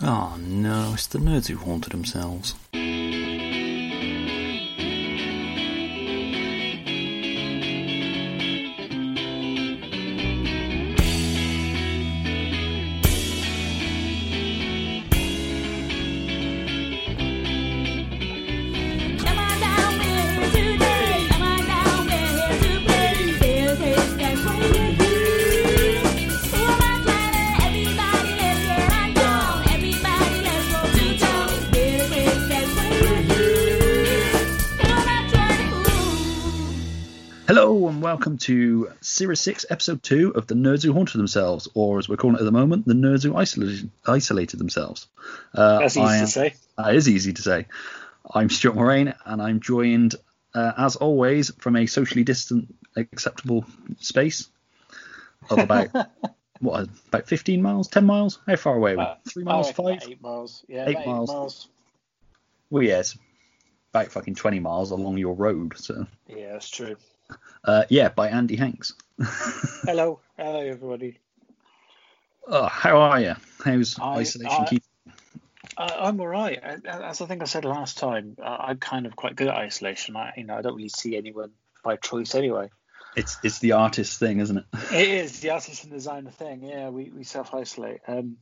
Oh 0.00 0.38
no, 0.40 0.92
it's 0.94 1.08
the 1.08 1.18
nerds 1.18 1.48
who 1.48 1.56
haunted 1.56 1.92
themselves. 1.92 2.54
Series 39.18 39.40
6, 39.40 39.66
Episode 39.68 40.00
2 40.04 40.34
of 40.36 40.46
The 40.46 40.54
Nerds 40.54 40.84
Who 40.84 40.92
Haunted 40.92 41.18
Themselves, 41.18 41.66
or 41.74 41.98
as 41.98 42.08
we're 42.08 42.16
calling 42.16 42.36
it 42.36 42.40
at 42.40 42.44
the 42.44 42.52
moment, 42.52 42.86
The 42.86 42.94
Nerds 42.94 43.24
Who 43.24 43.34
Isolated, 43.34 43.90
isolated 44.06 44.58
Themselves. 44.58 45.08
Uh, 45.52 45.80
That's 45.80 45.96
easy 45.96 46.06
I 46.06 46.20
to 46.20 46.26
say. 46.28 46.54
That 46.76 46.94
is 46.94 47.08
easy 47.08 47.32
to 47.32 47.42
say. 47.42 47.66
I'm 48.32 48.48
Stuart 48.48 48.76
Moraine 48.76 49.12
and 49.24 49.42
I'm 49.42 49.58
joined, 49.58 50.14
uh, 50.54 50.70
as 50.78 50.94
always, 50.94 51.50
from 51.58 51.74
a 51.74 51.86
socially 51.86 52.22
distant, 52.22 52.72
acceptable 52.94 53.64
space 53.98 54.48
of 55.50 55.58
about, 55.58 55.88
what, 56.60 56.88
about 57.08 57.26
15 57.26 57.60
miles, 57.60 57.88
10 57.88 58.06
miles? 58.06 58.38
How 58.46 58.54
far 58.54 58.76
away 58.76 58.94
are 58.94 59.18
we? 59.24 59.30
Three 59.32 59.42
miles, 59.42 59.66
I 59.66 59.70
reckon 59.70 59.84
about 59.84 60.00
five? 60.00 60.10
Eight 60.12 60.22
miles. 60.22 60.64
Yeah, 60.68 60.84
Eight 60.86 60.94
about 60.96 61.06
miles. 61.06 61.30
eight 61.30 61.34
miles. 61.34 61.68
Well, 62.70 62.82
yes. 62.84 63.18
About 63.92 64.12
fucking 64.12 64.36
20 64.36 64.60
miles 64.60 64.92
along 64.92 65.18
your 65.18 65.34
road. 65.34 65.76
So, 65.76 66.06
Yeah, 66.28 66.52
that's 66.52 66.70
true. 66.70 66.94
uh, 67.64 67.82
yeah, 67.88 68.10
by 68.10 68.28
Andy 68.28 68.54
Hanks. 68.54 68.94
Hello, 69.20 70.20
hello 70.36 70.60
everybody. 70.60 71.18
Oh, 72.46 72.66
how 72.66 72.98
are 72.98 73.20
you? 73.20 73.34
How's 73.64 73.98
I- 73.98 74.18
isolation 74.18 74.64
I- 74.64 74.68
keep? 74.68 74.82
Uh, 75.76 75.90
I'm 75.98 76.20
all 76.20 76.28
right. 76.28 76.58
As 76.86 77.20
I 77.20 77.26
think 77.26 77.42
I 77.42 77.44
said 77.44 77.64
last 77.64 77.98
time, 77.98 78.36
uh, 78.42 78.56
I'm 78.60 78.78
kind 78.78 79.06
of 79.06 79.16
quite 79.16 79.36
good 79.36 79.48
at 79.48 79.54
isolation. 79.54 80.16
I, 80.16 80.32
you 80.36 80.44
know, 80.44 80.56
I 80.56 80.62
don't 80.62 80.74
really 80.76 80.88
see 80.88 81.16
anyone 81.16 81.50
by 81.84 81.96
choice 81.96 82.34
anyway. 82.34 82.70
It's 83.16 83.36
it's 83.42 83.58
the 83.58 83.72
artist 83.72 84.18
thing, 84.18 84.38
isn't 84.40 84.58
it? 84.58 84.64
It 84.92 85.08
is 85.08 85.40
the 85.40 85.50
artist 85.50 85.84
and 85.84 85.92
designer 85.92 86.30
thing. 86.30 86.62
Yeah, 86.62 86.90
we, 86.90 87.10
we 87.10 87.24
self 87.24 87.54
isolate. 87.54 88.00
Um, 88.06 88.36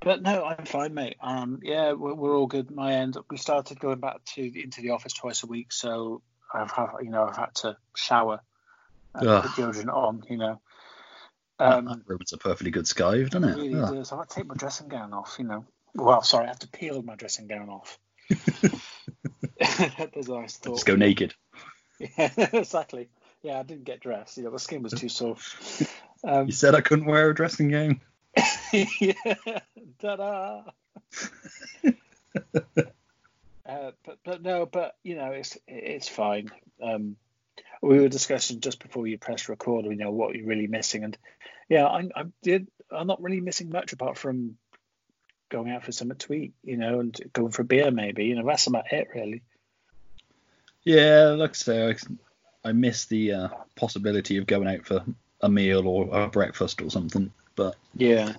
but 0.00 0.22
no, 0.22 0.44
I'm 0.44 0.66
fine, 0.66 0.94
mate. 0.94 1.16
Um, 1.20 1.60
yeah, 1.62 1.92
we're, 1.92 2.14
we're 2.14 2.36
all 2.36 2.46
good. 2.46 2.70
My 2.70 2.94
end. 2.94 3.16
We 3.30 3.36
started 3.38 3.80
going 3.80 4.00
back 4.00 4.24
to 4.34 4.62
into 4.62 4.82
the 4.82 4.90
office 4.90 5.12
twice 5.12 5.42
a 5.42 5.46
week, 5.46 5.72
so 5.72 6.22
I've 6.52 6.70
had, 6.70 6.88
you 7.02 7.10
know 7.10 7.24
I've 7.24 7.36
had 7.36 7.54
to 7.56 7.76
shower 7.96 8.40
and 9.14 9.28
Ugh. 9.28 9.42
put 9.44 9.50
deodorant 9.52 9.94
on. 9.94 10.22
You 10.28 10.36
know. 10.36 10.60
Um, 11.58 11.84
that 11.84 12.00
ruins 12.06 12.32
a 12.32 12.38
perfectly 12.38 12.70
good 12.70 12.86
skive, 12.86 13.30
doesn't 13.30 13.48
It 13.48 13.52
it? 13.52 13.56
really 13.56 13.74
Ugh. 13.74 13.94
does. 13.94 14.12
I 14.12 14.22
to 14.22 14.28
take 14.28 14.46
my 14.46 14.54
dressing 14.54 14.88
gown 14.88 15.12
off, 15.12 15.36
you 15.38 15.44
know. 15.44 15.64
Well, 15.94 16.22
sorry, 16.22 16.46
I 16.46 16.48
have 16.48 16.58
to 16.60 16.68
peel 16.68 17.02
my 17.02 17.14
dressing 17.14 17.46
gown 17.46 17.68
off. 17.68 17.98
There's 19.58 20.28
a 20.28 20.32
nice 20.32 20.56
thought. 20.56 20.74
Just 20.74 20.86
go 20.86 20.96
naked. 20.96 21.34
Yeah, 21.98 22.30
exactly. 22.52 23.10
Yeah, 23.42 23.58
I 23.60 23.62
didn't 23.62 23.84
get 23.84 24.00
dressed. 24.00 24.36
You 24.38 24.44
know, 24.44 24.50
the 24.50 24.58
skin 24.58 24.82
was 24.82 24.92
too 24.92 25.08
sore. 25.08 25.36
Um, 26.24 26.46
You 26.46 26.52
said 26.52 26.74
I 26.74 26.80
couldn't 26.80 27.06
wear 27.06 27.30
a 27.30 27.34
dressing 27.34 27.68
gown. 27.70 28.00
yeah, 28.72 29.12
ta-da. 30.00 30.62
uh, 33.66 33.90
but 34.04 34.18
but 34.24 34.42
no, 34.42 34.66
but 34.66 34.96
you 35.02 35.16
know, 35.16 35.32
it's 35.32 35.58
it's 35.68 36.08
fine. 36.08 36.50
Um, 36.82 37.16
we 37.82 37.98
were 37.98 38.08
discussing 38.08 38.60
just 38.60 38.80
before 38.80 39.06
you 39.06 39.18
press 39.18 39.48
record, 39.48 39.84
you 39.86 39.96
know, 39.96 40.12
what 40.12 40.34
you're 40.34 40.46
really 40.46 40.68
missing, 40.68 41.04
and 41.04 41.18
yeah, 41.68 41.86
I 41.86 42.08
I 42.14 42.24
did. 42.42 42.68
I'm 42.90 43.06
not 43.06 43.22
really 43.22 43.40
missing 43.40 43.70
much 43.70 43.92
apart 43.92 44.16
from 44.16 44.56
going 45.50 45.70
out 45.70 45.84
for 45.84 45.92
some 45.92 46.10
to 46.14 46.32
eat, 46.32 46.54
you 46.62 46.76
know, 46.76 47.00
and 47.00 47.18
going 47.32 47.50
for 47.50 47.62
a 47.62 47.64
beer 47.66 47.90
maybe. 47.90 48.24
You 48.24 48.36
know, 48.36 48.46
that's 48.46 48.66
about 48.68 48.92
it 48.92 49.08
really. 49.14 49.42
Yeah, 50.84 51.34
like 51.36 51.50
I 51.50 51.54
say, 51.54 51.90
I, 51.90 52.68
I 52.68 52.72
miss 52.72 53.06
the 53.06 53.32
uh, 53.32 53.48
possibility 53.76 54.38
of 54.38 54.46
going 54.46 54.68
out 54.68 54.86
for 54.86 55.04
a 55.40 55.48
meal 55.48 55.86
or 55.86 56.08
a 56.22 56.28
breakfast 56.28 56.82
or 56.82 56.90
something. 56.90 57.32
But 57.54 57.76
Yeah, 57.94 58.32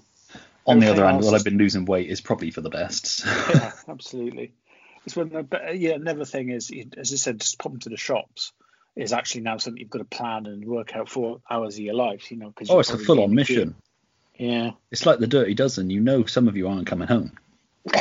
on 0.65 0.79
the 0.79 0.87
other 0.89 1.05
hand, 1.05 1.21
is- 1.21 1.33
I've 1.33 1.43
been 1.43 1.57
losing 1.57 1.85
weight, 1.85 2.09
is 2.09 2.21
probably 2.21 2.51
for 2.51 2.61
the 2.61 2.69
best. 2.69 3.25
yeah, 3.49 3.71
absolutely. 3.87 4.53
It's 5.05 5.15
when, 5.15 5.29
the- 5.29 5.43
but 5.43 5.69
uh, 5.69 5.71
yeah, 5.71 5.91
another 5.93 6.25
thing 6.25 6.49
is, 6.49 6.71
as 6.97 7.13
I 7.13 7.15
said, 7.15 7.39
just 7.41 7.59
pop 7.59 7.73
into 7.73 7.89
the 7.89 7.97
shops 7.97 8.51
is 8.95 9.13
actually 9.13 9.41
now 9.41 9.57
something 9.57 9.79
you've 9.79 9.89
got 9.89 9.99
to 9.99 10.05
plan 10.05 10.45
and 10.45 10.65
work 10.65 10.95
out 10.95 11.09
for 11.09 11.41
hours 11.49 11.75
of 11.75 11.81
your 11.81 11.95
life, 11.95 12.31
you 12.31 12.37
know. 12.37 12.51
Cause 12.51 12.69
oh, 12.69 12.79
it's 12.79 12.91
a 12.91 12.97
full-on 12.97 13.33
mission. 13.33 13.75
Yeah, 14.35 14.71
It's 14.91 15.05
like 15.05 15.19
the 15.19 15.27
Dirty 15.27 15.53
Dozen. 15.53 15.89
You 15.89 15.99
know, 15.99 16.25
some 16.25 16.47
of 16.47 16.57
you 16.57 16.67
aren't 16.67 16.87
coming 16.87 17.07
home. 17.07 17.37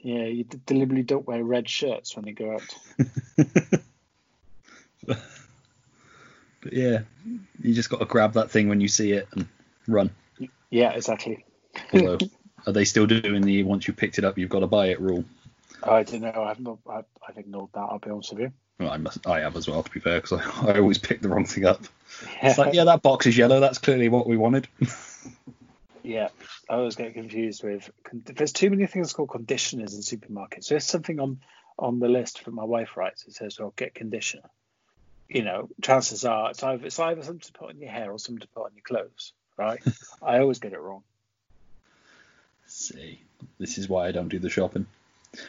yeah. 0.00 0.24
You 0.24 0.44
d- 0.44 0.60
deliberately 0.66 1.02
don't 1.02 1.26
wear 1.26 1.42
red 1.42 1.68
shirts 1.68 2.14
when 2.14 2.26
you 2.26 2.34
go 2.34 2.52
out. 2.52 2.74
But 6.60 6.72
yeah, 6.72 7.00
you 7.62 7.74
just 7.74 7.90
got 7.90 8.00
to 8.00 8.04
grab 8.04 8.32
that 8.34 8.50
thing 8.50 8.68
when 8.68 8.80
you 8.80 8.88
see 8.88 9.12
it 9.12 9.28
and 9.32 9.46
run. 9.86 10.10
Yeah, 10.70 10.90
exactly. 10.90 11.44
Although, 11.92 12.18
are 12.66 12.72
they 12.72 12.84
still 12.84 13.06
doing 13.06 13.42
the 13.42 13.62
once 13.62 13.86
you 13.86 13.94
picked 13.94 14.18
it 14.18 14.24
up, 14.24 14.38
you've 14.38 14.50
got 14.50 14.60
to 14.60 14.66
buy 14.66 14.88
it 14.88 15.00
rule? 15.00 15.24
I 15.82 16.02
don't 16.02 16.22
know. 16.22 16.44
I've 16.44 16.60
not. 16.60 16.78
I've, 16.90 17.04
I've 17.26 17.38
ignored 17.38 17.70
that. 17.74 17.80
I'll 17.80 18.00
be 18.00 18.10
honest 18.10 18.32
with 18.32 18.40
you. 18.40 18.52
Well, 18.78 18.90
I 18.90 18.96
must. 18.96 19.26
I 19.26 19.40
have 19.40 19.56
as 19.56 19.68
well, 19.68 19.82
to 19.82 19.90
be 19.90 20.00
fair, 20.00 20.20
because 20.20 20.40
I, 20.40 20.68
I 20.72 20.78
always 20.78 20.98
pick 20.98 21.20
the 21.20 21.28
wrong 21.28 21.46
thing 21.46 21.64
up. 21.64 21.82
Yeah, 22.22 22.50
It's 22.50 22.58
like, 22.58 22.74
yeah, 22.74 22.84
that 22.84 23.02
box 23.02 23.26
is 23.26 23.36
yellow. 23.36 23.60
That's 23.60 23.78
clearly 23.78 24.08
what 24.08 24.26
we 24.26 24.36
wanted. 24.36 24.68
yeah. 26.02 26.28
I 26.70 26.74
always 26.74 26.96
get 26.96 27.14
confused 27.14 27.64
with. 27.64 27.90
There's 28.12 28.52
too 28.52 28.70
many 28.70 28.86
things 28.86 29.12
called 29.12 29.30
conditioners 29.30 29.94
in 29.94 30.00
supermarkets. 30.00 30.64
So 30.64 30.74
There's 30.74 30.84
something 30.84 31.18
on 31.18 31.40
on 31.78 32.00
the 32.00 32.08
list 32.08 32.44
that 32.44 32.52
my 32.52 32.64
wife 32.64 32.96
writes. 32.96 33.26
It 33.26 33.34
says, 33.34 33.58
"Well, 33.58 33.72
get 33.76 33.94
conditioner." 33.94 34.50
You 35.28 35.42
know, 35.42 35.68
chances 35.82 36.24
are 36.24 36.50
it's 36.50 36.62
either 36.62 36.86
it's 36.86 36.98
either 36.98 37.22
something 37.22 37.40
to 37.40 37.52
put 37.52 37.70
on 37.70 37.80
your 37.80 37.90
hair 37.90 38.12
or 38.12 38.18
something 38.18 38.40
to 38.40 38.48
put 38.48 38.66
on 38.66 38.72
your 38.74 38.82
clothes, 38.82 39.32
right? 39.56 39.80
I 40.22 40.38
always 40.38 40.58
get 40.58 40.72
it 40.72 40.80
wrong. 40.80 41.02
See, 42.66 43.22
this 43.58 43.78
is 43.78 43.88
why 43.88 44.06
I 44.06 44.12
don't 44.12 44.28
do 44.28 44.38
the 44.38 44.50
shopping. 44.50 44.86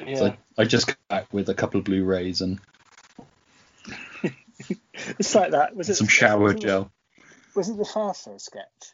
Yeah, 0.05 0.15
So 0.15 0.25
I, 0.25 0.37
I 0.57 0.65
just 0.65 0.87
got 0.87 0.97
back 1.09 1.33
with 1.33 1.49
a 1.49 1.53
couple 1.53 1.79
of 1.79 1.85
Blu-rays 1.85 2.41
and 2.41 2.59
it's 5.19 5.35
like 5.35 5.51
that. 5.51 5.75
Was 5.75 5.89
it 5.89 5.95
some 5.95 6.07
shower 6.07 6.39
was 6.39 6.53
it- 6.53 6.61
gel. 6.61 6.91
Was 7.55 7.69
it 7.69 7.77
the 7.77 7.85
Fast 7.85 8.25
Show 8.25 8.37
sketch? 8.37 8.93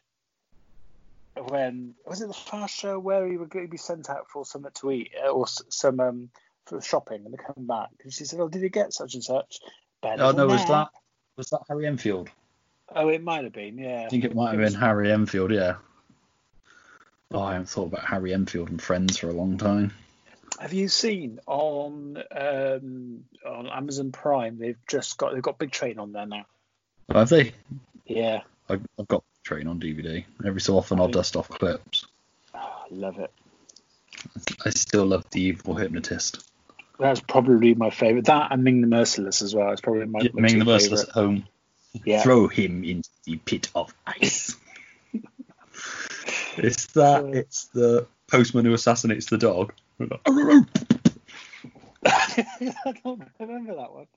When 1.35 1.95
was 2.05 2.21
it 2.21 2.27
the 2.27 2.33
Fast 2.33 2.75
Show 2.75 2.97
where 2.97 3.27
he 3.27 3.37
would 3.37 3.49
be 3.49 3.77
sent 3.77 4.09
out 4.09 4.29
for 4.29 4.45
something 4.45 4.71
to 4.75 4.91
eat 4.91 5.11
uh, 5.21 5.29
or 5.29 5.47
some 5.47 5.99
um 5.99 6.29
for 6.65 6.81
shopping 6.81 7.25
and 7.25 7.33
they 7.33 7.37
come 7.37 7.67
back 7.67 7.89
and 8.03 8.13
she 8.13 8.23
said, 8.25 8.39
"Oh, 8.39 8.47
did 8.47 8.61
you 8.61 8.69
get 8.69 8.93
such 8.93 9.13
and 9.13 9.23
such?" 9.23 9.59
Better 10.01 10.23
Oh 10.23 10.31
no, 10.31 10.47
was 10.47 10.65
that 10.67 10.89
was 11.35 11.49
that 11.49 11.61
Harry 11.67 11.85
Enfield? 11.85 12.29
Oh, 12.93 13.09
it 13.09 13.23
might 13.23 13.43
have 13.43 13.53
been. 13.53 13.77
Yeah. 13.77 14.03
I 14.05 14.09
think 14.09 14.23
it 14.23 14.35
might 14.35 14.51
have 14.51 14.59
been 14.59 14.79
Harry 14.79 15.11
Enfield. 15.11 15.51
Yeah. 15.51 15.75
Oh, 17.31 17.41
I 17.41 17.53
haven't 17.53 17.69
thought 17.69 17.87
about 17.87 18.05
Harry 18.05 18.33
Enfield 18.33 18.69
and 18.69 18.81
Friends 18.81 19.17
for 19.17 19.29
a 19.29 19.33
long 19.33 19.57
time. 19.57 19.91
Have 20.59 20.73
you 20.73 20.87
seen 20.87 21.39
on 21.47 22.21
um, 22.31 23.23
on 23.45 23.67
Amazon 23.67 24.11
Prime? 24.11 24.57
They've 24.57 24.77
just 24.87 25.17
got 25.17 25.33
they've 25.33 25.41
got 25.41 25.59
Big 25.59 25.71
Train 25.71 25.99
on 25.99 26.11
there 26.11 26.25
now. 26.25 26.45
Have 27.13 27.29
they? 27.29 27.51
Yeah, 28.05 28.41
I've, 28.69 28.81
I've 28.97 29.07
got 29.07 29.23
Train 29.43 29.67
on 29.67 29.79
DVD. 29.79 30.25
Every 30.45 30.61
so 30.61 30.77
often, 30.77 30.99
I'll 30.99 31.07
dust 31.07 31.35
off 31.35 31.49
clips. 31.49 32.07
oh, 32.53 32.59
I 32.59 32.87
love 32.89 33.19
it. 33.19 33.31
I 34.65 34.69
still 34.71 35.05
love 35.05 35.25
the 35.31 35.41
Evil 35.41 35.75
Hypnotist. 35.75 36.49
That's 36.97 37.19
probably 37.19 37.75
my 37.75 37.89
favorite. 37.89 38.25
That 38.25 38.51
and 38.51 38.63
Ming 38.63 38.81
the 38.81 38.87
Merciless 38.87 39.41
as 39.41 39.53
well. 39.53 39.71
It's 39.71 39.81
probably 39.81 40.05
my, 40.05 40.21
Yeah, 40.21 40.29
my 40.33 40.41
Ming 40.41 40.59
the 40.59 40.65
Merciless 40.65 41.03
at 41.03 41.09
home. 41.09 41.45
Yeah. 42.03 42.23
Throw 42.23 42.47
him 42.47 42.83
into 42.83 43.09
the 43.25 43.37
pit 43.37 43.69
of 43.75 43.93
ice. 44.07 44.55
it's 46.57 46.87
that. 46.87 47.25
It's 47.25 47.65
the 47.65 48.07
postman 48.27 48.65
who 48.65 48.73
assassinates 48.73 49.27
the 49.27 49.37
dog. 49.37 49.73
I 49.99 50.05
don't 53.03 53.21
remember 53.39 53.75
that 53.75 53.91
one. 53.91 54.07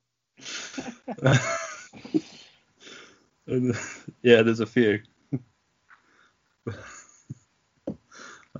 And, 3.47 3.75
yeah, 4.23 4.43
there's 4.43 4.61
a 4.61 4.67
few. 4.67 5.01
and 6.67 6.77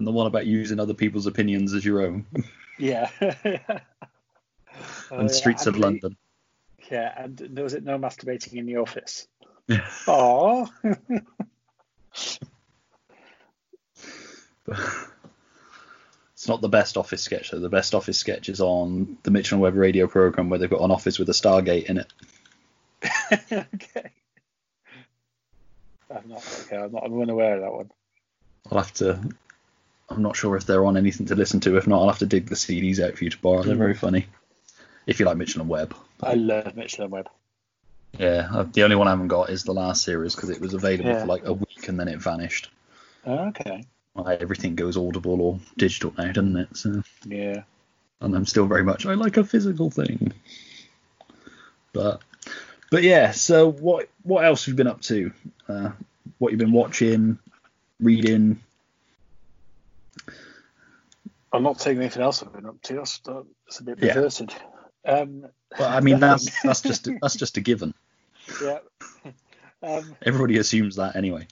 the 0.01 0.11
one 0.13 0.27
about 0.27 0.47
using 0.47 0.81
other 0.81 0.95
people's 0.95 1.27
opinions 1.27 1.75
as 1.75 1.85
your 1.85 2.03
own. 2.03 2.25
Yeah. 2.79 3.11
Oh, 5.11 5.19
and 5.19 5.29
yeah, 5.29 5.35
Streets 5.35 5.67
of 5.67 5.75
and 5.75 5.83
the- 5.83 5.87
London. 5.87 6.17
Yeah, 6.91 7.13
and 7.17 7.37
there 7.37 7.65
was 7.65 7.75
it 7.75 7.83
no 7.83 7.99
masturbating 7.99 8.53
in 8.55 8.67
the 8.67 8.77
office. 8.77 9.27
Yeah. 9.67 9.85
Oh, 10.07 10.69
It's 16.39 16.47
not 16.47 16.61
the 16.61 16.69
best 16.69 16.97
office 16.97 17.21
sketch 17.21 17.51
though. 17.51 17.59
The 17.59 17.69
best 17.69 17.97
office 17.97 18.17
sketch 18.17 18.49
is 18.49 18.61
on 18.61 19.19
the 19.25 19.33
Mitchell 19.33 19.57
and 19.57 19.63
Webb 19.63 19.75
radio 19.75 20.07
program 20.07 20.49
where 20.49 20.61
they've 20.61 20.71
got 20.71 20.83
an 20.83 20.93
office 20.93 21.19
with 21.19 21.29
a 21.29 21.33
Stargate 21.33 21.87
in 21.87 21.99
it. 21.99 22.13
okay. 23.43 24.11
I'm 26.09 26.29
not 26.29 26.63
okay. 26.63 26.77
I'm 26.77 26.93
not. 26.93 27.03
I'm 27.05 27.21
unaware 27.21 27.57
of 27.57 27.63
that 27.63 27.73
one. 27.73 27.91
I'll 28.71 28.79
have 28.79 28.95
to. 28.95 29.19
I'm 30.09 30.23
not 30.23 30.37
sure 30.37 30.55
if 30.55 30.65
they're 30.65 30.85
on 30.87 30.97
anything 30.97 31.27
to 31.27 31.35
listen 31.35 31.59
to. 31.59 31.77
If 31.77 31.89
not, 31.89 32.03
I'll 32.03 32.09
have 32.09 32.21
to 32.21 32.27
dig 32.27 32.47
the 32.47 32.55
CDs 32.55 33.01
out 33.01 33.19
for 33.19 33.25
you 33.25 33.31
to 33.31 33.39
borrow. 33.39 33.65
They're 33.65 33.75
very 33.75 33.95
funny. 33.95 34.27
If 35.09 35.19
you 35.19 35.27
like 35.27 35.39
Mitchell 35.39 35.63
and 35.63 35.69
Webb. 35.69 35.97
I 36.23 36.35
love 36.35 36.77
Mitchell 36.77 37.03
and 37.03 37.13
Webb. 37.13 37.29
Yeah, 38.17 38.49
uh, 38.53 38.63
the 38.73 38.85
only 38.85 38.95
one 38.95 39.09
I 39.09 39.11
haven't 39.11 39.27
got 39.27 39.51
is 39.51 39.65
the 39.65 39.75
last 39.75 40.05
series 40.05 40.37
because 40.37 40.51
it 40.51 40.61
was 40.61 40.73
available 40.73 41.11
Yeah. 41.11 41.23
for 41.23 41.27
like 41.27 41.47
a 41.47 41.53
week 41.53 41.89
and 41.89 41.99
then 41.99 42.07
it 42.07 42.21
vanished. 42.21 42.71
Okay. 43.27 43.85
Everything 44.27 44.75
goes 44.75 44.97
audible 44.97 45.41
or 45.41 45.61
digital 45.77 46.13
now, 46.19 46.33
doesn't 46.33 46.57
it? 46.57 46.77
So, 46.77 47.03
Yeah. 47.27 47.63
and 48.21 48.35
I'm 48.35 48.47
still 48.47 48.67
very 48.67 48.83
much 48.85 49.07
I 49.07 49.15
like 49.15 49.37
a 49.37 49.45
physical 49.45 49.91
thing. 49.91 50.33
But, 51.93 52.21
but 52.91 53.03
yeah. 53.03 53.31
So 53.33 53.71
what 53.71 54.09
what 54.23 54.45
else 54.45 54.65
have 54.67 54.73
you 54.73 54.77
been 54.77 54.87
up 54.87 55.01
to? 55.03 55.33
Uh, 55.69 55.91
what 56.39 56.51
you've 56.53 56.59
been 56.59 56.73
watching, 56.73 57.39
reading? 58.01 58.61
I'm 61.53 61.63
not 61.63 61.79
taking 61.79 62.01
anything 62.03 62.23
else 62.23 62.43
I've 62.43 62.53
been 62.53 62.67
up 62.67 62.81
to. 62.83 62.95
That's, 62.95 63.19
that's 63.19 63.81
a 63.81 63.85
bit 63.85 63.99
Yeah. 64.03 64.15
perverted. 64.15 64.53
Um, 65.07 65.47
Well, 65.79 65.89
I 65.89 66.01
mean 66.01 66.21
that's 66.21 66.61
that's 66.63 66.83
just 66.83 67.09
a, 67.09 67.19
that's 67.23 67.37
just 67.37 67.57
a 67.57 67.61
given. 67.61 67.95
yeah. 68.63 68.79
um, 69.83 70.15
Everybody 70.23 70.59
assumes 70.59 70.97
that 70.97 71.17
anyway. 71.17 71.47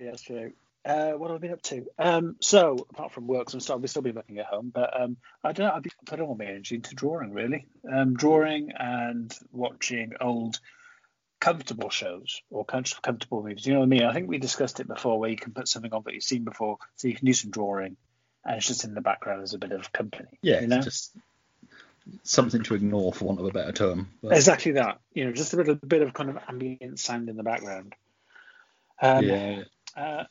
Yeah, 0.00 0.10
that's 0.10 0.22
true. 0.22 0.52
Uh, 0.84 1.12
what 1.12 1.30
have 1.30 1.38
I 1.38 1.40
been 1.40 1.52
up 1.52 1.62
to? 1.62 1.86
Um, 1.98 2.36
so 2.40 2.86
apart 2.90 3.12
from 3.12 3.26
work, 3.26 3.52
I'm 3.52 3.60
still, 3.60 3.78
I've 3.82 3.90
still 3.90 4.02
been 4.02 4.14
working 4.14 4.38
at 4.38 4.46
home, 4.46 4.70
but 4.72 4.98
um, 4.98 5.16
I 5.44 5.52
don't 5.52 5.66
know. 5.66 5.72
I've 5.74 5.82
been 5.82 5.92
putting 6.06 6.24
all 6.24 6.34
my 6.34 6.46
energy 6.46 6.76
into 6.76 6.94
drawing, 6.94 7.32
really. 7.32 7.66
Um, 7.90 8.14
drawing 8.14 8.72
and 8.72 9.32
watching 9.52 10.14
old 10.20 10.60
comfortable 11.40 11.90
shows 11.90 12.42
or 12.50 12.64
comfortable 12.64 13.42
movies. 13.42 13.66
You 13.66 13.74
know 13.74 13.80
what 13.80 13.86
I 13.86 13.88
mean? 13.88 14.04
I 14.04 14.12
think 14.12 14.28
we 14.28 14.38
discussed 14.38 14.80
it 14.80 14.88
before, 14.88 15.18
where 15.18 15.30
you 15.30 15.36
can 15.36 15.52
put 15.52 15.68
something 15.68 15.92
on 15.92 16.02
that 16.04 16.14
you've 16.14 16.22
seen 16.22 16.44
before, 16.44 16.78
so 16.96 17.08
you 17.08 17.14
can 17.14 17.26
do 17.26 17.32
some 17.32 17.50
drawing, 17.50 17.96
and 18.44 18.56
it's 18.56 18.66
just 18.66 18.84
in 18.84 18.94
the 18.94 19.00
background 19.00 19.42
as 19.42 19.54
a 19.54 19.58
bit 19.58 19.72
of 19.72 19.92
company. 19.92 20.38
Yeah, 20.42 20.60
you 20.60 20.68
know? 20.68 20.76
it's 20.76 20.86
just 20.86 21.16
something 22.22 22.62
to 22.62 22.74
ignore 22.74 23.12
for 23.12 23.26
want 23.26 23.40
of 23.40 23.46
a 23.46 23.50
better 23.50 23.72
term. 23.72 24.08
But, 24.22 24.32
Exactly 24.36 24.72
that. 24.72 25.00
You 25.12 25.26
know, 25.26 25.32
just 25.32 25.52
a 25.52 25.58
bit, 25.58 25.68
a 25.68 25.74
bit 25.74 26.02
of 26.02 26.14
kind 26.14 26.30
of 26.30 26.38
ambient 26.48 26.98
sound 26.98 27.28
in 27.28 27.36
the 27.36 27.42
background. 27.42 27.94
Um, 29.00 29.24
yeah, 29.24 29.62
Uh, 29.96 30.24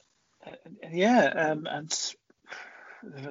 yeah, 0.91 1.25
um, 1.35 1.67
and 1.69 2.15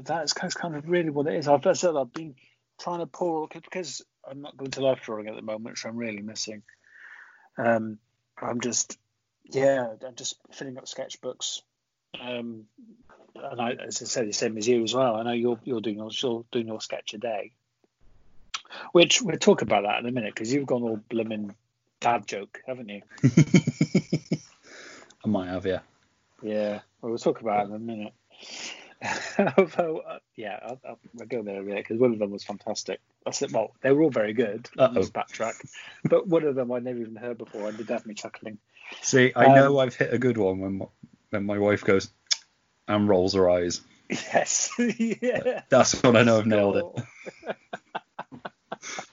that's 0.05 0.33
kind 0.33 0.77
of, 0.77 0.89
really 0.89 1.11
what 1.11 1.27
it 1.27 1.35
is. 1.35 1.49
I've, 1.49 1.63
said, 1.77 1.97
I've 1.97 2.13
been 2.13 2.35
trying 2.81 3.01
to 3.01 3.07
pour 3.07 3.49
because 3.49 4.03
I'm 4.29 4.43
not 4.43 4.57
going 4.57 4.71
to 4.73 4.81
life 4.81 5.01
drawing 5.03 5.29
at 5.29 5.35
the 5.35 5.43
moment, 5.43 5.65
which 5.73 5.87
I'm 5.87 5.97
really 5.97 6.23
missing. 6.23 6.63
Um, 7.59 7.99
I'm 8.41 8.61
just, 8.61 8.99
yeah, 9.45 9.95
I'm 10.07 10.15
just 10.15 10.37
filling 10.53 10.79
up 10.79 10.87
sketchbooks. 10.87 11.63
Um, 12.21 12.65
and 13.35 13.61
I, 13.61 13.73
as 13.73 14.03
I 14.03 14.07
said, 14.07 14.29
the 14.29 14.33
same 14.33 14.57
as 14.59 14.67
you 14.67 14.83
as 14.83 14.95
well. 14.95 15.17
I 15.17 15.23
know 15.23 15.33
you're 15.33 15.61
you're 15.65 15.81
doing 15.81 15.97
your 15.97 16.11
you're 16.11 16.45
doing 16.51 16.67
your 16.67 16.81
sketch 16.81 17.15
a 17.15 17.19
day, 17.19 17.53
which 18.93 19.21
we'll 19.21 19.37
talk 19.37 19.63
about 19.63 19.83
that 19.83 20.01
in 20.01 20.07
a 20.07 20.13
minute 20.13 20.35
because 20.35 20.53
you've 20.53 20.67
gone 20.67 20.83
all 20.83 21.01
blooming 21.09 21.55
dad 22.01 22.27
joke, 22.27 22.63
haven't 22.67 22.89
you? 22.89 23.03
I 25.25 25.29
might 25.29 25.49
have, 25.49 25.67
yeah. 25.67 25.81
Yeah, 26.43 26.81
well, 27.01 27.11
we'll 27.11 27.19
talk 27.19 27.41
about 27.41 27.67
it 27.67 27.69
in 27.71 27.75
a 27.75 27.79
minute. 27.79 28.13
Although, 29.59 29.99
uh, 29.99 30.19
yeah, 30.37 30.59
I'll, 30.63 30.81
I'll, 30.87 30.99
we'll 31.15 31.27
go 31.27 31.43
there 31.43 31.61
a 31.61 31.63
minute 31.63 31.85
because 31.87 31.99
one 32.01 32.13
of 32.13 32.19
them 32.19 32.31
was 32.31 32.45
fantastic. 32.45 33.01
I 33.27 33.31
said, 33.31 33.53
well, 33.53 33.73
they 33.83 33.91
were 33.93 34.03
all 34.03 34.11
very 34.11 34.33
good. 34.33 34.69
Let's 34.77 35.11
backtrack. 35.11 35.55
But 36.05 36.27
one 36.27 36.45
of 36.45 36.55
them 36.55 36.73
I'd 36.73 36.85
never 36.85 37.01
even 37.01 37.17
heard 37.17 37.39
before 37.39 37.69
and 37.69 37.77
did 37.77 37.89
have 37.91 38.07
me 38.07 38.15
chuckling. 38.15 38.59
See, 39.03 39.33
I 39.35 39.47
Um, 39.47 39.55
know 39.55 39.79
I've 39.79 39.95
hit 39.97 40.13
a 40.15 40.19
good 40.19 40.37
one 40.39 40.61
when 40.61 40.79
my, 40.79 40.87
when 41.31 41.45
my 41.45 41.59
wife 41.59 41.85
goes 41.85 42.11
and 42.89 43.09
rolls 43.09 43.35
her 43.35 43.51
eyes. 43.51 43.81
Yes, 44.09 44.71
yeah. 44.79 45.63
That's 45.69 46.01
when 46.03 46.17
I 46.17 46.23
know 46.23 46.39
I've 46.39 46.47
nailed 46.47 46.77
it. 46.77 47.57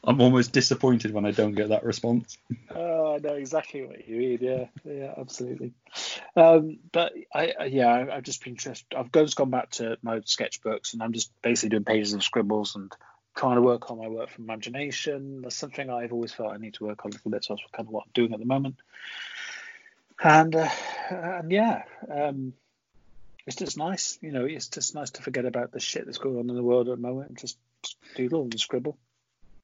I'm 0.04 0.22
almost 0.22 0.52
disappointed 0.52 1.12
when 1.14 1.26
I 1.26 1.32
don't 1.32 1.56
get 1.56 1.70
that 1.70 1.84
response. 1.84 2.38
Oh, 2.76 3.03
I 3.14 3.18
know 3.20 3.36
exactly 3.36 3.86
what 3.86 4.08
you 4.08 4.18
mean. 4.18 4.40
Yeah, 4.42 4.66
yeah, 4.84 5.14
absolutely. 5.18 5.74
Um, 6.36 6.80
but 6.92 7.14
I, 7.34 7.66
yeah, 7.66 7.88
I, 7.88 8.18
I've 8.18 8.24
just 8.24 8.44
been 8.44 8.56
just 8.56 8.86
I've 8.96 9.12
just 9.12 9.36
gone 9.36 9.52
back 9.52 9.72
to 9.72 9.98
my 10.02 10.20
sketchbooks 10.20 10.94
and 10.94 11.04
I'm 11.04 11.14
just 11.14 11.32
basically 11.42 11.70
doing 11.70 11.84
pages 11.84 12.14
of 12.14 12.24
scribbles 12.24 12.76
and 12.76 12.92
trying 13.36 13.56
to 13.56 13.62
work 13.62 13.92
on 13.92 14.00
my 14.00 14.08
work 14.08 14.30
from 14.30 14.46
imagination. 14.46 15.42
That's 15.42 15.56
something 15.56 15.90
I've 15.90 16.14
always 16.14 16.34
felt 16.34 16.54
I 16.54 16.58
need 16.58 16.76
to 16.76 16.86
work 16.86 17.06
on 17.06 17.12
a 17.12 17.16
little 17.16 17.32
bit. 17.32 17.46
So 17.46 17.56
that's 17.56 17.72
kind 17.72 17.88
of 17.88 17.94
what 17.94 18.06
I'm 18.06 18.12
doing 18.14 18.34
at 18.34 18.40
the 18.40 18.46
moment. 18.46 18.76
And 20.24 20.56
uh, 20.56 20.70
and 21.10 21.52
yeah, 21.52 21.84
um, 22.12 22.54
it's 23.46 23.58
just 23.58 23.78
nice. 23.78 24.18
You 24.22 24.32
know, 24.32 24.46
it's 24.46 24.70
just 24.70 24.96
nice 24.96 25.12
to 25.12 25.22
forget 25.22 25.46
about 25.46 25.72
the 25.72 25.80
shit 25.80 26.06
that's 26.06 26.18
going 26.18 26.38
on 26.38 26.50
in 26.50 26.56
the 26.56 26.64
world 26.64 26.90
at 26.90 26.96
the 26.96 27.02
moment 27.02 27.30
and 27.30 27.38
just 27.38 27.58
doodle 28.16 28.44
and 28.44 28.60
scribble. 28.60 28.98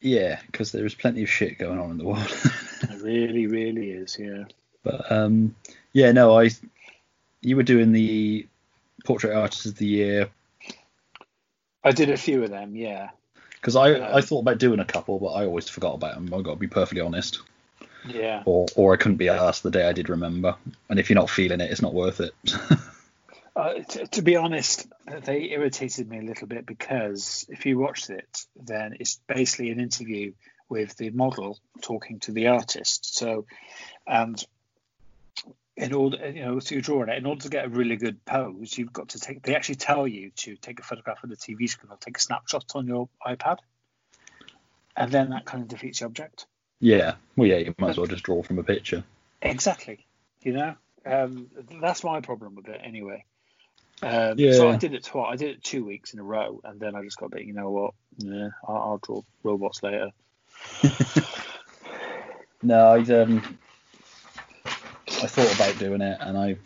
Yeah, 0.01 0.39
because 0.45 0.71
there 0.71 0.85
is 0.85 0.95
plenty 0.95 1.23
of 1.23 1.29
shit 1.29 1.57
going 1.57 1.79
on 1.79 1.91
in 1.91 1.97
the 1.97 2.05
world. 2.05 2.31
It 2.81 3.01
really, 3.01 3.45
really 3.47 3.91
is. 3.91 4.17
Yeah. 4.17 4.45
but 4.83 5.11
um, 5.11 5.53
yeah, 5.91 6.13
no, 6.13 6.39
I. 6.39 6.49
You 7.41 7.57
were 7.57 7.63
doing 7.63 7.91
the 7.91 8.47
portrait 9.05 9.35
artist 9.35 9.65
of 9.65 9.75
the 9.75 9.85
year 9.85 10.29
I 11.83 11.91
did 11.91 12.09
a 12.09 12.17
few 12.17 12.43
of 12.43 12.49
them. 12.49 12.75
Yeah. 12.75 13.09
because 13.55 13.75
I 13.75 13.93
Um, 13.93 14.15
I 14.17 14.21
thought 14.21 14.39
about 14.39 14.57
doing 14.57 14.79
a 14.79 14.85
couple, 14.85 15.19
but 15.19 15.33
I 15.33 15.45
always 15.45 15.69
forgot 15.69 15.95
about 15.95 16.15
them. 16.15 16.33
I've 16.33 16.43
got 16.43 16.51
to 16.53 16.59
be 16.59 16.67
perfectly 16.67 17.01
honest. 17.01 17.39
Yeah. 18.07 18.43
Or 18.45 18.65
or 18.75 18.93
I 18.93 18.97
couldn't 18.97 19.17
be 19.17 19.29
asked 19.29 19.63
the 19.63 19.71
day 19.71 19.87
I 19.87 19.93
did 19.93 20.09
remember. 20.09 20.55
And 20.89 20.99
if 20.99 21.09
you're 21.09 21.15
not 21.19 21.29
feeling 21.29 21.61
it, 21.61 21.71
it's 21.71 21.81
not 21.81 21.93
worth 21.93 22.21
it. 22.21 22.33
Uh, 23.59 23.83
t- 23.83 24.05
to 24.05 24.21
be 24.21 24.37
honest, 24.37 24.87
they 25.25 25.49
irritated 25.49 26.07
me 26.07 26.19
a 26.19 26.21
little 26.21 26.47
bit 26.47 26.65
because 26.65 27.45
if 27.49 27.65
you 27.65 27.77
watched 27.77 28.09
it, 28.09 28.45
then 28.55 28.95
it's 29.01 29.19
basically 29.27 29.69
an 29.69 29.81
interview 29.81 30.31
with 30.69 30.95
the 30.95 31.09
model 31.09 31.59
talking 31.81 32.19
to 32.19 32.31
the 32.31 32.47
artist. 32.47 33.17
So, 33.17 33.47
and 34.07 34.41
in 35.75 35.93
order, 35.93 36.29
you 36.29 36.45
know, 36.45 36.59
so 36.59 36.73
you're 36.73 36.81
drawing 36.81 37.09
it, 37.09 37.17
in 37.17 37.25
order 37.25 37.41
to 37.41 37.49
get 37.49 37.65
a 37.65 37.67
really 37.69 37.97
good 37.97 38.23
pose, 38.23 38.77
you've 38.77 38.93
got 38.93 39.09
to 39.09 39.19
take, 39.19 39.41
they 39.41 39.55
actually 39.55 39.75
tell 39.75 40.07
you 40.07 40.31
to 40.37 40.55
take 40.55 40.79
a 40.79 40.83
photograph 40.83 41.21
of 41.25 41.29
the 41.29 41.35
TV 41.35 41.67
screen 41.67 41.91
or 41.91 41.97
take 41.97 42.15
a 42.15 42.21
snapshot 42.21 42.71
on 42.75 42.87
your 42.87 43.09
iPad. 43.27 43.57
And 44.95 45.11
then 45.11 45.31
that 45.31 45.43
kind 45.43 45.63
of 45.63 45.67
defeats 45.67 45.99
the 45.99 46.05
object. 46.05 46.45
yeah, 46.79 47.15
well, 47.35 47.49
yeah, 47.49 47.57
you 47.57 47.75
might 47.77 47.89
as 47.89 47.97
well 47.97 48.07
just 48.07 48.23
draw 48.23 48.41
from 48.41 48.57
a 48.57 48.63
picture. 48.63 49.03
Exactly. 49.41 50.05
You 50.43 50.53
know, 50.53 50.75
um, 51.05 51.47
that's 51.81 52.05
my 52.05 52.21
problem 52.21 52.55
with 52.55 52.69
it 52.69 52.79
anyway. 52.81 53.25
Um, 54.01 54.35
Yeah. 54.37 54.53
So 54.53 54.69
I 54.69 54.77
did 54.77 54.93
it 54.93 55.03
twice. 55.03 55.33
I 55.33 55.35
did 55.35 55.49
it 55.51 55.63
two 55.63 55.85
weeks 55.85 56.13
in 56.13 56.19
a 56.19 56.23
row, 56.23 56.61
and 56.63 56.79
then 56.79 56.95
I 56.95 57.03
just 57.03 57.17
got 57.17 57.27
a 57.27 57.29
bit. 57.29 57.45
You 57.45 57.53
know 57.53 57.69
what? 57.69 57.93
Yeah, 58.17 58.49
I'll, 58.67 58.75
I'll 58.75 58.97
draw 58.97 59.21
robots 59.43 59.83
later. 59.83 60.11
No, 62.61 62.93
I 62.93 62.99
um, 63.13 63.57
I 64.65 65.27
thought 65.27 65.55
about 65.55 65.79
doing 65.79 66.01
it, 66.01 66.17
and 66.19 66.37
I 66.37 66.57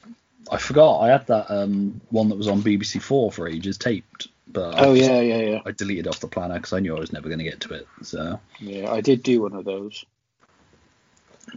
I 0.51 0.57
forgot 0.57 1.01
I 1.01 1.09
had 1.09 1.27
that 1.27 1.51
um 1.51 2.01
one 2.09 2.29
that 2.29 2.37
was 2.37 2.47
on 2.47 2.63
BBC 2.63 3.01
Four 3.01 3.31
for 3.31 3.47
ages 3.47 3.77
taped, 3.77 4.27
but 4.47 4.75
I, 4.75 4.85
Oh 4.85 4.93
yeah, 4.93 5.21
yeah, 5.21 5.37
yeah, 5.37 5.59
I 5.65 5.71
deleted 5.71 6.07
off 6.07 6.19
the 6.19 6.27
planner 6.27 6.55
because 6.55 6.73
I 6.73 6.79
knew 6.79 6.95
I 6.95 6.99
was 6.99 7.13
never 7.13 7.27
going 7.29 7.39
to 7.39 7.45
get 7.45 7.61
to 7.61 7.75
it. 7.75 7.87
So, 8.01 8.39
yeah. 8.59 8.91
I 8.91 9.01
did 9.01 9.21
do 9.23 9.41
one 9.41 9.53
of 9.53 9.65
those. 9.65 10.03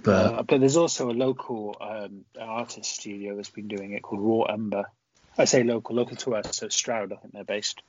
but 0.02 0.12
Uh, 0.12 0.42
but 0.42 0.60
there's 0.60 0.76
also 0.76 1.10
a 1.10 1.12
local 1.12 1.74
um, 1.80 2.26
artist 2.38 2.90
studio 2.94 3.36
that's 3.36 3.50
been 3.50 3.68
doing 3.68 3.92
it 3.92 4.02
called 4.02 4.20
Raw 4.20 4.52
Umber. 4.54 4.84
I 5.38 5.44
say 5.44 5.62
local, 5.62 5.96
local 5.96 6.16
to 6.16 6.36
us, 6.36 6.56
so 6.56 6.68
Stroud, 6.68 7.12
I 7.12 7.16
think 7.16 7.34
they're 7.34 7.44
based. 7.44 7.82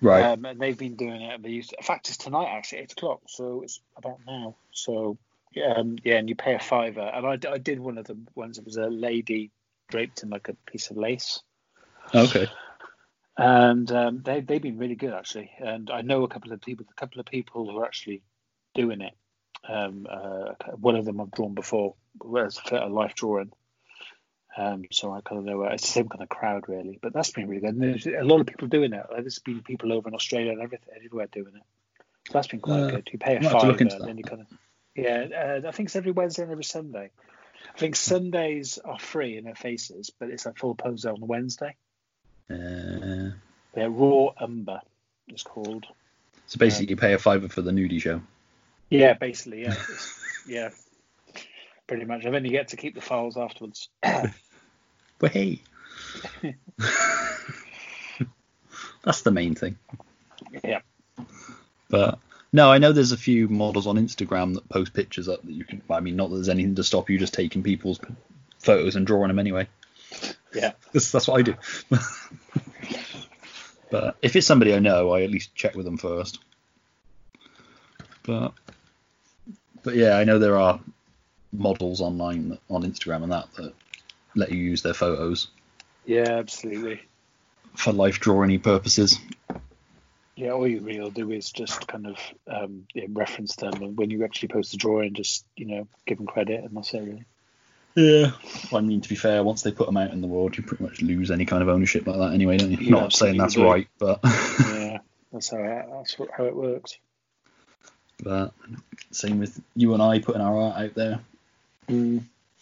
right, 0.00 0.24
Um, 0.24 0.44
and 0.44 0.60
they've 0.60 0.78
been 0.78 0.96
doing 0.96 1.20
it. 1.20 1.42
They 1.42 1.50
used 1.50 1.74
in 1.76 1.84
fact, 1.84 2.08
it's 2.08 2.18
tonight 2.18 2.48
actually, 2.48 2.78
eight 2.82 2.92
o'clock. 2.92 3.20
So 3.28 3.62
it's 3.62 3.80
about 3.96 4.20
now. 4.26 4.56
So 4.72 5.18
yeah, 5.52 5.74
um, 5.76 5.96
yeah, 6.04 6.16
and 6.16 6.28
you 6.28 6.34
pay 6.34 6.54
a 6.54 6.58
fiver. 6.58 7.00
And 7.00 7.26
I, 7.26 7.52
I 7.52 7.58
did 7.58 7.80
one 7.80 7.98
of 7.98 8.06
the 8.06 8.16
ones. 8.34 8.58
It 8.58 8.64
was 8.64 8.76
a 8.76 8.86
lady 8.86 9.50
draped 9.88 10.22
in 10.22 10.30
like 10.30 10.48
a 10.48 10.54
piece 10.70 10.90
of 10.90 10.96
lace, 10.96 11.40
okay, 12.14 12.48
and 13.36 13.90
um, 13.92 14.22
they 14.24 14.40
they've 14.40 14.62
been 14.62 14.78
really 14.78 14.94
good 14.94 15.12
actually. 15.12 15.50
And 15.58 15.90
I 15.90 16.02
know 16.02 16.24
a 16.24 16.28
couple 16.28 16.52
of 16.52 16.60
people, 16.60 16.86
a 16.90 17.00
couple 17.00 17.20
of 17.20 17.26
people 17.26 17.70
who 17.70 17.78
are 17.78 17.84
actually 17.84 18.22
doing 18.74 19.00
it. 19.00 19.14
Um, 19.66 20.06
uh, 20.10 20.52
one 20.76 20.96
of 20.96 21.04
them 21.04 21.20
I've 21.20 21.30
drawn 21.30 21.54
before, 21.54 21.94
whereas 22.18 22.60
a 22.70 22.88
life 22.88 23.14
drawing. 23.14 23.52
Um, 24.56 24.84
so 24.92 25.12
I 25.12 25.20
kind 25.20 25.38
of 25.40 25.44
know 25.44 25.62
it's 25.64 25.82
the 25.82 25.88
same 25.92 26.08
kind 26.08 26.22
of 26.22 26.28
crowd 26.28 26.68
really, 26.68 26.98
but 27.02 27.12
that's 27.12 27.30
been 27.30 27.48
really 27.48 27.60
good. 27.60 27.74
And 27.74 27.82
there's 27.82 28.06
a 28.06 28.22
lot 28.22 28.40
of 28.40 28.46
people 28.46 28.68
doing 28.68 28.92
it. 28.92 29.04
Like, 29.10 29.22
There's 29.22 29.40
been 29.40 29.62
people 29.62 29.92
over 29.92 30.08
in 30.08 30.14
Australia 30.14 30.52
and 30.52 30.62
everything, 30.62 30.88
everywhere 30.94 31.26
doing 31.32 31.54
it. 31.56 31.62
So 32.28 32.32
that's 32.34 32.46
been 32.46 32.60
quite 32.60 32.80
Uh, 32.80 32.90
good. 32.90 33.08
You 33.12 33.18
pay 33.18 33.36
a 33.36 33.40
might 33.40 33.50
have 33.52 33.60
to 33.62 33.66
look 33.66 33.78
fiver, 33.78 33.96
and 33.96 34.08
then 34.08 34.18
you 34.18 34.24
kind 34.24 34.42
of 34.42 34.46
yeah. 34.94 35.60
Uh, 35.64 35.68
I 35.68 35.72
think 35.72 35.88
it's 35.88 35.96
every 35.96 36.12
Wednesday 36.12 36.42
and 36.42 36.52
every 36.52 36.64
Sunday. 36.64 37.10
I 37.74 37.78
think 37.78 37.96
Sundays 37.96 38.78
are 38.78 38.98
free 38.98 39.36
in 39.36 39.44
their 39.44 39.54
faces, 39.56 40.10
but 40.18 40.30
it's 40.30 40.46
a 40.46 40.52
full 40.52 40.74
pose 40.76 41.04
on 41.04 41.16
Wednesday. 41.20 41.74
Uh, 42.48 43.32
Yeah, 43.76 43.88
Raw 43.88 44.34
Umber 44.40 44.80
it's 45.26 45.42
called. 45.42 45.86
so 46.46 46.58
basically, 46.58 46.90
you 46.90 46.96
pay 46.96 47.14
a 47.14 47.18
fiver 47.18 47.48
for 47.48 47.62
the 47.62 47.70
nudie 47.72 48.00
show. 48.00 48.20
Yeah, 48.90 49.14
basically, 49.14 49.62
yeah. 49.62 49.74
Yeah. 50.46 50.70
Pretty 51.86 52.04
much. 52.04 52.24
And 52.24 52.34
then 52.34 52.44
you 52.44 52.50
get 52.50 52.68
to 52.68 52.76
keep 52.76 52.94
the 52.94 53.00
files 53.00 53.36
afterwards. 53.36 53.88
Hey, 55.28 55.62
that's 59.04 59.22
the 59.22 59.30
main 59.30 59.54
thing. 59.54 59.76
yeah. 60.62 60.80
But 61.88 62.18
no, 62.52 62.70
I 62.70 62.78
know 62.78 62.92
there's 62.92 63.12
a 63.12 63.16
few 63.16 63.48
models 63.48 63.86
on 63.86 63.96
Instagram 63.96 64.54
that 64.54 64.68
post 64.68 64.94
pictures 64.94 65.28
up 65.28 65.42
that 65.42 65.52
you 65.52 65.64
can. 65.64 65.82
I 65.90 66.00
mean, 66.00 66.16
not 66.16 66.30
that 66.30 66.36
there's 66.36 66.48
anything 66.48 66.76
to 66.76 66.84
stop 66.84 67.10
you 67.10 67.18
just 67.18 67.34
taking 67.34 67.62
people's 67.62 68.00
photos 68.58 68.96
and 68.96 69.06
drawing 69.06 69.28
them 69.28 69.38
anyway. 69.38 69.68
Yeah. 70.54 70.72
That's, 70.92 71.10
that's 71.10 71.28
what 71.28 71.40
I 71.40 71.42
do. 71.42 71.54
but 73.90 74.16
if 74.22 74.36
it's 74.36 74.46
somebody 74.46 74.74
I 74.74 74.78
know, 74.78 75.10
I 75.10 75.22
at 75.22 75.30
least 75.30 75.54
check 75.54 75.74
with 75.74 75.84
them 75.84 75.98
first. 75.98 76.38
But 78.22 78.52
but 79.82 79.96
yeah, 79.96 80.16
I 80.16 80.24
know 80.24 80.38
there 80.38 80.58
are 80.58 80.80
models 81.52 82.00
online 82.00 82.58
on 82.70 82.82
Instagram 82.82 83.22
and 83.22 83.32
that 83.32 83.52
that 83.56 83.74
let 84.34 84.50
you 84.52 84.58
use 84.58 84.82
their 84.82 84.94
photos 84.94 85.48
Yeah, 86.06 86.28
absolutely. 86.38 87.00
for 87.74 87.92
life 87.92 88.20
drawing 88.20 88.58
purposes. 88.60 89.18
Yeah, 90.36 90.50
all 90.50 90.66
you 90.66 90.80
really 90.80 91.10
do 91.10 91.30
is 91.30 91.52
just 91.52 91.86
kind 91.86 92.06
of 92.08 92.16
um, 92.48 92.86
yeah, 92.92 93.04
reference 93.10 93.54
them, 93.56 93.74
and 93.82 93.96
when 93.96 94.10
you 94.10 94.24
actually 94.24 94.48
post 94.48 94.72
the 94.72 94.78
drawing, 94.78 95.14
just 95.14 95.44
you 95.56 95.66
know 95.66 95.86
give 96.06 96.18
them 96.18 96.26
credit, 96.26 96.64
and 96.64 96.76
that's 96.76 96.92
it 96.92 97.00
really. 97.00 97.24
Yeah. 97.94 98.32
I 98.72 98.80
mean, 98.80 99.00
to 99.02 99.08
be 99.08 99.14
fair, 99.14 99.44
once 99.44 99.62
they 99.62 99.70
put 99.70 99.86
them 99.86 99.96
out 99.96 100.10
in 100.10 100.20
the 100.20 100.26
world, 100.26 100.56
you 100.56 100.64
pretty 100.64 100.82
much 100.82 101.00
lose 101.00 101.30
any 101.30 101.44
kind 101.44 101.62
of 101.62 101.68
ownership 101.68 102.04
like 102.08 102.18
that 102.18 102.32
anyway, 102.34 102.56
don't 102.56 102.72
you? 102.72 102.78
You 102.78 102.90
Not 102.90 103.12
saying 103.12 103.36
that's 103.36 103.52
absolutely 103.56 103.72
right, 103.72 103.88
but 104.00 104.18
Yeah, 104.24 104.98
that's 105.32 105.50
how 105.50 105.58
it, 105.58 105.86
that's 105.92 106.16
how 106.36 106.44
it 106.46 106.56
works. 106.56 106.98
but 108.20 108.52
same 109.12 109.38
with 109.38 109.60
you 109.76 109.94
and 109.94 110.02
I 110.02 110.18
putting 110.18 110.40
our 110.40 110.60
art 110.60 110.76
out 110.82 110.94
there. 110.94 111.20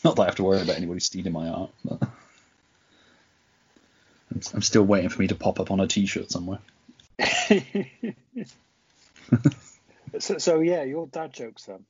Not 0.05 0.17
that 0.17 0.23
I 0.23 0.27
have 0.27 0.35
to 0.37 0.45
worry 0.45 0.61
about 0.61 0.77
anybody 0.77 1.01
stealing 1.01 1.33
my 1.33 1.49
art, 1.49 1.71
but 1.85 2.03
I'm, 4.53 4.63
still 4.63 4.83
waiting 4.83 5.11
for 5.11 5.21
me 5.21 5.29
to 5.29 5.35
pop 5.35 5.61
up 5.61 5.71
on 5.71 5.81
a 5.81 5.87
T-shirt 5.87 6.31
somewhere. 6.31 6.59
so, 10.19 10.39
so 10.39 10.61
yeah, 10.61 10.83
your 10.83 11.07
dad 11.07 11.33
jokes 11.33 11.67
then. 11.67 11.85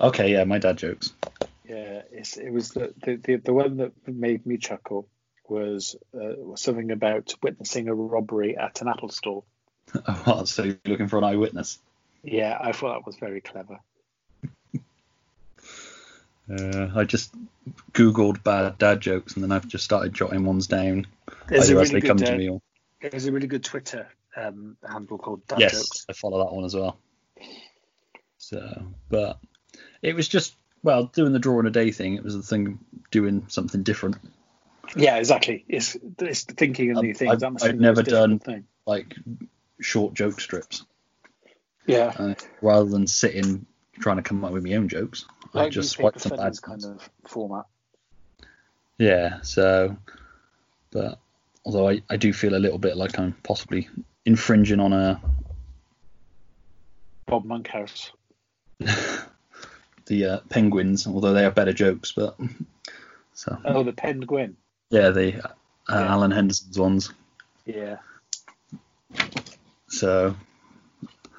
Okay, 0.00 0.32
yeah, 0.32 0.44
my 0.44 0.58
dad 0.58 0.78
jokes. 0.78 1.12
Yeah, 1.68 2.02
it's, 2.10 2.36
it 2.36 2.50
was 2.50 2.70
the, 2.70 2.92
the 3.02 3.16
the 3.16 3.36
the 3.36 3.52
one 3.52 3.76
that 3.78 3.92
made 4.06 4.44
me 4.46 4.56
chuckle 4.56 5.06
was 5.48 5.96
uh, 6.14 6.34
was 6.38 6.60
something 6.60 6.90
about 6.90 7.34
witnessing 7.42 7.88
a 7.88 7.94
robbery 7.94 8.56
at 8.56 8.80
an 8.80 8.88
Apple 8.88 9.10
store. 9.10 9.44
Oh, 10.26 10.44
so 10.44 10.62
you're 10.62 10.78
looking 10.86 11.08
for 11.08 11.18
an 11.18 11.24
eyewitness? 11.24 11.78
Yeah, 12.22 12.56
I 12.58 12.72
thought 12.72 12.94
that 12.94 13.06
was 13.06 13.16
very 13.16 13.40
clever. 13.40 13.80
Uh, 16.52 16.90
I 16.94 17.04
just 17.04 17.32
googled 17.92 18.42
bad 18.42 18.76
dad 18.78 19.00
jokes 19.00 19.34
and 19.34 19.42
then 19.42 19.52
I've 19.52 19.66
just 19.68 19.84
started 19.84 20.12
jotting 20.12 20.44
ones 20.44 20.66
down 20.66 21.06
There's 21.48 21.70
a 21.70 21.78
as 21.80 21.90
really 21.92 22.00
they 22.00 22.06
come 22.06 22.16
good, 22.18 22.26
to 22.26 22.34
uh, 22.34 22.36
me 22.36 22.48
or 22.50 22.60
There's 23.00 23.26
a 23.26 23.32
really 23.32 23.46
good 23.46 23.64
Twitter 23.64 24.06
um, 24.36 24.76
handle 24.86 25.18
called 25.18 25.46
Dad 25.46 25.60
yes, 25.60 25.72
Jokes. 25.72 26.06
I 26.08 26.12
follow 26.12 26.44
that 26.44 26.54
one 26.54 26.64
as 26.64 26.74
well. 26.74 26.98
So, 28.38 28.86
but 29.08 29.38
it 30.02 30.14
was 30.14 30.28
just 30.28 30.54
well 30.82 31.04
doing 31.04 31.32
the 31.32 31.38
draw 31.38 31.54
drawing 31.54 31.66
a 31.66 31.70
day 31.70 31.90
thing. 31.92 32.14
It 32.16 32.24
was 32.24 32.34
the 32.34 32.42
thing 32.42 32.80
doing 33.10 33.44
something 33.48 33.82
different. 33.82 34.16
Yeah, 34.96 35.16
exactly. 35.16 35.64
It's 35.68 35.96
it's 36.20 36.42
thinking 36.44 36.90
of 36.90 36.98
Um, 36.98 37.04
new 37.06 37.14
things. 37.14 37.30
I've- 37.42 37.44
I've 37.46 37.54
be 37.60 37.66
the 37.68 37.72
most 37.74 37.80
never 37.80 38.02
done- 38.02 38.38
Thing. 38.40 38.66
like 38.86 39.14
short 39.80 40.14
joke 40.14 40.40
strips 40.40 40.84
Yeah, 41.86 42.12
uh, 42.18 42.34
rather 42.60 42.88
than 42.90 43.06
sitting 43.06 43.66
trying 44.00 44.16
to 44.16 44.22
come 44.22 44.44
up 44.44 44.52
with 44.52 44.64
my 44.64 44.74
own 44.74 44.88
jokes. 44.88 45.24
I 45.54 45.68
just 45.68 45.98
newspaper 45.98 46.18
swipe 46.18 46.20
some 46.20 46.38
bad 46.38 46.62
kind 46.62 46.84
of 46.84 47.10
format. 47.26 47.64
Yeah, 48.98 49.40
so 49.42 49.96
but 50.90 51.18
although 51.64 51.88
I, 51.88 52.02
I 52.10 52.16
do 52.16 52.32
feel 52.32 52.54
a 52.54 52.58
little 52.58 52.78
bit 52.78 52.96
like 52.96 53.18
I'm 53.18 53.32
possibly 53.42 53.88
infringing 54.24 54.80
on 54.80 54.92
a 54.92 55.20
Bob 57.26 57.44
Monkhouse. 57.44 58.12
the 60.06 60.24
uh, 60.24 60.40
penguins, 60.48 61.06
although 61.06 61.32
they 61.32 61.42
have 61.42 61.54
better 61.54 61.72
jokes, 61.72 62.12
but 62.12 62.36
so 63.34 63.58
Oh, 63.64 63.82
the 63.82 63.92
Penguin. 63.92 64.56
yeah, 64.90 65.10
the 65.10 65.44
uh, 65.44 65.52
Yeah. 65.88 66.12
Alan 66.12 66.30
Henderson's 66.30 66.78
ones. 66.78 67.12
Yeah. 67.64 67.96
So 69.88 70.34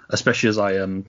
especially 0.10 0.50
as 0.50 0.58
I 0.58 0.78
um 0.78 1.06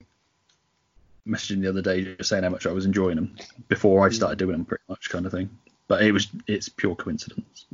messaged 1.27 1.51
him 1.51 1.61
the 1.61 1.69
other 1.69 1.81
day 1.81 2.15
just 2.15 2.29
saying 2.29 2.43
how 2.43 2.49
much 2.49 2.67
I 2.67 2.71
was 2.71 2.85
enjoying 2.85 3.15
them 3.15 3.35
before 3.67 4.05
I 4.05 4.09
started 4.11 4.39
doing 4.39 4.53
them, 4.53 4.65
pretty 4.65 4.83
much 4.87 5.09
kind 5.09 5.25
of 5.25 5.31
thing. 5.31 5.49
But 5.87 6.03
it 6.03 6.11
was 6.11 6.27
it's 6.47 6.69
pure 6.69 6.95
coincidence. 6.95 7.65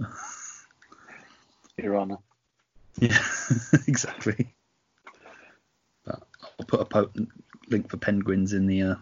Your 1.78 1.98
Honour. 1.98 2.18
Yeah, 3.00 3.18
exactly. 3.88 4.54
But 6.06 6.22
I'll 6.60 6.66
put 6.66 6.82
a 6.82 6.86
po- 6.86 7.12
link 7.70 7.90
for 7.90 7.98
penguins 7.98 8.54
in 8.54 8.68
the 8.68 8.82
uh, 8.82 8.96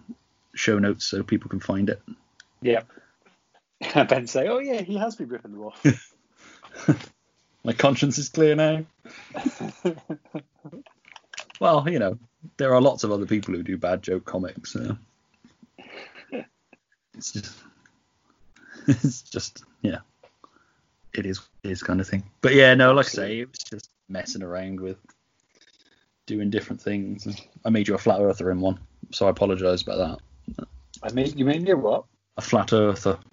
show 0.53 0.79
notes 0.79 1.05
so 1.05 1.23
people 1.23 1.49
can 1.49 1.59
find 1.59 1.89
it. 1.89 2.01
Yeah. 2.61 2.83
ben 4.09 4.27
say, 4.27 4.47
oh 4.47 4.59
yeah, 4.59 4.81
he 4.81 4.97
has 4.97 5.15
been 5.15 5.29
ripping 5.29 5.51
them 5.51 5.63
off. 5.63 5.83
My 7.63 7.73
conscience 7.73 8.17
is 8.17 8.29
clear 8.29 8.55
now. 8.55 8.85
well, 11.59 11.87
you 11.89 11.99
know, 11.99 12.17
there 12.57 12.73
are 12.73 12.81
lots 12.81 13.03
of 13.03 13.11
other 13.11 13.25
people 13.25 13.53
who 13.53 13.63
do 13.63 13.77
bad 13.77 14.01
joke 14.01 14.25
comics. 14.25 14.73
So 14.73 14.97
it's 17.15 17.31
just, 17.31 17.57
it's 18.87 19.21
just, 19.23 19.63
yeah, 19.81 19.99
it 21.13 21.25
is, 21.25 21.41
it 21.63 21.71
is 21.71 21.83
kind 21.83 21.99
of 21.99 22.07
thing. 22.07 22.23
But 22.41 22.53
yeah, 22.53 22.73
no, 22.75 22.93
like 22.93 23.07
I 23.07 23.09
say, 23.09 23.39
it 23.41 23.49
was 23.49 23.59
just 23.59 23.89
messing 24.07 24.43
around 24.43 24.79
with 24.79 24.97
doing 26.25 26.49
different 26.49 26.81
things. 26.81 27.27
I 27.65 27.69
made 27.69 27.87
you 27.87 27.95
a 27.95 27.99
flat 27.99 28.21
earther 28.21 28.51
in 28.51 28.61
one, 28.61 28.79
so 29.11 29.27
I 29.27 29.29
apologise 29.29 29.81
about 29.81 30.19
that. 30.57 30.65
I 31.01 31.11
mean, 31.11 31.37
you 31.37 31.45
mean 31.45 31.65
your 31.65 31.77
what? 31.77 32.05
A 32.37 32.41
flat 32.41 32.73
earther. 32.73 33.17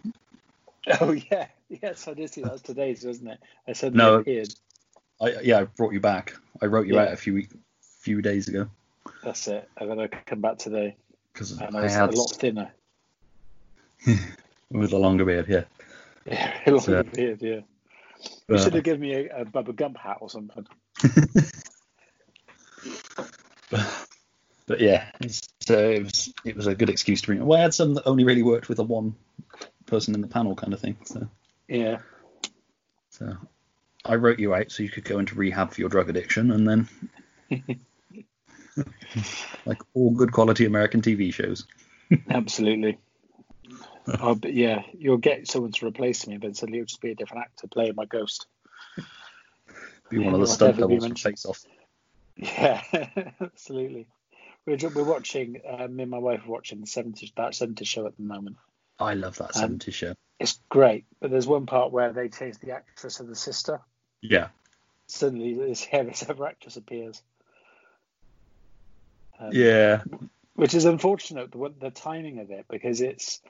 Oh 1.00 1.10
yeah, 1.10 1.48
yes, 1.68 2.06
I 2.06 2.14
did 2.14 2.32
see 2.32 2.42
that 2.42 2.52
was 2.52 2.62
today's, 2.62 3.04
wasn't 3.04 3.30
it? 3.30 3.40
I 3.66 3.72
said 3.72 3.96
No. 3.96 4.20
appeared. 4.20 4.54
I 5.20 5.40
yeah, 5.40 5.58
I 5.58 5.64
brought 5.64 5.92
you 5.92 5.98
back. 5.98 6.34
I 6.62 6.66
wrote 6.66 6.86
you 6.86 6.94
Yeah. 6.94 7.06
out 7.06 7.12
a 7.12 7.16
few 7.16 7.34
week, 7.34 7.48
few 8.02 8.22
days 8.22 8.46
ago 8.46 8.70
That's 9.22 9.46
it. 9.48 9.68
And 9.76 9.90
then 9.90 10.00
I 10.00 10.06
come 10.08 10.40
back 10.40 10.58
today, 10.58 10.96
because 11.32 11.60
I 11.60 11.68
was 11.70 11.94
had 11.94 12.12
a 12.14 12.16
lot 12.16 12.30
thinner. 12.32 12.72
with 14.70 14.92
a 14.92 14.98
longer 14.98 15.24
beard. 15.24 15.46
Yeah. 15.48 15.64
Yeah, 16.26 16.52
a 16.66 16.70
lot 16.70 16.82
So- 16.82 17.02
beard. 17.02 17.40
Yeah. 17.42 17.60
You 18.48 18.58
should 18.58 18.74
have 18.74 18.84
given 18.84 19.00
me 19.00 19.12
a, 19.14 19.42
a 19.42 19.44
Bubba 19.44 19.76
Gump 19.76 19.98
hat 19.98 20.18
or 20.20 20.30
something. 20.30 20.66
but 24.66 24.80
yeah, 24.80 25.10
so 25.60 25.78
it 25.90 26.02
was 26.02 26.32
it 26.44 26.56
was 26.56 26.66
a 26.66 26.74
good 26.74 26.88
excuse 26.88 27.20
to 27.20 27.26
bring. 27.26 27.44
Well, 27.44 27.58
I 27.58 27.62
had 27.62 27.74
some 27.74 27.94
that 27.94 28.06
only 28.06 28.24
really 28.24 28.42
worked 28.42 28.68
with 28.68 28.78
a 28.78 28.82
one 28.82 29.14
person 29.86 30.14
in 30.14 30.20
the 30.22 30.28
panel 30.28 30.54
kind 30.54 30.72
of 30.72 30.80
thing. 30.80 30.96
So 31.04 31.28
Yeah. 31.68 31.98
so 33.10 33.36
I 34.04 34.14
wrote 34.16 34.38
you 34.38 34.54
out 34.54 34.70
so 34.70 34.82
you 34.82 34.88
could 34.88 35.04
go 35.04 35.18
into 35.18 35.34
rehab 35.34 35.72
for 35.72 35.80
your 35.80 35.90
drug 35.90 36.08
addiction, 36.08 36.50
and 36.50 36.66
then 36.66 36.88
like 39.64 39.82
all 39.94 40.10
good 40.10 40.32
quality 40.32 40.64
American 40.64 41.02
TV 41.02 41.32
shows. 41.32 41.66
Absolutely. 42.30 42.98
oh, 44.20 44.34
but 44.34 44.54
yeah, 44.54 44.82
you'll 44.96 45.16
get 45.16 45.48
someone 45.48 45.72
to 45.72 45.86
replace 45.86 46.26
me, 46.26 46.36
but 46.36 46.56
suddenly 46.56 46.78
it'll 46.78 46.86
just 46.86 47.00
be 47.00 47.10
a 47.10 47.14
different 47.14 47.44
actor 47.44 47.66
playing 47.66 47.94
my 47.96 48.04
ghost. 48.04 48.46
Be 50.08 50.18
one 50.18 50.34
of 50.34 50.40
the 50.40 50.46
stunt 50.46 50.78
doubles 50.78 51.04
from. 51.04 51.16
Face 51.16 51.44
Off. 51.44 51.64
Yeah, 52.36 52.82
absolutely. 53.40 54.06
We're, 54.66 54.76
we're 54.94 55.04
watching, 55.04 55.60
uh, 55.68 55.86
me 55.88 56.02
and 56.02 56.10
my 56.10 56.18
wife 56.18 56.42
are 56.44 56.50
watching 56.50 56.80
the 56.80 56.86
70s, 56.86 57.32
that 57.36 57.52
70s 57.52 57.86
show 57.86 58.06
at 58.06 58.16
the 58.16 58.22
moment. 58.22 58.56
I 58.98 59.14
love 59.14 59.36
that 59.38 59.56
Um, 59.56 59.78
70s 59.78 59.92
show. 59.92 60.14
It's 60.38 60.58
great, 60.68 61.04
but 61.20 61.30
there's 61.30 61.46
one 61.46 61.66
part 61.66 61.92
where 61.92 62.12
they 62.12 62.28
change 62.28 62.58
the 62.58 62.72
actress 62.72 63.20
of 63.20 63.28
the 63.28 63.36
sister. 63.36 63.80
Yeah. 64.20 64.48
Suddenly, 65.06 65.54
this 65.54 65.86
yeah, 65.92 66.02
this 66.02 66.28
other 66.28 66.46
actress 66.46 66.76
appears. 66.76 67.22
Um, 69.38 69.50
Yeah. 69.52 70.02
which 70.54 70.74
is 70.74 70.84
unfortunate 70.84 71.52
the 71.52 71.74
the 71.78 71.90
timing 71.90 72.38
of 72.40 72.50
it 72.50 72.66
because 72.68 73.00
it's 73.00 73.40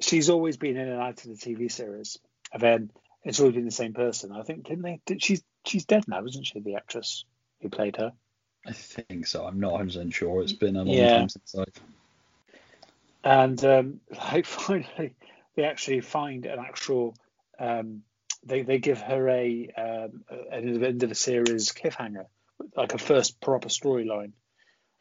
she's 0.00 0.30
always 0.30 0.56
been 0.56 0.76
in 0.76 0.88
and 0.88 1.00
out 1.00 1.24
of 1.24 1.30
the 1.30 1.34
TV 1.36 1.70
series, 1.70 2.18
and 2.52 2.62
then 2.62 2.90
it's 3.24 3.40
always 3.40 3.54
been 3.54 3.64
the 3.64 3.70
same 3.70 3.92
person. 3.92 4.32
I 4.32 4.42
think 4.42 4.66
didn't 4.66 4.82
they? 4.82 5.00
Did, 5.06 5.22
she's 5.22 5.42
she's 5.64 5.84
dead 5.84 6.06
now, 6.06 6.24
isn't 6.24 6.46
she? 6.46 6.60
The 6.60 6.76
actress 6.76 7.24
who 7.60 7.68
played 7.68 7.96
her. 7.96 8.12
I 8.66 8.72
think 8.72 9.26
so. 9.26 9.46
I'm 9.46 9.60
not 9.60 9.72
100 9.72 10.12
sure. 10.12 10.42
It's 10.42 10.52
been 10.52 10.76
a 10.76 10.82
long 10.82 10.96
Yeah. 10.96 11.18
time 11.18 11.28
since 11.28 11.54
I've. 11.54 11.82
And 13.22 13.64
um, 13.64 14.00
like 14.10 14.46
finally, 14.46 15.14
they 15.56 15.64
actually 15.64 16.00
find 16.00 16.46
an 16.46 16.58
actual 16.58 17.16
um, 17.58 18.02
they 18.44 18.62
they 18.62 18.78
give 18.78 19.00
her 19.00 19.28
a 19.28 19.68
um, 19.76 20.24
an 20.52 20.84
end 20.84 21.02
of 21.02 21.10
a 21.10 21.14
series 21.14 21.72
cliffhanger, 21.72 22.26
like 22.76 22.94
a 22.94 22.98
first 22.98 23.40
proper 23.40 23.68
storyline, 23.68 24.32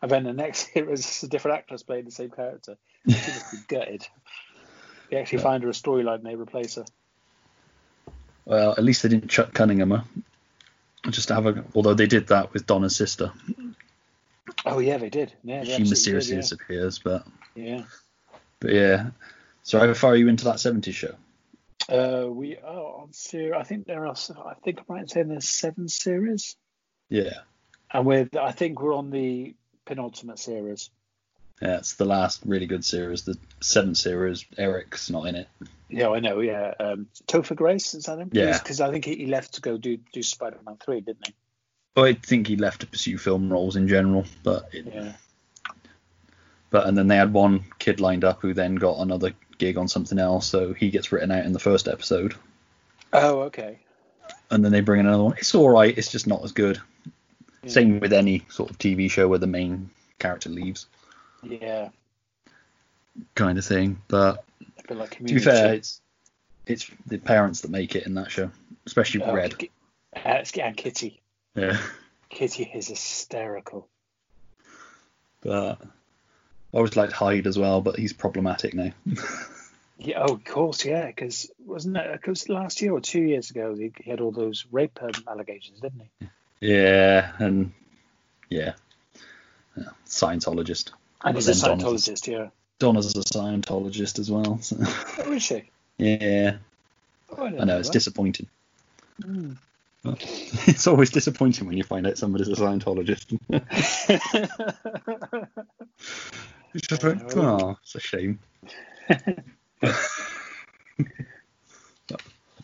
and 0.02 0.12
then 0.12 0.24
the 0.24 0.34
next 0.34 0.70
it 0.76 0.86
was 0.88 1.24
a 1.24 1.28
different 1.28 1.58
actress 1.58 1.84
playing 1.84 2.06
the 2.06 2.12
same 2.12 2.32
character. 2.32 2.78
She 3.08 3.14
must 3.14 3.52
be 3.52 3.58
gutted. 3.68 4.08
They 5.10 5.18
actually 5.18 5.40
find 5.40 5.64
her 5.64 5.70
a 5.70 5.74
storyline 5.74 6.16
and 6.16 6.26
they 6.26 6.36
replace 6.36 6.76
her. 6.76 6.86
Well, 8.46 8.72
at 8.72 8.84
least 8.84 9.04
they 9.04 9.10
didn't 9.10 9.30
chuck 9.30 9.54
Cunningham. 9.54 9.92
huh? 9.92 10.02
Just 11.10 11.28
to 11.30 11.36
have 11.36 11.46
a. 11.46 11.64
Although 11.76 11.94
they 11.94 12.08
did 12.08 12.28
that 12.28 12.54
with 12.54 12.66
Donna's 12.66 12.96
sister. 12.96 13.32
Oh 14.66 14.80
yeah, 14.80 14.98
they 14.98 15.10
did. 15.10 15.34
Yeah, 15.44 15.64
they 15.64 15.78
she 15.78 15.84
mysteriously 15.84 16.36
did, 16.36 16.42
disappears, 16.42 17.00
but 17.00 17.26
yeah. 17.56 17.84
but 18.60 18.74
yeah. 18.74 19.10
So 19.64 19.80
how 19.80 19.94
far 19.94 20.12
are 20.12 20.16
you 20.16 20.28
into 20.28 20.46
that 20.46 20.56
70s 20.58 20.94
show? 20.94 21.16
Uh, 21.90 22.28
we 22.30 22.58
are 22.58 23.02
on 23.02 23.14
series. 23.14 23.54
I 23.56 23.64
think 23.64 23.86
there 23.86 24.06
are. 24.08 24.16
I 24.16 24.54
think 24.64 24.80
I'm 24.80 24.86
right 24.96 25.02
in 25.02 25.08
saying 25.08 25.28
there's 25.28 25.50
seven 25.50 25.88
series, 25.88 26.56
Yeah. 27.10 27.34
and 27.92 28.06
we're. 28.06 28.28
I 28.40 28.52
think 28.52 28.82
we're 28.82 28.96
on 28.96 29.12
the 29.12 29.56
penultimate 29.86 30.40
series. 30.40 30.90
Yeah, 31.62 31.78
it's 31.78 31.94
the 31.94 32.06
last 32.06 32.42
really 32.46 32.66
good 32.66 32.84
series. 32.84 33.24
The 33.24 33.38
seventh 33.62 33.98
series, 33.98 34.46
Eric's 34.58 35.10
not 35.10 35.26
in 35.28 35.36
it. 35.36 35.48
Yeah, 35.90 36.10
I 36.10 36.20
know. 36.20 36.42
Yeah, 36.42 36.74
um, 36.80 37.08
Topher 37.28 37.56
Grace 37.56 37.94
is 37.94 38.06
that 38.06 38.20
him? 38.20 38.30
Yeah. 38.34 38.58
Because 38.58 38.82
I 38.82 38.92
think 38.92 39.06
he, 39.06 39.26
left 39.26 39.54
to 39.54 39.62
go 39.62 39.78
do 39.78 39.98
do 40.12 40.22
Spider-Man 40.22 40.78
three, 40.84 41.00
didn't 41.00 41.28
he? 41.28 41.34
Well, 41.96 42.06
I 42.06 42.14
think 42.14 42.48
he 42.48 42.58
left 42.58 42.82
to 42.82 42.88
pursue 42.88 43.18
film 43.18 43.52
roles 43.52 43.78
in 43.78 43.88
general, 43.88 44.26
but 44.44 44.68
it, 44.74 44.86
Yeah. 44.94 45.14
but 46.72 46.88
and 46.88 46.98
then 46.98 47.08
they 47.08 47.16
had 47.16 47.32
one 47.32 47.64
kid 47.80 48.02
lined 48.02 48.26
up 48.26 48.42
who 48.42 48.54
then 48.54 48.76
got 48.76 49.00
another 49.00 49.32
gig 49.58 49.78
on 49.78 49.88
something 49.88 50.20
else, 50.20 50.46
so 50.48 50.74
he 50.74 50.90
gets 50.90 51.14
written 51.14 51.32
out 51.32 51.46
in 51.46 51.54
the 51.54 51.60
first 51.60 51.88
episode, 51.88 52.36
Oh, 53.14 53.44
okay. 53.44 53.80
and 54.52 54.66
then 54.66 54.74
they 54.74 54.82
bring 54.82 55.00
in 55.00 55.06
another 55.06 55.24
one. 55.24 55.36
It's 55.38 55.56
all 55.56 55.70
right. 55.70 55.98
It's 55.98 56.12
just 56.12 56.28
not 56.28 56.44
as 56.44 56.52
good. 56.52 56.82
Yeah. 57.66 57.72
Same 57.72 58.00
with 58.00 58.14
any 58.14 58.46
sort 58.50 58.70
of 58.70 58.78
TV 58.78 59.10
show 59.10 59.28
where 59.28 59.40
the 59.40 59.48
main 59.48 59.90
character 60.20 60.50
leaves, 60.50 60.86
Yeah. 61.44 61.90
kind 63.34 63.58
of 63.58 63.66
thing. 63.66 64.02
But 64.08 64.44
like 64.90 65.18
to 65.18 65.24
be 65.24 65.40
fair, 65.40 65.74
it's 65.74 66.00
it's 66.68 66.90
the 67.08 67.18
parents 67.18 67.62
that 67.62 67.72
make 67.72 67.96
it 67.96 68.06
in 68.06 68.14
that 68.16 68.32
show, 68.32 68.52
especially 68.86 69.24
Oh, 69.24 69.34
Red. 69.34 69.58
Ki- 69.58 69.72
uh, 70.16 70.44
and 70.62 70.78
Kitty. 70.78 71.22
Yeah. 71.56 71.78
Kitty 72.30 72.72
is 72.74 72.88
hysterical. 72.88 73.88
But 75.42 75.80
I 75.82 76.78
always 76.78 76.96
liked 76.96 77.14
Hyde 77.14 77.48
as 77.48 77.58
well, 77.58 77.82
but 77.82 77.98
he's 77.98 78.14
problematic 78.14 78.74
now. 78.74 78.92
Yeah, 79.98 80.24
oh, 80.28 80.34
of 80.34 80.44
course, 80.44 80.84
yeah. 80.84 81.08
Because 81.08 81.50
wasn't 81.66 81.96
it? 81.96 82.12
Because 82.12 82.50
last 82.50 82.82
year 82.82 82.92
or 82.92 83.00
two 83.00 83.22
years 83.22 83.50
ago, 83.50 83.74
he, 83.76 83.94
he 84.04 84.10
had 84.12 84.20
all 84.20 84.32
those 84.32 84.66
rape 84.70 85.00
um, 85.02 85.12
allegations, 85.26 85.80
didn't 85.80 86.02
he? 86.20 86.28
Yeah, 86.62 87.32
and 87.40 87.72
yeah. 88.50 88.74
yeah. 89.76 89.84
Scientologist. 90.06 90.92
And 91.24 91.36
he's 91.36 91.48
a 91.48 91.54
then 91.54 91.80
Donna's 91.80 92.06
Scientologist, 92.06 92.28
yeah. 92.28 92.48
Donna's 92.80 93.16
a 93.16 93.20
Scientologist 93.20 94.20
as 94.20 94.30
well. 94.30 94.60
So. 94.62 94.78
Oh, 94.80 95.32
is 95.32 95.44
she? 95.44 95.70
yeah, 95.98 96.58
Oh, 97.38 97.46
didn't 97.46 97.62
I 97.62 97.66
know 97.66 97.80
it's 97.80 97.90
disappointing. 97.90 98.48
Mm. 99.22 99.58
It's 100.68 100.86
always 100.86 101.10
disappointing 101.10 101.68
when 101.68 101.78
you 101.78 101.84
find 101.84 102.06
out 102.06 102.20
somebody's 102.20 102.48
a 102.48 102.52
Scientologist. 102.52 103.40
it's 106.76 106.88
just 106.88 107.04
like, 107.04 107.36
oh, 107.36 107.76
it's 107.82 107.96
a 107.96 108.00
shame. 108.00 108.38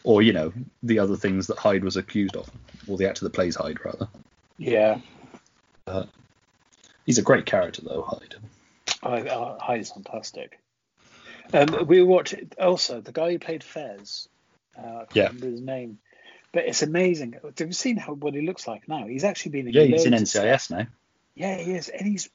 or 0.04 0.22
you 0.22 0.34
know 0.34 0.54
the 0.84 1.00
other 1.00 1.16
things 1.16 1.48
that 1.48 1.58
Hyde 1.58 1.84
was 1.84 1.98
accused 1.98 2.36
of, 2.36 2.48
or 2.88 2.98
the 2.98 3.08
actor 3.08 3.26
that 3.26 3.34
plays 3.34 3.56
Hyde 3.56 3.84
rather. 3.84 4.08
yeah. 4.58 5.00
He's 7.06 7.18
a 7.18 7.24
great 7.24 7.46
character 7.46 7.82
though, 7.84 8.04
Hyde. 8.04 8.36
I, 9.04 9.28
I, 9.28 9.58
Hyde's 9.60 9.92
fantastic. 9.92 10.60
Um, 11.54 11.86
we 11.88 12.02
watched 12.04 12.36
also 12.60 13.02
the 13.02 13.12
guy 13.12 13.32
who 13.32 13.40
played 13.40 13.64
Fez. 13.64 14.30
Uh, 14.78 14.82
I 14.82 15.06
can't 15.06 15.16
Yeah. 15.16 15.28
remember 15.28 15.48
his 15.48 15.62
name, 15.62 15.98
but 16.54 16.66
it's 16.66 16.82
amazing. 16.84 17.36
Have 17.44 17.68
you 17.68 17.74
seen 17.74 17.98
how 17.98 18.14
what 18.14 18.34
he 18.36 18.42
looks 18.42 18.68
like 18.68 18.88
now? 18.88 19.06
He's 19.08 19.24
actually 19.24 19.52
been 19.52 19.68
in 19.68 19.74
Yeah, 19.74 19.84
he's 19.84 20.06
in. 20.06 20.14
NCIS 20.14 20.72
now. 20.72 20.88
Yeah, 21.36 21.58
he 21.58 21.74
is, 21.74 21.90
and 21.90 22.08
he's 22.08 22.30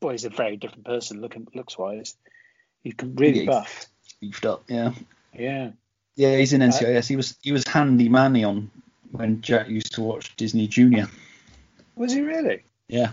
boy, 0.00 0.12
he's 0.12 0.24
a 0.24 0.30
very 0.30 0.56
different 0.56 0.84
person 0.84 1.20
looking 1.20 1.48
looks 1.54 1.76
wise. 1.78 2.14
He's 2.82 2.94
really 3.02 3.40
Yeah, 3.40 3.46
buff. 3.46 3.86
Beefed 4.20 4.46
up, 4.46 4.64
yeah. 4.68 4.92
Yeah. 5.36 5.70
Yeah, 6.16 6.36
he's 6.36 6.52
in 6.52 6.60
NCIS. 6.60 7.08
He 7.08 7.16
was 7.16 7.36
he 7.42 7.52
was 7.52 7.64
handy 7.66 8.08
manny 8.08 8.44
on 8.44 8.70
when 9.12 9.40
Jack 9.40 9.68
used 9.68 9.94
to 9.94 10.02
watch 10.02 10.36
Disney 10.36 10.66
Junior. 10.66 11.08
Was 11.96 12.12
he 12.12 12.20
really? 12.20 12.62
Yeah. 12.88 13.12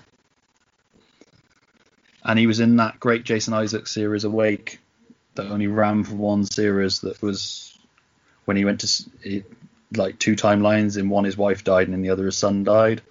And 2.24 2.40
he 2.40 2.48
was 2.48 2.60
in 2.60 2.78
that 2.78 3.00
great 3.00 3.24
Jason 3.24 3.54
Isaacs 3.54 3.92
series 3.92 4.24
Awake 4.24 4.80
that 5.36 5.52
only 5.52 5.68
ran 5.68 6.04
for 6.04 6.16
one 6.16 6.44
series 6.44 7.02
that 7.02 7.22
was 7.22 7.78
when 8.46 8.58
he 8.58 8.66
went 8.66 8.82
to 8.82 9.06
it, 9.24 9.46
like 9.96 10.18
two 10.18 10.36
timelines 10.36 10.98
in 10.98 11.10
one 11.10 11.24
his 11.24 11.38
wife 11.38 11.64
died 11.64 11.88
and 11.88 11.94
in 11.94 12.02
the 12.02 12.10
other 12.10 12.26
his 12.26 12.38
son 12.38 12.64
died. 12.64 13.02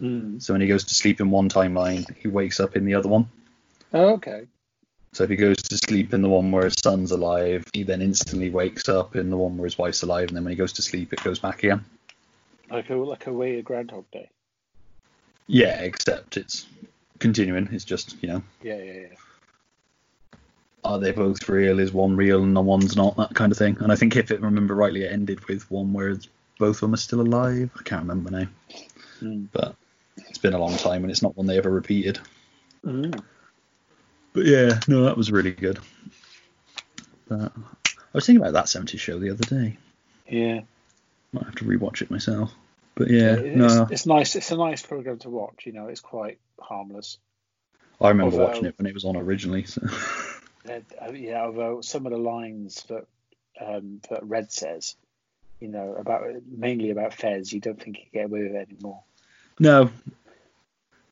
Mm. 0.00 0.40
So 0.42 0.54
when 0.54 0.60
he 0.60 0.68
goes 0.68 0.84
to 0.84 0.94
sleep 0.94 1.20
in 1.20 1.30
one 1.30 1.48
timeline, 1.48 2.06
he 2.16 2.28
wakes 2.28 2.60
up 2.60 2.76
in 2.76 2.84
the 2.84 2.94
other 2.94 3.08
one. 3.08 3.28
Oh, 3.92 4.14
okay. 4.14 4.46
So 5.12 5.24
if 5.24 5.30
he 5.30 5.36
goes 5.36 5.56
to 5.56 5.76
sleep 5.76 6.14
in 6.14 6.22
the 6.22 6.28
one 6.28 6.52
where 6.52 6.64
his 6.64 6.74
son's 6.74 7.10
alive, 7.10 7.64
he 7.72 7.82
then 7.82 8.00
instantly 8.00 8.50
wakes 8.50 8.88
up 8.88 9.16
in 9.16 9.30
the 9.30 9.36
one 9.36 9.56
where 9.56 9.66
his 9.66 9.76
wife's 9.76 10.02
alive, 10.02 10.28
and 10.28 10.36
then 10.36 10.44
when 10.44 10.52
he 10.52 10.56
goes 10.56 10.74
to 10.74 10.82
sleep, 10.82 11.12
it 11.12 11.24
goes 11.24 11.40
back 11.40 11.64
again. 11.64 11.84
Like 12.70 12.90
a 12.90 12.94
like 12.94 13.26
a 13.26 13.32
way 13.32 13.58
of 13.58 13.64
Groundhog 13.64 14.04
Day. 14.12 14.30
Yeah, 15.46 15.80
except 15.80 16.36
it's 16.36 16.66
continuing. 17.18 17.68
It's 17.72 17.84
just 17.84 18.16
you 18.22 18.28
know, 18.28 18.42
Yeah, 18.62 18.76
yeah, 18.76 18.92
yeah. 18.92 20.36
are 20.84 20.98
they 21.00 21.10
both 21.12 21.48
real? 21.48 21.80
Is 21.80 21.92
one 21.92 22.16
real 22.16 22.42
and 22.42 22.54
the 22.56 22.60
one's 22.60 22.96
not? 22.96 23.16
That 23.16 23.34
kind 23.34 23.50
of 23.50 23.58
thing. 23.58 23.76
And 23.80 23.90
I 23.90 23.96
think 23.96 24.16
if 24.16 24.30
it 24.30 24.40
remember 24.40 24.74
rightly, 24.74 25.02
it 25.02 25.12
ended 25.12 25.44
with 25.46 25.68
one 25.70 25.92
where 25.92 26.16
both 26.58 26.76
of 26.76 26.80
them 26.82 26.94
are 26.94 26.98
still 26.98 27.20
alive. 27.20 27.70
I 27.78 27.82
can't 27.82 28.02
remember 28.02 28.30
now, 28.30 28.46
Mm. 29.20 29.48
but 29.52 29.74
it's 30.16 30.38
been 30.38 30.54
a 30.54 30.58
long 30.58 30.76
time, 30.76 31.02
and 31.02 31.10
it's 31.10 31.22
not 31.22 31.36
one 31.36 31.46
they 31.46 31.58
ever 31.58 31.70
repeated. 31.70 32.20
Mm. 32.84 33.22
But 34.32 34.46
yeah, 34.46 34.78
no, 34.86 35.02
that 35.02 35.16
was 35.16 35.32
really 35.32 35.52
good. 35.52 35.80
But 37.28 37.52
I 37.56 37.92
was 38.12 38.26
thinking 38.26 38.40
about 38.42 38.52
that 38.54 38.66
70s 38.66 39.00
show 39.00 39.18
the 39.18 39.30
other 39.30 39.44
day. 39.44 39.76
Yeah. 40.28 40.60
Might 41.32 41.44
have 41.44 41.54
to 41.56 41.64
rewatch 41.64 42.02
it 42.02 42.10
myself. 42.10 42.52
But 42.94 43.08
yeah, 43.10 43.34
it's, 43.34 43.56
no, 43.56 43.88
it's 43.90 44.06
nice. 44.06 44.36
It's 44.36 44.50
a 44.50 44.56
nice 44.56 44.82
program 44.82 45.18
to 45.20 45.30
watch. 45.30 45.64
You 45.64 45.72
know, 45.72 45.86
it's 45.86 46.00
quite 46.00 46.38
harmless. 46.60 47.18
I 48.00 48.08
remember 48.08 48.32
although- 48.32 48.46
watching 48.46 48.66
it 48.66 48.74
when 48.78 48.86
it 48.86 48.94
was 48.94 49.04
on 49.04 49.16
originally. 49.16 49.64
So. 49.64 49.82
Uh, 50.68 51.12
yeah, 51.12 51.42
although 51.42 51.80
some 51.80 52.04
of 52.04 52.12
the 52.12 52.18
lines 52.18 52.84
that 52.84 53.06
um, 53.60 54.00
that 54.10 54.22
Red 54.24 54.52
says, 54.52 54.94
you 55.58 55.68
know, 55.68 55.94
about 55.94 56.24
mainly 56.46 56.90
about 56.90 57.14
Fez, 57.14 57.52
you 57.52 57.60
don't 57.60 57.80
think 57.80 57.98
you 57.98 58.04
get 58.12 58.26
away 58.26 58.42
with 58.42 58.54
it 58.54 58.68
anymore. 58.70 59.02
No, 59.58 59.90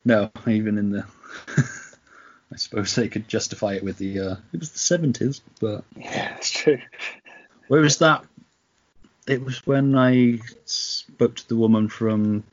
no, 0.05 0.31
even 0.47 0.77
in 0.77 0.91
the, 0.91 1.05
I 2.51 2.55
suppose 2.57 2.93
they 2.95 3.07
could 3.09 3.27
justify 3.27 3.73
it 3.73 3.83
with 3.83 3.97
the, 3.97 4.19
uh, 4.19 4.35
it 4.53 4.59
was 4.59 4.71
the 4.71 4.79
seventies, 4.79 5.41
but 5.59 5.83
Yeah, 5.95 6.35
it's 6.37 6.51
true. 6.51 6.79
where 7.67 7.81
was 7.81 7.97
that? 7.97 8.25
It 9.29 9.43
was 9.43 9.65
when 9.67 9.95
I 9.95 10.39
spoke 10.65 11.35
to 11.35 11.47
the 11.47 11.55
woman 11.55 11.87
from 11.87 12.43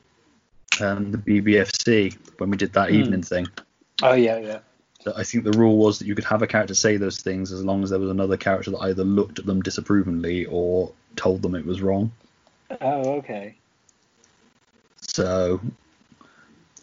um, 0.79 1.11
the 1.11 1.17
BBFC 1.17 2.15
when 2.37 2.51
we 2.51 2.57
did 2.57 2.73
that 2.73 2.89
Hmm. 2.89 2.95
evening 2.95 3.23
thing. 3.23 3.47
Oh 4.03 4.13
yeah, 4.13 4.37
yeah. 4.37 4.59
I 5.15 5.23
think 5.23 5.43
the 5.45 5.51
rule 5.57 5.77
was 5.77 5.99
that 5.99 6.05
you 6.05 6.15
could 6.15 6.25
have 6.25 6.41
a 6.41 6.47
character 6.47 6.73
say 6.75 6.97
those 6.97 7.21
things 7.21 7.51
as 7.51 7.63
long 7.63 7.81
as 7.81 7.89
there 7.89 7.99
was 7.99 8.09
another 8.09 8.35
character 8.37 8.71
that 8.71 8.79
either 8.79 9.03
looked 9.03 9.39
at 9.39 9.45
them 9.45 9.61
disapprovingly 9.61 10.45
or 10.45 10.91
told 11.15 11.41
them 11.41 11.55
it 11.55 11.65
was 11.65 11.81
wrong. 11.81 12.11
Oh 12.81 13.13
okay. 13.13 13.55
So, 15.01 15.61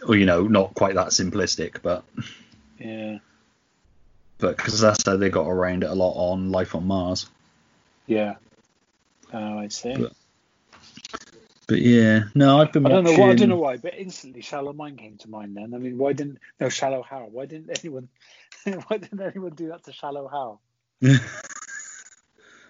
or 0.09 0.17
you 0.17 0.25
know, 0.27 0.45
not 0.49 0.75
quite 0.75 0.95
that 0.95 1.09
simplistic, 1.09 1.83
but 1.83 2.03
Yeah, 2.79 3.19
but 4.39 4.57
because 4.57 4.81
that's 4.81 5.05
how 5.07 5.17
they 5.17 5.29
got 5.29 5.47
around 5.47 5.85
it 5.85 5.91
a 5.91 5.95
lot 5.95 6.15
on 6.15 6.51
Life 6.51 6.75
on 6.75 6.87
Mars. 6.87 7.29
yeah. 8.07 8.37
Oh, 9.35 9.59
I 9.59 9.69
see. 9.69 9.95
But- 9.97 10.13
But 11.67 11.81
yeah, 11.81 12.25
no, 12.35 12.61
I've 12.61 12.73
been 12.73 12.85
I 12.87 12.91
don't 12.91 13.05
know. 13.05 13.11
watching. 13.13 13.25
Why, 13.25 13.31
I 13.31 13.35
don't 13.37 13.49
know 13.49 13.57
why, 13.57 13.77
but 13.79 13.95
instantly 13.99 14.43
Shallow 14.43 14.73
Mind 14.75 14.99
came 14.99 15.17
to 15.19 15.31
mind. 15.31 15.57
Then 15.57 15.73
I 15.75 15.79
mean, 15.79 15.97
why 15.97 16.13
didn't 16.13 16.39
no 16.61 16.69
Shallow 16.69 17.03
Hal? 17.03 17.29
Why 17.31 17.47
didn't 17.47 17.71
anyone? 17.83 18.09
why 18.87 18.99
didn't 18.99 19.21
anyone 19.21 19.53
do 19.55 19.69
that 19.69 19.83
to 19.85 19.93
Shallow 19.93 20.29
Hal? 20.29 20.61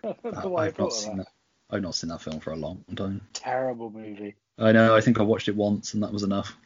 I 0.04 0.14
don't 0.22 0.24
know 0.44 0.48
why 0.48 0.64
I 0.64 0.66
I've 0.66 0.78
not 0.78 0.92
seen 0.92 1.16
that. 1.18 1.26
I've 1.70 1.82
not 1.82 1.94
seen 1.96 2.10
that 2.10 2.20
film 2.22 2.38
for 2.40 2.52
a 2.52 2.56
long 2.56 2.84
time. 2.94 3.20
Terrible 3.32 3.90
movie. 3.90 4.34
I 4.58 4.70
know. 4.72 4.94
I 4.94 5.00
think 5.00 5.18
I 5.18 5.22
watched 5.22 5.48
it 5.48 5.56
once 5.56 5.94
and 5.94 6.02
that 6.02 6.12
was 6.12 6.22
enough. 6.22 6.56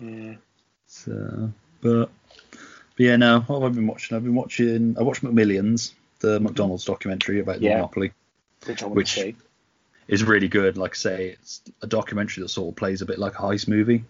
Yeah. 0.00 0.34
So, 0.86 1.50
but, 1.80 2.10
but 2.52 2.60
yeah, 2.98 3.16
no. 3.16 3.40
What 3.40 3.62
have 3.62 3.72
I 3.72 3.74
been 3.74 3.86
watching? 3.86 4.16
I've 4.16 4.22
been 4.22 4.34
watching. 4.34 4.96
I 4.98 5.02
watched 5.02 5.24
McMillions, 5.24 5.92
the 6.20 6.38
McDonald's 6.40 6.84
documentary 6.84 7.40
about 7.40 7.60
the 7.60 7.68
monopoly. 7.70 8.12
Which 8.66 8.82
I 8.82 8.86
want 8.86 8.96
Which- 8.96 9.14
to 9.14 9.20
see. 9.20 9.36
is 10.08 10.22
really 10.24 10.48
good. 10.48 10.76
Like 10.76 10.92
I 10.92 10.96
say, 10.96 11.28
it's 11.30 11.62
a 11.82 11.86
documentary 11.86 12.42
that 12.42 12.48
sort 12.50 12.72
of 12.72 12.76
plays 12.76 13.02
a 13.02 13.06
bit 13.06 13.18
like 13.18 13.34
a 13.38 13.42
heist 13.42 13.68
movie. 13.68 14.04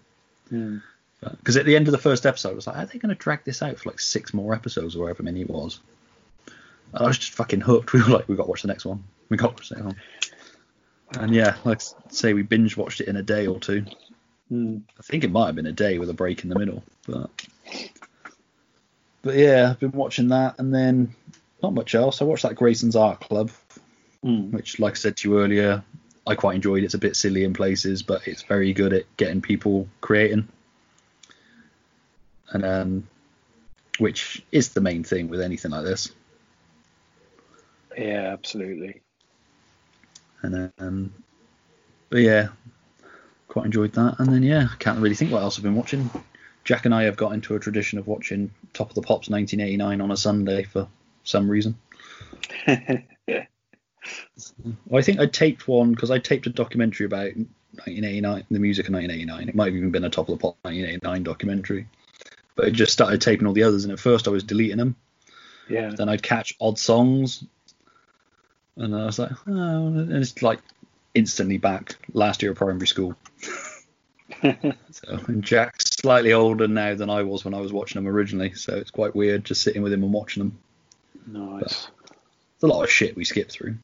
Hmm. 0.49 0.77
Because 1.21 1.57
at 1.57 1.65
the 1.65 1.75
end 1.75 1.87
of 1.87 1.91
the 1.91 1.97
first 1.97 2.25
episode, 2.25 2.51
I 2.51 2.53
was 2.55 2.67
like, 2.67 2.77
are 2.77 2.85
they 2.85 2.99
going 2.99 3.09
to 3.09 3.15
drag 3.15 3.43
this 3.45 3.63
out 3.63 3.79
for 3.79 3.89
like 3.89 3.99
six 3.99 4.33
more 4.33 4.53
episodes 4.53 4.95
or 4.95 5.05
however 5.07 5.23
many 5.23 5.41
it 5.41 5.49
was? 5.49 5.79
And 6.93 7.03
I 7.03 7.07
was 7.07 7.17
just 7.17 7.33
fucking 7.33 7.61
hooked. 7.61 7.93
We 7.93 8.01
were 8.03 8.09
like, 8.09 8.27
we 8.27 8.35
got 8.35 8.43
to 8.43 8.49
watch 8.49 8.61
the 8.61 8.67
next 8.67 8.85
one. 8.85 9.03
We 9.29 9.37
got 9.37 9.47
to 9.47 9.53
watch 9.53 9.69
the 9.69 9.75
next 9.75 9.85
one. 9.85 9.95
And 11.23 11.33
yeah, 11.33 11.55
like 11.63 11.81
I 11.81 12.11
say, 12.11 12.33
we 12.33 12.43
binge 12.43 12.77
watched 12.77 13.01
it 13.01 13.07
in 13.07 13.15
a 13.15 13.23
day 13.23 13.47
or 13.47 13.59
two. 13.59 13.85
Hmm. 14.49 14.79
I 14.99 15.01
think 15.01 15.23
it 15.23 15.31
might 15.31 15.47
have 15.47 15.55
been 15.55 15.65
a 15.65 15.71
day 15.71 15.97
with 15.97 16.09
a 16.09 16.13
break 16.13 16.43
in 16.43 16.49
the 16.49 16.59
middle, 16.59 16.83
but 17.07 17.29
but 19.23 19.35
yeah, 19.35 19.69
I've 19.71 19.79
been 19.79 19.91
watching 19.91 20.27
that, 20.27 20.59
and 20.59 20.73
then 20.73 21.15
not 21.63 21.73
much 21.73 21.95
else. 21.95 22.21
I 22.21 22.25
watched 22.25 22.43
that 22.43 22.55
Grayson's 22.55 22.95
Art 22.95 23.21
Club, 23.21 23.49
Hmm. 24.25 24.49
which, 24.49 24.79
like 24.79 24.93
I 24.93 24.95
said 24.95 25.17
to 25.17 25.29
you 25.29 25.39
earlier, 25.39 25.83
I 26.25 26.33
quite 26.33 26.55
enjoyed. 26.55 26.83
It's 26.83 26.95
a 26.95 26.97
bit 26.97 27.15
silly 27.15 27.43
in 27.43 27.53
places, 27.53 28.01
but 28.01 28.27
it's 28.27 28.41
very 28.41 28.73
good 28.73 28.91
at 28.91 29.03
getting 29.17 29.39
people 29.39 29.87
creating, 30.01 30.47
and 32.49 32.65
um, 32.65 33.07
which 33.99 34.43
is 34.51 34.69
the 34.69 34.81
main 34.81 35.03
thing 35.03 35.29
with 35.29 35.41
anything 35.41 35.69
like 35.69 35.83
this. 35.83 36.11
Yeah, 37.95 38.33
absolutely. 38.33 39.03
And 40.41 40.71
um, 40.79 41.13
but 42.09 42.21
yeah, 42.21 42.47
quite 43.47 43.65
enjoyed 43.65 43.93
that. 43.93 44.15
And 44.17 44.33
then 44.33 44.41
yeah, 44.41 44.69
can't 44.79 44.97
really 44.97 45.13
think 45.13 45.31
what 45.31 45.43
else 45.43 45.59
I've 45.59 45.63
been 45.63 45.75
watching. 45.75 46.09
Jack 46.63 46.85
and 46.85 46.95
I 46.95 47.03
have 47.03 47.15
got 47.15 47.33
into 47.33 47.53
a 47.53 47.59
tradition 47.59 47.99
of 47.99 48.07
watching 48.07 48.49
Top 48.73 48.89
of 48.89 48.95
the 48.95 49.03
Pops 49.03 49.29
1989 49.29 50.01
on 50.01 50.09
a 50.09 50.17
Sunday 50.17 50.63
for 50.63 50.87
some 51.23 51.47
reason. 51.47 51.77
Well, 54.85 54.99
I 54.99 55.01
think 55.01 55.19
I 55.19 55.25
taped 55.25 55.67
one 55.67 55.91
because 55.91 56.11
I 56.11 56.19
taped 56.19 56.47
a 56.47 56.49
documentary 56.49 57.05
about 57.05 57.35
1989, 57.35 58.45
the 58.49 58.59
music 58.59 58.87
of 58.87 58.93
1989. 58.93 59.49
It 59.49 59.55
might 59.55 59.65
have 59.65 59.75
even 59.75 59.91
been 59.91 60.03
a 60.03 60.09
Top 60.09 60.29
of 60.29 60.37
the 60.37 60.41
Pop 60.41 60.57
1989 60.61 61.23
documentary. 61.23 61.87
But 62.55 62.65
I 62.65 62.69
just 62.69 62.93
started 62.93 63.21
taping 63.21 63.47
all 63.47 63.53
the 63.53 63.63
others, 63.63 63.83
and 63.83 63.91
at 63.91 63.99
first 63.99 64.27
I 64.27 64.31
was 64.31 64.43
deleting 64.43 64.77
them. 64.77 64.95
yeah. 65.69 65.89
Then 65.89 66.09
I'd 66.09 66.23
catch 66.23 66.55
odd 66.61 66.79
songs, 66.79 67.43
and 68.77 68.95
I 68.95 69.05
was 69.05 69.19
like, 69.19 69.31
oh, 69.47 69.87
and 69.87 70.11
it's 70.13 70.41
like 70.41 70.59
instantly 71.13 71.57
back 71.57 71.95
last 72.13 72.41
year 72.41 72.51
of 72.51 72.57
primary 72.57 72.87
school. 72.87 73.15
so, 74.41 75.19
and 75.27 75.43
Jack's 75.43 75.95
slightly 75.97 76.33
older 76.33 76.67
now 76.67 76.95
than 76.95 77.09
I 77.09 77.23
was 77.23 77.43
when 77.43 77.53
I 77.53 77.61
was 77.61 77.73
watching 77.73 78.01
them 78.01 78.13
originally, 78.13 78.53
so 78.53 78.75
it's 78.75 78.91
quite 78.91 79.15
weird 79.15 79.45
just 79.45 79.61
sitting 79.61 79.81
with 79.81 79.93
him 79.93 80.03
and 80.03 80.13
watching 80.13 80.43
them. 80.43 80.57
Nice. 81.27 81.89
It's 82.55 82.63
a 82.63 82.67
lot 82.67 82.83
of 82.83 82.91
shit 82.91 83.15
we 83.15 83.25
skip 83.25 83.49
through. 83.49 83.75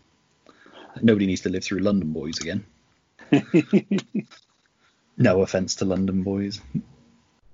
Nobody 1.01 1.27
needs 1.27 1.41
to 1.41 1.49
live 1.49 1.63
through 1.63 1.79
London 1.79 2.11
Boys 2.11 2.39
again. 2.39 2.65
No 5.17 5.41
offense 5.43 5.75
to 5.75 5.85
London 5.85 6.23
Boys. 6.23 6.61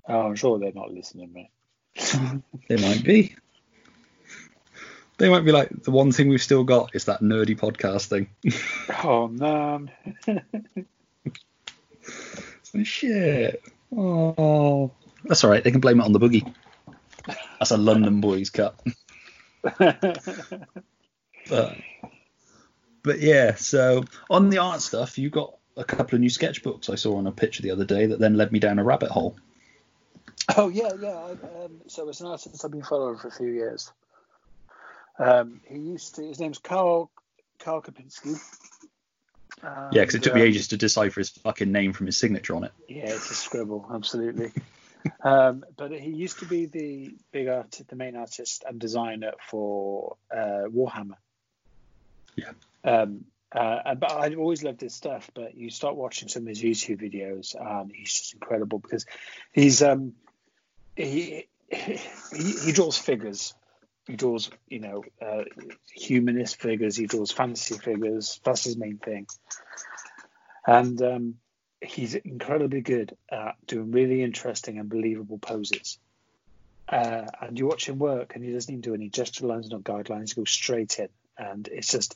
Oh, 0.08 0.22
I'm 0.22 0.36
sure 0.36 0.58
they're 0.58 0.72
not 0.72 0.94
listening, 0.94 1.34
mate. 1.34 1.52
They 2.70 2.78
might 2.78 3.04
be. 3.04 3.36
They 5.18 5.30
might 5.30 5.44
be 5.44 5.52
like 5.52 5.84
the 5.84 5.92
one 5.92 6.14
thing 6.14 6.30
we've 6.30 6.42
still 6.42 6.64
got 6.64 6.96
is 6.96 7.06
that 7.06 7.22
nerdy 7.22 7.58
podcast 7.58 8.06
thing. 8.06 8.30
Oh 9.04 9.28
man. 9.28 9.92
Oh, 12.76 12.84
shit. 12.84 13.62
Oh, 13.96 14.92
that's 15.26 15.44
all 15.44 15.50
right. 15.50 15.64
They 15.64 15.72
can 15.72 15.82
blame 15.82 16.00
it 16.00 16.06
on 16.06 16.14
the 16.14 16.20
boogie. 16.20 16.54
That's 17.60 17.72
a 17.72 17.78
London 17.78 18.22
Boys 18.22 18.50
cut. 18.50 18.80
But, 21.50 21.78
but 23.08 23.20
yeah. 23.20 23.56
So 23.56 24.04
on 24.30 24.50
the 24.50 24.60
art 24.60 24.82
stuff, 24.82 25.18
you 25.18 25.32
got 25.32 25.56
a 25.76 25.84
couple 25.84 26.16
of 26.16 26.22
new 26.22 26.30
sketchbooks 26.30 26.90
I 26.90 26.96
saw 26.96 27.18
on 27.18 27.26
a 27.26 27.32
picture 27.32 27.64
the 27.64 27.72
other 27.72 27.86
day 27.86 28.08
that 28.08 28.20
then 28.20 28.36
led 28.36 28.52
me 28.52 28.60
down 28.60 28.78
a 28.78 28.84
rabbit 28.84 29.10
hole. 29.10 29.36
oh 30.56 30.70
yeah, 30.70 30.92
yeah. 31.00 31.08
I, 31.08 31.32
um, 31.64 31.82
so 31.88 32.08
it's 32.10 32.22
an 32.22 32.28
artist 32.28 32.64
I've 32.64 32.72
been 32.72 32.84
following 32.84 33.18
for 33.18 33.30
a 33.30 33.32
few 33.32 33.48
years. 33.48 33.92
Um, 35.18 35.62
he 35.66 35.80
used 35.80 36.16
to. 36.16 36.28
His 36.28 36.40
name's 36.40 36.60
Karl 36.60 37.10
Karl 37.60 37.82
Kopinski. 37.82 38.40
Yeah, 39.64 39.88
because 39.92 40.16
it 40.16 40.24
took 40.24 40.36
me 40.36 40.42
ages 40.42 40.68
to 40.68 40.78
decipher 40.78 41.20
his 41.20 41.30
fucking 41.30 41.72
name 41.72 41.94
from 41.94 42.06
his 42.06 42.18
signature 42.18 42.56
on 42.56 42.64
it. 42.64 42.72
Yeah, 42.88 43.06
it's 43.06 43.32
a 43.32 43.34
scribble, 43.34 43.90
absolutely. 43.92 44.52
um, 45.24 45.66
but 45.78 45.92
he 45.92 46.12
used 46.12 46.40
to 46.40 46.46
be 46.46 46.68
the 46.68 47.16
big 47.32 47.48
artist, 47.48 47.88
the 47.90 47.96
main 47.96 48.16
artist 48.16 48.64
and 48.68 48.80
designer 48.80 49.32
for 49.50 50.18
uh, 50.32 50.68
Warhammer. 50.70 51.16
Yeah. 52.36 52.52
Um, 52.88 53.26
uh, 53.52 53.96
but 53.96 54.12
I 54.12 54.34
always 54.36 54.64
loved 54.64 54.82
his 54.82 54.94
stuff. 54.94 55.30
But 55.34 55.56
you 55.56 55.70
start 55.70 55.96
watching 55.96 56.30
some 56.30 56.44
of 56.44 56.48
his 56.48 56.62
YouTube 56.62 57.02
videos, 57.02 57.56
and 57.60 57.92
he's 57.94 58.14
just 58.14 58.34
incredible 58.34 58.80
because 58.80 59.06
he's 59.52 59.82
um, 59.84 60.14
he, 60.96 61.48
he 61.70 62.00
he 62.66 62.72
draws 62.72 62.98
figures. 62.98 63.54
He 64.06 64.16
draws, 64.16 64.50
you 64.70 64.80
know, 64.80 65.04
uh, 65.22 65.44
humanist 65.94 66.62
figures. 66.62 66.96
He 66.96 67.08
draws 67.08 67.32
fantasy 67.32 67.78
figures. 67.78 68.40
That's 68.44 68.64
his 68.64 68.78
main 68.78 68.98
thing. 68.98 69.28
And 70.66 71.02
um, 71.02 71.36
he's 71.82 72.16
incredibly 72.16 72.80
good 72.80 73.18
at 73.30 73.56
doing 73.66 73.92
really 73.92 74.24
interesting 74.24 74.80
and 74.80 74.90
believable 74.90 75.40
poses. 75.40 76.00
Uh, 76.88 77.26
and 77.42 77.60
you 77.60 77.68
watch 77.68 77.88
him 77.88 78.00
work, 78.00 78.36
and 78.36 78.46
he 78.46 78.54
doesn't 78.54 78.72
even 78.72 78.82
do 78.82 78.94
any 78.94 79.10
gesture 79.10 79.46
lines, 79.46 79.70
no 79.70 79.80
guidelines. 79.80 80.30
He 80.30 80.36
goes 80.36 80.52
straight 80.52 81.00
in, 81.00 81.10
and 81.38 81.68
it's 81.68 81.92
just 81.92 82.16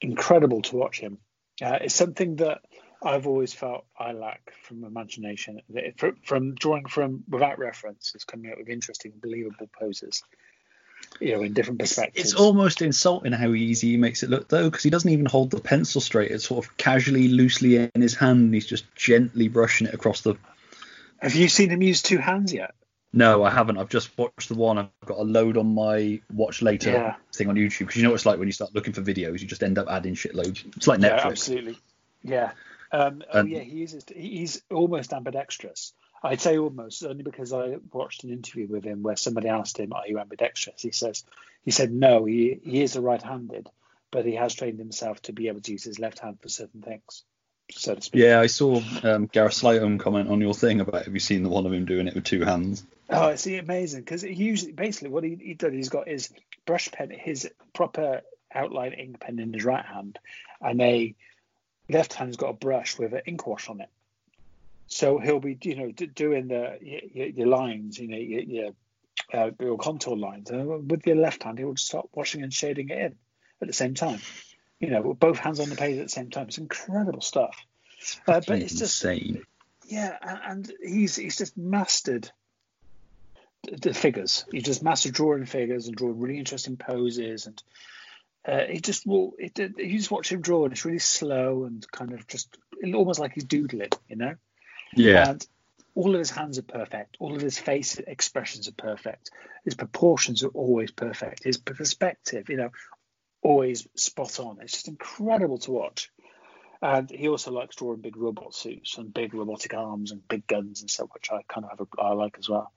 incredible 0.00 0.62
to 0.62 0.76
watch 0.76 0.98
him. 1.00 1.18
Uh, 1.60 1.78
it's 1.82 1.94
something 1.94 2.36
that 2.36 2.60
I've 3.02 3.26
always 3.26 3.52
felt 3.52 3.84
I 3.98 4.12
lack 4.12 4.52
from 4.62 4.84
imagination. 4.84 5.60
From 6.24 6.54
drawing 6.54 6.86
from 6.86 7.24
without 7.28 7.58
reference, 7.58 8.12
is 8.14 8.24
coming 8.24 8.50
up 8.50 8.58
with 8.58 8.68
interesting, 8.68 9.12
believable 9.20 9.68
poses. 9.78 10.22
You 11.20 11.36
know, 11.36 11.42
in 11.42 11.52
different 11.52 11.78
perspectives. 11.78 12.32
It's 12.32 12.40
almost 12.40 12.82
insulting 12.82 13.32
how 13.32 13.52
easy 13.52 13.92
he 13.92 13.96
makes 13.96 14.22
it 14.22 14.30
look, 14.30 14.48
though, 14.48 14.68
because 14.68 14.82
he 14.82 14.90
doesn't 14.90 15.10
even 15.10 15.26
hold 15.26 15.50
the 15.50 15.60
pencil 15.60 16.00
straight. 16.00 16.32
It's 16.32 16.46
sort 16.46 16.64
of 16.64 16.76
casually, 16.76 17.28
loosely 17.28 17.76
in 17.76 18.02
his 18.02 18.14
hand, 18.14 18.40
and 18.40 18.54
he's 18.54 18.66
just 18.66 18.84
gently 18.94 19.48
brushing 19.48 19.86
it 19.86 19.94
across 19.94 20.22
the. 20.22 20.34
Have 21.18 21.34
you 21.34 21.48
seen 21.48 21.70
him 21.70 21.82
use 21.82 22.02
two 22.02 22.18
hands 22.18 22.52
yet? 22.52 22.74
No, 23.12 23.42
I 23.42 23.50
haven't. 23.50 23.78
I've 23.78 23.88
just 23.88 24.16
watched 24.18 24.48
the 24.50 24.54
one. 24.54 24.76
I've 24.78 24.88
got 25.06 25.18
a 25.18 25.22
load 25.22 25.56
on 25.56 25.74
my 25.74 26.20
watch 26.32 26.60
later 26.60 26.90
Yeah. 26.92 27.14
thing 27.34 27.48
on 27.48 27.54
YouTube 27.56 27.78
because 27.80 27.96
you 27.96 28.02
know 28.02 28.10
what 28.10 28.16
it's 28.16 28.26
like 28.26 28.38
when 28.38 28.48
you 28.48 28.52
start 28.52 28.74
looking 28.74 28.92
for 28.92 29.00
videos, 29.02 29.40
you 29.40 29.46
just 29.46 29.62
end 29.62 29.78
up 29.78 29.88
adding 29.88 30.14
shitloads. 30.14 30.64
It's 30.76 30.86
like 30.86 31.00
Netflix. 31.00 31.02
Yeah, 31.22 31.26
absolutely. 31.26 31.78
Yeah. 32.22 32.50
Um, 32.92 33.22
oh 33.32 33.40
And- 33.40 33.48
yeah, 33.50 33.60
he 33.60 33.76
uses. 33.76 34.04
He's 34.14 34.62
almost 34.70 35.12
ambidextrous. 35.12 35.94
I'd 36.22 36.40
say 36.40 36.58
almost 36.58 37.04
only 37.04 37.22
because 37.22 37.52
I 37.52 37.76
watched 37.92 38.24
an 38.24 38.30
interview 38.30 38.66
with 38.66 38.84
him 38.84 39.02
where 39.02 39.16
somebody 39.16 39.48
asked 39.48 39.78
him, 39.78 39.92
"Are 39.92 40.06
you 40.06 40.18
ambidextrous?" 40.18 40.82
He 40.82 40.90
says, 40.90 41.24
"He 41.64 41.70
said 41.70 41.92
no. 41.92 42.24
He 42.24 42.58
he 42.64 42.82
is 42.82 42.96
a 42.96 43.00
right-handed, 43.00 43.68
but 44.10 44.26
he 44.26 44.34
has 44.34 44.52
trained 44.54 44.78
himself 44.80 45.22
to 45.22 45.32
be 45.32 45.46
able 45.48 45.60
to 45.60 45.72
use 45.72 45.84
his 45.84 45.98
left 46.00 46.18
hand 46.18 46.40
for 46.42 46.48
certain 46.48 46.82
things, 46.82 47.22
so 47.70 47.94
to 47.94 48.02
speak." 48.02 48.20
Yeah, 48.20 48.40
I 48.40 48.48
saw 48.48 48.82
um, 49.04 49.26
Gareth 49.26 49.52
Slightum 49.52 50.00
comment 50.00 50.28
on 50.28 50.40
your 50.40 50.54
thing 50.54 50.80
about 50.80 51.04
have 51.04 51.14
you 51.14 51.20
seen 51.20 51.42
the 51.44 51.48
one 51.50 51.66
of 51.66 51.72
him 51.72 51.84
doing 51.84 52.08
it 52.08 52.14
with 52.16 52.24
two 52.24 52.40
hands? 52.42 52.84
Oh, 53.10 53.28
it's 53.28 53.46
amazing 53.46 54.00
because 54.02 54.22
he 54.22 54.32
usually 54.34 54.72
basically 54.72 55.08
what 55.08 55.24
he, 55.24 55.36
he 55.40 55.54
did 55.54 55.72
he's 55.72 55.88
got 55.88 56.08
his 56.08 56.30
brush 56.66 56.90
pen, 56.92 57.10
his 57.10 57.50
proper 57.72 58.20
outline 58.54 58.92
ink 58.92 59.20
pen 59.20 59.38
in 59.38 59.52
his 59.52 59.64
right 59.64 59.84
hand, 59.84 60.18
and 60.60 60.80
a 60.82 61.14
left 61.88 62.12
hand's 62.12 62.36
got 62.36 62.50
a 62.50 62.54
brush 62.54 62.98
with 62.98 63.14
an 63.14 63.22
ink 63.26 63.46
wash 63.46 63.68
on 63.68 63.80
it. 63.80 63.88
So 64.88 65.18
he'll 65.18 65.40
be 65.40 65.56
you 65.62 65.76
know 65.76 65.90
d- 65.90 66.06
doing 66.06 66.48
the 66.48 66.78
your, 67.14 67.28
your 67.28 67.46
lines, 67.46 67.98
you 67.98 68.08
know 68.08 68.16
your 68.18 68.42
your, 68.42 68.70
uh, 69.32 69.50
your 69.58 69.78
contour 69.78 70.16
lines, 70.16 70.50
and 70.50 70.90
with 70.90 71.06
your 71.06 71.16
left 71.16 71.42
hand 71.44 71.58
he'll 71.58 71.76
start 71.76 72.08
washing 72.14 72.42
and 72.42 72.52
shading 72.52 72.90
it 72.90 72.98
in 72.98 73.16
at 73.62 73.68
the 73.68 73.72
same 73.74 73.94
time. 73.94 74.20
You 74.80 74.90
know, 74.90 75.02
with 75.02 75.18
both 75.18 75.38
hands 75.38 75.60
on 75.60 75.70
the 75.70 75.76
page 75.76 75.98
at 75.98 76.04
the 76.04 76.08
same 76.10 76.30
time. 76.30 76.48
It's 76.48 76.58
incredible 76.58 77.20
stuff. 77.20 77.56
Uh, 78.28 78.40
but 78.46 78.60
it's 78.60 78.74
just 78.78 79.02
insane. 79.04 79.42
yeah, 79.88 80.16
a- 80.22 80.50
and 80.50 80.70
he's 80.82 81.16
he's 81.16 81.36
just 81.36 81.56
mastered 81.56 82.30
the 83.64 83.94
figures. 83.94 84.44
He 84.52 84.60
just 84.60 84.82
mastered 84.82 85.14
drawing 85.14 85.46
figures 85.46 85.86
and 85.86 85.96
drawing 85.96 86.20
really 86.20 86.38
interesting 86.38 86.76
poses, 86.76 87.46
and 87.46 87.62
uh, 88.46 88.64
he 88.70 88.80
just 88.80 89.06
will. 89.06 89.34
It, 89.38 89.58
it, 89.58 89.78
you 89.78 89.98
just 89.98 90.10
watch 90.10 90.30
him 90.30 90.40
draw, 90.40 90.64
and 90.64 90.72
it's 90.72 90.84
really 90.84 90.98
slow 90.98 91.64
and 91.64 91.88
kind 91.90 92.12
of 92.12 92.26
just 92.26 92.56
almost 92.94 93.20
like 93.20 93.32
he's 93.32 93.44
doodling, 93.44 93.90
you 94.08 94.16
know. 94.16 94.34
Yeah, 94.94 95.30
And 95.30 95.46
all 95.94 96.14
of 96.14 96.18
his 96.18 96.30
hands 96.30 96.58
are 96.58 96.62
perfect. 96.62 97.16
All 97.18 97.34
of 97.34 97.40
his 97.40 97.58
face 97.58 97.98
expressions 97.98 98.68
are 98.68 98.72
perfect. 98.72 99.30
His 99.64 99.74
proportions 99.74 100.44
are 100.44 100.48
always 100.48 100.90
perfect. 100.90 101.44
His 101.44 101.58
perspective, 101.58 102.48
you 102.48 102.56
know, 102.56 102.70
always 103.42 103.86
spot 103.96 104.38
on. 104.40 104.58
It's 104.62 104.72
just 104.72 104.88
incredible 104.88 105.58
to 105.58 105.72
watch. 105.72 106.10
And 106.80 107.10
he 107.10 107.28
also 107.28 107.50
likes 107.50 107.74
drawing 107.76 108.00
big 108.00 108.16
robot 108.16 108.54
suits 108.54 108.96
and 108.96 109.12
big 109.12 109.34
robotic 109.34 109.74
arms 109.74 110.12
and 110.12 110.26
big 110.28 110.46
guns 110.46 110.80
and 110.80 110.88
stuff, 110.88 111.08
which 111.12 111.30
I 111.32 111.42
kind 111.48 111.64
of 111.64 111.70
have 111.70 111.80
a, 111.80 112.00
I 112.00 112.12
like 112.12 112.36
as 112.38 112.48
well. 112.48 112.72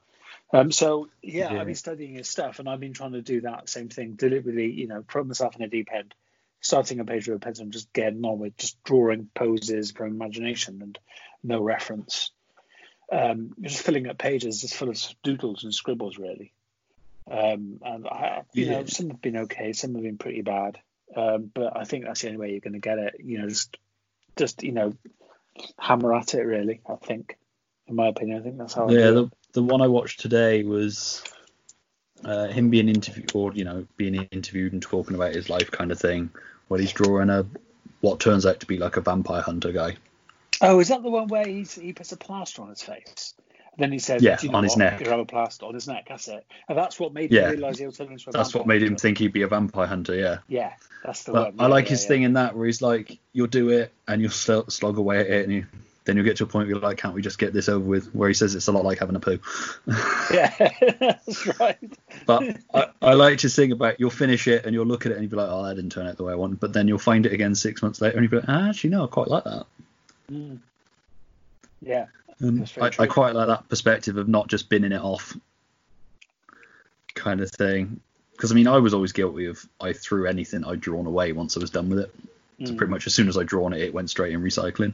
Um, 0.54 0.72
so 0.72 1.10
yeah, 1.22 1.54
Yeah. 1.54 1.62
I've 1.62 1.66
been 1.66 1.76
studying 1.76 2.16
his 2.16 2.30
stuff, 2.30 2.60
and 2.60 2.68
I've 2.68 2.80
been 2.80 2.94
trying 2.94 3.14
to 3.14 3.22
do 3.22 3.42
that 3.42 3.70
same 3.70 3.90
thing 3.90 4.14
deliberately. 4.14 4.72
You 4.72 4.88
know, 4.88 5.04
throw 5.10 5.24
myself 5.24 5.56
in 5.56 5.62
a 5.62 5.68
deep 5.68 5.90
end, 5.94 6.14
starting 6.60 7.00
a 7.00 7.06
page 7.06 7.28
with 7.28 7.38
a 7.38 7.40
pencil 7.40 7.64
and 7.64 7.74
just 7.74 7.92
getting 7.94 8.24
on 8.26 8.40
with 8.40 8.58
just 8.58 8.84
drawing 8.84 9.30
poses 9.34 9.92
from 9.92 10.08
imagination 10.08 10.82
and 10.82 11.00
no 11.44 11.62
reference. 11.62 12.32
Um, 13.12 13.54
just 13.60 13.82
filling 13.82 14.08
up 14.08 14.18
pages 14.18 14.62
just 14.62 14.76
full 14.76 14.90
of 14.90 14.98
doodles 15.24 15.64
and 15.64 15.74
scribbles, 15.74 16.18
really. 16.18 16.54
Um, 17.30 17.80
and 17.84 18.08
I, 18.08 18.44
you 18.54 18.70
know, 18.70 18.86
some 18.86 19.10
have 19.10 19.22
been 19.22 19.38
okay, 19.38 19.74
some 19.74 19.94
have 19.96 20.04
been 20.04 20.18
pretty 20.18 20.42
bad. 20.42 20.80
Um, 21.16 21.52
but 21.54 21.76
I 21.78 21.84
think 21.84 22.06
that's 22.06 22.22
the 22.22 22.28
only 22.28 22.40
way 22.40 22.52
you're 22.52 22.62
going 22.62 22.74
to 22.74 22.80
get 22.80 22.98
it. 22.98 23.16
You 23.24 23.40
know, 23.40 23.50
just, 23.50 23.78
just 24.38 24.64
you 24.64 24.72
know, 24.72 24.94
hammer 25.78 26.14
at 26.14 26.34
it. 26.34 26.42
Really, 26.42 26.82
I 26.88 26.96
think, 26.96 27.38
in 27.88 27.96
my 27.96 28.08
opinion, 28.08 28.40
I 28.40 28.44
think 28.44 28.58
that's 28.58 28.74
how. 28.74 28.88
I 28.88 28.94
Yeah, 28.94 29.26
the 29.54 29.64
one 29.64 29.82
I 29.82 29.88
watched 29.88 30.20
today 30.20 30.64
was 30.64 31.24
uh, 32.24 32.48
him 32.48 32.70
being 32.70 32.90
interviewed, 32.90 33.32
or 33.34 33.54
you 33.54 33.64
know, 33.64 33.86
being 33.98 34.16
interviewed 34.16 34.74
and 34.74 34.82
talking 34.82 35.16
about 35.16 35.34
his 35.34 35.50
life, 35.50 35.72
kind 35.72 35.92
of 35.92 36.00
thing. 36.00 36.30
Where 36.68 36.80
he's 36.80 36.94
drawing 36.94 37.30
a 37.30 37.46
what 38.02 38.20
turns 38.20 38.46
out 38.46 38.60
to 38.62 38.66
be 38.66 38.78
like 38.78 38.98
a 38.98 39.02
vampire 39.02 39.42
hunter 39.42 39.72
guy. 39.72 39.96
Oh, 40.62 40.80
is 40.80 40.90
that 40.90 41.02
the 41.02 41.10
one 41.10 41.28
where 41.28 41.46
he's, 41.46 41.74
he 41.74 41.94
puts 41.94 42.12
a 42.12 42.18
plaster 42.18 42.62
on 42.62 42.70
his 42.70 42.82
face? 42.82 43.34
And 43.74 43.80
then 43.80 43.92
he 43.92 44.00
says, 44.00 44.22
Yeah, 44.22 44.38
you 44.42 44.50
know 44.50 44.58
on 44.58 44.64
his 44.64 44.74
what? 44.74 44.80
neck. 44.80 45.00
You 45.02 45.10
have 45.10 45.20
a 45.20 45.26
plaster 45.26 45.66
on 45.66 45.74
his 45.74 45.88
neck. 45.88 46.06
That's 46.10 46.28
it. 46.28 46.46
And 46.68 46.78
that's 46.78 47.00
what 47.00 47.14
made 47.14 47.32
Yeah. 47.32 47.46
him 47.46 47.52
realise 47.52 47.80
he 47.80 47.86
was 47.86 47.98
turning 47.98 48.14
into 48.14 48.30
a 48.30 48.34
That's 48.34 48.54
what 48.54 48.68
made 48.68 48.84
him 48.84 48.96
think 48.96 49.18
he'd 49.18 49.34
be 49.34 49.42
a 49.44 49.48
vampire 49.48 49.88
hunter. 49.88 50.14
Yeah. 50.16 50.40
Yeah, 50.48 50.74
that's 51.04 51.24
the 51.24 51.32
But 51.32 51.56
one. 51.56 51.66
I 51.66 51.68
like 51.68 51.86
Yeah, 51.86 51.92
his 51.92 52.04
yeah, 52.04 52.08
thing 52.10 52.24
in 52.24 52.34
that 52.34 52.56
where 52.56 52.66
he's 52.66 52.82
like, 52.82 53.18
you'll 53.34 53.48
do 53.48 53.70
it 53.70 53.92
and 54.08 54.22
you'll 54.22 54.32
sl- 54.32 54.70
slog 54.70 54.98
away 54.98 55.20
at 55.20 55.28
it, 55.28 55.44
and 55.46 55.54
you, 55.54 55.66
then 56.06 56.16
you'll 56.16 56.26
get 56.26 56.38
to 56.38 56.44
a 56.44 56.48
point 56.48 56.68
where 56.68 56.76
you're 56.76 56.80
like, 56.80 56.98
can't 56.98 57.14
we 57.14 57.22
just 57.22 57.38
get 57.38 57.54
this 57.54 57.70
over 57.70 57.84
with? 57.86 58.08
Where 58.16 58.28
he 58.28 58.34
says 58.34 58.56
it's 58.56 58.68
a 58.68 58.72
lot 58.72 58.84
like 58.84 59.00
having 59.00 59.16
a 59.16 59.20
poo. 59.20 59.40
Yeah, 60.34 60.50
that's 61.00 61.60
right. 61.60 61.78
But 62.26 62.58
I, 62.74 62.88
I 63.02 63.14
liked 63.14 63.42
his 63.42 63.56
thing 63.56 63.72
about 63.72 64.00
you'll 64.00 64.10
finish 64.10 64.48
it 64.48 64.66
and 64.66 64.74
you'll 64.74 64.86
look 64.86 65.06
at 65.06 65.12
it 65.12 65.16
and 65.16 65.24
you'll 65.24 65.32
be 65.32 65.38
like, 65.38 65.50
oh, 65.50 65.64
that 65.66 65.76
didn't 65.76 65.92
turn 65.92 66.08
out 66.08 66.18
the 66.18 66.24
way 66.24 66.34
I 66.34 66.36
wanted. 66.38 66.60
But 66.60 66.74
then 66.74 66.88
you'll 66.88 66.98
find 67.00 67.26
it 67.26 67.34
again 67.34 67.54
six 67.54 67.82
months 67.82 68.02
later 68.02 68.18
and 68.18 68.24
you'll 68.24 68.32
be 68.42 68.48
like, 68.48 68.50
ah, 68.50 68.70
actually, 68.70 68.92
no, 68.92 69.04
I 69.04 69.08
quite 69.08 69.28
like 69.28 69.44
that. 69.44 69.66
Mm. 70.32 70.60
Yeah, 71.82 72.06
Um, 72.42 72.66
I. 72.80 72.92
I 73.00 73.08
quite 73.08 73.36
like 73.36 73.48
that 73.48 73.68
perspective 73.70 74.18
of 74.18 74.28
not 74.28 74.48
just 74.48 74.70
binning 74.70 74.92
it 74.92 75.02
off 75.02 75.36
kind 77.14 77.42
of 77.42 77.52
thing. 77.52 78.00
Because, 78.34 78.52
I 78.52 78.56
mean, 78.56 78.68
I 78.68 78.78
was 78.78 78.94
always 78.94 79.12
guilty 79.12 79.46
of 79.46 79.64
I 79.80 79.94
threw 79.94 80.26
anything 80.28 80.64
I'd 80.64 80.82
drawn 80.82 81.06
away 81.06 81.32
once 81.34 81.58
I 81.58 81.60
was 81.60 81.70
done 81.70 81.90
with 81.90 82.00
it. 82.00 82.12
So 82.66 82.74
Mm. 82.74 82.78
pretty 82.78 82.92
much 82.92 83.08
as 83.08 83.14
soon 83.16 83.28
as 83.28 83.38
I'd 83.38 83.48
drawn 83.48 83.74
it, 83.74 83.82
it 83.82 83.94
went 83.94 84.10
straight 84.10 84.34
in 84.34 84.42
recycling. 84.42 84.94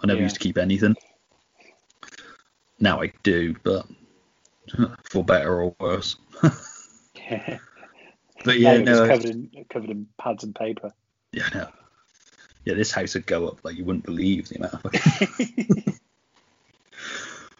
I 0.00 0.06
never 0.06 0.18
Yeah. 0.20 0.24
used 0.24 0.36
to 0.36 0.40
keep 0.40 0.58
anything. 0.58 0.96
Now 2.80 3.02
I 3.02 3.12
do, 3.22 3.54
but 3.62 3.86
for 5.04 5.24
better 5.24 5.62
or 5.62 5.74
worse. 5.80 6.16
yeah. 7.14 7.58
But 8.44 8.58
Yeah, 8.58 8.78
no, 8.78 9.06
covered 9.06 9.26
in 9.26 9.50
covered 9.70 9.90
in 9.90 10.08
pads 10.18 10.42
and 10.42 10.52
paper. 10.52 10.92
yeah, 11.32 11.48
no. 11.54 11.68
Yeah, 12.64 12.74
this 12.74 12.90
house 12.90 13.14
would 13.14 13.26
go 13.26 13.46
up 13.46 13.64
like 13.64 13.76
you 13.76 13.84
wouldn't 13.84 14.04
believe 14.04 14.48
the 14.48 14.56
amount 14.56 14.84
of 14.84 15.94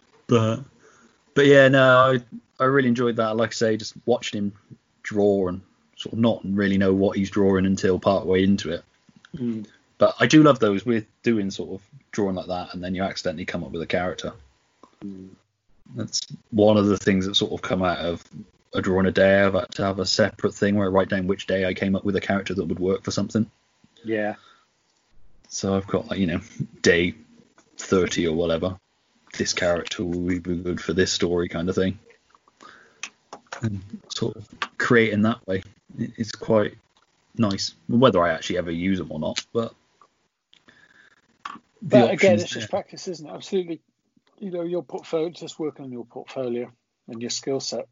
but 0.27 0.65
but 1.35 1.47
yeah, 1.47 1.69
no, 1.69 2.15
I 2.15 2.21
I 2.63 2.67
really 2.67 2.89
enjoyed 2.89 3.17
that. 3.17 3.37
Like 3.37 3.51
I 3.51 3.53
say, 3.53 3.77
just 3.77 3.95
watching 4.07 4.39
him 4.39 4.53
draw 5.05 5.49
and 5.49 5.61
sort 5.97 6.15
of 6.15 6.19
not 6.19 6.41
really 6.45 6.79
know 6.79 6.93
what 6.93 7.17
he's 7.17 7.31
drawing 7.31 7.67
until 7.67 7.99
part 8.01 8.27
way 8.27 8.43
into 8.43 8.71
it. 8.73 8.83
Mm. 9.37 9.67
But 10.03 10.17
I 10.19 10.27
do 10.27 10.43
love 10.43 10.59
those 10.59 10.85
with 10.85 11.07
doing 11.23 11.49
sort 11.53 11.71
of 11.71 11.81
drawing 12.11 12.35
like 12.35 12.49
that, 12.49 12.75
and 12.75 12.83
then 12.83 12.93
you 12.93 13.05
accidentally 13.05 13.45
come 13.45 13.63
up 13.63 13.71
with 13.71 13.83
a 13.83 13.87
character. 13.87 14.33
Mm. 15.01 15.29
That's 15.95 16.21
one 16.51 16.77
of 16.77 16.87
the 16.87 16.97
things 16.97 17.25
that 17.25 17.37
sort 17.37 17.53
of 17.53 17.63
come 17.63 17.85
out 17.85 17.99
of 17.99 18.25
a 18.75 18.83
drawing 18.83 19.07
a 19.07 19.13
day. 19.13 19.45
I've 19.45 19.55
had 19.55 19.71
to 19.77 19.85
have 19.85 20.01
a 20.01 20.05
separate 20.05 20.57
thing 20.57 20.75
where 20.75 20.89
I 20.89 20.91
write 20.91 21.09
down 21.09 21.29
which 21.29 21.47
day 21.47 21.67
I 21.67 21.73
came 21.73 21.95
up 21.95 22.05
with 22.05 22.17
a 22.17 22.21
character 22.21 22.53
that 22.53 22.65
would 22.65 22.81
work 22.81 23.05
for 23.05 23.13
something. 23.13 23.49
Yeah, 24.03 24.35
So 25.47 25.77
I've 25.77 25.87
got 25.87 26.09
like 26.09 26.19
you 26.19 26.27
know 26.27 26.41
day 26.83 27.15
thirty 27.77 28.27
or 28.27 28.35
whatever. 28.35 28.77
This 29.39 29.53
character 29.53 30.03
will 30.05 30.27
be 30.27 30.41
good 30.41 30.81
for 30.81 30.95
this 30.95 31.13
story, 31.13 31.49
kind 31.49 31.69
of 31.69 31.77
thing. 31.77 31.97
And 33.61 33.81
sort 34.09 34.35
of 34.35 34.49
creating 34.79 35.23
that 35.23 35.47
way, 35.47 35.63
it's 35.97 36.33
quite 36.33 36.75
nice. 37.37 37.77
Whether 37.89 38.21
I 38.21 38.31
actually 38.31 38.59
ever 38.59 38.73
use 38.73 38.99
them 38.99 39.13
or 39.13 39.21
not, 39.21 39.47
but. 39.53 39.77
But 41.83 42.11
again, 42.13 42.35
it's 42.35 42.51
just 42.51 42.71
practice, 42.71 43.09
isn't 43.09 43.27
it? 43.29 43.33
Absolutely. 43.33 43.81
You 44.39 44.51
know, 44.51 44.63
your 44.63 44.83
portfolio, 44.83 45.31
just 45.31 45.59
working 45.59 45.85
on 45.85 45.93
your 45.93 46.05
portfolio 46.05 46.71
and 47.09 47.21
your 47.21 47.31
skill 47.31 47.61
set. 47.61 47.87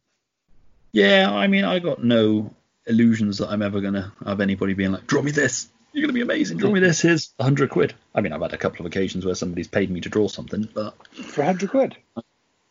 Yeah, 0.93 1.31
I 1.31 1.47
mean, 1.47 1.65
I 1.65 1.79
got 1.79 2.03
no 2.03 2.55
illusions 2.87 3.39
that 3.39 3.49
I'm 3.51 3.63
ever 3.63 3.81
gonna 3.81 4.13
have 4.25 4.41
anybody 4.41 4.75
being 4.75 4.93
like, 4.93 5.07
"Draw 5.07 5.23
me 5.23 5.31
this. 5.31 5.69
You're 5.93 6.03
gonna 6.03 6.13
be 6.13 6.21
amazing. 6.23 6.59
Draw 6.59 6.71
me 6.71 6.81
this. 6.81 7.01
Here's 7.03 7.33
hundred 7.41 7.71
quid." 7.71 7.95
I 8.15 8.21
mean, 8.21 8.33
I've 8.33 8.41
had 8.43 8.53
a 8.53 8.59
couple 8.59 8.81
of 8.81 8.87
occasions 8.87 9.25
where 9.25 9.35
somebody's 9.35 9.69
paid 9.69 9.91
me 9.91 10.01
to 10.01 10.09
draw 10.09 10.29
something, 10.29 10.69
but 10.75 10.95
For 11.13 11.45
hundred 11.45 11.71
quid. 11.71 11.97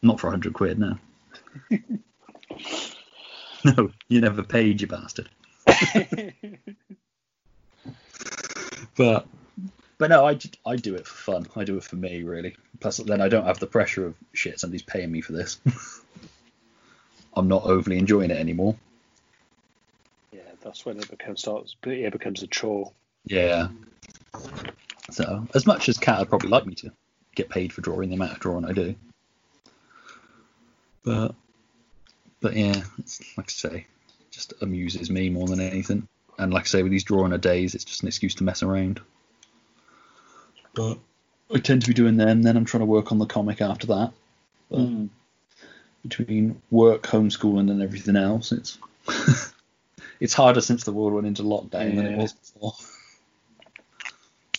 not 0.02 0.20
for 0.20 0.30
hundred 0.30 0.54
quid. 0.54 0.80
No. 0.80 0.98
no, 3.64 3.92
you 4.10 4.22
never 4.22 4.44
paid, 4.44 4.82
you 4.82 4.88
bastard. 4.88 5.30
But 8.96 9.28
but 10.00 10.10
no, 10.10 10.26
I, 10.26 10.40
I 10.66 10.78
do 10.78 10.96
it 10.96 11.06
for 11.06 11.34
fun. 11.34 11.48
I 11.58 11.66
do 11.66 11.76
it 11.76 11.84
for 11.84 11.98
me, 11.98 12.24
really. 12.24 12.56
Plus, 12.80 12.98
then 12.98 13.22
I 13.22 13.28
don't 13.28 13.46
have 13.46 13.60
the 13.60 13.68
pressure 13.68 14.08
of 14.08 14.16
shit. 14.34 14.58
Somebody's 14.58 14.82
paying 14.82 15.12
me 15.12 15.20
for 15.20 15.34
this. 15.34 15.60
I'm 17.36 17.50
not 17.50 17.66
overly 17.66 18.00
enjoying 18.00 18.32
it 18.32 18.38
anymore. 18.38 18.78
Yeah, 20.32 20.40
that's 20.62 20.86
when 20.86 21.00
it 21.00 21.10
becomes 21.10 21.42
starts. 21.42 21.76
It 21.84 22.14
becomes 22.14 22.42
a 22.42 22.48
chore. 22.48 22.94
Yeah. 23.26 23.68
So, 25.12 25.46
as 25.54 25.68
much 25.68 25.90
as 25.90 25.98
Cat 25.98 26.20
would 26.20 26.30
probably 26.30 26.50
like 26.50 26.66
me 26.66 26.76
to 26.76 26.94
get 27.36 27.50
paid 27.50 27.74
for 27.74 27.82
drawing 27.82 28.10
the 28.10 28.16
amount 28.16 28.32
of 28.32 28.40
drawing 28.40 28.66
I 28.66 28.72
do. 28.72 28.96
But, 31.04 31.36
but 32.40 32.56
yeah, 32.56 32.84
it's, 33.00 33.22
like 33.38 33.48
I 33.48 33.52
say, 33.52 33.88
just 34.32 34.54
amuses 34.62 35.12
me 35.12 35.30
more 35.30 35.48
than 35.48 35.60
anything. 35.60 36.08
And 36.38 36.54
like 36.54 36.64
I 36.64 36.68
say, 36.68 36.84
with 36.84 36.92
these 36.94 37.04
drawing 37.04 37.34
a 37.34 37.38
days, 37.38 37.76
it's 37.76 37.84
just 37.84 38.04
an 38.04 38.08
excuse 38.08 38.36
to 38.36 38.46
mess 38.46 38.64
around. 38.64 39.02
But 40.76 40.98
I 41.54 41.60
tend 41.60 41.82
to 41.82 41.88
be 41.88 41.94
doing 41.94 42.18
them, 42.18 42.42
then 42.44 42.56
I'm 42.58 42.66
trying 42.66 42.82
to 42.82 42.86
work 42.86 43.12
on 43.12 43.18
the 43.20 43.26
comic 43.26 43.62
after 43.62 43.88
that. 43.88 44.14
But 44.70 44.80
Mm. 44.80 45.10
between 46.04 46.62
work, 46.72 47.04
homeschooling, 47.04 47.72
and 47.72 47.82
everything 47.82 48.16
else, 48.16 48.52
it's 48.52 48.78
it's 50.20 50.34
harder 50.34 50.62
since 50.62 50.84
the 50.84 50.94
world 50.94 51.14
went 51.14 51.28
into 51.28 51.44
lockdown 51.44 51.96
than 51.96 52.06
it 52.06 52.18
was 52.18 52.34
before. 52.34 52.74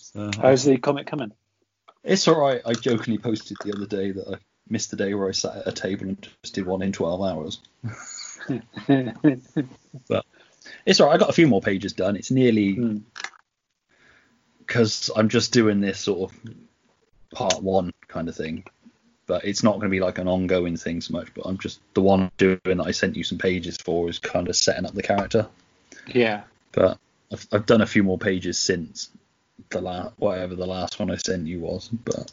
So, 0.01 0.31
How's 0.41 0.65
the 0.65 0.77
comic 0.77 1.07
coming? 1.07 1.31
it's 2.03 2.27
all 2.27 2.39
right. 2.39 2.61
I 2.65 2.73
jokingly 2.73 3.17
posted 3.17 3.57
the 3.63 3.73
other 3.73 3.85
day 3.85 4.11
that 4.11 4.27
I 4.27 4.37
missed 4.69 4.91
the 4.91 4.97
day 4.97 5.13
where 5.13 5.29
I 5.29 5.31
sat 5.31 5.55
at 5.55 5.67
a 5.67 5.71
table 5.71 6.07
and 6.09 6.27
just 6.43 6.55
did 6.55 6.65
one 6.65 6.81
in 6.81 6.91
12 6.91 7.21
hours. 7.21 7.59
But 10.07 10.25
it's 10.85 10.99
all 10.99 11.07
right. 11.07 11.15
I 11.15 11.17
got 11.17 11.29
a 11.29 11.33
few 11.33 11.47
more 11.47 11.61
pages 11.61 11.93
done. 11.93 12.15
It's 12.15 12.31
nearly 12.31 12.73
Hmm. 12.75 12.97
Because 14.71 15.11
I'm 15.17 15.27
just 15.27 15.51
doing 15.51 15.81
this 15.81 15.99
sort 15.99 16.31
of 16.31 16.39
part 17.33 17.61
one 17.61 17.91
kind 18.07 18.29
of 18.29 18.35
thing. 18.37 18.63
But 19.27 19.43
it's 19.43 19.63
not 19.63 19.71
going 19.73 19.83
to 19.87 19.89
be 19.89 19.99
like 19.99 20.17
an 20.17 20.29
ongoing 20.29 20.77
thing 20.77 21.01
so 21.01 21.11
much. 21.13 21.27
But 21.33 21.45
I'm 21.45 21.57
just 21.57 21.81
the 21.93 22.01
one 22.01 22.31
doing 22.37 22.59
that 22.63 22.85
I 22.85 22.91
sent 22.91 23.17
you 23.17 23.23
some 23.25 23.37
pages 23.37 23.75
for 23.77 24.09
is 24.09 24.17
kind 24.17 24.47
of 24.47 24.55
setting 24.55 24.85
up 24.85 24.93
the 24.93 25.03
character. 25.03 25.45
yeah. 26.07 26.43
But 26.71 26.97
I've, 27.33 27.47
I've 27.51 27.65
done 27.65 27.81
a 27.81 27.85
few 27.85 28.01
more 28.03 28.17
pages 28.17 28.57
since 28.57 29.09
the 29.71 29.81
last 29.81 30.13
whatever 30.17 30.55
the 30.55 30.65
last 30.65 30.99
one 30.99 31.11
I 31.11 31.17
sent 31.17 31.47
you 31.47 31.59
was. 31.59 31.89
But 31.89 32.31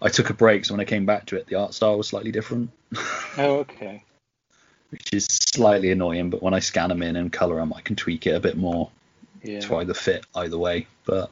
I 0.00 0.08
took 0.08 0.30
a 0.30 0.34
break, 0.34 0.64
so 0.64 0.72
when 0.74 0.80
I 0.80 0.84
came 0.84 1.04
back 1.04 1.26
to 1.26 1.36
it, 1.36 1.46
the 1.48 1.56
art 1.56 1.74
style 1.74 1.98
was 1.98 2.08
slightly 2.08 2.32
different, 2.32 2.70
Oh, 3.36 3.58
okay. 3.58 4.02
which 4.90 5.12
is 5.12 5.26
slightly 5.30 5.90
annoying. 5.90 6.30
But 6.30 6.42
when 6.42 6.54
I 6.54 6.60
scan 6.60 6.88
them 6.88 7.02
in 7.02 7.16
and 7.16 7.30
color 7.30 7.56
them, 7.56 7.74
I 7.74 7.82
can 7.82 7.94
tweak 7.96 8.26
it 8.26 8.34
a 8.36 8.40
bit 8.40 8.56
more 8.56 8.90
Yeah. 9.42 9.60
to 9.60 9.76
either 9.76 9.92
fit 9.94 10.24
either 10.34 10.56
way. 10.58 10.86
But 11.04 11.30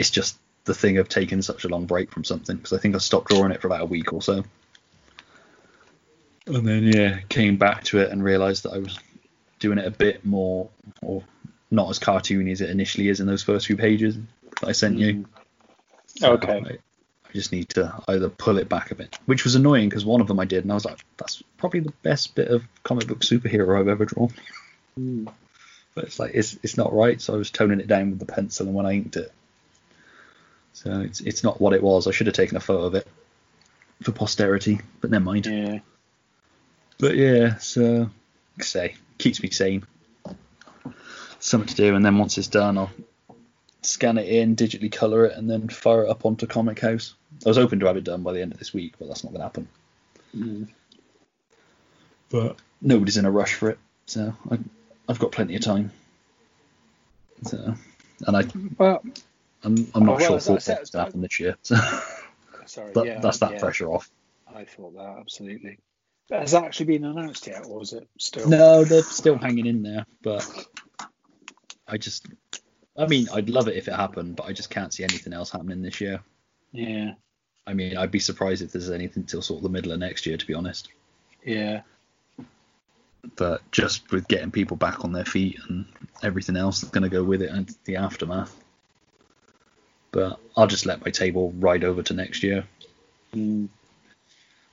it's 0.00 0.10
just 0.10 0.38
the 0.64 0.74
thing 0.74 0.96
of 0.96 1.08
taking 1.08 1.42
such 1.42 1.64
a 1.64 1.68
long 1.68 1.84
break 1.84 2.10
from 2.10 2.24
something 2.24 2.56
because 2.56 2.72
I 2.72 2.78
think 2.78 2.94
I 2.94 2.98
stopped 2.98 3.28
drawing 3.28 3.52
it 3.52 3.60
for 3.60 3.68
about 3.68 3.82
a 3.82 3.86
week 3.86 4.14
or 4.14 4.22
so. 4.22 4.44
And 6.46 6.66
then 6.66 6.84
yeah, 6.84 7.20
came 7.28 7.58
back 7.58 7.84
to 7.84 7.98
it 7.98 8.10
and 8.10 8.24
realised 8.24 8.64
that 8.64 8.72
I 8.72 8.78
was 8.78 8.98
doing 9.58 9.76
it 9.76 9.86
a 9.86 9.90
bit 9.90 10.24
more 10.24 10.70
or 11.02 11.22
not 11.70 11.90
as 11.90 11.98
cartoony 11.98 12.50
as 12.50 12.62
it 12.62 12.70
initially 12.70 13.08
is 13.08 13.20
in 13.20 13.26
those 13.26 13.42
first 13.42 13.66
few 13.66 13.76
pages 13.76 14.16
that 14.60 14.68
I 14.68 14.72
sent 14.72 14.98
you. 14.98 15.26
So 16.06 16.32
Okay. 16.32 16.62
I, 16.66 16.72
I 17.28 17.32
just 17.34 17.52
need 17.52 17.68
to 17.70 18.02
either 18.08 18.30
pull 18.30 18.56
it 18.56 18.70
back 18.70 18.90
a 18.90 18.94
bit, 18.94 19.18
which 19.26 19.44
was 19.44 19.54
annoying 19.54 19.90
because 19.90 20.06
one 20.06 20.22
of 20.22 20.28
them 20.28 20.40
I 20.40 20.46
did 20.46 20.64
and 20.64 20.72
I 20.72 20.74
was 20.76 20.86
like, 20.86 21.04
that's 21.18 21.42
probably 21.58 21.80
the 21.80 21.92
best 22.02 22.34
bit 22.34 22.48
of 22.48 22.64
comic 22.84 23.06
book 23.06 23.20
superhero 23.20 23.78
I've 23.78 23.88
ever 23.88 24.06
drawn. 24.06 24.32
Mm. 24.98 25.30
But 25.94 26.04
it's 26.04 26.18
like 26.18 26.32
it's 26.32 26.56
it's 26.62 26.78
not 26.78 26.94
right, 26.94 27.20
so 27.20 27.34
I 27.34 27.36
was 27.36 27.50
toning 27.50 27.80
it 27.80 27.86
down 27.86 28.10
with 28.10 28.18
the 28.18 28.26
pencil 28.26 28.66
and 28.66 28.74
when 28.74 28.86
I 28.86 28.92
inked 28.92 29.16
it. 29.16 29.32
So 30.72 31.00
it's 31.00 31.20
it's 31.20 31.44
not 31.44 31.60
what 31.60 31.72
it 31.72 31.82
was. 31.82 32.06
I 32.06 32.10
should 32.10 32.26
have 32.26 32.34
taken 32.34 32.56
a 32.56 32.60
photo 32.60 32.84
of 32.84 32.94
it 32.94 33.06
for 34.02 34.12
posterity, 34.12 34.80
but 35.00 35.10
never 35.10 35.24
mind. 35.24 35.46
Yeah. 35.46 35.80
But 36.98 37.16
yeah, 37.16 37.56
so 37.58 37.82
like 37.82 38.60
I 38.60 38.64
say 38.64 38.96
keeps 39.18 39.42
me 39.42 39.50
sane. 39.50 39.84
Something 41.38 41.68
to 41.68 41.74
do, 41.74 41.94
and 41.94 42.04
then 42.04 42.18
once 42.18 42.36
it's 42.36 42.48
done, 42.48 42.76
I'll 42.76 42.90
scan 43.82 44.18
it 44.18 44.28
in, 44.28 44.56
digitally 44.56 44.92
color 44.92 45.26
it, 45.26 45.36
and 45.36 45.50
then 45.50 45.68
fire 45.68 46.04
it 46.04 46.10
up 46.10 46.26
onto 46.26 46.46
Comic 46.46 46.80
House. 46.80 47.14
I 47.44 47.48
was 47.48 47.56
hoping 47.56 47.80
to 47.80 47.86
have 47.86 47.96
it 47.96 48.04
done 48.04 48.22
by 48.22 48.32
the 48.34 48.42
end 48.42 48.52
of 48.52 48.58
this 48.58 48.74
week, 48.74 48.94
but 48.98 49.08
that's 49.08 49.24
not 49.24 49.30
going 49.30 49.40
to 49.40 49.44
happen. 49.44 49.68
Mm. 50.36 50.68
But 52.28 52.56
nobody's 52.82 53.16
in 53.16 53.24
a 53.24 53.30
rush 53.30 53.54
for 53.54 53.70
it, 53.70 53.78
so 54.04 54.34
I, 54.50 54.58
I've 55.08 55.18
got 55.18 55.32
plenty 55.32 55.56
of 55.56 55.62
time. 55.62 55.92
So, 57.44 57.74
and 58.26 58.36
I, 58.36 58.44
Well, 58.76 59.02
I'm, 59.62 59.76
I'm 59.94 60.06
not 60.06 60.12
Oh, 60.22 60.30
well, 60.30 60.38
sure 60.38 60.52
what's 60.54 60.64
said, 60.64 60.76
going 60.76 60.86
to 60.86 60.98
happen 60.98 61.20
this 61.20 61.40
year. 61.40 61.56
So 61.62 61.76
sorry. 62.66 62.92
that, 62.92 63.06
yeah, 63.06 63.20
that's 63.20 63.38
that 63.38 63.52
yeah, 63.52 63.58
pressure 63.58 63.92
off. 63.92 64.10
I 64.54 64.64
thought 64.64 64.94
that 64.94 65.16
absolutely. 65.20 65.78
Has 66.30 66.52
that 66.52 66.64
actually 66.64 66.86
been 66.86 67.04
announced 67.04 67.46
yet, 67.46 67.66
or 67.66 67.82
is 67.82 67.92
it 67.92 68.08
still? 68.18 68.48
No, 68.48 68.84
they're 68.84 69.02
still 69.02 69.36
hanging 69.36 69.66
in 69.66 69.82
there, 69.82 70.06
but 70.22 70.48
I 71.88 71.98
just, 71.98 72.26
I 72.96 73.06
mean, 73.06 73.28
I'd 73.32 73.50
love 73.50 73.66
it 73.66 73.76
if 73.76 73.88
it 73.88 73.94
happened, 73.94 74.36
but 74.36 74.46
I 74.46 74.52
just 74.52 74.70
can't 74.70 74.94
see 74.94 75.02
anything 75.02 75.32
else 75.32 75.50
happening 75.50 75.82
this 75.82 76.00
year. 76.00 76.20
Yeah. 76.72 77.14
I 77.66 77.74
mean, 77.74 77.96
I'd 77.96 78.12
be 78.12 78.20
surprised 78.20 78.62
if 78.62 78.72
there's 78.72 78.90
anything 78.90 79.24
till 79.24 79.42
sort 79.42 79.58
of 79.58 79.62
the 79.64 79.68
middle 79.68 79.92
of 79.92 79.98
next 79.98 80.24
year, 80.24 80.36
to 80.36 80.46
be 80.46 80.54
honest. 80.54 80.88
Yeah. 81.44 81.82
But 83.36 83.68
just 83.72 84.10
with 84.12 84.28
getting 84.28 84.50
people 84.50 84.76
back 84.76 85.04
on 85.04 85.12
their 85.12 85.24
feet 85.24 85.58
and 85.68 85.84
everything 86.22 86.56
else 86.56 86.80
that's 86.80 86.92
going 86.92 87.02
to 87.02 87.10
go 87.10 87.22
with 87.24 87.42
it 87.42 87.50
and 87.50 87.68
the 87.84 87.96
aftermath. 87.96 88.56
But 90.12 90.38
I'll 90.56 90.66
just 90.66 90.86
let 90.86 91.04
my 91.04 91.10
table 91.10 91.52
ride 91.58 91.84
over 91.84 92.02
to 92.04 92.14
next 92.14 92.42
year 92.42 92.64
Mm. 93.34 93.68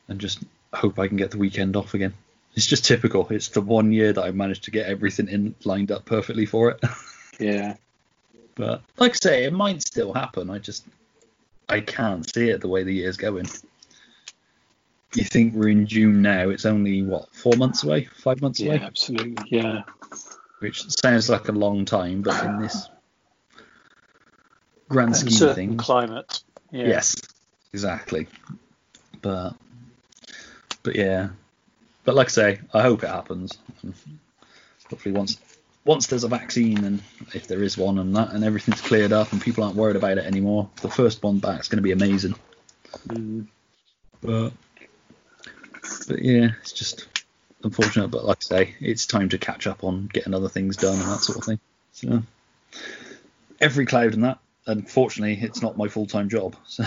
and 0.07 0.19
just 0.19 0.39
hope 0.73 0.97
I 0.97 1.07
can 1.07 1.17
get 1.17 1.29
the 1.31 1.37
weekend 1.37 1.75
off 1.75 1.93
again. 1.93 2.13
It's 2.55 2.65
just 2.65 2.85
typical. 2.85 3.27
It's 3.29 3.49
the 3.49 3.61
one 3.61 3.91
year 3.91 4.11
that 4.13 4.23
I 4.23 4.31
managed 4.31 4.63
to 4.63 4.71
get 4.71 4.87
everything 4.87 5.27
in 5.29 5.53
lined 5.63 5.91
up 5.91 6.05
perfectly 6.05 6.45
for 6.45 6.71
it. 6.71 6.79
Yeah. 7.39 7.75
But 8.55 8.81
like 8.97 9.11
I 9.11 9.15
say, 9.21 9.43
it 9.43 9.53
might 9.53 9.83
still 9.83 10.11
happen. 10.11 10.49
I 10.49 10.57
just 10.57 10.83
I 11.69 11.81
can't 11.81 12.27
see 12.27 12.49
it 12.49 12.61
the 12.61 12.67
way 12.67 12.81
the 12.83 12.91
year's 12.95 13.15
going. 13.17 13.45
You 15.13 15.23
think 15.23 15.53
we're 15.53 15.69
in 15.69 15.85
June 15.85 16.23
now? 16.23 16.49
It's 16.49 16.65
only 16.65 17.03
what 17.03 17.31
four 17.35 17.53
months 17.57 17.83
away, 17.83 18.05
five 18.05 18.41
months 18.41 18.59
Yeah. 18.59 18.73
away, 18.73 18.81
Absolutely. 18.85 19.35
Yeah. 19.55 19.83
which 20.59 20.83
sounds 20.89 21.29
like 21.29 21.47
a 21.47 21.51
long 21.51 21.85
time, 21.85 22.23
but 22.23 22.43
in 22.43 22.57
this 22.59 22.89
grand 24.89 25.15
scheme 25.15 25.49
of 25.49 25.55
things, 25.55 25.81
climate. 25.81 26.41
Yeah. 26.71 26.87
yes, 26.87 27.15
exactly. 27.73 28.27
But 29.21 29.53
but 30.83 30.95
yeah, 30.95 31.29
but 32.03 32.15
like 32.15 32.27
I 32.27 32.29
say, 32.29 32.59
I 32.73 32.81
hope 32.81 33.03
it 33.03 33.09
happens. 33.09 33.57
Hopefully, 34.89 35.13
once 35.13 35.39
once 35.85 36.07
there's 36.07 36.23
a 36.23 36.27
vaccine 36.27 36.83
and 36.83 37.01
if 37.33 37.47
there 37.47 37.63
is 37.63 37.77
one 37.77 37.97
and 37.97 38.15
that 38.15 38.31
and 38.31 38.43
everything's 38.43 38.81
cleared 38.81 39.13
up 39.13 39.31
and 39.31 39.41
people 39.41 39.63
aren't 39.63 39.75
worried 39.75 39.95
about 39.95 40.17
it 40.17 40.25
anymore, 40.25 40.69
the 40.81 40.89
first 40.89 41.23
one 41.23 41.39
back 41.39 41.61
is 41.61 41.67
going 41.69 41.77
to 41.77 41.83
be 41.83 41.93
amazing. 41.93 42.35
Mm. 43.07 43.47
But 44.21 44.51
but 46.07 46.21
yeah, 46.21 46.49
it's 46.61 46.73
just 46.73 47.07
unfortunate. 47.63 48.09
But 48.09 48.25
like 48.25 48.37
I 48.37 48.45
say, 48.45 48.75
it's 48.79 49.05
time 49.05 49.29
to 49.29 49.37
catch 49.37 49.65
up 49.65 49.83
on 49.83 50.07
getting 50.07 50.33
other 50.33 50.49
things 50.49 50.75
done 50.75 50.99
and 50.99 51.09
that 51.09 51.21
sort 51.21 51.37
of 51.37 51.45
thing. 51.45 51.59
So 51.93 52.23
every 53.59 53.85
cloud 53.85 54.13
and 54.13 54.23
that. 54.23 54.39
Unfortunately, 54.67 55.39
it's 55.41 55.61
not 55.61 55.77
my 55.77 55.87
full 55.87 56.05
time 56.05 56.29
job. 56.29 56.55
So 56.65 56.83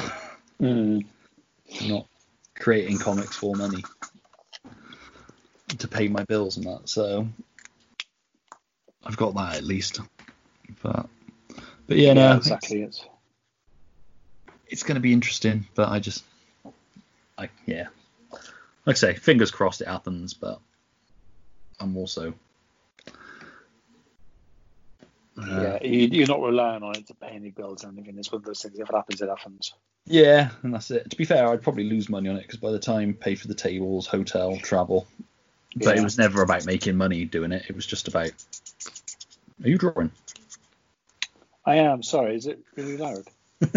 Mm. 0.61 1.07
I'm 1.81 1.89
not 1.89 2.07
creating 2.55 2.99
comics 2.99 3.37
for 3.37 3.57
money 3.57 3.83
to 5.79 5.89
pay 5.89 6.09
my 6.09 6.25
bills 6.25 6.59
and 6.59 6.67
that. 6.67 6.89
So 6.89 7.27
I've 9.05 9.17
got 9.17 9.35
that 9.35 9.57
at 9.57 9.65
least. 9.65 10.01
But 10.83 11.09
but 11.87 11.97
yeah, 11.97 12.13
no, 12.13 12.21
Yeah, 12.21 12.31
it's- 12.37 12.47
exactly. 12.47 12.83
It's 12.83 13.05
it's 14.67 14.83
going 14.85 14.95
to 14.97 15.01
be 15.01 15.13
interesting, 15.13 15.67
but 15.75 15.89
I 15.89 15.99
just, 15.99 16.23
I 17.37 17.49
yeah, 17.67 17.89
like 18.87 18.95
I 18.97 18.99
say, 18.99 19.15
fingers 19.15 19.51
crossed 19.51 19.81
it 19.81 19.89
happens, 19.89 20.33
but 20.35 20.61
I'm 21.81 21.97
also, 21.97 22.35
yeah. 25.49 25.79
You, 25.83 26.09
you're 26.09 26.27
not 26.27 26.43
relying 26.43 26.83
on 26.83 26.97
it 26.97 27.07
to 27.09 27.15
pay 27.15 27.29
any 27.29 27.51
bills 27.51 27.85
or 27.85 27.89
anything. 27.89 28.19
It's 28.19 28.31
one 28.31 28.41
of 28.41 28.45
those 28.45 28.63
things. 28.63 28.79
If 28.79 28.89
it 28.89 28.95
happens, 28.95 29.21
it 29.23 29.29
happens. 29.29 29.75
yeah, 30.07 30.51
and 30.63 30.75
that's 30.75 30.91
it. 30.91 31.11
To 31.11 31.17
be 31.17 31.25
fair, 31.25 31.49
I'd 31.49 31.63
probably 31.63 31.85
lose 31.85 32.09
money 32.09 32.29
on 32.29 32.37
it 32.37 32.43
because 32.43 32.59
by 32.59 32.71
the 32.73 32.79
time 32.79 33.15
pay 33.15 33.35
for 33.35 33.49
the 33.49 33.55
tables, 33.55 34.07
hotel, 34.07 34.57
travel, 34.59 35.07
but 35.77 35.97
it 35.97 36.03
was 36.03 36.19
never 36.19 36.43
about 36.43 36.67
making 36.67 36.97
money 36.97 37.25
doing 37.25 37.53
it. 37.53 37.65
It 37.69 37.77
was 37.77 37.87
just 37.87 38.09
about. 38.09 38.33
Are 39.63 39.69
you 39.69 39.79
drawing? 39.79 40.11
I 41.65 41.77
am. 41.77 42.03
Sorry. 42.03 42.35
Is 42.37 42.47
it 42.47 42.59
really 42.77 42.97
loud? 42.97 43.25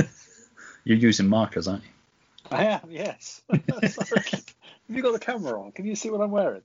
You're 0.86 0.98
using 0.98 1.28
markers, 1.28 1.68
aren't 1.68 1.84
you? 1.84 1.90
I 2.52 2.66
am. 2.66 2.82
Yes. 2.90 3.42
Have 3.52 4.44
you 4.90 5.02
got 5.02 5.14
the 5.14 5.20
camera 5.20 5.62
on? 5.62 5.72
Can 5.72 5.86
you 5.86 5.96
see 5.96 6.10
what 6.10 6.22
I'm 6.22 6.32
wearing? 6.32 6.62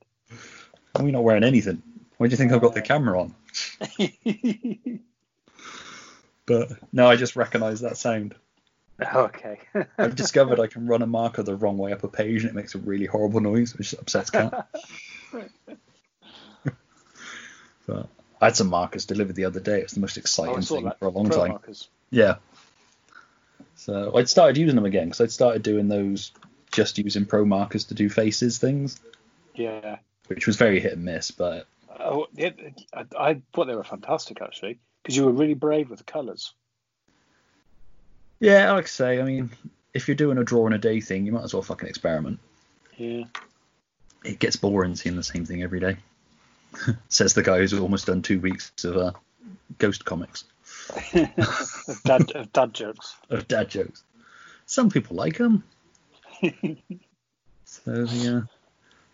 We're 0.99 1.11
not 1.11 1.23
wearing 1.23 1.43
anything. 1.43 1.81
Why 2.17 2.27
do 2.27 2.31
you 2.31 2.37
think 2.37 2.51
I've 2.51 2.61
got 2.61 2.73
the 2.73 2.81
camera 2.81 3.21
on? 3.21 3.35
But 6.45 6.71
no, 6.91 7.07
I 7.07 7.15
just 7.15 7.35
recognise 7.35 7.81
that 7.81 7.95
sound. 7.95 8.33
okay. 8.99 9.59
I've 9.99 10.15
discovered 10.15 10.59
I 10.59 10.65
can 10.65 10.87
run 10.87 11.03
a 11.03 11.07
marker 11.07 11.43
the 11.43 11.55
wrong 11.55 11.77
way 11.77 11.91
up 11.93 12.03
a 12.03 12.07
page 12.07 12.41
and 12.41 12.49
it 12.49 12.55
makes 12.55 12.73
a 12.73 12.79
really 12.79 13.05
horrible 13.05 13.39
noise, 13.39 13.77
which 13.77 13.93
upsets 13.93 14.31
Cat. 14.31 14.67
but 17.85 18.07
I 18.41 18.45
had 18.45 18.55
some 18.55 18.67
markers 18.67 19.05
delivered 19.05 19.35
the 19.35 19.45
other 19.45 19.59
day. 19.59 19.79
It's 19.81 19.93
the 19.93 19.99
most 19.99 20.17
Oh, 20.17 20.21
exciting 20.21 20.61
saw 20.63 20.75
thing 20.77 20.85
that. 20.85 20.97
for 20.99 21.05
a 21.05 21.09
long 21.09 21.27
Pro 21.29 21.37
time. 21.37 21.49
markers. 21.49 21.87
Yeah. 22.09 22.35
So 23.75 24.13
I'd 24.17 24.27
started 24.29 24.57
using 24.57 24.75
them 24.75 24.85
again 24.85 25.05
because 25.05 25.21
I'd 25.21 25.31
started 25.31 25.61
doing 25.63 25.87
those 25.87 26.31
just 26.71 26.97
using 26.97 27.25
pro 27.25 27.45
markers 27.45 27.85
to 27.85 27.93
do 27.93 28.09
faces 28.09 28.57
things, 28.57 28.99
Yeah. 29.55 29.97
which 30.27 30.47
was 30.47 30.55
very 30.55 30.79
hit 30.79 30.93
and 30.93 31.05
miss. 31.05 31.29
But 31.31 31.67
Oh, 31.99 32.27
yeah, 32.33 32.51
I, 32.93 33.05
I 33.17 33.41
thought 33.53 33.65
they 33.67 33.75
were 33.75 33.83
fantastic 33.83 34.41
actually 34.41 34.79
because 35.03 35.15
you 35.17 35.25
were 35.25 35.31
really 35.31 35.53
brave 35.53 35.89
with 35.89 35.99
the 35.99 36.05
colours. 36.05 36.53
yeah, 38.39 38.71
like 38.71 38.85
I 38.85 38.87
say, 38.87 39.19
I 39.19 39.23
mean, 39.23 39.49
if 39.93 40.07
you're 40.07 40.15
doing 40.15 40.37
a 40.37 40.43
draw 40.43 40.67
in 40.67 40.73
a 40.73 40.77
day 40.77 41.01
thing, 41.01 41.25
you 41.25 41.31
might 41.31 41.43
as 41.43 41.53
well 41.53 41.63
fucking 41.63 41.89
experiment. 41.89 42.39
Yeah. 42.97 43.23
It 44.23 44.39
gets 44.39 44.55
boring 44.55 44.95
seeing 44.95 45.15
the 45.15 45.23
same 45.23 45.45
thing 45.45 45.63
every 45.63 45.79
day. 45.79 45.97
Says 47.09 47.33
the 47.33 47.43
guy 47.43 47.57
who's 47.57 47.73
almost 47.73 48.05
done 48.05 48.21
two 48.21 48.39
weeks 48.39 48.71
of 48.83 48.97
uh, 48.97 49.11
ghost 49.77 50.05
comics. 50.05 50.43
of, 51.13 52.01
dad, 52.05 52.31
of 52.31 52.53
dad 52.53 52.73
jokes. 52.73 53.15
of 53.29 53.47
dad 53.47 53.69
jokes. 53.69 54.03
Some 54.65 54.89
people 54.89 55.15
like 55.15 55.37
them. 55.37 55.63
so 57.65 58.05
yeah, 58.09 58.41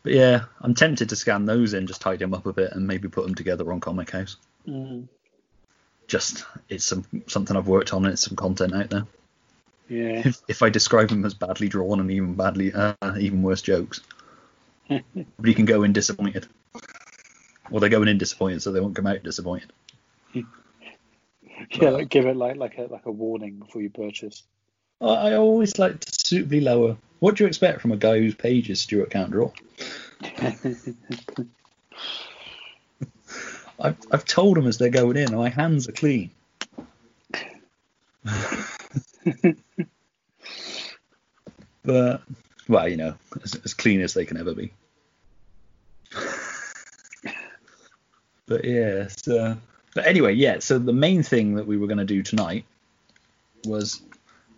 but 0.06 0.13
yeah, 0.13 0.44
I'm 0.62 0.76
tempted 0.76 1.10
to 1.10 1.15
scan 1.15 1.46
those 1.46 1.74
in, 1.74 1.88
just 1.88 2.00
tidy 2.00 2.18
them 2.18 2.36
up 2.36 2.46
a 2.46 2.54
bit, 2.54 2.74
and 2.74 2.86
maybe 2.86 3.08
put 3.08 3.26
them 3.26 3.34
together 3.34 3.74
on 3.74 3.80
Comichaus. 3.82 4.36
Mm. 4.68 5.08
Just 6.06 6.46
it's 6.70 6.86
some 6.86 7.04
something 7.26 7.58
I've 7.58 7.68
worked 7.68 7.91
on. 7.91 8.06
and 8.06 8.13
It's 8.13 8.22
some 8.22 8.36
content 8.36 8.76
out 8.76 8.91
there. 8.91 9.08
Yeah. 9.89 10.22
If, 10.24 10.41
if 10.48 10.62
I 10.62 10.70
describe 10.70 11.10
them 11.10 11.26
as 11.26 11.34
badly 11.34 11.70
drawn 11.70 12.00
and 12.00 12.12
even 12.12 12.36
badly, 12.36 12.72
uh, 12.72 12.94
even 13.20 13.41
worse 13.41 13.63
jokes, 13.63 14.02
but 14.88 15.02
you 15.44 15.56
can 15.56 15.65
go 15.65 15.82
in 15.82 15.91
disappointed. 15.91 16.46
Well, 17.72 17.80
they're 17.80 17.89
going 17.89 18.08
in 18.08 18.20
disappointed, 18.20 18.62
so 18.62 18.72
they 18.72 18.82
won't 18.82 18.96
come 18.96 19.08
out 19.08 19.24
disappointed. 19.24 19.74
Yeah, 21.72 21.91
like, 21.91 22.10
give 22.10 22.26
it 22.26 22.36
like 22.36 22.58
like 22.58 22.78
a 22.78 22.84
like 22.84 23.06
a 23.06 23.12
warning 23.12 23.56
before 23.56 23.82
you 23.82 23.89
purchase. 23.89 24.44
I, 25.02 25.08
I 25.08 25.34
always 25.36 25.80
like 25.80 26.00
to 26.02 26.12
suitably 26.13 26.60
lower. 26.60 26.98
What 27.20 27.36
do 27.36 27.44
you 27.44 27.48
expect 27.48 27.82
from 27.82 27.91
a 27.91 27.98
guy 27.98 28.20
whose 28.20 28.36
pages 28.36 28.82
Stuart 28.82 29.10
can't 29.10 29.32
draw? 29.32 29.52
I've, 33.79 33.97
I've 34.11 34.25
told 34.25 34.57
them 34.57 34.67
as 34.67 34.78
they're 34.78 34.89
going 34.89 35.17
in, 35.17 35.36
my 35.36 35.49
hands 35.49 35.89
are 35.89 35.93
clean. 35.93 36.32
but, 41.84 42.21
well, 42.67 42.88
you 42.88 42.97
know, 42.97 43.15
as, 43.43 43.55
as 43.63 43.73
clean 43.73 44.01
as 44.01 44.13
they 44.13 44.26
can 44.26 44.38
ever 44.38 44.53
be. 44.53 44.71
but 48.47 48.63
yeah, 48.63 49.07
so, 49.07 49.57
but 49.93 50.07
anyway, 50.07 50.34
yeah, 50.34 50.59
so 50.59 50.80
the 50.80 50.93
main 50.93 51.23
thing 51.23 51.55
that 51.55 51.67
we 51.67 51.78
were 51.78 51.88
going 51.88 51.97
to 51.97 52.05
do 52.05 52.23
tonight 52.23 52.65
was 53.65 54.01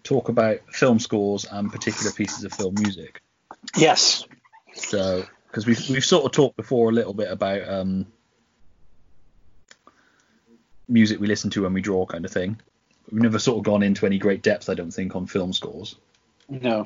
talk 0.04 0.30
about 0.30 0.60
film 0.72 1.00
scores 1.00 1.46
and 1.50 1.72
particular 1.72 2.12
pieces 2.12 2.44
of 2.44 2.54
film 2.54 2.76
music. 2.78 3.22
yes. 3.76 4.26
So, 4.74 5.26
because 5.48 5.66
we've 5.66 5.90
we've 5.90 6.06
sort 6.06 6.26
of 6.26 6.32
talked 6.32 6.58
before 6.58 6.90
a 6.90 6.94
little 6.94 7.14
bit 7.14 7.32
about 7.32 7.68
um, 7.68 8.06
music 10.88 11.20
we 11.20 11.28
listen 11.28 11.50
to 11.52 11.64
when 11.64 11.74
we 11.74 11.82
draw, 11.82 12.06
kind 12.06 12.26
of 12.26 12.32
thing. 12.32 12.60
We've 13.12 13.22
never 13.22 13.40
sort 13.40 13.58
of 13.58 13.64
gone 13.64 13.84
into 13.84 14.06
any 14.06 14.18
great 14.18 14.44
depth, 14.44 14.70
I 14.70 14.74
don't 14.74 14.92
think, 14.92 15.16
on 15.16 15.28
film 15.28 15.54
scores. 15.54 15.96
No. 16.50 16.86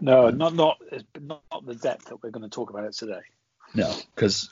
No, 0.00 0.30
not 0.30 0.54
not 0.54 0.80
not 1.20 1.42
the 1.66 1.74
depth 1.74 2.06
that 2.06 2.22
we're 2.22 2.30
going 2.30 2.44
to 2.44 2.48
talk 2.48 2.70
about 2.70 2.84
it 2.84 2.92
today. 2.92 3.20
No, 3.74 3.92
because 4.14 4.50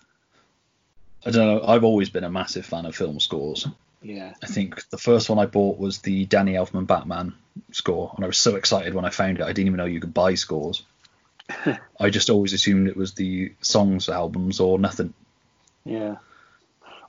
I 1.25 1.31
don't 1.31 1.47
know. 1.47 1.67
I've 1.67 1.85
always 1.85 2.11
been 2.11 2.25
a 2.25 2.31
massive 2.31 2.67
fan 2.67 2.85
of 2.85 2.97
film 2.97 3.21
scores, 3.21 3.67
Yeah. 4.03 4.35
I 4.43 4.47
think 4.47 4.89
the 4.91 4.99
first 4.99 5.31
one 5.31 5.39
I 5.39 5.47
bought 5.47 5.79
was 5.79 5.99
the 5.99 6.27
Danny 6.27 6.55
Elfman 6.55 6.87
Batman 6.87 7.35
score, 7.71 8.13
and 8.17 8.25
I 8.25 8.29
was 8.29 8.39
so 8.39 8.57
excited 8.57 8.93
when 8.95 9.05
I 9.05 9.11
found 9.11 9.39
it. 9.39 9.45
I 9.45 9.49
didn't 9.53 9.67
even 9.69 9.79
know 9.79 9.85
you 9.85 10.01
could 10.01 10.15
buy 10.15 10.35
scores. 10.35 10.83
I 12.01 12.11
just 12.11 12.31
always 12.31 12.53
assumed 12.53 12.89
it 12.89 12.97
was 12.97 13.15
the 13.15 13.53
songs 13.61 14.09
albums 14.09 14.61
or 14.61 14.79
nothing. 14.79 15.15
Yeah. 15.85 16.17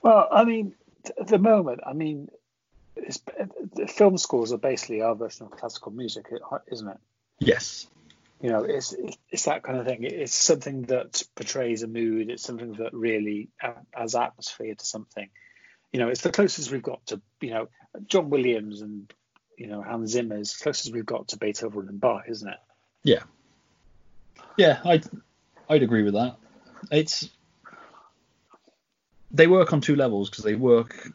Well, 0.02 0.28
I 0.32 0.44
mean, 0.44 0.74
t- 1.04 1.14
at 1.20 1.28
the 1.28 1.40
moment, 1.40 1.82
I 1.86 1.94
mean, 1.94 2.30
it's, 2.96 3.22
the 3.74 3.88
film 3.88 4.18
scores 4.18 4.52
are 4.52 4.58
basically 4.58 5.02
our 5.02 5.16
version 5.16 5.46
of 5.46 5.52
classical 5.52 5.92
music, 5.92 6.28
isn't 6.72 6.88
it? 6.88 6.98
Yes. 7.40 7.88
You 8.42 8.52
know, 8.52 8.64
it's 8.64 8.96
it's 9.32 9.46
that 9.46 9.64
kind 9.64 9.80
of 9.80 9.88
thing. 9.88 10.04
It's 10.04 10.34
something 10.34 10.84
that 10.84 11.24
portrays 11.36 11.82
a 11.82 11.88
mood. 11.88 12.30
It's 12.30 12.44
something 12.44 12.74
that 12.74 12.94
really 12.94 13.50
adds 13.96 14.14
atmosphere 14.14 14.76
to 14.76 14.86
something. 14.86 15.28
You 15.92 16.00
know, 16.00 16.10
it's 16.10 16.22
the 16.22 16.32
closest 16.32 16.72
we've 16.72 16.84
got 16.84 17.04
to 17.08 17.20
you 17.42 17.50
know 17.50 17.70
John 18.06 18.30
Williams 18.30 18.82
and 18.82 19.12
you 19.58 19.66
know 19.66 19.82
Hans 19.82 20.12
Zimmer 20.12 20.38
is 20.38 20.54
the 20.54 20.64
closest 20.64 20.94
we've 20.94 21.06
got 21.06 21.30
to 21.30 21.38
Beethoven 21.38 21.88
and 21.90 22.00
Bach, 22.00 22.26
isn't 22.28 22.48
it? 22.48 22.60
Yeah. 23.04 23.24
Yeah, 24.58 24.80
I'd 24.84 25.06
I'd 25.70 25.84
agree 25.84 26.04
with 26.04 26.16
that. 26.16 26.38
It's 26.92 27.30
they 29.32 29.48
work 29.48 29.74
on 29.74 29.82
two 29.82 29.96
levels 29.96 30.30
because 30.30 30.44
they 30.44 30.56
work 30.56 31.12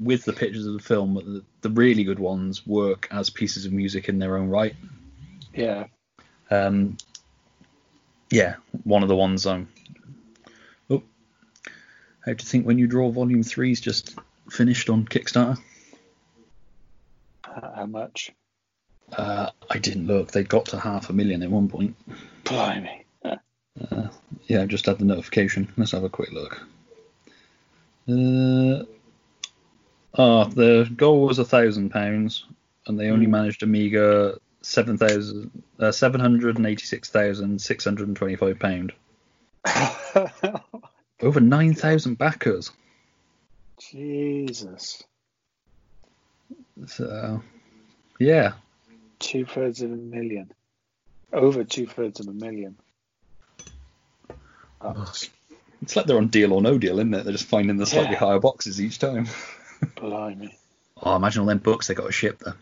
with 0.00 0.24
the 0.24 0.32
pictures 0.32 0.66
of 0.66 0.74
the 0.74 0.82
film, 0.82 1.14
but 1.14 1.24
the, 1.24 1.44
the 1.62 1.70
really 1.70 2.04
good 2.04 2.18
ones 2.18 2.66
work 2.66 3.08
as 3.10 3.30
pieces 3.30 3.66
of 3.66 3.72
music 3.72 4.08
in 4.08 4.18
their 4.18 4.36
own 4.36 4.48
right. 4.48 4.74
Yeah. 5.54 5.86
Um, 6.50 6.96
yeah, 8.30 8.56
one 8.84 9.02
of 9.02 9.08
the 9.08 9.16
ones 9.16 9.46
I'm. 9.46 9.68
Oh, 10.90 11.02
how 12.20 12.32
do 12.32 12.42
you 12.42 12.48
think 12.48 12.66
when 12.66 12.78
you 12.78 12.86
draw 12.86 13.10
volume 13.10 13.42
three's 13.42 13.80
just 13.80 14.16
finished 14.50 14.90
on 14.90 15.04
Kickstarter? 15.04 15.58
How 17.44 17.72
how 17.76 17.86
much? 17.86 18.32
Uh, 19.16 19.50
I 19.70 19.78
didn't 19.78 20.06
look. 20.06 20.32
They 20.32 20.42
got 20.44 20.66
to 20.66 20.78
half 20.80 21.10
a 21.10 21.12
million 21.12 21.42
at 21.42 21.50
one 21.50 21.68
point. 21.68 21.96
Blimey. 22.44 23.04
Uh, 23.24 24.08
yeah, 24.46 24.62
I 24.62 24.66
just 24.66 24.86
had 24.86 24.98
the 24.98 25.04
notification. 25.04 25.72
Let's 25.76 25.92
have 25.92 26.04
a 26.04 26.08
quick 26.08 26.30
look. 26.32 26.60
Uh, 28.08 28.84
oh, 30.14 30.44
the 30.44 30.90
goal 30.96 31.26
was 31.26 31.38
a 31.38 31.44
thousand 31.44 31.90
pounds, 31.90 32.44
and 32.86 32.98
they 32.98 33.08
only 33.08 33.26
Hmm. 33.26 33.32
managed 33.32 33.62
a 33.62 33.66
meager 33.66 34.38
seven 34.62 34.96
thousand, 34.96 35.50
uh, 35.78 35.92
seven 35.92 36.20
hundred 36.20 36.56
and 36.56 36.66
eighty-six 36.66 37.08
thousand 37.10 37.60
six 37.60 37.84
hundred 37.84 38.08
and 38.08 38.16
twenty-five 38.16 38.58
pound. 38.58 38.92
Over 41.22 41.40
nine 41.40 41.74
thousand 41.74 42.18
backers. 42.18 42.70
Jesus. 43.80 45.02
So, 46.86 47.42
yeah, 48.20 48.52
Two 49.24 49.46
thirds 49.46 49.80
of 49.80 49.90
a 49.90 49.96
million. 49.96 50.52
Over 51.32 51.64
two 51.64 51.86
thirds 51.86 52.20
of 52.20 52.28
a 52.28 52.32
million. 52.32 52.76
That's 54.82 55.30
it's 55.80 55.96
like 55.96 56.04
they're 56.06 56.18
on 56.18 56.28
Deal 56.28 56.52
or 56.52 56.60
No 56.60 56.76
Deal, 56.76 56.98
isn't 56.98 57.14
it? 57.14 57.24
They're 57.24 57.32
just 57.32 57.46
finding 57.46 57.78
the 57.78 57.86
slightly 57.86 58.12
Yeah. 58.12 58.18
higher 58.18 58.38
boxes 58.38 58.80
each 58.82 58.98
time. 58.98 59.26
blimey. 59.96 60.56
Oh, 61.02 61.16
imagine 61.16 61.40
all 61.40 61.46
them 61.46 61.58
books 61.58 61.86
they 61.86 61.94
got 61.94 62.04
to 62.06 62.12
ship 62.12 62.38
there. 62.44 62.54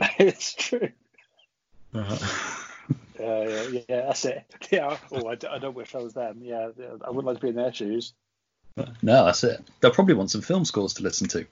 it's 0.18 0.52
true. 0.54 0.90
Uh, 1.94 2.18
yeah, 3.18 3.42
yeah, 3.48 3.80
yeah, 3.88 4.00
that's 4.02 4.24
it. 4.26 4.44
Yeah. 4.70 4.98
Oh, 5.10 5.26
I, 5.26 5.36
d- 5.36 5.46
I 5.50 5.58
don't 5.58 5.74
wish 5.74 5.94
I 5.94 5.98
was 5.98 6.12
them. 6.12 6.40
Yeah, 6.42 6.68
yeah, 6.78 6.96
I 7.02 7.08
wouldn't 7.08 7.26
like 7.26 7.36
to 7.36 7.42
be 7.42 7.48
in 7.48 7.54
their 7.56 7.72
shoes. 7.72 8.12
No, 8.76 9.24
that's 9.24 9.42
it. 9.44 9.60
They'll 9.80 9.90
probably 9.90 10.14
want 10.14 10.30
some 10.30 10.42
film 10.42 10.64
scores 10.66 10.94
to 10.94 11.02
listen 11.02 11.28
to. 11.28 11.46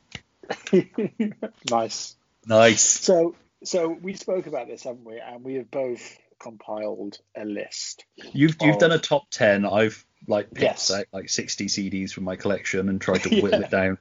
nice. 1.71 2.17
Nice. 2.47 2.83
So, 2.83 3.35
so 3.65 3.89
we 3.89 4.15
spoke 4.15 4.47
about 4.47 4.67
this, 4.69 4.83
haven't 4.85 5.05
we? 5.05 5.19
And 5.19 5.43
we 5.45 5.55
have 5.55 5.71
both 5.71 6.19
compiled 6.39 7.19
a 7.37 7.45
list. 7.45 8.05
You've 8.33 8.57
you've 8.61 8.79
done 8.79 8.93
a 8.93 8.99
top 8.99 9.31
ten. 9.31 9.65
I've 9.65 10.05
like 10.29 10.49
picked 10.51 10.63
Yes. 10.63 10.91
out 10.91 11.07
like 11.13 11.29
sixty 11.29 11.67
CDs 11.67 12.13
from 12.13 12.25
my 12.25 12.37
collection 12.37 12.89
and 12.89 13.01
tried 13.01 13.23
to 13.25 13.29
whittle 13.43 13.61
Yeah. 13.61 13.67
it 13.67 13.71
down. 13.71 13.99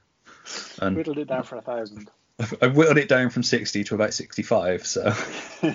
And 0.80 0.96
Whittled 0.96 1.18
it 1.18 1.28
down 1.28 1.44
for 1.44 1.56
a 1.56 1.62
thousand. 1.62 2.10
I've, 2.40 2.54
I've 2.62 2.76
whittled 2.76 2.98
it 2.98 3.08
down 3.08 3.30
from 3.30 3.42
sixty 3.44 3.84
to 3.84 3.94
about 3.94 4.12
sixty-five. 4.14 4.84
So, 4.86 5.12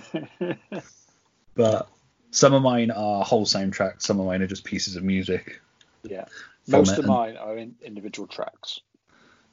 but 1.56 1.88
some 2.32 2.54
of 2.54 2.62
mine 2.62 2.92
are 2.92 3.24
whole 3.24 3.46
soundtracks. 3.46 4.02
Some 4.04 4.20
of 4.20 4.26
mine 4.26 4.42
are 4.42 4.48
just 4.48 4.64
pieces 4.64 4.96
of 4.96 5.04
music. 5.04 5.62
yeah. 6.04 6.26
Most 6.68 6.92
of 6.94 7.00
and- 7.00 7.08
mine 7.08 7.38
are 7.38 7.58
in 7.58 7.76
individual 7.82 8.28
tracks. 8.28 8.82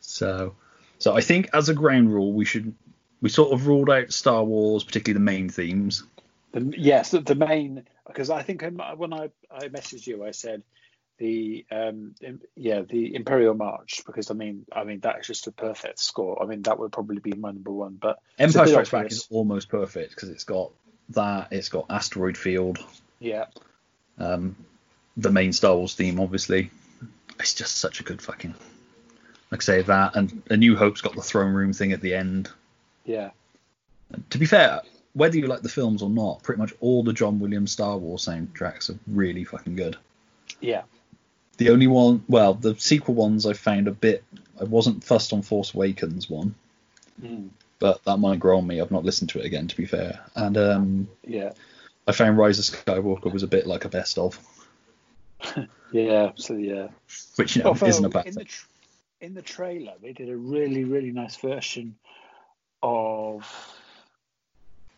So, 0.00 0.56
so 0.98 1.14
I 1.16 1.20
think 1.20 1.48
as 1.54 1.68
a 1.68 1.74
ground 1.74 2.12
rule, 2.12 2.32
we 2.32 2.44
should 2.44 2.74
we 3.24 3.30
sort 3.30 3.54
of 3.54 3.66
ruled 3.66 3.88
out 3.88 4.12
Star 4.12 4.44
Wars, 4.44 4.84
particularly 4.84 5.18
the 5.18 5.24
main 5.24 5.48
themes. 5.48 6.02
The, 6.52 6.74
yes, 6.76 7.12
the, 7.12 7.20
the 7.20 7.34
main 7.34 7.84
because 8.06 8.28
I 8.28 8.42
think 8.42 8.62
when 8.96 9.14
I, 9.14 9.30
I 9.50 9.68
messaged 9.68 10.06
you, 10.06 10.26
I 10.26 10.32
said 10.32 10.62
the 11.16 11.64
um 11.70 12.14
yeah 12.54 12.82
the 12.82 13.14
Imperial 13.14 13.54
March 13.54 14.02
because 14.04 14.30
I 14.30 14.34
mean 14.34 14.66
I 14.70 14.84
mean 14.84 15.00
that 15.00 15.20
is 15.20 15.26
just 15.26 15.46
a 15.46 15.52
perfect 15.52 16.00
score. 16.00 16.42
I 16.42 16.44
mean 16.44 16.60
that 16.62 16.78
would 16.78 16.92
probably 16.92 17.20
be 17.20 17.32
my 17.32 17.50
number 17.50 17.72
one. 17.72 17.96
But 17.98 18.18
Empire 18.38 18.66
Strikes 18.66 18.90
Back 18.90 19.06
is 19.10 19.26
almost 19.30 19.70
perfect 19.70 20.10
because 20.10 20.28
it's 20.28 20.44
got 20.44 20.72
that, 21.10 21.48
it's 21.50 21.70
got 21.70 21.86
Asteroid 21.88 22.36
Field, 22.36 22.78
yeah, 23.20 23.46
um, 24.18 24.54
the 25.16 25.30
main 25.30 25.54
Star 25.54 25.74
Wars 25.74 25.94
theme, 25.94 26.20
obviously. 26.20 26.70
It's 27.40 27.54
just 27.54 27.76
such 27.78 28.00
a 28.00 28.02
good 28.02 28.20
fucking. 28.20 28.54
Like 29.50 29.62
I 29.62 29.64
say 29.64 29.82
that, 29.82 30.14
and 30.14 30.42
A 30.50 30.58
New 30.58 30.76
Hope's 30.76 31.00
got 31.00 31.14
the 31.14 31.22
throne 31.22 31.54
room 31.54 31.72
thing 31.72 31.92
at 31.92 32.02
the 32.02 32.14
end. 32.14 32.50
Yeah, 33.04 33.30
To 34.30 34.38
be 34.38 34.46
fair, 34.46 34.80
whether 35.12 35.36
you 35.36 35.46
like 35.46 35.62
the 35.62 35.68
films 35.68 36.02
or 36.02 36.10
not, 36.10 36.42
pretty 36.42 36.60
much 36.60 36.72
all 36.80 37.02
the 37.04 37.12
John 37.12 37.38
Williams 37.38 37.72
Star 37.72 37.96
Wars 37.96 38.26
soundtracks 38.26 38.90
are 38.90 38.98
really 39.06 39.44
fucking 39.44 39.76
good. 39.76 39.96
yeah, 40.60 40.82
The 41.58 41.70
only 41.70 41.86
one, 41.86 42.24
well, 42.28 42.54
the 42.54 42.74
sequel 42.76 43.14
ones 43.14 43.46
I 43.46 43.52
found 43.52 43.86
a 43.88 43.92
bit. 43.92 44.24
I 44.60 44.64
wasn't 44.64 45.04
fussed 45.04 45.32
on 45.32 45.42
Force 45.42 45.74
Awakens 45.74 46.28
one, 46.30 46.54
Mm, 47.22 47.50
but 47.78 48.02
that 48.04 48.16
might 48.16 48.40
grow 48.40 48.58
on 48.58 48.66
me. 48.66 48.80
I've 48.80 48.90
not 48.90 49.04
listened 49.04 49.30
to 49.30 49.38
it 49.38 49.46
again, 49.46 49.68
to 49.68 49.76
be 49.76 49.86
fair. 49.86 50.18
And 50.34 50.56
um, 50.58 51.08
yeah, 51.24 51.52
I 52.08 52.12
found 52.12 52.36
Rise 52.38 52.58
of 52.58 52.64
Skywalker 52.84 53.32
was 53.32 53.44
a 53.44 53.46
bit 53.48 53.66
like 53.68 53.84
a 53.84 53.88
best 53.88 54.18
of, 54.18 54.36
yeah. 55.92 56.32
So 56.36 56.54
yeah, 56.54 56.88
which 57.36 57.56
you 57.56 57.62
know 57.62 57.68
Although 57.70 57.86
isn't 57.86 58.04
a 58.04 58.08
bad 58.08 58.26
in 58.26 58.32
thing. 58.32 58.38
the 58.40 58.44
tr- 58.48 58.66
in 59.20 59.34
the 59.34 59.42
trailer 59.42 59.92
they 60.02 60.12
did 60.12 60.28
a 60.28 60.36
really 60.36 60.84
really 60.84 61.10
nice 61.12 61.36
version 61.36 61.94
of. 62.84 63.70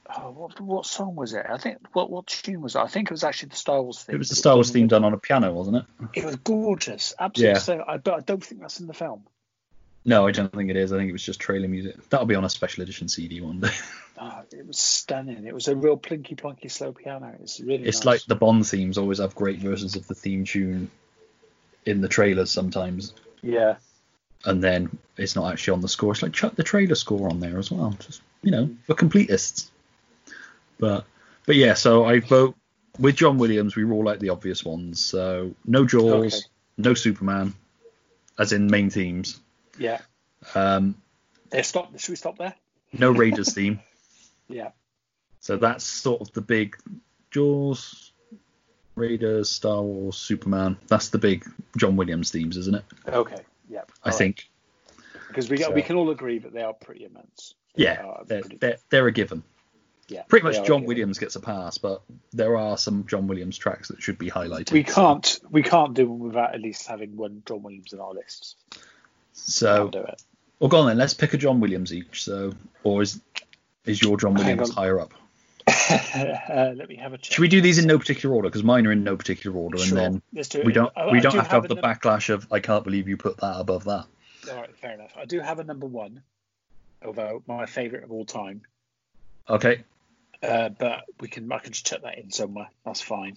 Oh, 0.09 0.30
what 0.30 0.61
what 0.61 0.87
song 0.87 1.16
was 1.16 1.32
it? 1.34 1.47
I 1.49 1.57
think 1.57 1.78
what 1.93 2.11
what 2.11 2.26
tune 2.26 2.61
was 2.61 2.76
it? 2.76 2.80
I 2.80 2.87
think 2.87 3.09
it 3.09 3.12
was 3.12 3.24
actually 3.24 3.49
the 3.51 3.57
Star 3.57 3.82
Wars 3.82 4.03
theme. 4.03 4.14
It 4.14 4.18
was 4.18 4.28
the 4.28 4.37
Star 4.37 4.55
Wars 4.55 4.70
theme 4.70 4.87
done 4.87 5.05
on 5.05 5.12
a 5.12 5.18
piano, 5.18 5.53
wasn't 5.53 5.78
it? 5.78 5.84
It 6.14 6.24
was 6.24 6.37
gorgeous, 6.37 7.14
absolutely. 7.18 7.55
Yeah. 7.55 7.59
So, 7.59 7.84
I, 7.87 7.97
but 7.97 8.14
I 8.14 8.20
don't 8.20 8.45
think 8.45 8.61
that's 8.61 8.78
in 8.78 8.87
the 8.87 8.95
film. 8.95 9.24
No, 10.05 10.24
I 10.24 10.30
don't 10.30 10.53
think 10.53 10.70
it 10.70 10.76
is. 10.76 10.93
I 10.93 10.99
think 10.99 11.09
it 11.09 11.12
was 11.12 11.24
just 11.24 11.41
trailer 11.41 11.66
music. 11.66 12.09
That'll 12.11 12.26
be 12.26 12.37
on 12.37 12.45
a 12.45 12.49
special 12.49 12.84
edition 12.84 13.09
CD 13.09 13.41
one 13.41 13.59
day. 13.59 13.72
Oh, 14.16 14.43
it 14.53 14.64
was 14.64 14.78
stunning. 14.78 15.45
It 15.45 15.55
was 15.55 15.66
a 15.66 15.74
real 15.74 15.97
plinky 15.97 16.37
plonky 16.37 16.70
slow 16.70 16.93
piano. 16.93 17.34
It's 17.41 17.59
really. 17.59 17.84
It's 17.84 17.99
nice. 17.99 18.07
like 18.07 18.24
the 18.26 18.37
Bond 18.37 18.66
themes 18.66 18.99
always 18.99 19.18
have 19.18 19.34
great 19.34 19.59
versions 19.59 19.97
of 19.97 20.07
the 20.07 20.14
theme 20.14 20.45
tune 20.45 20.91
in 21.84 22.01
the 22.01 22.09
trailers 22.09 22.51
sometimes, 22.51 23.14
yeah, 23.43 23.76
and 24.47 24.63
then 24.63 24.97
it's 25.17 25.37
not 25.37 25.53
actually 25.53 25.75
on 25.75 25.81
the 25.83 25.89
score. 25.89 26.13
It's 26.13 26.23
like 26.23 26.33
chuck 26.33 26.55
the 26.57 26.63
trailer 26.63 26.95
score 26.95 27.29
on 27.29 27.41
there 27.41 27.59
as 27.59 27.71
well. 27.71 27.91
Just 28.01 28.23
you 28.43 28.51
know, 28.51 28.71
for 28.87 28.95
completists. 28.95 29.69
But 30.79 31.05
but 31.47 31.57
yeah, 31.57 31.75
so 31.75 32.05
I 32.05 32.21
vote 32.21 32.57
with 32.99 33.17
John 33.17 33.39
Williams. 33.39 33.77
We 33.77 33.85
rule 33.85 34.09
out 34.09 34.21
the 34.21 34.31
obvious 34.31 34.65
ones. 34.65 35.05
So 35.05 35.55
no 35.65 35.85
Jaws, 35.85 36.35
Okay. 36.35 36.47
no 36.79 36.95
Superman, 36.95 37.55
as 38.39 38.53
in 38.53 38.67
main 38.69 38.91
themes. 38.91 39.41
yeah. 39.79 40.01
Um, 40.55 40.95
Yeah, 41.53 41.63
stop. 41.63 41.99
Should 41.99 42.11
we 42.11 42.17
stop 42.17 42.39
there? 42.39 42.55
no 42.93 43.11
Raiders 43.11 43.53
theme. 43.59 43.81
Yeah, 44.49 44.71
So 45.41 45.57
that's 45.57 45.83
sort 45.85 46.21
of 46.21 46.33
the 46.33 46.41
big 46.41 46.77
Jaws, 47.33 48.13
Raiders, 48.95 49.49
Star 49.51 49.83
Wars, 49.83 50.17
Superman. 50.17 50.77
That's 50.87 51.09
the 51.09 51.19
big 51.19 51.45
John 51.77 51.97
Williams 51.97 52.31
themes, 52.31 52.57
isn't 52.57 52.77
it? 52.77 52.85
Okay. 53.09 53.41
Yeah. 53.69 53.83
I 54.05 54.11
think. 54.11 54.49
because 55.29 55.51
we 55.51 55.59
so. 55.59 55.71
we 55.73 55.83
can 55.83 55.97
all 55.97 56.11
agree 56.11 56.39
that 56.39 56.53
they 56.53 56.62
are 56.62 56.73
pretty 56.73 57.05
immense. 57.05 57.55
Yeah, 57.75 57.97
They 57.97 58.03
are 58.09 58.25
they're, 58.27 58.41
pretty- 58.41 58.57
they're, 58.57 58.77
they're 58.91 59.07
a 59.07 59.12
given. 59.12 59.43
yeah. 60.09 60.23
Pretty 60.29 60.45
much 60.45 60.64
John. 60.67 60.85
Williams 60.85 61.19
gets 61.19 61.37
a 61.37 61.41
pass, 61.41 61.79
but 61.79 62.03
there 62.33 62.57
are 62.57 62.79
some 62.79 63.07
John 63.07 63.27
Williams 63.27 63.59
tracks 63.59 63.89
that 63.89 64.01
should 64.03 64.17
be 64.19 64.31
highlighted. 64.31 64.73
We 64.73 64.83
can't 64.85 65.39
we 65.51 65.62
can't 65.62 65.93
do 65.95 66.05
them 66.07 66.19
without 66.21 66.55
at 66.55 66.61
least 66.61 66.87
having 66.87 67.17
one 67.17 67.43
John 67.47 67.62
Williams 67.62 67.93
in 67.93 68.01
our 68.01 68.14
lists. 68.14 68.57
So, 69.33 69.77
Can't 69.91 69.93
do 69.93 69.99
it. 70.01 70.23
well, 70.61 70.69
go 70.69 70.79
on 70.81 70.87
then. 70.87 70.97
Let's 70.97 71.12
pick 71.12 71.35
a 71.35 71.37
John 71.37 71.61
Williams 71.61 71.93
each. 71.93 72.25
So, 72.25 72.55
or 72.83 73.03
is 73.03 73.21
is 73.85 74.01
your 74.01 74.17
John 74.17 74.35
Williams 74.35 74.71
higher 74.73 74.99
up? 74.99 75.12
Uh, 75.67 76.73
let 76.77 76.89
me 76.89 76.97
have 76.97 77.12
a 77.12 77.19
check. 77.19 77.33
Should 77.35 77.41
we 77.43 77.49
do 77.49 77.61
these 77.61 77.79
in 77.79 77.87
no 77.87 77.99
particular 77.99 78.35
order? 78.35 78.49
Because 78.49 78.62
mine 78.64 78.87
are 78.87 78.93
in 78.93 79.05
no 79.05 79.17
particular 79.17 79.57
order, 79.57 79.79
Sure. 79.79 79.99
and 79.99 80.23
then 80.33 80.45
do 80.49 80.62
we 80.64 80.73
don't 80.73 80.93
I- 80.97 81.11
we 81.11 81.21
don't 81.21 81.33
do 81.33 81.39
have 81.39 81.49
to 81.49 81.55
have 81.55 81.69
the 81.69 81.75
num- 81.75 81.85
backlash 81.85 82.29
of 82.31 82.47
I 82.53 82.61
can't 82.61 82.85
believe 82.85 83.09
you 83.09 83.17
put 83.17 83.39
that 83.39 83.59
above 83.59 83.85
that. 83.85 84.07
all 84.51 84.57
right, 84.57 84.77
fair 84.79 84.93
enough. 84.95 85.12
I 85.17 85.25
do 85.25 85.41
have 85.41 85.59
a 85.59 85.64
number 85.64 85.87
one, 85.87 86.23
although 87.05 87.43
my 87.47 87.67
favourite 87.67 88.05
of 88.05 88.12
all 88.12 88.25
time. 88.25 88.62
Okay. 89.49 89.85
Uh, 90.43 90.69
but 90.69 91.05
we 91.21 91.29
can 91.29 91.51
I 91.51 91.59
can 91.59 91.73
just 91.73 91.87
chuck 91.87 92.03
that 92.03 92.19
in 92.19 92.31
somewhere. 92.31 92.69
That's 92.85 93.01
fine. 93.01 93.37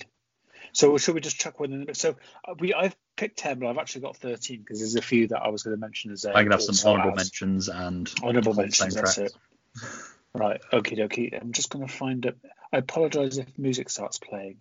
So 0.74 0.98
should 0.98 1.16
we 1.16 1.22
just 1.22 1.40
chuck 1.40 1.60
one 1.60 1.72
in? 1.74 1.94
So 1.96 2.16
uh, 2.48 2.54
we 2.60 2.74
I've 2.74 2.96
picked 3.16 3.38
ten, 3.40 3.60
but 3.60 3.68
I've 3.68 3.78
actually 3.78 4.02
got 4.02 4.18
thirteen 4.18 4.60
because 4.60 4.80
there's 4.80 4.96
a 4.96 5.02
few 5.02 5.28
that 5.30 5.42
I 5.42 5.50
was 5.50 5.64
going 5.64 5.76
to 5.76 5.82
mention 5.82 6.12
as 6.12 6.26
a 6.26 6.36
I 6.36 6.44
can 6.44 6.52
have 6.52 6.62
some 6.62 6.76
honourable 6.88 7.16
mentions 7.16 7.70
and 7.70 8.12
Honourable 8.22 8.54
mentions. 8.54 8.96
That's 8.96 9.18
it. 9.18 9.34
Right. 10.34 10.62
Okie 10.72 10.98
dokie. 10.98 11.40
I'm 11.40 11.52
just 11.52 11.70
going 11.70 11.86
to 11.86 11.92
find 11.92 12.26
it. 12.26 12.38
I 12.72 12.78
apologise 12.78 13.38
if 13.38 13.58
music 13.58 13.90
starts 13.90 14.20
playing, 14.20 14.58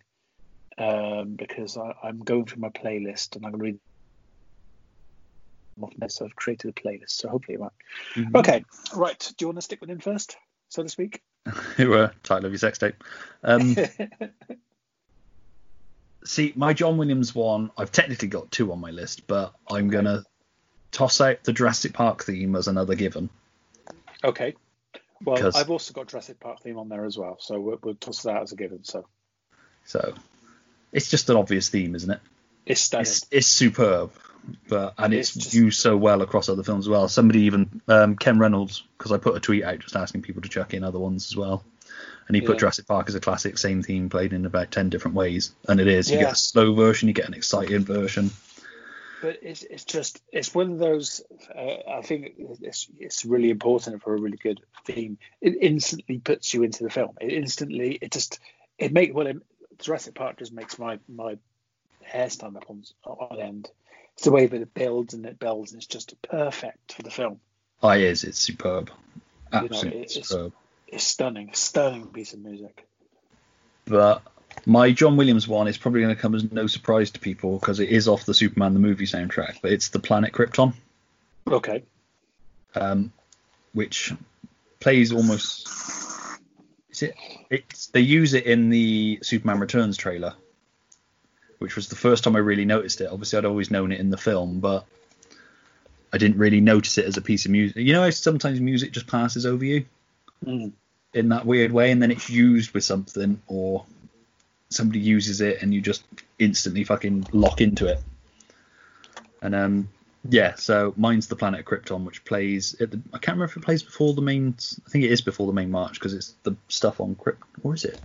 um, 0.78 1.34
because 1.36 1.76
I, 1.76 1.92
I'm 2.02 2.20
going 2.20 2.46
through 2.46 2.62
my 2.62 2.70
playlist 2.70 3.36
and 3.36 3.44
I'm 3.44 3.52
going 3.52 3.60
to 3.60 3.64
read. 3.64 3.78
off 5.82 5.92
there, 5.98 6.08
So 6.08 6.24
I've 6.24 6.36
created 6.36 6.70
a 6.70 6.72
playlist, 6.72 7.10
so 7.10 7.28
hopefully 7.28 7.56
it 7.56 7.60
won't. 7.60 7.72
Mhm. 8.14 8.34
Okay, 8.36 8.64
right. 8.94 9.18
Do 9.18 9.44
you 9.44 9.48
want 9.48 9.58
to 9.58 9.62
stick 9.62 9.80
with 9.80 9.90
him 9.90 10.00
first, 10.00 10.36
so 10.68 10.82
to 10.82 10.88
speak? 10.88 11.22
Who 11.76 11.90
were 11.90 12.12
title 12.22 12.46
of 12.46 12.52
your 12.52 12.58
sex 12.58 12.78
tape? 12.78 13.02
Um, 13.42 13.76
see, 16.24 16.52
my 16.56 16.72
John 16.72 16.96
Williams 16.96 17.34
one, 17.34 17.70
I've 17.76 17.92
technically 17.92 18.28
got 18.28 18.50
two 18.50 18.72
on 18.72 18.80
my 18.80 18.90
list, 18.90 19.26
but 19.26 19.54
I'm 19.70 19.88
gonna 19.88 20.24
toss 20.92 21.20
out 21.20 21.44
the 21.44 21.52
Jurassic 21.52 21.92
Park 21.92 22.24
theme 22.24 22.56
as 22.56 22.68
another 22.68 22.94
given. 22.94 23.28
okay. 24.24 24.54
Well, 25.24 25.36
'Cause- 25.36 25.56
I've 25.56 25.70
also 25.70 25.92
got 25.92 26.08
Jurassic 26.08 26.38
Park 26.40 26.60
theme 26.60 26.78
on 26.78 26.88
there 26.88 27.04
as 27.04 27.18
well, 27.18 27.36
so 27.40 27.58
we'll, 27.60 27.78
we'll 27.82 27.94
toss 27.94 28.22
that 28.22 28.42
as 28.42 28.52
a 28.52 28.56
given. 28.56 28.84
So 28.84 29.06
So 29.84 30.14
it's 30.92 31.10
just 31.10 31.28
an 31.30 31.36
obvious 31.36 31.68
theme, 31.68 31.94
isn't 31.94 32.10
it? 32.10 32.20
it's 32.66 32.80
stunning. 32.82 33.02
It's, 33.02 33.26
it's 33.30 33.46
superb, 33.46 34.12
but 34.68 34.94
and 34.98 35.14
it's, 35.14 35.34
It's 35.34 35.44
just- 35.46 35.54
used 35.54 35.80
so 35.80 35.96
well 35.96 36.22
across 36.22 36.48
other 36.48 36.62
films 36.62 36.84
as 36.84 36.88
well. 36.90 37.08
Somebody 37.08 37.40
even 37.42 37.80
um, 37.88 38.16
Ken 38.16 38.38
Reynolds, 38.38 38.84
because 38.96 39.10
I 39.12 39.16
put 39.18 39.36
a 39.36 39.40
tweet 39.40 39.64
out 39.64 39.78
just 39.80 39.96
asking 39.96 40.22
people 40.22 40.42
to 40.42 40.48
chuck 40.48 40.74
in 40.74 40.84
other 40.84 40.98
ones 40.98 41.26
as 41.30 41.36
well, 41.36 41.64
and 42.28 42.34
he 42.36 42.42
put 42.42 42.56
Yeah. 42.56 42.60
Jurassic 42.60 42.86
Park 42.86 43.08
as 43.08 43.14
a 43.14 43.20
classic, 43.20 43.56
same 43.58 43.82
theme 43.82 44.08
played 44.10 44.32
in 44.34 44.44
about 44.46 44.70
ten 44.70 44.90
different 44.90 45.16
ways, 45.16 45.52
and 45.66 45.80
it 45.80 45.86
is. 45.88 46.10
You 46.10 46.18
Yeah. 46.18 46.24
get 46.24 46.32
a 46.34 46.36
slow 46.36 46.74
version, 46.74 47.08
you 47.08 47.14
get 47.14 47.26
an 47.26 47.34
exciting 47.34 47.84
version. 47.84 48.30
But 49.20 49.38
it's 49.42 49.62
it's 49.62 49.84
just 49.84 50.20
it's 50.32 50.54
one 50.54 50.72
of 50.72 50.78
those. 50.78 51.22
Uh, 51.54 51.90
I 51.98 52.02
think 52.02 52.34
it's 52.38 52.88
it's 52.98 53.24
really 53.24 53.50
important 53.50 54.02
for 54.02 54.14
a 54.14 54.20
really 54.20 54.36
good 54.36 54.60
theme. 54.84 55.18
It 55.40 55.56
instantly 55.60 56.18
puts 56.18 56.52
you 56.54 56.62
into 56.62 56.84
the 56.84 56.90
film. 56.90 57.16
It 57.20 57.32
instantly 57.32 57.98
it 58.00 58.12
just 58.12 58.38
it 58.78 58.92
make 58.92 59.14
well 59.14 59.26
it, 59.26 59.36
Jurassic 59.78 60.14
Park 60.14 60.38
just 60.38 60.52
makes 60.52 60.78
my 60.78 60.98
my 61.08 61.38
hair 62.02 62.30
stand 62.30 62.56
up 62.56 62.64
on 62.68 62.84
on 63.04 63.40
end. 63.40 63.70
It's 64.14 64.24
the 64.24 64.32
way 64.32 64.46
that 64.46 64.60
it 64.60 64.74
builds 64.74 65.14
and 65.14 65.24
it 65.26 65.38
builds, 65.38 65.72
and 65.72 65.78
it's 65.80 65.86
just 65.86 66.20
perfect 66.22 66.94
for 66.94 67.02
the 67.02 67.10
film. 67.10 67.40
Oh, 67.82 67.90
it 67.90 68.00
is. 68.02 68.24
It's 68.24 68.38
superb. 68.38 68.90
you 69.52 69.60
know, 69.60 69.64
Absolutely 69.66 70.02
it's- 70.02 70.28
superb. 70.28 70.52
It's 70.90 71.04
stunning, 71.04 71.50
stunning 71.52 72.06
piece 72.06 72.32
of 72.32 72.38
music. 72.40 72.86
But 73.84 74.22
my 74.66 74.92
John 74.92 75.16
Williams 75.16 75.48
one 75.48 75.68
is 75.68 75.78
probably 75.78 76.00
going 76.00 76.14
to 76.14 76.20
come 76.20 76.34
as 76.34 76.50
no 76.50 76.66
surprise 76.66 77.10
to 77.12 77.20
people 77.20 77.58
because 77.58 77.80
it 77.80 77.88
is 77.88 78.08
off 78.08 78.24
the 78.24 78.34
Superman 78.34 78.74
the 78.74 78.80
movie 78.80 79.06
soundtrack, 79.06 79.58
but 79.62 79.72
it's 79.72 79.88
the 79.88 79.98
Planet 79.98 80.32
Krypton, 80.32 80.74
Okay, 81.46 81.82
um, 82.74 83.12
which 83.72 84.12
plays 84.80 85.12
almost. 85.12 85.68
Is 86.90 87.02
it? 87.02 87.14
It's 87.50 87.86
they 87.88 88.00
use 88.00 88.34
it 88.34 88.44
in 88.44 88.70
the 88.70 89.18
Superman 89.22 89.60
Returns 89.60 89.96
trailer, 89.96 90.34
which 91.58 91.76
was 91.76 91.88
the 91.88 91.96
first 91.96 92.24
time 92.24 92.36
I 92.36 92.40
really 92.40 92.64
noticed 92.64 93.00
it. 93.00 93.10
Obviously, 93.10 93.38
I'd 93.38 93.44
always 93.44 93.70
known 93.70 93.92
it 93.92 94.00
in 94.00 94.10
the 94.10 94.16
film, 94.16 94.60
but 94.60 94.84
I 96.12 96.18
didn't 96.18 96.38
really 96.38 96.60
notice 96.60 96.98
it 96.98 97.06
as 97.06 97.16
a 97.16 97.22
piece 97.22 97.44
of 97.44 97.50
music. 97.50 97.76
You 97.76 97.92
know, 97.92 98.02
how 98.02 98.10
sometimes 98.10 98.60
music 98.60 98.92
just 98.92 99.06
passes 99.06 99.46
over 99.46 99.64
you. 99.64 99.84
Mm. 100.46 100.72
in 101.14 101.30
that 101.30 101.44
weird 101.44 101.72
way, 101.72 101.90
and 101.90 102.00
then 102.00 102.12
it's 102.12 102.30
used 102.30 102.72
with 102.72 102.84
something, 102.84 103.42
or 103.48 103.84
somebody 104.70 105.00
uses 105.00 105.40
it, 105.40 105.62
and 105.62 105.72
you 105.72 105.80
just 105.80 106.04
instantly 106.38 106.84
fucking 106.84 107.28
lock 107.32 107.60
into 107.60 107.86
it. 107.86 108.00
And 109.42 109.54
um, 109.54 109.88
yeah, 110.28 110.54
so 110.56 110.92
mine's 110.96 111.28
the 111.28 111.36
Planet 111.36 111.64
Krypton, 111.64 112.04
which 112.04 112.24
plays. 112.24 112.74
At 112.80 112.90
the, 112.90 113.00
I 113.12 113.18
can't 113.18 113.36
remember 113.36 113.44
if 113.52 113.56
it 113.56 113.62
plays 113.64 113.82
before 113.82 114.14
the 114.14 114.22
main. 114.22 114.54
I 114.86 114.90
think 114.90 115.04
it 115.04 115.10
is 115.10 115.20
before 115.20 115.46
the 115.46 115.52
main 115.52 115.70
march 115.70 115.94
because 115.94 116.14
it's 116.14 116.34
the 116.42 116.56
stuff 116.68 117.00
on 117.00 117.14
Krypton, 117.14 117.44
or 117.62 117.74
is 117.74 117.84
it? 117.84 118.00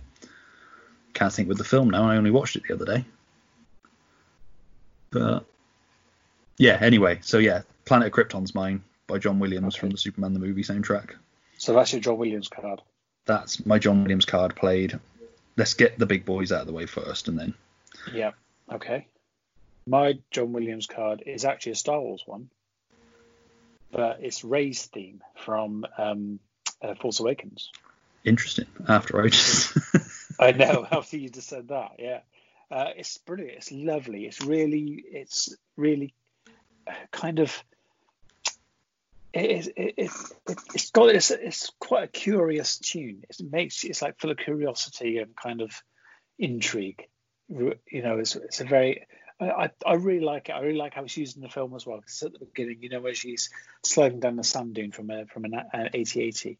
Can't 1.12 1.32
think 1.32 1.48
with 1.48 1.58
the 1.58 1.64
film 1.64 1.90
now. 1.90 2.08
I 2.08 2.16
only 2.16 2.30
watched 2.30 2.56
it 2.56 2.62
the 2.68 2.74
other 2.74 2.84
day. 2.86 3.04
But 5.10 5.44
yeah, 6.58 6.78
anyway, 6.80 7.18
so 7.22 7.38
yeah, 7.38 7.62
Planet 7.84 8.12
Krypton's 8.12 8.54
mine 8.54 8.82
by 9.06 9.18
John 9.18 9.38
Williams 9.38 9.74
Okay. 9.74 9.80
from 9.80 9.90
the 9.90 9.98
Superman 9.98 10.32
the 10.32 10.40
movie 10.40 10.62
soundtrack 10.62 11.10
so 11.56 11.72
that's 11.72 11.92
your 11.92 12.00
John 12.00 12.18
Williams 12.18 12.48
card. 12.48 12.80
that's 13.26 13.64
my 13.64 13.78
John 13.78 14.02
Williams 14.02 14.24
card 14.24 14.56
played. 14.56 14.98
Let's 15.56 15.74
get 15.74 15.98
the 15.98 16.06
big 16.06 16.24
boys 16.24 16.52
out 16.52 16.62
of 16.62 16.66
the 16.66 16.72
way 16.72 16.86
first, 16.86 17.28
and 17.28 17.38
then 17.38 17.54
Yeah. 18.12 18.32
Okay. 18.72 19.06
My 19.86 20.18
John 20.30 20.52
Williams 20.52 20.86
card 20.86 21.22
is 21.26 21.44
actually 21.44 21.72
a 21.72 21.76
Star 21.76 22.00
Wars 22.00 22.22
one, 22.26 22.48
but 23.92 24.18
it's 24.22 24.42
Rey's 24.42 24.86
theme 24.86 25.22
from 25.36 25.84
um, 25.98 26.40
uh, 26.80 26.94
Force 26.94 27.20
Awakens. 27.20 27.70
interesting. 28.24 28.66
After 28.88 29.22
I 29.22 29.28
just 29.28 29.76
I 30.40 30.52
know. 30.52 30.86
After 30.90 31.16
you 31.18 31.28
just 31.28 31.48
said 31.48 31.68
that, 31.68 31.96
yeah. 31.98 32.20
Uh, 32.70 32.90
it's 32.96 33.18
brilliant. 33.18 33.58
It's 33.58 33.70
lovely. 33.70 34.24
It's 34.26 34.40
really, 34.42 35.04
it's 35.06 35.54
really 35.76 36.14
kind 37.10 37.38
of. 37.38 37.62
It, 39.34 39.66
it, 39.66 39.72
it, 39.76 39.94
it, 39.98 40.58
it's 40.74 40.90
got 40.92 41.08
it's, 41.08 41.32
it's 41.32 41.72
quite 41.80 42.04
a 42.04 42.08
curious 42.08 42.78
tune. 42.78 43.24
It 43.28 43.36
makes 43.50 43.82
it's 43.82 44.00
like 44.00 44.20
full 44.20 44.30
of 44.30 44.36
curiosity 44.38 45.18
and 45.18 45.34
kind 45.34 45.60
of 45.60 45.72
intrigue. 46.38 47.08
You 47.48 47.76
know, 48.02 48.18
it's, 48.18 48.36
it's 48.36 48.60
a 48.60 48.64
very. 48.64 49.06
I, 49.40 49.70
I 49.84 49.94
really 49.94 50.24
like 50.24 50.48
it. 50.48 50.52
I 50.52 50.60
really 50.60 50.78
like 50.78 50.94
how 50.94 51.02
it's 51.02 51.16
used 51.16 51.36
in 51.36 51.42
the 51.42 51.48
film 51.48 51.74
as 51.74 51.84
well. 51.84 51.98
Because 51.98 52.22
at 52.22 52.32
the 52.32 52.46
beginning, 52.46 52.78
you 52.82 52.88
know, 52.88 53.00
where 53.00 53.14
she's 53.14 53.50
sliding 53.84 54.20
down 54.20 54.36
the 54.36 54.44
sand 54.44 54.74
dune 54.74 54.92
from 54.92 55.10
a 55.10 55.26
from 55.26 55.44
an, 55.44 55.54
an 55.72 55.86
AT-AT 55.86 56.56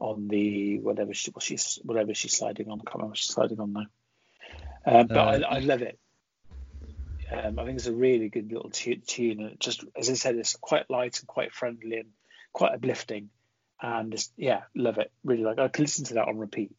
on 0.00 0.26
the 0.26 0.80
whatever 0.80 1.14
she 1.14 1.30
what 1.30 1.44
she's 1.44 1.78
whatever 1.84 2.14
she's 2.14 2.36
sliding 2.36 2.68
on. 2.68 2.80
I 2.80 2.84
can't 2.84 2.96
remember 2.96 3.10
what 3.10 3.18
she's 3.18 3.32
sliding 3.32 3.60
on 3.60 3.72
now. 3.72 3.86
Um, 4.84 5.06
but 5.06 5.16
Uh, 5.16 5.46
I, 5.48 5.56
I 5.56 5.58
love 5.60 5.82
it. 5.82 5.98
Um, 7.30 7.58
I 7.58 7.64
think 7.64 7.76
it's 7.76 7.86
a 7.86 7.92
really 7.92 8.28
good 8.28 8.50
little 8.52 8.70
tu- 8.70 8.96
tune, 8.96 9.40
and 9.40 9.60
just 9.60 9.84
as 9.96 10.08
I 10.08 10.14
said, 10.14 10.36
it's 10.36 10.56
quite 10.56 10.88
light 10.90 11.18
and 11.18 11.28
quite 11.28 11.52
friendly 11.52 11.98
and 11.98 12.08
quite 12.52 12.72
uplifting. 12.72 13.30
And 13.80 14.14
yeah, 14.36 14.62
love 14.74 14.98
it. 14.98 15.10
Really 15.24 15.42
like. 15.44 15.58
I 15.58 15.68
could 15.68 15.82
listen 15.82 16.04
to 16.06 16.14
that 16.14 16.28
on 16.28 16.38
repeat. 16.38 16.72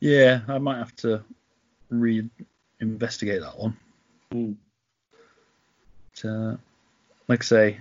yeah, 0.00 0.40
I 0.46 0.58
might 0.58 0.78
have 0.78 0.94
to 0.96 1.22
re-investigate 1.90 3.40
that 3.40 3.58
one. 3.58 3.76
Mm. 4.32 4.54
But, 6.22 6.28
uh, 6.28 6.56
like 7.26 7.42
I 7.42 7.44
say, 7.44 7.80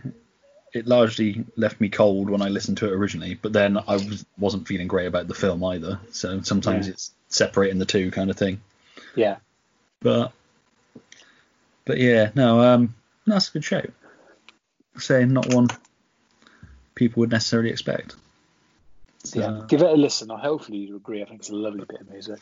it 0.74 0.88
largely 0.88 1.46
left 1.56 1.80
me 1.80 1.90
cold 1.90 2.30
when 2.30 2.42
I 2.42 2.50
listened 2.50 2.78
to 2.78 2.88
it 2.88 2.94
originally, 2.94 3.36
but 3.36 3.54
then 3.54 3.78
I 3.78 3.94
was, 3.94 4.26
wasn't 4.38 4.68
feeling 4.68 4.88
great 4.88 5.06
about 5.08 5.28
the 5.28 5.34
film 5.36 5.64
either. 5.64 6.00
So 6.12 6.42
sometimes 6.42 6.88
Yeah. 6.88 6.94
it's 6.94 7.12
separating 7.30 7.78
the 7.80 7.86
two 7.86 8.10
kind 8.12 8.30
of 8.30 8.38
thing. 8.38 8.62
Yeah. 9.16 9.38
But 10.02 10.32
but 11.88 11.98
yeah, 11.98 12.30
no, 12.36 12.62
um, 12.62 12.94
that's 13.26 13.50
a 13.50 13.54
good 13.54 13.64
show. 13.64 13.82
Say 14.98 15.26
not 15.26 15.52
one 15.54 15.70
people 16.94 17.22
would 17.22 17.32
necessarily 17.32 17.70
expect. 17.70 18.16
So, 19.24 19.40
yeah. 19.40 19.62
Give 19.68 19.82
it 19.82 19.90
a 19.90 19.94
listen. 19.94 20.30
I 20.32 20.40
hopefully 20.40 20.80
you 20.80 20.96
agree. 20.96 21.22
I 21.22 21.26
think 21.26 21.40
it's 21.40 21.50
a 21.50 21.56
lovely 21.56 21.86
bit 21.88 22.02
of 22.02 22.10
music. 22.10 22.40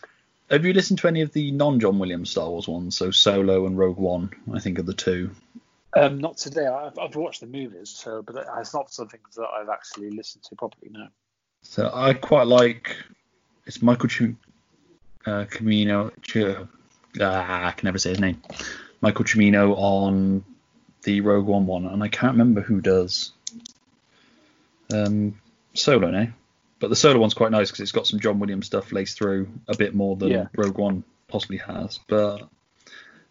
Have 0.50 0.66
you 0.66 0.74
listened 0.74 1.00
to 1.00 1.08
any 1.08 1.22
of 1.22 1.32
the 1.34 1.52
non-John 1.52 2.00
Williams 2.00 2.30
Star 2.30 2.50
Wars 2.50 2.68
ones? 2.68 2.98
So 2.98 3.12
Solo 3.12 3.66
and 3.66 3.78
Rogue 3.78 3.98
One, 3.98 4.32
I 4.54 4.60
think, 4.60 4.80
are 4.80 4.84
the 4.84 4.94
two. 4.94 5.32
Um, 5.96 6.20
not 6.20 6.38
today. 6.38 6.66
I've, 6.66 6.98
I've 7.00 7.16
watched 7.16 7.42
the 7.42 7.48
movies, 7.48 7.90
so 7.90 8.22
but 8.22 8.46
it's 8.60 8.74
not 8.74 8.92
something 8.92 9.20
that 9.36 9.48
I've 9.48 9.70
actually 9.70 10.12
listened 10.12 10.44
to 10.46 10.56
properly. 10.56 10.92
No. 10.92 11.08
So 11.62 11.90
I 11.94 12.14
quite 12.14 12.48
like. 12.48 12.96
It's 13.66 13.82
Michael 13.82 14.10
Ch- 14.10 14.36
uh, 15.26 15.46
Cimino. 15.46 16.12
Ch- 16.22 16.68
ah, 17.20 17.68
I 17.68 17.72
can 17.72 17.88
never 17.88 17.98
say 17.98 18.10
his 18.10 18.20
name. 18.20 18.42
Michael 19.02 19.26
Cimino 19.26 19.76
on 19.78 20.44
the 21.04 21.22
Rogue 21.22 21.46
One 21.46 21.66
one, 21.68 21.86
and 21.86 22.02
I 22.04 22.08
can't 22.08 22.34
remember 22.34 22.62
who 22.62 22.82
does 22.82 23.32
um, 24.94 25.40
Solo 25.74 26.10
now. 26.10 26.28
But 26.80 26.90
the 26.90 26.96
Solo 26.96 27.20
one's 27.20 27.34
quite 27.34 27.52
nice 27.52 27.70
because 27.70 27.82
it's 27.82 27.92
got 27.92 28.08
some 28.08 28.20
John 28.20 28.40
Williams 28.40 28.66
stuff 28.68 28.92
laced 28.92 29.18
through 29.18 29.48
a 29.68 29.78
bit 29.78 29.96
more 29.96 30.16
than 30.16 30.30
Yeah. 30.30 30.48
Rogue 30.56 30.78
One 30.78 31.04
possibly 31.28 31.58
has. 31.58 32.00
But 32.08 32.48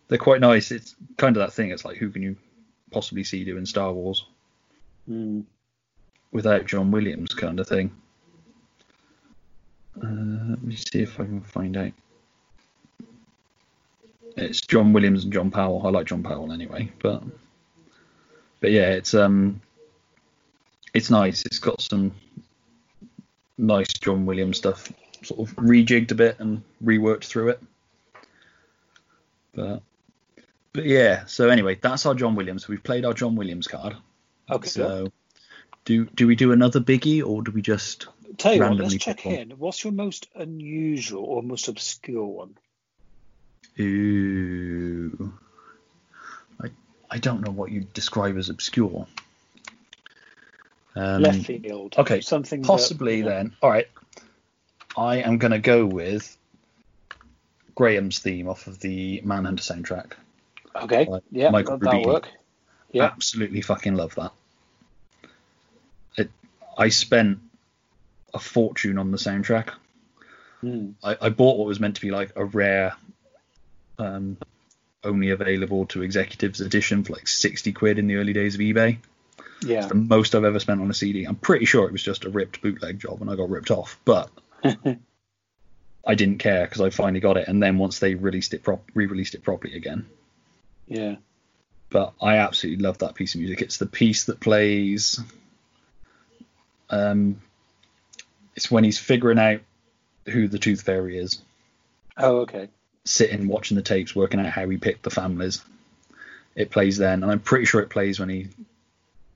they're 0.09 0.19
quite 0.19 0.41
nice. 0.41 0.71
It's 0.71 0.95
kind 1.17 1.37
of 1.37 1.41
that 1.43 1.53
thing. 1.53 1.71
It's 1.71 1.85
like 1.85 1.97
who 1.99 2.11
can 2.11 2.23
you 2.23 2.37
possibly 2.91 3.25
see 3.25 3.45
doing 3.45 3.67
Star 3.67 3.93
Wars 3.93 4.25
Mm. 5.11 5.45
without 6.33 6.65
John 6.67 6.91
Williams 6.91 7.35
kind 7.35 7.61
of 7.61 7.69
thing. 7.69 7.91
Uh, 10.03 10.07
let 10.49 10.63
me 10.63 10.75
see 10.77 11.01
if 11.03 11.21
I 11.21 11.25
can 11.25 11.43
find 11.43 11.77
out. 11.77 11.93
It's 14.37 14.61
John 14.61 14.93
Williams 14.93 15.25
and 15.25 15.33
John 15.33 15.51
Powell. 15.51 15.87
I 15.87 15.91
like 15.91 16.07
John 16.07 16.23
Powell 16.23 16.53
anyway, 16.53 16.91
but 17.01 17.23
but 18.61 18.73
yeah, 18.73 18.91
it's 18.91 19.15
um, 19.15 19.61
it's 20.93 21.11
nice. 21.11 21.45
It's 21.47 21.59
got 21.59 21.81
some 21.81 22.13
nice 23.59 23.93
John 23.93 24.27
Williams 24.27 24.59
stuff, 24.59 24.93
sort 25.23 25.49
of 25.49 25.57
rejigged 25.57 26.11
a 26.11 26.15
bit 26.17 26.41
and 26.41 26.63
reworked 26.83 27.25
through 27.25 27.51
it. 27.51 27.63
But 29.55 29.83
but 30.73 30.85
yeah. 30.85 31.27
So 31.27 31.49
anyway, 31.49 31.79
that's 31.81 32.05
our 32.07 32.15
John 32.15 32.35
Williams. 32.35 32.67
We've 32.67 32.83
played 32.83 33.05
our 33.05 33.15
John 33.15 33.37
Williams 33.37 33.69
card. 33.69 33.97
Okay. 34.51 34.69
So 34.69 35.13
do 35.85 36.07
do 36.07 36.27
we 36.27 36.35
do 36.35 36.53
another 36.53 36.81
biggie 36.81 37.25
or 37.25 37.43
do 37.43 37.53
we 37.53 37.63
just 37.63 38.09
Tell 38.39 38.55
you 38.55 38.61
what, 38.63 38.77
let's 38.77 38.97
check 38.97 39.25
one? 39.25 39.35
in. 39.35 39.51
What's 39.53 39.85
your 39.85 39.93
most 39.93 40.29
unusual 40.35 41.25
or 41.25 41.43
most 41.43 41.69
obscure 41.69 42.25
one? 42.25 42.57
Ooh. 43.81 45.33
I 46.63 46.69
I 47.11 47.19
don't 47.19 47.41
know 47.45 47.51
what 47.53 47.71
you'd 47.71 47.93
describe 47.93 48.37
as 48.37 48.49
obscure. 48.49 49.07
Um, 50.97 51.23
Left 51.23 51.45
field. 51.45 51.97
okay, 51.99 52.21
Something 52.21 52.63
that- 52.63 52.69
Possibly 52.69 53.19
yeah. 53.19 53.25
then. 53.29 53.57
All 53.63 53.71
right. 53.71 53.89
I 54.97 55.17
am 55.17 55.39
going 55.39 55.51
to 55.51 55.59
go 55.59 55.85
with 55.87 56.37
Graham's 57.75 58.21
theme 58.21 58.49
off 58.49 58.69
of 58.69 58.79
the 58.79 59.21
Manhunter 59.25 59.63
soundtrack. 59.63 60.13
Okay. 60.77 61.09
Yeah, 61.33 61.51
Michael 61.51 61.79
that, 61.79 61.91
Rubini. 61.91 62.07
work. 62.07 62.29
Yeah. 62.93 63.07
Absolutely 63.07 63.61
fucking 63.61 63.97
love 63.97 64.15
that. 64.15 64.31
It. 66.17 66.31
I 66.79 66.91
spent 66.91 67.41
a 68.33 68.39
fortune 68.39 68.97
on 68.99 69.11
the 69.11 69.19
soundtrack. 69.19 69.71
Hmm. 70.61 70.91
I, 71.03 71.17
I 71.23 71.29
bought 71.31 71.59
what 71.59 71.67
was 71.67 71.81
meant 71.81 71.97
to 71.97 72.01
be 72.01 72.13
like 72.13 72.31
a 72.37 72.45
rare, 72.45 72.95
um, 73.99 74.37
only 75.03 75.31
available 75.31 75.87
to 75.87 76.03
executives 76.03 76.61
edition 76.61 77.05
for 77.05 77.13
like 77.15 77.29
60 77.29 77.73
quid 77.73 77.99
in 77.99 78.07
the 78.07 78.17
early 78.17 78.33
days 78.33 78.55
of 78.55 78.61
eBay. 78.61 78.99
Yeah. 79.63 79.79
It's 79.79 79.87
the 79.87 79.95
most 79.95 80.35
I've 80.35 80.45
ever 80.45 80.59
spent 80.59 80.81
on 80.81 80.91
a 80.91 80.95
CD. 80.95 81.25
I'm 81.25 81.37
pretty 81.37 81.65
sure 81.65 81.87
it 81.87 81.93
was 81.93 82.03
just 82.03 82.25
a 82.25 82.31
ripped 82.31 82.61
bootleg 82.61 82.99
job 82.99 83.21
and 83.21 83.31
I 83.31 83.37
got 83.37 83.51
ripped 83.51 83.71
off, 83.71 83.99
but 84.05 84.31
I 86.07 86.15
didn't 86.15 86.39
care 86.39 86.67
because 86.67 86.81
I 86.81 86.91
finally 86.91 87.21
got 87.21 87.37
it. 87.37 87.49
And 87.49 87.63
then 87.63 87.79
once 87.79 87.99
they 87.99 88.15
released 88.15 88.55
it, 88.55 88.63
prop- 88.63 88.91
re-released 88.95 89.35
it 89.35 89.43
properly 89.43 89.77
again. 89.77 90.07
Yeah. 90.87 91.17
But 91.91 92.15
I 92.21 92.39
absolutely 92.39 92.83
love 92.83 92.99
that 92.99 93.15
piece 93.15 93.35
of 93.35 93.41
music. 93.41 93.63
It's 93.63 93.79
the 93.79 93.87
piece 93.87 94.25
that 94.25 94.41
plays. 94.41 95.21
Um, 96.91 97.41
it's 98.57 98.71
when 98.71 98.85
he's 98.85 98.99
figuring 98.99 99.39
out 99.39 99.61
who 100.27 100.49
the 100.49 100.59
Tooth 100.59 100.83
Fairy 100.83 101.19
is, 101.19 101.41
Oh, 102.17 102.39
okay. 102.43 102.69
Sitting 103.05 103.49
watching 103.49 103.77
the 103.77 103.83
tapes, 103.83 104.17
working 104.17 104.41
out 104.41 104.47
how 104.47 104.69
he 104.69 104.77
picked 104.77 105.03
the 105.03 105.11
families. 105.11 105.63
It 106.55 106.71
plays 106.71 106.97
then, 106.97 107.23
and 107.23 107.31
I'm 107.31 107.41
pretty 107.41 107.65
sure 107.65 107.81
it 107.81 107.91
plays 107.91 108.21
when 108.21 108.29
he 108.29 108.49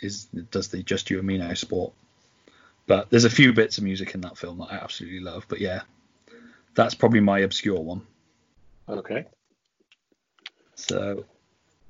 is 0.00 0.24
does 0.50 0.68
the 0.68 0.82
Just 0.82 1.10
You 1.10 1.18
and 1.18 1.26
Me 1.26 1.38
Now 1.38 1.54
sport. 1.54 1.92
But 2.86 3.10
there's 3.10 3.24
a 3.24 3.30
few 3.30 3.52
bits 3.52 3.78
of 3.78 3.84
music 3.84 4.14
in 4.14 4.22
that 4.22 4.38
film 4.38 4.58
that 4.58 4.72
I 4.72 4.76
absolutely 4.76 5.20
love. 5.20 5.44
But 5.48 5.60
yeah, 5.60 5.82
that's 6.74 6.94
probably 6.94 7.20
my 7.20 7.40
obscure 7.40 7.80
one. 7.80 8.02
Okay. 8.88 9.26
So, 10.74 11.24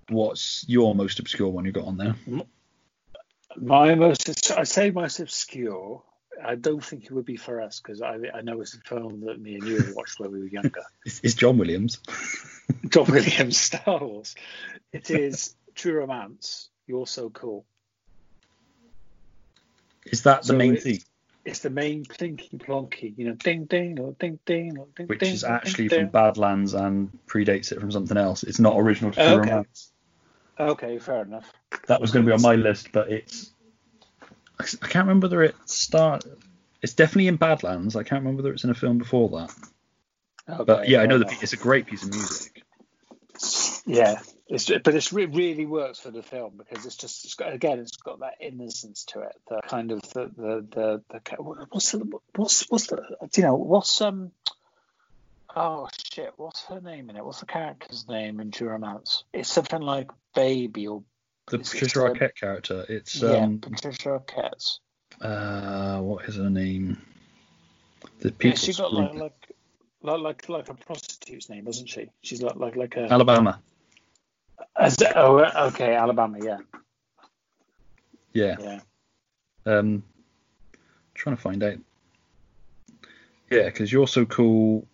what's 0.09 0.65
your 0.67 0.95
most 0.95 1.21
obscure 1.21 1.49
one 1.49 1.67
you 1.67 1.73
got 1.73 1.85
on 1.85 1.99
there? 1.99 2.17
My 3.57 3.95
most, 3.95 4.51
I 4.51 4.65
say 4.65 4.91
most 4.91 5.21
obscure. 5.21 6.03
I 6.45 6.55
don't 6.55 6.85
think 6.85 7.05
it 7.05 7.13
would 7.13 7.25
be 7.25 7.37
for 7.37 7.61
us 7.61 7.81
because 7.81 8.01
I, 8.03 8.17
I 8.35 8.43
know 8.43 8.61
it's 8.61 8.75
a 8.75 8.81
film 8.81 9.21
that 9.27 9.41
me 9.41 9.55
and 9.57 9.65
you 9.65 9.93
watched 9.97 10.21
when 10.21 10.31
we 10.33 10.41
were 10.41 10.47
younger. 10.47 10.83
It's, 11.05 11.21
it's 11.23 11.35
John 11.35 11.59
Williams. 11.59 11.99
John 12.89 13.07
Williams 13.11 13.59
Star 13.59 13.99
Wars. 14.05 14.35
It 14.93 15.11
is 15.11 15.55
True 15.75 15.95
Romance. 16.01 16.69
You're 16.87 17.07
so 17.07 17.31
cool. 17.31 17.65
Is 20.07 20.23
that 20.23 20.43
the 20.43 20.47
So 20.49 20.57
main 20.57 20.73
it's- 20.73 20.85
theme? 20.85 21.01
It's 21.45 21.61
the 21.61 21.71
main 21.71 22.05
plinky 22.05 22.59
plonky, 22.59 23.15
you 23.17 23.27
know, 23.27 23.33
ding 23.33 23.65
ding 23.65 23.99
or 23.99 24.13
ding 24.21 24.39
ding 24.45 24.77
or 24.77 24.87
ding 24.95 25.07
Which 25.07 25.21
ding. 25.21 25.33
is 25.33 25.45
actually 25.45 25.89
ding, 25.89 26.01
from 26.01 26.09
Badlands 26.11 26.75
and 26.75 27.11
predates 27.27 27.73
it 27.73 27.81
from 27.81 27.91
something 27.91 28.19
else. 28.19 28.43
It's 28.43 28.59
not 28.59 28.75
original 28.77 29.13
to 29.13 29.17
True 29.17 29.41
Okay. 29.41 29.49
Romance. 29.51 29.91
Okay, 30.61 30.99
fair 30.99 31.23
enough. 31.23 31.51
That 31.87 32.03
was 32.03 32.11
going 32.11 32.27
to 32.27 32.29
be 32.29 32.35
on 32.35 32.43
my 32.43 32.55
list, 32.57 32.93
but 32.93 33.11
it's. 33.11 33.51
I 34.61 34.65
can't 34.65 35.07
remember 35.07 35.27
whether 35.27 35.43
it 35.43 35.57
start. 35.67 36.25
It's 36.83 36.95
definitely 36.95 37.29
in 37.29 37.37
Badlands. 37.37 37.97
I 37.97 38.03
can't 38.03 38.23
remember 38.23 38.43
whether 38.43 38.53
it's 38.53 38.65
in 38.65 38.71
a 38.71 38.75
film 38.75 38.99
before 38.99 39.29
that. 39.31 39.55
Okay, 40.49 40.65
But 40.65 40.89
yeah, 40.89 41.01
I 41.01 41.07
know 41.07 41.19
the, 41.19 41.37
it's 41.43 41.53
a 41.53 41.59
great 41.59 41.87
piece 41.87 42.03
of 42.03 42.11
music. 42.11 42.63
Yeah, 43.87 44.19
it's 44.49 44.67
but 44.67 44.95
it's 44.95 45.13
re- 45.13 45.27
really 45.27 45.67
works 45.67 46.01
for 46.01 46.11
the 46.11 46.23
film 46.23 46.55
because 46.57 46.87
it's 46.87 46.97
just 46.97 47.25
it's 47.25 47.35
got, 47.35 47.53
again 47.53 47.79
it's 47.79 47.97
got 47.97 48.21
that 48.21 48.35
innocence 48.41 49.05
to 49.05 49.21
it, 49.21 49.37
the 49.49 49.61
kind 49.67 49.93
of 49.93 50.01
the 50.03 50.31
the 50.37 50.67
the, 50.71 51.03
the 51.11 51.37
what's 51.69 51.93
the 51.93 52.19
what's 52.35 52.65
what's 52.71 52.87
the 52.87 53.03
you 53.37 53.43
know 53.43 53.55
what's 53.55 54.01
um 54.01 54.33
oh 55.55 55.89
shit 56.13 56.33
what's 56.37 56.65
her 56.65 56.81
name 56.81 57.11
in 57.11 57.17
it? 57.17 57.25
What's 57.25 57.41
the 57.41 57.47
character's 57.47 58.09
name 58.09 58.41
in 58.41 58.51
True 58.51 58.69
Romance? 58.71 59.25
It's 59.33 59.53
something 59.53 59.83
like 59.83 60.11
Baby 60.35 60.89
or 60.89 61.03
The 61.51 61.57
It's- 61.57 61.71
Patricia 61.73 61.99
Arquette 62.01 62.35
character. 62.35 62.85
It's 62.89 63.21
yeah 63.23 63.37
um 63.37 63.59
Patricia 63.59 64.09
Arquette. 64.21 64.79
uh 65.21 66.01
what 66.01 66.25
is 66.27 66.37
her 66.37 66.51
name? 66.51 67.01
The 68.21 68.33
people. 68.33 68.51
Yeah, 68.51 68.55
she 68.57 68.73
got 68.75 68.93
like 68.93 69.15
like 69.15 69.33
like 70.03 70.21
like 70.21 70.49
like 70.49 70.69
a 70.69 70.75
prostitute's 70.75 71.49
name, 71.49 71.65
doesn't 71.65 71.89
she? 71.89 72.11
She's 72.23 72.43
like 72.43 72.57
like 72.57 72.77
like 72.77 72.97
a 72.97 73.11
Alabama. 73.13 73.61
As- 74.77 74.97
oh 75.17 75.39
okay 75.69 75.95
Alabama 75.95 76.39
yeah 76.43 76.59
Yeah. 78.33 78.57
yeah 78.61 78.81
Um, 79.67 80.03
trying 81.15 81.37
to 81.37 81.43
find 81.43 81.63
out. 81.63 81.79
Yeah, 83.51 83.65
because 83.65 83.91
you're 83.93 84.07
so 84.07 84.25
cool. 84.27 84.87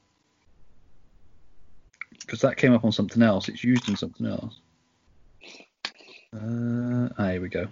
Because 2.21 2.41
that 2.41 2.57
came 2.57 2.73
up 2.73 2.85
on 2.85 2.93
something 2.93 3.23
else. 3.23 3.49
It's 3.49 3.65
used 3.65 3.89
in 3.89 3.97
something 3.97 4.27
else. 4.27 4.61
Uh, 6.35 7.09
ah, 7.19 7.31
here 7.31 7.41
we 7.41 7.49
go. 7.49 7.69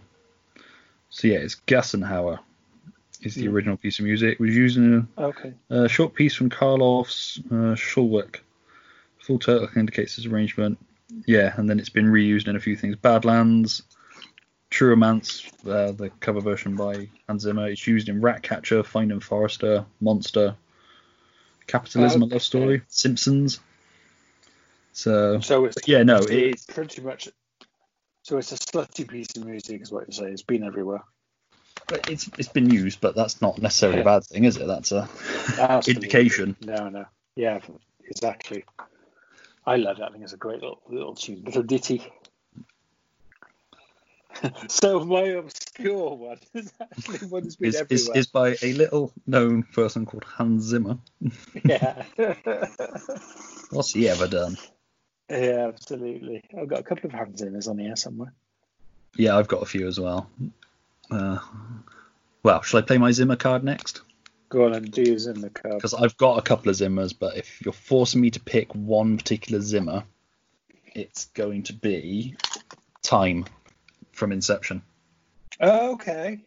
So 1.10 1.28
yeah, 1.28 1.38
it's 1.38 1.56
Gassenhauer. 1.66 2.38
Is 3.22 3.36
the 3.36 3.46
original 3.46 3.76
piece 3.76 4.00
of 4.00 4.04
music. 4.04 4.32
It 4.32 4.40
was 4.40 4.56
using 4.56 4.84
in 4.84 5.08
okay 5.16 5.54
a, 5.70 5.84
a 5.84 5.88
short 5.88 6.12
piece 6.14 6.34
from 6.34 6.50
Carl 6.50 6.82
Orff's 6.82 7.38
uh, 7.46 7.76
Schulwerk. 7.76 8.40
Full 9.20 9.38
title 9.38 9.68
indicates 9.76 10.16
his 10.16 10.26
arrangement. 10.26 10.78
Yeah, 11.26 11.54
and 11.56 11.70
then 11.70 11.78
it's 11.78 11.88
been 11.88 12.06
reused 12.06 12.48
in 12.48 12.56
a 12.56 12.60
few 12.60 12.74
things. 12.74 12.96
Badlands, 12.96 13.82
True 14.70 14.90
Romance, 14.90 15.48
uh, 15.66 15.92
the 15.92 16.10
cover 16.18 16.40
version 16.40 16.74
by 16.74 17.08
Hans 17.28 17.42
Zimmer. 17.42 17.68
It's 17.68 17.86
used 17.86 18.08
in 18.08 18.20
Ratcatcher, 18.20 18.82
Finding 18.82 19.20
Forrester, 19.20 19.84
Monster, 20.00 20.56
Capitalism, 21.66 22.22
A 22.22 22.24
Okay. 22.24 22.34
Love 22.34 22.42
Story, 22.42 22.82
Simpsons. 22.88 23.60
So, 24.94 25.40
so 25.40 25.66
it's 25.66 25.86
yeah, 25.86 26.02
no, 26.02 26.22
it's 26.28 26.66
pretty 26.66 27.02
much. 27.02 27.28
So 28.22 28.38
it's 28.38 28.52
a 28.52 28.56
slutty 28.56 29.08
piece 29.08 29.36
of 29.36 29.44
music, 29.44 29.82
is 29.82 29.90
what 29.90 30.06
you 30.06 30.12
say. 30.12 30.30
It's 30.30 30.42
been 30.42 30.62
everywhere. 30.62 31.02
But 31.88 32.08
it's 32.08 32.30
it's 32.38 32.48
been 32.48 32.70
used, 32.70 33.00
but 33.00 33.16
that's 33.16 33.42
not 33.42 33.60
necessarily 33.60 34.00
a 34.00 34.04
bad 34.04 34.24
thing, 34.24 34.44
is 34.44 34.56
it? 34.56 34.66
That's 34.66 34.92
a 34.92 35.08
Absolutely. 35.58 36.04
indication. 36.04 36.56
No, 36.60 36.88
no. 36.88 37.04
Yeah, 37.34 37.60
exactly. 38.06 38.64
I 39.66 39.76
love 39.76 39.98
that. 39.98 40.08
I 40.08 40.12
think 40.12 40.22
it's 40.22 40.32
a 40.32 40.36
great 40.36 40.60
little, 40.60 40.80
little 40.88 41.14
tune, 41.14 41.42
little 41.44 41.62
ditty. 41.62 42.02
so 44.68 45.04
my 45.04 45.22
obscure 45.22 46.16
one 46.16 46.38
is 46.54 46.72
actually 46.80 47.28
one 47.28 47.42
that's 47.42 47.56
been 47.56 47.68
Is, 47.68 47.82
is, 47.90 48.10
is 48.14 48.26
by 48.28 48.56
a 48.62 48.72
little 48.72 49.12
known 49.26 49.62
person 49.64 50.06
called 50.06 50.24
Hans 50.24 50.64
Zimmer. 50.64 50.98
Yeah. 51.64 52.04
What's 53.70 53.92
he 53.92 54.08
ever 54.08 54.28
done? 54.28 54.56
Yeah, 55.32 55.68
absolutely. 55.68 56.42
I've 56.58 56.68
got 56.68 56.80
a 56.80 56.82
couple 56.82 57.06
of 57.06 57.12
hands 57.12 57.42
in 57.42 57.58
on 57.68 57.78
here 57.78 57.96
somewhere. 57.96 58.32
Yeah, 59.16 59.36
I've 59.36 59.48
got 59.48 59.62
a 59.62 59.66
few 59.66 59.86
as 59.86 59.98
well. 59.98 60.28
Uh, 61.10 61.38
well, 62.42 62.62
shall 62.62 62.80
I 62.80 62.82
play 62.82 62.98
my 62.98 63.10
Zimmer 63.12 63.36
card 63.36 63.64
next? 63.64 64.02
Go 64.48 64.66
on 64.66 64.74
and 64.74 64.90
do 64.90 65.02
in 65.02 65.40
the 65.40 65.50
cup. 65.50 65.72
Because 65.72 65.94
I've 65.94 66.16
got 66.18 66.38
a 66.38 66.42
couple 66.42 66.68
of 66.68 66.76
Zimmers, 66.76 67.14
but 67.18 67.36
if 67.36 67.62
you're 67.64 67.72
forcing 67.72 68.20
me 68.20 68.30
to 68.32 68.40
pick 68.40 68.74
one 68.74 69.16
particular 69.16 69.62
Zimmer, 69.62 70.04
it's 70.94 71.26
going 71.26 71.62
to 71.64 71.72
be 71.72 72.36
Time 73.02 73.46
from 74.12 74.32
Inception. 74.32 74.82
Oh, 75.60 75.92
okay. 75.92 76.40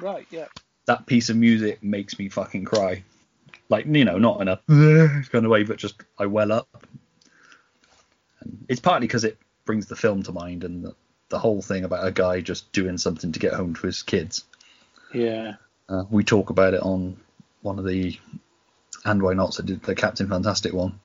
Right, 0.00 0.26
yeah. 0.30 0.46
That 0.86 1.06
piece 1.06 1.28
of 1.28 1.36
music 1.36 1.82
makes 1.82 2.18
me 2.18 2.30
fucking 2.30 2.64
cry. 2.64 3.04
Like, 3.68 3.86
you 3.86 4.04
know, 4.04 4.18
not 4.18 4.40
in 4.40 4.48
a 4.48 4.60
kind 5.30 5.44
of 5.44 5.50
way, 5.50 5.64
but 5.64 5.76
just 5.76 5.96
I 6.18 6.26
well 6.26 6.52
up. 6.52 6.86
And 8.40 8.64
it's 8.68 8.80
partly 8.80 9.06
because 9.06 9.24
it 9.24 9.38
brings 9.64 9.86
the 9.86 9.96
film 9.96 10.22
to 10.24 10.32
mind 10.32 10.64
and 10.64 10.84
the, 10.84 10.94
the 11.28 11.38
whole 11.38 11.62
thing 11.62 11.84
about 11.84 12.06
a 12.06 12.10
guy 12.10 12.40
just 12.40 12.70
doing 12.72 12.98
something 12.98 13.32
to 13.32 13.38
get 13.38 13.52
home 13.54 13.74
to 13.74 13.86
his 13.86 14.02
kids. 14.02 14.44
Yeah. 15.14 15.54
Uh, 15.88 16.04
we 16.10 16.24
talk 16.24 16.50
about 16.50 16.74
it 16.74 16.82
on 16.82 17.16
one 17.62 17.78
of 17.78 17.84
the 17.84 18.18
and 19.04 19.22
why 19.22 19.32
not? 19.34 19.54
So 19.54 19.62
did 19.62 19.82
the 19.82 19.94
Captain 19.94 20.28
Fantastic 20.28 20.72
one 20.72 21.00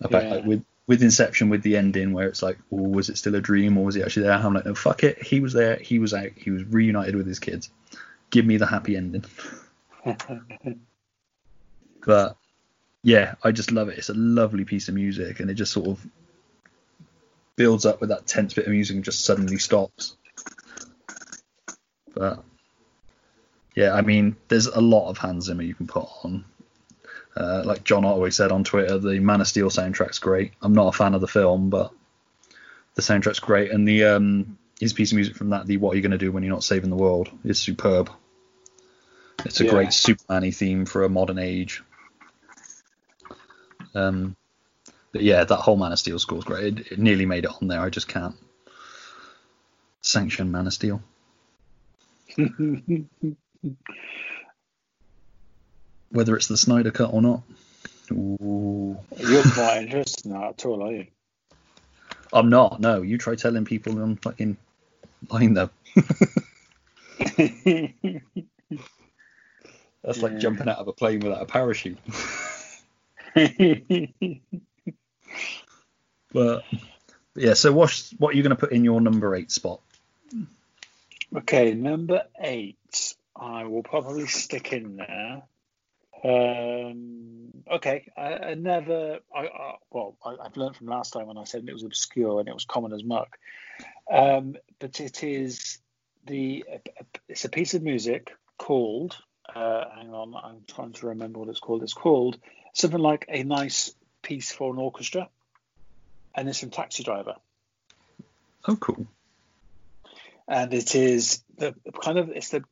about 0.00 0.24
Yeah. 0.24 0.34
like, 0.34 0.44
with 0.44 0.64
with 0.86 1.02
Inception, 1.02 1.50
with 1.50 1.62
the 1.62 1.76
ending 1.76 2.14
where 2.14 2.28
it's 2.28 2.42
like, 2.42 2.56
oh, 2.72 2.76
was 2.76 3.10
it 3.10 3.18
still 3.18 3.34
a 3.34 3.42
dream 3.42 3.76
or 3.76 3.84
was 3.84 3.94
he 3.94 4.02
actually 4.02 4.22
there? 4.22 4.32
I'm 4.32 4.54
like, 4.54 4.64
no, 4.64 4.74
fuck 4.74 5.04
it. 5.04 5.22
He 5.22 5.40
was 5.40 5.52
there. 5.52 5.76
He 5.76 5.98
was 5.98 6.14
out. 6.14 6.30
He 6.34 6.50
was 6.50 6.64
reunited 6.64 7.14
with 7.14 7.26
his 7.26 7.38
kids. 7.38 7.68
Give 8.30 8.46
me 8.46 8.56
the 8.56 8.66
happy 8.66 8.96
ending. 8.96 9.24
But 12.06 12.36
yeah, 13.02 13.34
I 13.42 13.52
just 13.52 13.72
love 13.72 13.88
it. 13.88 13.98
It's 13.98 14.08
a 14.08 14.14
lovely 14.14 14.64
piece 14.64 14.88
of 14.88 14.94
music, 14.94 15.40
and 15.40 15.50
it 15.50 15.54
just 15.54 15.72
sort 15.72 15.88
of 15.88 16.06
builds 17.58 17.84
up 17.84 18.00
with 18.00 18.08
that 18.08 18.26
tense 18.26 18.54
bit 18.54 18.64
of 18.66 18.72
music 18.72 18.94
and 18.96 19.04
just 19.04 19.24
suddenly 19.24 19.58
stops. 19.58 20.16
But 22.14 22.42
yeah, 23.74 23.92
I 23.92 24.00
mean, 24.00 24.36
there's 24.48 24.66
a 24.66 24.80
lot 24.80 25.10
of 25.10 25.18
Hans 25.18 25.44
Zimmer 25.44 25.62
you 25.62 25.74
can 25.74 25.86
put 25.86 26.08
on. 26.24 26.44
Uh, 27.36 27.62
like 27.64 27.84
John 27.84 28.04
always 28.04 28.34
said 28.36 28.50
on 28.50 28.64
Twitter, 28.64 28.98
the 28.98 29.20
Man 29.20 29.40
of 29.40 29.46
Steel 29.48 29.68
soundtrack's 29.70 30.18
great. 30.18 30.52
I'm 30.62 30.72
not 30.72 30.88
a 30.94 30.96
fan 30.96 31.14
of 31.14 31.20
the 31.20 31.28
film, 31.28 31.68
but 31.68 31.92
the 32.94 33.02
soundtrack's 33.02 33.38
great, 33.40 33.70
and 33.70 33.86
the 33.86 34.04
um, 34.04 34.58
his 34.80 34.92
piece 34.92 35.12
of 35.12 35.16
music 35.16 35.36
from 35.36 35.50
that, 35.50 35.66
the 35.66 35.76
"What 35.76 35.92
Are 35.92 35.96
You 35.96 36.02
Going 36.02 36.12
to 36.12 36.18
Do 36.18 36.32
When 36.32 36.42
You're 36.42 36.54
Not 36.54 36.64
Saving 36.64 36.90
the 36.90 36.96
World," 36.96 37.30
is 37.44 37.60
superb. 37.60 38.10
It's 39.44 39.60
a 39.60 39.64
Yeah. 39.64 39.70
great 39.70 39.92
Superman-y 39.92 40.50
theme 40.50 40.84
for 40.84 41.04
a 41.04 41.08
modern 41.08 41.38
age. 41.38 41.84
Um, 43.94 44.36
but 45.12 45.22
yeah, 45.22 45.44
that 45.44 45.56
whole 45.56 45.76
Man 45.76 45.92
of 45.92 45.98
Steel 45.98 46.18
score 46.18 46.38
is 46.38 46.44
great. 46.44 46.78
It, 46.78 46.92
it 46.92 46.98
nearly 46.98 47.26
made 47.26 47.44
it 47.44 47.50
on 47.60 47.68
there. 47.68 47.80
I 47.80 47.90
just 47.90 48.08
can't 48.08 48.34
sanction 50.02 50.50
Man 50.50 50.66
of 50.66 50.72
Steel. 50.74 51.02
Whether 56.10 56.36
it's 56.36 56.46
the 56.48 56.56
Snyder 56.56 56.90
cut 56.90 57.12
or 57.12 57.20
not. 57.22 57.42
Ooh. 58.10 58.96
You're 59.18 59.42
quite 59.42 59.82
interested 59.82 60.24
in 60.26 60.32
that 60.32 60.44
at 60.50 60.64
all, 60.66 60.82
are 60.82 60.92
you? 60.92 61.06
I'm 62.32 62.48
not. 62.48 62.80
No, 62.80 63.02
you 63.02 63.18
try 63.18 63.34
telling 63.34 63.64
people 63.64 64.00
I'm 64.00 64.16
fucking 64.16 64.56
lying 65.30 65.54
though. 65.54 65.70
That's 70.04 70.22
like 70.22 70.32
Yeah. 70.32 70.38
jumping 70.38 70.68
out 70.68 70.78
of 70.78 70.88
a 70.88 70.92
plane 70.92 71.20
without 71.20 71.42
a 71.42 71.46
parachute. 71.46 71.98
But 76.32 76.64
yeah, 77.34 77.54
so 77.54 77.72
what's 77.72 78.10
what 78.18 78.34
are 78.34 78.36
you 78.36 78.42
going 78.42 78.56
to 78.56 78.60
put 78.60 78.72
in 78.72 78.84
your 78.84 79.00
number 79.00 79.34
eight 79.34 79.50
spot? 79.50 79.80
okay, 81.36 81.74
number 81.74 82.24
eight. 82.40 83.14
I 83.36 83.64
will 83.64 83.82
probably 83.82 84.26
stick 84.26 84.72
in 84.72 84.96
there. 84.96 85.42
Um, 86.24 87.50
okay, 87.70 88.10
I, 88.16 88.34
I 88.34 88.54
never. 88.54 89.20
I, 89.34 89.74
well, 89.90 90.16
I, 90.24 90.36
I've 90.44 90.56
learned 90.56 90.76
from 90.76 90.88
last 90.88 91.12
time 91.12 91.26
when 91.26 91.38
I 91.38 91.44
said 91.44 91.64
it 91.66 91.72
was 91.72 91.84
obscure 91.84 92.40
and 92.40 92.48
it 92.48 92.54
was 92.54 92.64
common 92.64 92.92
as 92.92 93.04
muck. 93.04 93.38
Um, 94.10 94.56
but 94.80 95.00
it 95.00 95.22
is 95.22 95.78
the. 96.26 96.64
It's 97.28 97.44
a 97.44 97.48
piece 97.48 97.74
of 97.74 97.82
music 97.82 98.34
called. 98.58 99.16
Uh, 99.54 99.84
hang 99.96 100.12
on, 100.12 100.34
I'm 100.34 100.62
trying 100.66 100.92
to 100.94 101.08
remember 101.08 101.38
what 101.38 101.48
it's 101.48 101.60
called. 101.60 101.82
It's 101.82 101.94
called 101.94 102.38
something 102.74 103.00
like 103.00 103.24
a 103.28 103.42
nice 103.44 103.94
piece 104.28 104.52
for 104.52 104.72
an 104.72 104.78
orchestra, 104.78 105.28
and 106.34 106.48
it's 106.48 106.60
from 106.60 106.70
Taxi 106.70 107.02
Driver. 107.02 107.36
Oh, 108.66 108.76
cool. 108.76 109.06
and 110.46 110.72
it 110.74 110.94
is 110.94 111.42
the 111.56 111.74
kind 112.02 112.18
of 112.18 112.28
it's 112.28 112.50
the 112.50 112.62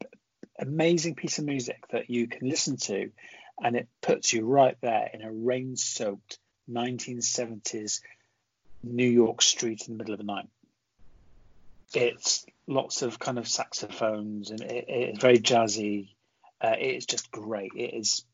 amazing 0.58 1.14
piece 1.14 1.38
of 1.38 1.44
music 1.44 1.82
that 1.90 2.10
you 2.10 2.26
can 2.26 2.48
listen 2.48 2.76
to 2.76 3.10
and 3.62 3.76
it 3.76 3.88
puts 4.02 4.32
you 4.32 4.44
right 4.44 4.76
there 4.82 5.10
in 5.12 5.22
a 5.22 5.32
rain-soaked 5.32 6.38
1970s 6.70 8.00
new 8.82 9.08
york 9.08 9.40
street 9.42 9.86
in 9.86 9.94
the 9.94 9.98
middle 9.98 10.14
of 10.14 10.18
the 10.18 10.24
night 10.24 10.48
it's 11.94 12.44
lots 12.66 13.02
of 13.02 13.18
kind 13.18 13.38
of 13.38 13.46
saxophones 13.46 14.50
and 14.50 14.60
it, 14.62 14.84
it's 14.88 15.20
very 15.20 15.38
jazzy 15.38 16.08
uh, 16.60 16.74
it 16.78 16.96
is 16.96 17.06
just 17.06 17.30
great 17.30 17.72
it 17.76 17.94
is 17.94 18.24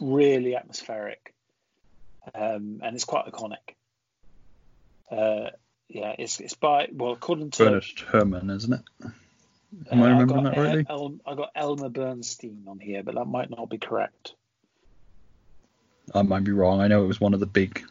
really 0.00 0.56
atmospheric 0.56 1.34
um, 2.34 2.80
and 2.82 2.94
it's 2.94 3.04
quite 3.04 3.26
iconic 3.26 3.74
uh, 5.10 5.50
yeah 5.88 6.14
it's, 6.18 6.40
it's 6.40 6.54
by 6.54 6.88
well 6.92 7.12
according 7.12 7.50
to 7.52 7.64
Bernard 7.64 7.84
Herrmann, 8.12 8.50
isn't 8.50 8.72
it? 8.72 8.80
Am 9.90 10.02
I 10.02 10.06
uh, 10.06 10.14
I've 10.14 10.18
remembering 10.20 10.44
got 10.44 10.54
that 10.54 10.60
rightly? 10.60 10.86
El- 10.88 11.20
I 11.26 11.34
got 11.34 11.50
Elmer 11.54 11.88
Bernstein 11.90 12.64
on 12.66 12.78
here, 12.78 13.02
but 13.02 13.14
that 13.16 13.26
might 13.26 13.50
not 13.50 13.68
be 13.68 13.76
correct. 13.78 14.32
I 16.14 16.22
might 16.22 16.44
be 16.44 16.52
wrong. 16.52 16.80
I 16.80 16.88
know 16.88 17.04
it 17.04 17.06
was 17.06 17.20
one 17.20 17.34
of 17.34 17.40
the 17.40 17.46
big. 17.46 17.82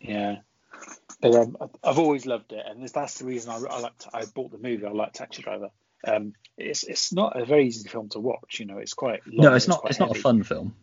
Yeah, 0.00 0.36
but 1.20 1.34
um, 1.34 1.56
I- 1.60 1.88
I've 1.90 1.98
always 1.98 2.26
loved 2.26 2.52
it, 2.52 2.64
and 2.66 2.86
that's 2.88 3.18
the 3.18 3.24
reason 3.24 3.50
I, 3.50 3.56
I 3.56 3.80
like. 3.80 3.92
I 4.12 4.24
bought 4.26 4.52
the 4.52 4.58
movie. 4.58 4.84
I 4.84 4.90
like 4.90 5.12
Taxi 5.14 5.42
Driver. 5.42 5.70
Um, 6.06 6.34
it's 6.58 6.82
it's 6.82 7.12
not 7.12 7.40
a 7.40 7.44
very 7.46 7.66
easy 7.66 7.88
film 7.88 8.10
to 8.10 8.20
watch. 8.20 8.60
You 8.60 8.66
know, 8.66 8.78
it's 8.78 8.94
quite. 8.94 9.20
Long, 9.26 9.50
No, 9.50 9.54
it's 9.54 9.68
not. 9.68 9.80
quite 9.80 9.90
It's 9.92 10.00
not 10.00 10.16
a 10.16 10.20
fun 10.20 10.42
film. 10.42 10.74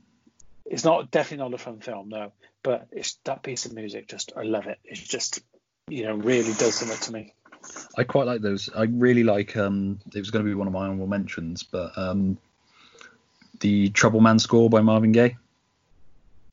It's 0.70 0.84
not 0.84 1.12
definitely 1.12 1.46
not 1.50 1.54
a 1.54 1.58
fun 1.58 1.80
film, 1.80 2.10
no. 2.10 2.34
But 2.64 2.88
it's 2.92 3.18
that 3.26 3.44
piece 3.44 3.66
of 3.66 3.74
music. 3.74 4.08
Just 4.08 4.34
I 4.36 4.44
love 4.44 4.68
it. 4.68 4.80
It's 4.84 5.02
just 5.02 5.40
you 5.88 6.04
know 6.04 6.16
really 6.16 6.54
does 6.54 6.76
something 6.76 6.98
to 6.98 7.12
me. 7.14 7.34
I 7.98 8.04
quite 8.04 8.28
like 8.28 8.42
those. 8.42 8.70
I 8.76 8.84
really 8.84 9.24
like. 9.24 9.56
Um, 9.58 10.00
it 10.14 10.20
was 10.20 10.32
going 10.32 10.44
to 10.46 10.50
be 10.50 10.56
one 10.56 10.68
of 10.68 10.74
my 10.74 10.86
honorable 10.86 11.08
mentions, 11.08 11.64
but 11.64 11.98
um, 11.98 12.38
the 13.60 13.90
Trouble 13.90 14.20
Man 14.22 14.40
score 14.40 14.70
by 14.70 14.82
Marvin 14.82 15.12
Gaye. 15.12 15.38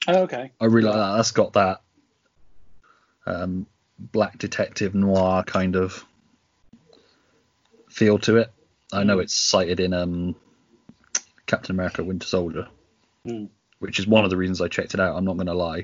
Oh, 0.08 0.22
okay. 0.22 0.52
I 0.60 0.64
really 0.66 0.88
like 0.88 0.96
that. 0.96 1.16
That's 1.16 1.30
got 1.32 1.52
that 1.54 1.80
um, 3.26 3.66
black 3.98 4.38
detective 4.38 4.94
noir 4.94 5.42
kind 5.42 5.76
of 5.76 6.04
feel 7.88 8.18
to 8.20 8.36
it. 8.38 8.52
I 8.92 9.02
know 9.04 9.16
Mm. 9.18 9.22
it's 9.22 9.34
cited 9.34 9.80
in 9.80 9.92
um, 9.92 10.36
Captain 11.46 11.74
America: 11.74 12.04
Winter 12.04 12.26
Soldier, 12.26 12.68
Mm. 13.26 13.48
Which 13.84 13.98
is 13.98 14.06
one 14.06 14.24
of 14.24 14.30
the 14.30 14.36
reasons 14.38 14.62
I 14.62 14.68
checked 14.68 14.94
it 14.94 15.00
out. 15.00 15.14
I'm 15.14 15.26
not 15.26 15.36
going 15.36 15.46
to 15.46 15.54
lie. 15.54 15.82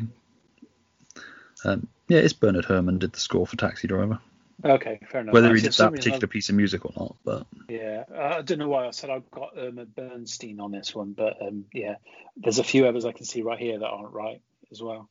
Um, 1.66 1.86
yeah, 2.08 2.20
it's 2.20 2.32
Bernard 2.32 2.64
Herrmann 2.64 2.98
did 2.98 3.12
the 3.12 3.20
score 3.20 3.46
for 3.46 3.56
Taxi 3.56 3.86
Driver. 3.86 4.18
Okay, 4.64 4.98
fair 5.10 5.20
enough. 5.20 5.34
Whether 5.34 5.54
he 5.54 5.60
did 5.60 5.72
that 5.74 5.92
particular 5.92 6.26
piece 6.26 6.48
of 6.48 6.54
music 6.54 6.86
or 6.86 6.92
not, 6.96 7.16
but 7.24 7.46
Yeah, 7.68 8.04
I 8.14 8.40
don't 8.40 8.58
know 8.58 8.68
why 8.68 8.86
I 8.86 8.90
said 8.90 9.10
I've 9.10 9.30
got 9.30 9.58
um, 9.58 9.86
Bernstein 9.94 10.60
on 10.60 10.70
this 10.70 10.94
one, 10.94 11.12
but 11.12 11.40
um, 11.42 11.66
yeah, 11.74 11.96
there's 12.38 12.58
a 12.58 12.64
few 12.64 12.86
others 12.86 13.04
I 13.04 13.12
can 13.12 13.26
see 13.26 13.42
right 13.42 13.58
here 13.58 13.78
that 13.78 13.86
aren't 13.86 14.14
right 14.14 14.40
as 14.72 14.82
well. 14.82 15.10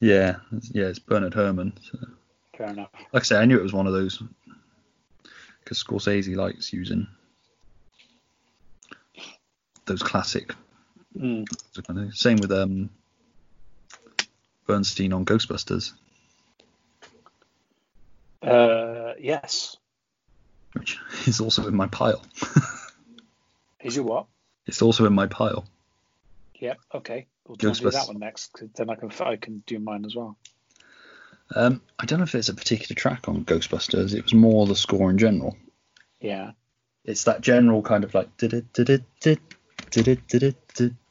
yeah, 0.00 0.36
yeah, 0.70 0.86
it's 0.86 0.98
Bernard 0.98 1.34
Herrmann. 1.34 1.74
So, 1.82 1.98
Fair 2.56 2.68
enough. 2.68 2.88
like 3.12 3.22
I 3.22 3.24
say, 3.24 3.36
I 3.36 3.44
knew 3.44 3.58
it 3.58 3.62
was 3.62 3.72
one 3.74 3.86
of 3.86 3.92
those 3.92 4.22
because 5.60 5.82
Scorsese 5.82 6.34
likes 6.34 6.72
using 6.72 7.06
those 9.84 10.02
classic. 10.02 10.54
Mm. 11.16 12.14
Same 12.14 12.38
with 12.38 12.52
um, 12.52 12.90
Bernstein 14.66 15.12
on 15.12 15.24
Ghostbusters, 15.24 15.92
Uh, 18.42 19.12
yes. 19.20 19.76
which 20.72 20.98
is 21.26 21.40
also 21.40 21.68
in 21.68 21.76
my 21.76 21.86
pile. 21.86 22.24
Is 23.80 23.96
your 23.96 24.04
what? 24.04 24.26
It's 24.66 24.82
also 24.82 25.06
in 25.06 25.12
my 25.12 25.26
pile. 25.26 25.66
Yep. 26.60 26.78
Okay. 26.94 27.26
We'll 27.46 27.56
do 27.56 27.72
that 27.72 28.06
one 28.06 28.18
next, 28.18 28.62
then 28.76 28.88
I 28.88 28.94
can 28.94 29.10
I 29.20 29.36
can 29.36 29.62
do 29.66 29.78
mine 29.80 30.04
as 30.04 30.14
well. 30.14 30.36
Um, 31.54 31.82
I 31.98 32.06
don't 32.06 32.20
know 32.20 32.24
if 32.24 32.34
it's 32.34 32.48
a 32.48 32.54
particular 32.54 32.94
track 32.94 33.28
on 33.28 33.44
Ghostbusters. 33.44 34.14
It 34.14 34.22
was 34.22 34.32
more 34.32 34.66
the 34.66 34.76
score 34.76 35.10
in 35.10 35.18
general. 35.18 35.56
Yeah. 36.20 36.52
It's 37.04 37.24
that 37.24 37.40
general 37.40 37.82
kind 37.82 38.04
of 38.04 38.14
like. 38.14 38.28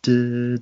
Yeah. 0.04 0.58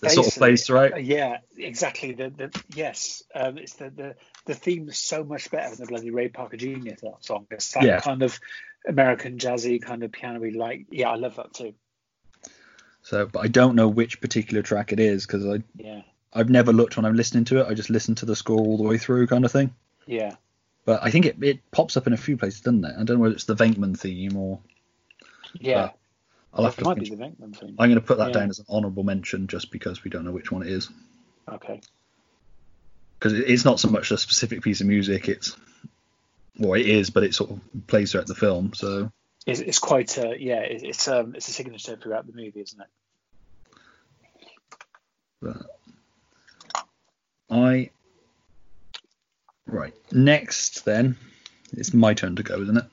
the 0.00 0.08
sort 0.08 0.36
of 0.36 0.60
throughout. 0.60 0.92
Uh, 0.94 0.96
Yeah, 0.96 1.38
exactly. 1.56 2.12
The, 2.12 2.30
the 2.30 2.62
yes, 2.74 3.22
um, 3.34 3.58
it's 3.58 3.74
the, 3.74 3.90
the 3.90 4.14
the 4.46 4.54
theme 4.54 4.88
is 4.88 4.98
so 4.98 5.24
much 5.24 5.50
better 5.50 5.70
than 5.70 5.84
the 5.84 5.86
bloody 5.86 6.10
Ray 6.10 6.28
Parker 6.28 6.56
Jr. 6.56 6.66
th- 6.66 6.98
song. 7.20 7.46
It's 7.50 7.72
that 7.72 7.84
Yeah. 7.84 8.00
kind 8.00 8.22
of 8.22 8.38
American 8.86 9.38
jazzy 9.38 9.80
kind 9.80 10.02
of 10.02 10.12
piano-y 10.12 10.52
like. 10.54 10.86
Yeah, 10.90 11.10
I 11.10 11.16
love 11.16 11.36
that 11.36 11.54
too. 11.54 11.74
So, 13.02 13.26
but 13.26 13.40
I 13.40 13.48
don't 13.48 13.74
know 13.74 13.88
which 13.88 14.20
particular 14.20 14.62
track 14.62 14.92
it 14.92 15.00
is 15.00 15.26
because 15.26 15.46
I 15.46 15.62
Yeah, 15.76 16.02
I've 16.32 16.50
never 16.50 16.72
looked 16.72 16.96
when 16.96 17.06
I'm 17.06 17.16
listening 17.16 17.44
to 17.46 17.60
it. 17.60 17.66
I 17.68 17.74
just 17.74 17.90
listen 17.90 18.14
to 18.16 18.26
the 18.26 18.36
score 18.36 18.58
all 18.58 18.76
the 18.76 18.82
way 18.82 18.98
through, 18.98 19.26
kind 19.28 19.44
of 19.44 19.52
thing. 19.52 19.74
yeah. 20.06 20.36
But 20.84 21.02
I 21.02 21.10
think 21.10 21.26
it, 21.26 21.36
it 21.42 21.70
pops 21.70 21.98
up 21.98 22.06
in 22.06 22.14
a 22.14 22.16
few 22.16 22.38
places, 22.38 22.62
doesn't 22.62 22.82
it? 22.84 22.94
I 22.98 23.04
don't 23.04 23.16
know 23.16 23.18
whether 23.18 23.34
it's 23.34 23.44
the 23.44 23.54
Venkman 23.54 23.98
theme 23.98 24.36
or 24.36 24.58
Yeah, 25.60 25.90
I'll 26.58 26.64
have 26.64 26.76
to 26.76 26.84
might 26.84 26.98
be 26.98 27.08
the 27.08 27.16
Venkman 27.16 27.56
theme. 27.56 27.76
I'm 27.78 27.88
going 27.88 28.00
to 28.00 28.06
put 28.06 28.18
that 28.18 28.28
yeah. 28.28 28.40
down 28.40 28.50
as 28.50 28.58
an 28.58 28.66
honourable 28.68 29.04
mention 29.04 29.46
just 29.46 29.70
because 29.70 30.02
we 30.02 30.10
don't 30.10 30.24
know 30.24 30.32
which 30.32 30.50
one 30.50 30.62
it 30.62 30.68
is. 30.68 30.90
Okay. 31.48 31.80
Because 33.18 33.32
it's 33.32 33.64
not 33.64 33.78
so 33.78 33.88
much 33.88 34.10
a 34.10 34.18
specific 34.18 34.62
piece 34.62 34.80
of 34.80 34.88
music; 34.88 35.28
it's 35.28 35.56
well, 36.58 36.74
it 36.74 36.86
is, 36.86 37.10
but 37.10 37.22
it 37.22 37.34
sort 37.34 37.50
of 37.50 37.60
plays 37.86 38.10
throughout 38.10 38.26
the 38.26 38.34
film. 38.34 38.72
So 38.74 39.12
it's, 39.46 39.60
it's 39.60 39.78
quite 39.78 40.18
a 40.18 40.36
yeah, 40.38 40.60
it's 40.60 41.06
um, 41.06 41.34
it's 41.36 41.48
a 41.48 41.52
signature 41.52 41.96
throughout 41.96 42.26
the 42.26 42.32
movie, 42.32 42.60
isn't 42.60 42.80
it? 42.80 42.88
But 45.40 45.56
I 47.50 47.90
right 49.66 49.94
next 50.10 50.84
then 50.84 51.16
it's 51.72 51.94
my 51.94 52.14
turn 52.14 52.36
to 52.36 52.42
go, 52.42 52.60
isn't 52.60 52.76
it? 52.76 52.84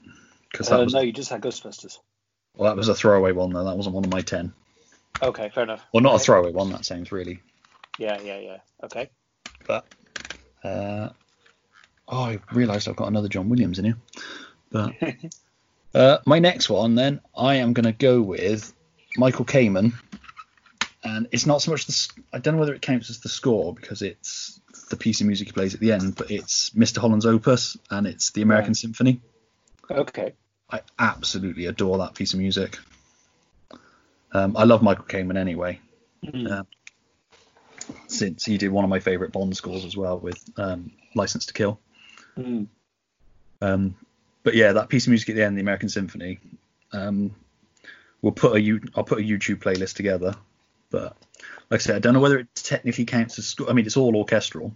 Because 0.51 0.71
uh, 0.71 0.77
was... 0.83 0.93
no, 0.93 1.01
you 1.01 1.11
just 1.11 1.31
had 1.31 1.41
Ghostbusters 1.41 1.97
well, 2.55 2.69
that 2.69 2.77
was 2.77 2.87
a 2.87 2.95
throwaway 2.95 3.31
one 3.31 3.51
though. 3.51 3.63
That 3.63 3.77
wasn't 3.77 3.95
one 3.95 4.03
of 4.03 4.11
my 4.11 4.21
ten. 4.21 4.53
Okay, 5.21 5.49
fair 5.53 5.63
enough. 5.63 5.85
Well, 5.93 6.03
not 6.03 6.15
a 6.15 6.19
throwaway 6.19 6.51
one. 6.51 6.71
That 6.71 6.85
sounds 6.85 7.11
really. 7.11 7.41
Yeah, 7.97 8.19
yeah, 8.21 8.39
yeah. 8.39 8.57
Okay. 8.83 9.09
But 9.65 9.87
uh, 10.63 11.09
oh, 12.07 12.23
I 12.23 12.39
realised 12.51 12.87
I've 12.87 12.95
got 12.95 13.07
another 13.07 13.29
John 13.29 13.49
Williams 13.49 13.79
in 13.79 13.85
here. 13.85 13.97
But 14.71 14.93
uh, 15.95 16.17
my 16.25 16.39
next 16.39 16.69
one, 16.69 16.95
then 16.95 17.21
I 17.35 17.55
am 17.55 17.73
going 17.73 17.85
to 17.85 17.91
go 17.91 18.21
with 18.21 18.73
Michael 19.17 19.45
Kamen, 19.45 19.93
and 21.03 21.27
it's 21.31 21.45
not 21.45 21.61
so 21.61 21.71
much 21.71 21.85
the. 21.85 22.13
I 22.33 22.39
don't 22.39 22.55
know 22.55 22.59
whether 22.59 22.75
it 22.75 22.81
counts 22.81 23.09
as 23.09 23.19
the 23.19 23.29
score 23.29 23.73
because 23.73 24.01
it's 24.01 24.59
the 24.89 24.97
piece 24.97 25.21
of 25.21 25.27
music 25.27 25.47
he 25.47 25.51
plays 25.53 25.73
at 25.73 25.79
the 25.79 25.91
end, 25.91 26.15
but 26.15 26.31
it's 26.31 26.71
Mr. 26.71 26.97
Holland's 26.97 27.25
opus 27.25 27.77
and 27.89 28.05
it's 28.05 28.31
the 28.31 28.41
American 28.41 28.69
Right. 28.69 28.77
Symphony. 28.77 29.21
Okay. 29.89 30.33
I 30.69 30.81
absolutely 30.97 31.67
adore 31.67 31.99
that 31.99 32.15
piece 32.15 32.33
of 32.33 32.39
music. 32.39 32.77
Um, 34.31 34.57
I 34.57 34.63
love 34.63 34.81
Michael 34.81 35.05
Kamen 35.05 35.37
anyway. 35.37 35.79
Mm. 36.25 36.51
Uh, 36.51 36.63
since 38.07 38.45
he 38.45 38.57
did 38.57 38.71
one 38.71 38.83
of 38.83 38.89
my 38.89 38.99
favourite 38.99 39.31
Bond 39.31 39.55
scores 39.55 39.85
as 39.85 39.95
well 39.95 40.19
with 40.19 40.43
um, 40.57 40.91
License 41.13 41.45
to 41.47 41.53
Kill. 41.53 41.79
Mm. 42.37 42.67
Um, 43.61 43.95
but 44.43 44.55
yeah, 44.55 44.73
that 44.73 44.89
piece 44.89 45.05
of 45.05 45.09
music 45.09 45.29
at 45.29 45.35
the 45.35 45.43
end, 45.43 45.57
the 45.57 45.61
American 45.61 45.89
Symphony. 45.89 46.39
Um, 46.91 47.35
we'll 48.21 48.31
put 48.31 48.55
a 48.55 48.61
U- 48.61 48.81
I'll 48.95 49.03
put 49.03 49.19
a 49.19 49.23
YouTube 49.23 49.57
playlist 49.57 49.95
together. 49.95 50.33
But 50.89 51.15
like 51.69 51.79
I 51.79 51.83
said, 51.83 51.95
I 51.95 51.99
don't 51.99 52.13
know 52.13 52.19
whether 52.19 52.39
it 52.39 52.47
technically 52.55 53.05
counts 53.05 53.39
as 53.39 53.45
score. 53.45 53.69
I 53.69 53.73
mean, 53.73 53.85
it's 53.85 53.97
all 53.97 54.15
orchestral, 54.15 54.75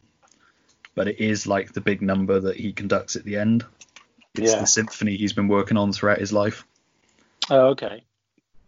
but 0.95 1.07
it 1.07 1.19
is 1.19 1.47
like 1.47 1.73
the 1.73 1.81
big 1.81 2.01
number 2.01 2.39
that 2.39 2.57
he 2.57 2.73
conducts 2.73 3.15
at 3.15 3.25
the 3.25 3.37
end. 3.37 3.65
It's 4.41 4.51
Yeah. 4.53 4.59
the 4.61 4.67
symphony 4.67 5.15
he's 5.17 5.33
been 5.33 5.47
working 5.47 5.77
on 5.77 5.91
throughout 5.93 6.19
his 6.19 6.33
life. 6.33 6.65
Oh, 7.49 7.67
okay. 7.69 8.03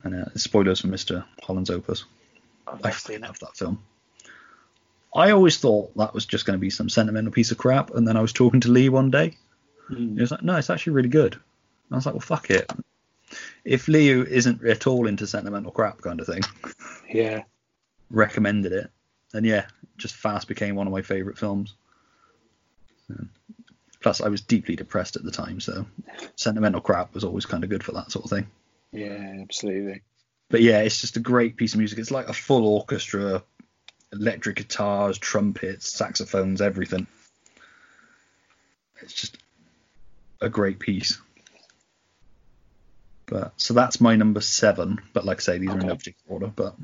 And 0.03 0.15
uh, 0.15 0.25
spoilers 0.35 0.81
for 0.81 0.87
Mr. 0.87 1.23
Holland's 1.43 1.69
Opus. 1.69 2.05
I've 2.67 2.83
I 2.85 2.91
seen 2.91 3.21
love 3.21 3.37
that 3.39 3.55
film. 3.55 3.81
I 5.13 5.31
always 5.31 5.57
thought 5.57 5.95
that 5.97 6.13
was 6.13 6.25
just 6.25 6.45
going 6.45 6.57
to 6.57 6.61
be 6.61 6.69
some 6.69 6.89
sentimental 6.89 7.31
piece 7.31 7.51
of 7.51 7.57
crap, 7.57 7.91
and 7.91 8.07
then 8.07 8.15
I 8.17 8.21
was 8.21 8.31
talking 8.33 8.61
to 8.61 8.71
Lee 8.71 8.89
one 8.89 9.11
day. 9.11 9.35
Mm. 9.89 10.15
He 10.15 10.21
was 10.21 10.31
like, 10.31 10.41
"No, 10.41 10.55
it's 10.55 10.69
actually 10.69 10.93
really 10.93 11.09
good." 11.09 11.33
And 11.33 11.41
I 11.91 11.95
was 11.95 12.05
like, 12.05 12.15
"Well, 12.15 12.21
fuck 12.21 12.49
it. 12.49 12.71
If 13.65 13.87
Leo 13.89 14.23
isn't 14.23 14.63
at 14.65 14.87
all 14.87 15.07
into 15.07 15.27
sentimental 15.27 15.71
crap 15.71 16.01
kind 16.01 16.19
of 16.21 16.27
thing, 16.27 16.41
Yeah. 17.13 17.43
recommended 18.09 18.71
it, 18.71 18.89
and 19.33 19.45
yeah, 19.45 19.65
just 19.97 20.15
fast 20.15 20.47
became 20.47 20.75
one 20.75 20.87
of 20.87 20.93
my 20.93 21.01
favourite 21.01 21.37
films. 21.37 21.75
Plus, 24.01 24.19
I 24.19 24.29
was 24.29 24.41
deeply 24.41 24.75
depressed 24.75 25.15
at 25.15 25.23
the 25.23 25.31
time, 25.31 25.59
so 25.59 25.85
sentimental 26.35 26.81
crap 26.81 27.13
was 27.13 27.23
always 27.23 27.45
kind 27.45 27.63
of 27.63 27.69
good 27.69 27.83
for 27.83 27.91
that 27.93 28.11
sort 28.11 28.25
of 28.25 28.31
thing. 28.31 28.47
Yeah, 28.91 29.37
absolutely. 29.41 30.01
But 30.49 30.61
yeah, 30.61 30.81
it's 30.81 30.99
just 30.99 31.17
a 31.17 31.21
great 31.21 31.55
piece 31.55 31.73
of 31.73 31.79
music. 31.79 31.99
It's 31.99 32.11
like 32.11 32.27
a 32.27 32.33
full 32.33 32.65
orchestra, 32.65 33.43
electric 34.11 34.57
guitars, 34.57 35.17
trumpets, 35.17 35.91
saxophones, 35.91 36.61
everything. 36.61 37.05
It's 39.01 39.13
just 39.13 39.37
a 40.41 40.49
great 40.49 40.79
piece. 40.79 41.19
But 43.27 43.53
so 43.55 43.73
that's 43.73 44.01
my 44.01 44.15
number 44.15 44.41
seven. 44.41 44.99
But 45.13 45.25
like 45.25 45.37
I 45.37 45.41
say, 45.41 45.57
these 45.59 45.69
are 45.69 45.79
in 45.79 45.87
no 45.87 45.95
particular 45.95 46.33
order. 46.33 46.47
But 46.47 46.75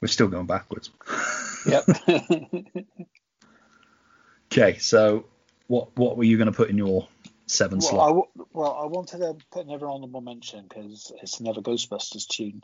we're 0.00 0.08
still 0.08 0.28
going 0.28 0.46
backwards. 0.46 0.90
Yep. 1.66 1.86
Okay, 4.58 4.78
so 4.78 5.26
what 5.68 5.96
what 5.96 6.16
were 6.16 6.24
you 6.24 6.36
going 6.36 6.50
to 6.50 6.56
put 6.56 6.70
in 6.70 6.78
your 6.78 7.06
seven 7.46 7.78
well, 7.78 7.88
slot? 7.88 8.08
w- 8.08 8.46
well, 8.52 8.78
I 8.80 8.86
wanted 8.86 9.18
to 9.18 9.36
put 9.50 9.66
another 9.66 9.88
honourable 9.88 10.20
mention 10.20 10.66
because 10.68 11.12
it's 11.22 11.40
another 11.40 11.60
Ghostbusters 11.60 12.26
tune. 12.26 12.62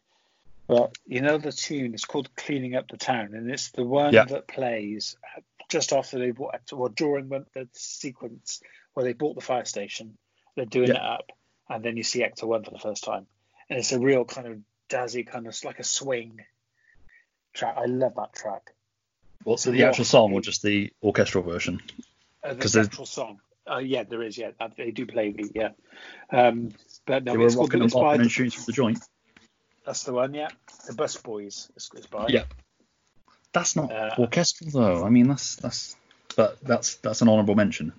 But 0.67 0.97
you 1.07 1.21
know 1.21 1.39
the 1.39 1.53
tune 1.53 1.95
is 1.95 2.05
called 2.05 2.35
"Cleaning 2.37 2.75
Up 2.75 2.89
the 2.89 2.97
Town," 2.97 3.35
and 3.35 3.51
it's 3.51 3.71
the 3.71 3.85
one 3.85 4.15
Yeah. 4.15 4.25
that 4.25 4.49
plays 4.49 5.17
uh, 5.37 5.41
just 5.69 5.93
after 5.93 6.19
they 6.19 6.31
bought, 6.31 6.73
or 6.73 6.89
during 6.89 7.29
the, 7.29 7.45
the 7.55 7.69
sequence 7.73 8.61
where 8.95 9.05
they 9.05 9.13
bought 9.13 9.35
the 9.35 9.43
fire 9.43 9.65
station. 9.65 10.17
They're 10.57 10.65
doing 10.65 10.89
Yeah. 10.89 10.97
it 10.97 11.03
up, 11.03 11.33
and 11.69 11.85
then 11.85 11.97
you 11.97 12.03
see 12.03 12.21
Ecto 12.23 12.45
One 12.45 12.65
for 12.65 12.71
the 12.71 12.79
first 12.79 13.05
time, 13.05 13.27
and 13.69 13.79
it's 13.79 13.93
a 13.93 14.01
real 14.01 14.25
kind 14.25 14.47
of 14.47 14.59
jazzy, 14.89 15.27
kind 15.27 15.47
of 15.47 15.65
like 15.65 15.81
a 15.81 15.85
swing 15.85 16.41
track. 17.53 17.77
I 17.77 17.85
love 17.85 18.15
that 18.17 18.33
track. 18.33 18.74
What, 19.43 19.61
so 19.61 19.71
the 19.73 19.83
actual 19.85 20.05
song 20.05 20.33
or 20.33 20.41
just 20.41 20.63
the 20.63 20.93
orchestral 21.03 21.45
version? 21.45 21.83
Uh, 22.43 22.55
'Cause 22.55 22.73
the 22.73 22.81
actual 22.81 23.07
song. 23.07 23.41
Uh, 23.71 23.79
yeah, 23.79 24.03
there 24.05 24.23
is. 24.23 24.37
Yeah, 24.39 24.51
Uh, 24.61 24.69
they 24.77 24.91
do 24.91 25.07
play 25.07 25.33
the 25.33 25.51
yeah. 25.55 25.71
Um, 26.31 26.71
but 27.07 27.25
no, 27.25 27.33
they 27.33 27.39
were 27.39 27.47
it's 27.47 27.55
called 27.55 27.69
rocking 27.71 27.83
and 27.83 27.93
popping 27.93 28.19
the- 28.19 28.23
and 28.23 28.31
shooting 28.31 28.51
through 28.51 28.65
the 28.67 28.73
joint. 28.73 28.99
That's 29.87 30.05
the 30.05 30.13
one. 30.13 30.33
Yeah, 30.35 30.49
the 30.87 30.95
Bus 30.95 31.17
Boys 31.17 31.71
is, 31.77 31.91
is 31.95 32.07
by. 32.07 32.29
Yeah. 32.29 32.45
That's 33.53 33.77
not 33.77 33.93
Uh, 33.93 34.15
orchestral 34.19 34.71
though. 34.71 35.05
I 35.05 35.11
mean, 35.11 35.29
that's 35.29 35.57
that's, 35.57 35.97
but 36.37 36.59
that's 36.63 36.97
that's 36.97 37.23
an 37.23 37.29
honourable 37.29 37.55
mention 37.55 37.93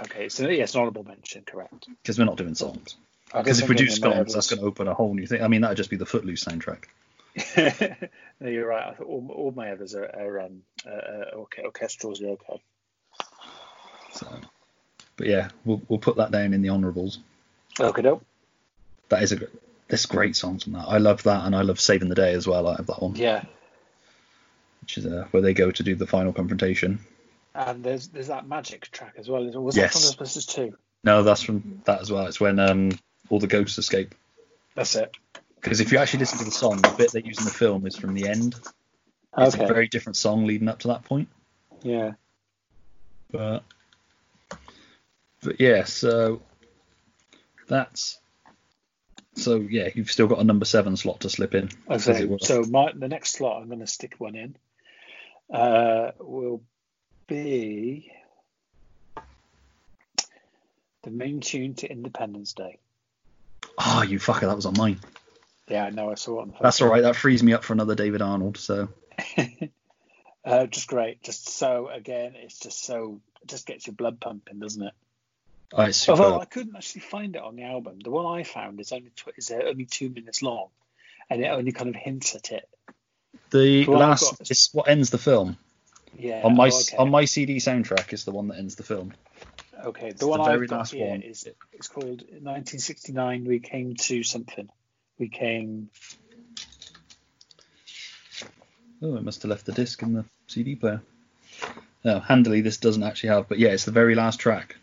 Okay, 0.00 0.28
so 0.28 0.48
yeah, 0.48 0.62
it's 0.62 0.74
an 0.74 0.80
honourable 0.80 1.04
mention. 1.04 1.42
Correct. 1.44 1.88
because 2.02 2.18
we're 2.18 2.24
not 2.24 2.36
doing 2.36 2.54
songs. 2.54 2.96
Because 3.34 3.60
if 3.60 3.68
we 3.68 3.74
do 3.74 3.88
songs, 3.88 4.32
that's 4.32 4.48
going 4.48 4.60
to 4.60 4.66
open 4.66 4.88
a 4.88 4.94
whole 4.94 5.12
new 5.12 5.26
thing. 5.26 5.42
I 5.42 5.48
mean, 5.48 5.60
that 5.62 5.68
would 5.70 5.76
just 5.76 5.90
be 5.90 5.96
the 5.96 6.06
Footloose 6.06 6.44
soundtrack. 6.44 6.84
no, 8.40 8.48
you're 8.48 8.66
right. 8.66 8.88
I 8.88 8.94
thought 8.94 9.06
all, 9.06 9.30
all 9.34 9.52
my 9.52 9.70
others 9.72 9.94
are, 9.94 10.04
are 10.04 10.40
um, 10.40 10.62
uh, 10.86 10.90
uh, 10.90 11.24
okay, 11.42 11.62
orchestrals 11.62 12.22
are 12.22 12.30
okay. 12.30 12.62
So, 14.12 14.26
but 15.16 15.26
yeah, 15.26 15.48
we'll 15.64 15.80
we'll 15.88 15.98
put 15.98 16.16
that 16.16 16.30
down 16.30 16.52
in 16.54 16.62
the 16.62 16.70
honourables. 16.70 17.18
Okay, 17.78 18.02
dope. 18.02 18.24
That 19.08 19.22
is 19.22 19.32
a. 19.32 19.40
There's 19.88 20.06
great 20.06 20.36
songs 20.36 20.64
from 20.64 20.74
that. 20.74 20.86
I 20.88 20.98
love 20.98 21.22
that, 21.22 21.46
and 21.46 21.56
I 21.56 21.62
love 21.62 21.80
Saving 21.80 22.08
the 22.10 22.14
Day 22.14 22.32
as 22.34 22.46
well. 22.46 22.66
I 22.66 22.76
have 22.76 22.86
that 22.88 23.00
one, 23.02 23.14
Yeah, 23.16 23.44
which 24.82 24.98
is 24.98 25.06
uh, 25.06 25.26
where 25.30 25.42
they 25.42 25.54
go 25.54 25.70
to 25.70 25.82
do 25.82 25.94
the 25.94 26.06
final 26.06 26.32
confrontation. 26.32 26.98
and 27.54 27.82
there's 27.82 28.08
there's 28.08 28.26
that 28.28 28.46
magic 28.46 28.90
track 28.90 29.14
as 29.16 29.28
well. 29.28 29.44
Was 29.62 29.76
Yes. 29.76 29.94
that 29.94 30.16
from 30.16 30.26
Ghostbusters 30.26 30.46
too? 30.46 30.76
No, 31.04 31.22
that's 31.22 31.42
from 31.42 31.80
that 31.84 32.00
as 32.02 32.10
well. 32.12 32.26
It's 32.26 32.40
when 32.40 32.58
um 32.58 32.90
all 33.30 33.38
the 33.38 33.46
ghosts 33.46 33.78
escape. 33.78 34.14
That's 34.74 34.94
it. 34.96 35.16
Because 35.60 35.80
if 35.80 35.92
you 35.92 35.98
actually 35.98 36.20
listen 36.20 36.38
to 36.38 36.44
the 36.44 36.50
song, 36.50 36.78
the 36.78 36.94
bit 36.96 37.12
they 37.12 37.22
use 37.22 37.38
in 37.38 37.44
the 37.44 37.50
film 37.50 37.86
is 37.86 37.96
from 37.96 38.14
the 38.14 38.26
end. 38.28 38.54
It's 39.36 39.54
Okay. 39.54 39.64
a 39.64 39.68
very 39.68 39.88
different 39.88 40.16
song 40.16 40.46
leading 40.46 40.68
up 40.68 40.80
to 40.80 40.88
that 40.88 41.04
point. 41.04 41.28
Yeah. 41.82 42.12
But 43.30 43.64
but 45.42 45.60
yeah, 45.60 45.84
so 45.84 46.42
that's 47.68 48.18
so 49.34 49.56
yeah, 49.56 49.88
you've 49.94 50.10
still 50.10 50.26
got 50.26 50.40
a 50.40 50.44
number 50.44 50.64
seven 50.64 50.96
slot 50.96 51.20
to 51.20 51.30
slip 51.30 51.54
in. 51.54 51.68
Okay. 51.88 52.28
So 52.40 52.62
my 52.62 52.92
the 52.94 53.08
next 53.08 53.32
slot 53.34 53.60
I'm 53.60 53.68
going 53.68 53.80
to 53.80 53.86
stick 53.86 54.14
one 54.18 54.34
in. 54.34 54.56
Uh, 55.52 56.12
will 56.18 56.62
be 57.26 58.12
the 61.02 61.10
main 61.10 61.40
tune 61.40 61.74
to 61.74 61.90
Independence 61.90 62.52
Day. 62.52 62.78
Ah, 63.78 64.02
you 64.02 64.18
fucker, 64.18 64.40
that 64.40 64.56
was 64.56 64.66
on 64.66 64.74
mine. 64.76 64.98
Yeah, 65.68 65.84
I 65.84 65.90
know. 65.90 66.10
I 66.10 66.14
saw 66.14 66.40
it. 66.40 66.42
On 66.42 66.54
That's 66.60 66.80
all 66.80 66.88
right. 66.88 67.02
That 67.02 67.16
frees 67.16 67.42
me 67.42 67.52
up 67.52 67.64
for 67.64 67.72
another 67.72 67.94
David 67.94 68.22
Arnold. 68.22 68.56
So 68.56 68.88
uh, 70.44 70.66
just 70.66 70.88
great. 70.88 71.22
Just 71.22 71.48
so 71.48 71.88
again, 71.88 72.34
it's 72.36 72.58
just 72.58 72.84
so 72.84 73.20
it 73.42 73.48
just 73.48 73.66
gets 73.66 73.86
your 73.86 73.94
blood 73.94 74.20
pumping, 74.20 74.58
doesn't 74.58 74.82
it? 74.82 74.94
oh, 75.72 75.82
it's. 75.82 76.08
Although 76.08 76.40
I 76.40 76.46
couldn't 76.46 76.76
actually 76.76 77.02
find 77.02 77.36
it 77.36 77.42
on 77.42 77.56
the 77.56 77.64
album. 77.64 77.98
The 78.00 78.10
one 78.10 78.38
I 78.38 78.44
found 78.44 78.80
is 78.80 78.92
only 78.92 79.10
tw- 79.14 79.36
is 79.36 79.50
uh, 79.50 79.60
only 79.66 79.84
two 79.84 80.08
minutes 80.08 80.42
long, 80.42 80.68
and 81.28 81.42
it 81.42 81.48
only 81.48 81.72
kind 81.72 81.90
of 81.90 81.96
hints 81.96 82.34
at 82.34 82.50
it. 82.50 82.68
the 83.50 83.84
last 83.86 84.38
got- 84.38 84.50
it's 84.50 84.72
what 84.72 84.88
ends 84.88 85.10
the 85.10 85.18
film. 85.18 85.56
Yeah. 86.16 86.40
on 86.42 86.56
my 86.56 86.70
oh, 86.72 86.80
okay. 86.80 86.96
on 86.96 87.10
my 87.10 87.26
CD 87.26 87.56
soundtrack 87.56 88.12
is 88.12 88.24
the 88.24 88.32
one 88.32 88.48
that 88.48 88.58
ends 88.58 88.76
the 88.76 88.82
film. 88.82 89.12
Okay, 89.84 90.08
It's 90.08 90.20
the 90.20 90.26
one 90.26 90.40
the 90.40 90.46
very 90.46 90.62
I've 90.62 90.68
got 90.70 90.76
last 90.78 90.92
here 90.94 91.10
one. 91.10 91.22
is 91.22 91.48
it's 91.72 91.86
called 91.86 92.22
1969. 92.22 93.44
We 93.44 93.60
came 93.60 93.94
to 93.94 94.22
something. 94.24 94.68
We 95.18 95.28
came. 95.28 95.90
Oh, 99.02 99.16
it 99.16 99.22
must 99.24 99.42
have 99.42 99.50
left 99.50 99.66
the 99.66 99.72
disc 99.72 100.02
in 100.02 100.14
the 100.14 100.24
CD 100.46 100.76
player. 100.76 101.02
No, 102.04 102.20
handily 102.20 102.60
this 102.60 102.76
doesn't 102.78 103.02
actually 103.02 103.30
have, 103.30 103.48
but 103.48 103.58
yeah, 103.58 103.70
it's 103.70 103.84
the 103.84 103.90
very 103.90 104.14
last 104.14 104.38
track. 104.40 104.76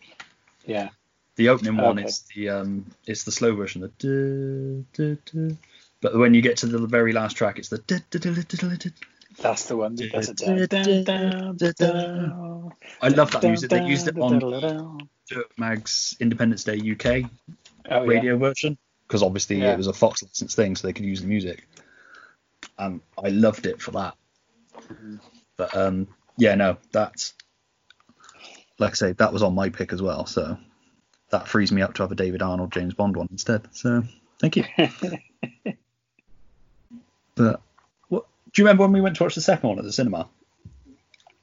Yeah. 0.65 0.89
The 1.37 1.49
opening 1.49 1.77
one 1.77 1.99
Okay. 1.99 2.07
is 2.07 2.23
the 2.33 2.49
um, 2.49 2.85
it's 3.05 3.23
the 3.23 3.31
slow 3.31 3.55
version, 3.55 3.81
the 3.81 3.89
duh, 3.99 4.83
duh, 4.93 5.15
duh. 5.25 5.55
but 6.01 6.15
when 6.17 6.33
you 6.33 6.41
get 6.41 6.57
to 6.57 6.65
the 6.65 6.85
very 6.87 7.11
last 7.11 7.35
track, 7.35 7.59
it's 7.59 7.69
the 7.69 7.77
duh, 7.79 7.99
duh, 8.09 8.19
duh, 8.19 8.33
duh, 8.33 8.75
duh. 8.77 8.89
That's 9.41 9.65
the 9.65 9.75
one. 9.75 9.97
I 13.01 13.07
love 13.09 13.31
that 13.31 13.43
music. 13.43 13.69
They 13.69 13.83
used 13.83 14.07
it 14.07 14.17
on. 14.17 15.09
Dirk 15.29 15.57
Maggs' 15.57 16.15
Independence 16.19 16.63
Day 16.63 16.77
UK 16.77 17.29
Oh, 17.89 18.01
yeah. 18.03 18.07
radio 18.07 18.37
version 18.37 18.77
because 19.07 19.23
obviously 19.23 19.57
Yeah. 19.61 19.73
it 19.73 19.77
was 19.77 19.87
a 19.87 19.93
Fox 19.93 20.23
licensed 20.23 20.55
thing, 20.55 20.75
so 20.75 20.87
they 20.87 20.93
could 20.93 21.05
use 21.05 21.21
the 21.21 21.27
music. 21.27 21.67
And 22.77 23.01
I 23.23 23.29
loved 23.29 23.65
it 23.65 23.81
for 23.81 23.91
that. 23.91 24.15
Mm-hmm. 24.79 25.15
But 25.57 25.75
um, 25.77 26.07
yeah, 26.37 26.55
no, 26.55 26.77
that's 26.91 27.33
like 28.77 28.91
I 28.91 28.95
say, 28.95 29.11
that 29.13 29.31
was 29.31 29.41
on 29.43 29.55
my 29.55 29.69
pick 29.69 29.93
as 29.93 30.01
well. 30.01 30.25
So 30.25 30.57
that 31.29 31.47
frees 31.47 31.71
me 31.71 31.81
up 31.81 31.93
to 31.95 32.03
have 32.03 32.11
a 32.11 32.15
David 32.15 32.41
Arnold 32.41 32.71
James 32.73 32.93
Bond 32.93 33.15
one 33.15 33.27
instead. 33.31 33.67
So 33.71 34.03
thank 34.39 34.57
you. 34.57 34.65
but 37.35 37.61
what 38.09 38.25
do 38.51 38.61
you 38.61 38.65
remember 38.65 38.83
when 38.83 38.91
we 38.91 39.01
went 39.01 39.15
to 39.17 39.23
watch 39.23 39.35
the 39.35 39.41
second 39.41 39.69
one 39.69 39.79
at 39.79 39.85
the 39.85 39.91
cinema? 39.93 40.27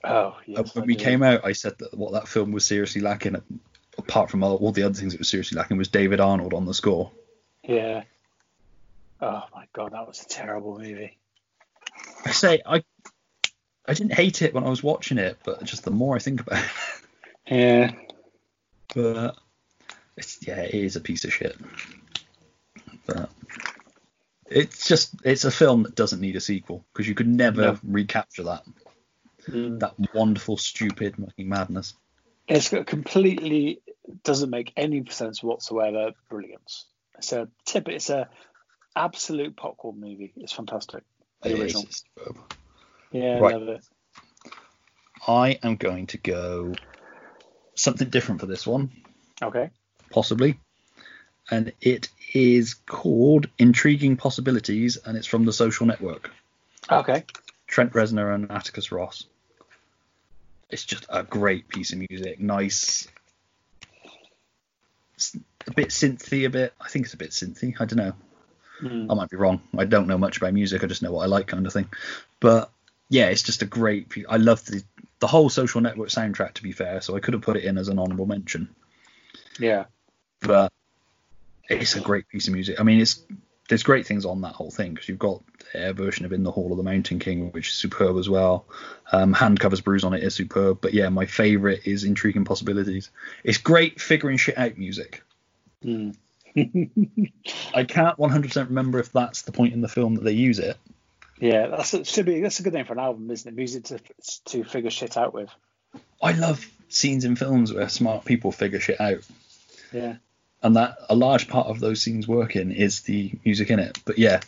Oh, 0.04 0.10
Uh, 0.10 0.32
yes. 0.46 0.74
when 0.74 0.84
I 0.84 0.86
we 0.86 0.96
do. 0.96 1.04
came 1.04 1.22
out, 1.22 1.44
I 1.44 1.52
said 1.52 1.78
that 1.78 1.94
what 1.96 2.12
that 2.12 2.28
film 2.28 2.52
was 2.52 2.64
seriously 2.64 3.00
lacking, 3.00 3.40
apart 3.98 4.30
from 4.30 4.42
all, 4.42 4.56
all 4.56 4.72
the 4.72 4.82
other 4.82 4.94
things 4.94 5.14
it 5.14 5.20
was 5.20 5.28
seriously 5.28 5.56
lacking, 5.56 5.76
was 5.78 5.88
David 5.88 6.20
Arnold 6.20 6.54
on 6.54 6.64
the 6.66 6.74
score. 6.74 7.10
Yeah. 7.64 8.02
Oh 9.20 9.42
my 9.54 9.66
god, 9.72 9.92
that 9.92 10.06
was 10.06 10.22
a 10.22 10.28
terrible 10.28 10.78
movie. 10.78 11.18
I 12.24 12.30
say 12.32 12.60
I 12.66 12.82
I 13.86 13.94
didn't 13.94 14.14
hate 14.14 14.42
it 14.42 14.54
when 14.54 14.64
I 14.64 14.68
was 14.68 14.82
watching 14.82 15.18
it, 15.18 15.38
but 15.44 15.62
just 15.64 15.84
the 15.84 15.90
more 15.90 16.16
I 16.16 16.18
think 16.18 16.40
about 16.40 16.62
it, 16.64 16.70
Yeah. 17.46 17.92
but 18.94 19.36
it's 20.16 20.38
yeah, 20.46 20.60
it 20.60 20.74
is 20.74 20.96
a 20.96 21.00
piece 21.00 21.24
of 21.24 21.32
shit. 21.32 21.56
But 23.06 23.30
it's 24.46 24.86
just 24.86 25.14
it's 25.24 25.44
a 25.44 25.50
film 25.50 25.84
that 25.84 25.94
doesn't 25.94 26.20
need 26.20 26.36
a 26.36 26.40
sequel 26.40 26.84
because 26.92 27.08
you 27.08 27.14
could 27.14 27.28
never 27.28 27.62
No. 27.62 27.78
recapture 27.84 28.44
that 28.44 28.64
Mm. 29.48 29.80
that 29.80 29.94
wonderful, 30.14 30.56
stupid 30.56 31.16
fucking 31.16 31.48
madness. 31.48 31.94
It's 32.46 32.68
got 32.68 32.86
completely 32.86 33.82
doesn't 34.22 34.50
make 34.50 34.72
any 34.76 35.04
sense 35.10 35.42
whatsoever. 35.42 36.12
Brilliance. 36.28 36.86
It's 37.18 37.32
a 37.32 37.48
tip. 37.64 37.88
It's 37.88 38.10
a 38.10 38.28
absolute 38.96 39.56
popcorn 39.56 40.00
movie. 40.00 40.32
It's 40.36 40.52
fantastic. 40.52 41.04
The 41.42 41.50
It 41.50 41.54
is 41.54 41.60
original. 41.60 41.86
superb. 41.90 42.36
Yeah, 43.10 43.38
Right. 43.38 43.54
I 43.54 43.56
love 43.58 43.68
it. 43.68 43.84
I 45.26 45.58
am 45.62 45.76
going 45.76 46.06
to 46.08 46.18
go 46.18 46.74
something 47.74 48.08
different 48.08 48.40
for 48.40 48.46
this 48.46 48.66
one. 48.66 48.90
Okay. 49.42 49.70
possibly. 50.10 50.58
And 51.50 51.72
it 51.80 52.08
is 52.32 52.74
called 52.74 53.48
Intriguing 53.58 54.16
Possibilities, 54.16 54.96
and 54.96 55.16
it's 55.16 55.26
from 55.26 55.44
the 55.44 55.52
social 55.52 55.86
network. 55.86 56.30
Okay. 56.90 57.24
Trent 57.66 57.92
Reznor 57.92 58.34
and 58.34 58.50
Atticus 58.50 58.92
Ross. 58.92 59.26
It's 60.70 60.84
just 60.84 61.06
a 61.08 61.22
great 61.22 61.68
piece 61.68 61.92
of 61.92 61.98
music. 62.08 62.40
Nice. 62.40 63.08
A 65.66 65.70
bit 65.72 65.88
synthy, 65.88 66.46
a 66.46 66.50
bit. 66.50 66.74
I 66.80 66.88
think 66.88 67.04
it's 67.04 67.14
a 67.14 67.18
bit 67.18 67.30
synthy. 67.30 67.74
I 67.80 67.84
don't 67.84 67.98
know. 67.98 68.12
Mm. 68.82 69.06
I 69.10 69.14
might 69.14 69.30
be 69.30 69.36
wrong. 69.36 69.62
I 69.78 69.84
don't 69.84 70.08
know 70.08 70.18
much 70.18 70.36
about 70.36 70.54
music. 70.54 70.82
I 70.82 70.86
just 70.86 71.02
know 71.02 71.12
what 71.12 71.22
I 71.22 71.26
like, 71.26 71.46
kind 71.46 71.66
of 71.66 71.72
thing. 71.72 71.88
But 72.40 72.70
yeah, 73.08 73.26
it's 73.26 73.42
just 73.42 73.62
a 73.62 73.66
great. 73.66 74.12
I 74.28 74.38
love 74.38 74.64
the 74.64 74.82
the 75.20 75.26
whole 75.28 75.48
social 75.48 75.80
network 75.80 76.08
soundtrack. 76.08 76.54
To 76.54 76.62
be 76.62 76.72
fair, 76.72 77.00
so 77.00 77.16
I 77.16 77.20
could 77.20 77.34
have 77.34 77.42
put 77.42 77.56
it 77.56 77.64
in 77.64 77.78
as 77.78 77.88
an 77.88 77.98
honourable 77.98 78.26
mention. 78.26 78.68
Yeah. 79.58 79.84
but 80.40 80.72
it's 81.68 81.96
a 81.96 82.00
great 82.00 82.28
piece 82.28 82.48
of 82.48 82.54
music. 82.54 82.80
I 82.80 82.82
mean, 82.82 83.00
it's 83.00 83.22
there's 83.68 83.82
great 83.82 84.06
things 84.06 84.24
on 84.24 84.40
that 84.42 84.54
whole 84.54 84.70
thing 84.70 84.92
because 84.92 85.08
you've 85.08 85.18
got 85.18 85.42
their 85.72 85.92
version 85.92 86.26
of 86.26 86.32
In 86.32 86.42
the 86.42 86.50
Hall 86.50 86.72
of 86.72 86.76
the 86.76 86.82
Mountain 86.82 87.20
King, 87.20 87.52
which 87.52 87.68
is 87.68 87.74
superb 87.74 88.18
as 88.18 88.28
well. 88.28 88.66
Um, 89.12 89.32
Hand 89.32 89.60
covers 89.60 89.80
bruise 89.80 90.04
on 90.04 90.14
it 90.14 90.22
is 90.22 90.34
superb, 90.34 90.80
but 90.80 90.92
yeah, 90.92 91.08
my 91.08 91.26
favourite 91.26 91.86
is 91.86 92.04
Intriguing 92.04 92.44
Possibilities. 92.44 93.10
It's 93.44 93.58
great 93.58 94.00
figuring 94.00 94.36
shit 94.36 94.58
out 94.58 94.76
music. 94.76 95.22
Mm. 95.84 96.16
I 97.74 97.84
can't 97.84 98.18
100% 98.18 98.68
remember 98.68 98.98
if 98.98 99.12
that's 99.12 99.42
the 99.42 99.52
point 99.52 99.72
in 99.72 99.80
the 99.80 99.88
film 99.88 100.16
that 100.16 100.24
they 100.24 100.32
use 100.32 100.58
it. 100.58 100.76
Yeah, 101.38 101.68
that's 101.68 101.92
it 101.94 102.06
should 102.06 102.26
be 102.26 102.40
that's 102.40 102.60
a 102.60 102.62
good 102.62 102.72
name 102.74 102.84
for 102.84 102.92
an 102.92 103.00
album, 103.00 103.30
isn't 103.30 103.48
it? 103.48 103.56
Music 103.56 103.84
to 103.84 103.98
to 104.46 104.62
figure 104.64 104.90
shit 104.90 105.16
out 105.16 105.34
with. 105.34 105.50
I 106.22 106.32
love 106.32 106.64
scenes 106.88 107.24
in 107.24 107.34
films 107.36 107.72
where 107.72 107.88
smart 107.88 108.24
people 108.24 108.52
figure 108.52 108.78
shit 108.80 109.00
out. 109.00 109.22
Yeah. 109.92 110.16
and 110.62 110.76
that 110.76 110.98
a 111.10 111.14
large 111.16 111.48
part 111.48 111.66
of 111.66 111.80
those 111.80 112.00
scenes 112.00 112.28
working 112.28 112.70
is 112.70 113.00
the 113.00 113.32
music 113.44 113.70
in 113.70 113.78
it. 113.80 113.98
But 114.04 114.18
yeah, 114.18 114.40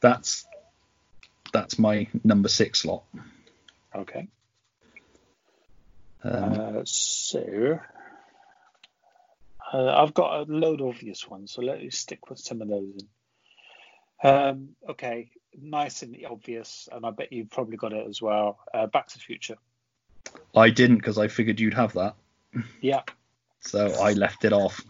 that's 0.00 0.46
that's 1.52 1.78
my 1.78 2.06
number 2.22 2.48
six 2.48 2.80
slot. 2.80 3.02
Okay. 3.94 4.28
Um, 6.22 6.52
Uh, 6.78 6.82
so 6.84 7.80
uh, 9.74 10.02
I've 10.02 10.14
got 10.14 10.40
a 10.40 10.52
load 10.52 10.80
of 10.80 10.88
obvious 10.88 11.28
ones, 11.28 11.50
so 11.50 11.62
let 11.62 11.80
me 11.80 11.90
stick 11.90 12.30
with 12.30 12.38
some 12.38 12.62
of 12.62 12.68
those. 12.68 12.92
In. 14.22 14.30
Um, 14.30 14.68
okay, 14.90 15.30
nice 15.60 16.02
and 16.02 16.16
obvious, 16.30 16.88
and 16.92 17.04
I 17.04 17.10
bet 17.10 17.32
you've 17.32 17.50
probably 17.50 17.76
got 17.76 17.92
it 17.92 18.06
as 18.06 18.22
well. 18.22 18.60
Uh, 18.72 18.86
Back 18.86 19.08
to 19.08 19.14
the 19.14 19.24
Future. 19.24 19.56
I 20.54 20.70
didn't 20.70 20.98
because 20.98 21.18
I 21.18 21.26
figured 21.26 21.58
you'd 21.58 21.74
have 21.74 21.92
that, 21.94 22.14
Yeah, 22.80 23.02
so 23.60 23.88
I 24.00 24.12
left 24.12 24.44
it 24.44 24.52
off. 24.52 24.80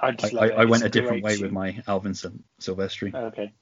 I 0.00 0.08
I, 0.08 0.10
just 0.12 0.34
I. 0.34 0.48
I 0.50 0.64
went 0.66 0.84
a 0.84 0.88
different 0.88 1.24
way 1.24 1.34
tune. 1.34 1.42
with 1.42 1.52
my 1.52 1.82
Alan 1.88 2.14
Sil- 2.14 2.44
Silvestri. 2.60 3.12
Okay. 3.14 3.52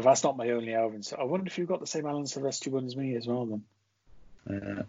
That's 0.00 0.24
not 0.24 0.36
my 0.36 0.50
only 0.50 0.74
Alvin. 0.74 1.02
So 1.02 1.16
I 1.16 1.24
wonder 1.24 1.46
if 1.46 1.58
you've 1.58 1.68
got 1.68 1.80
the 1.80 1.86
same 1.86 2.06
Alan 2.06 2.24
Silvestri 2.24 2.68
one 2.68 2.84
as 2.84 2.96
me 2.96 3.16
as 3.16 3.26
well. 3.26 3.46
Then. 3.46 3.64
Uh, 4.48 4.82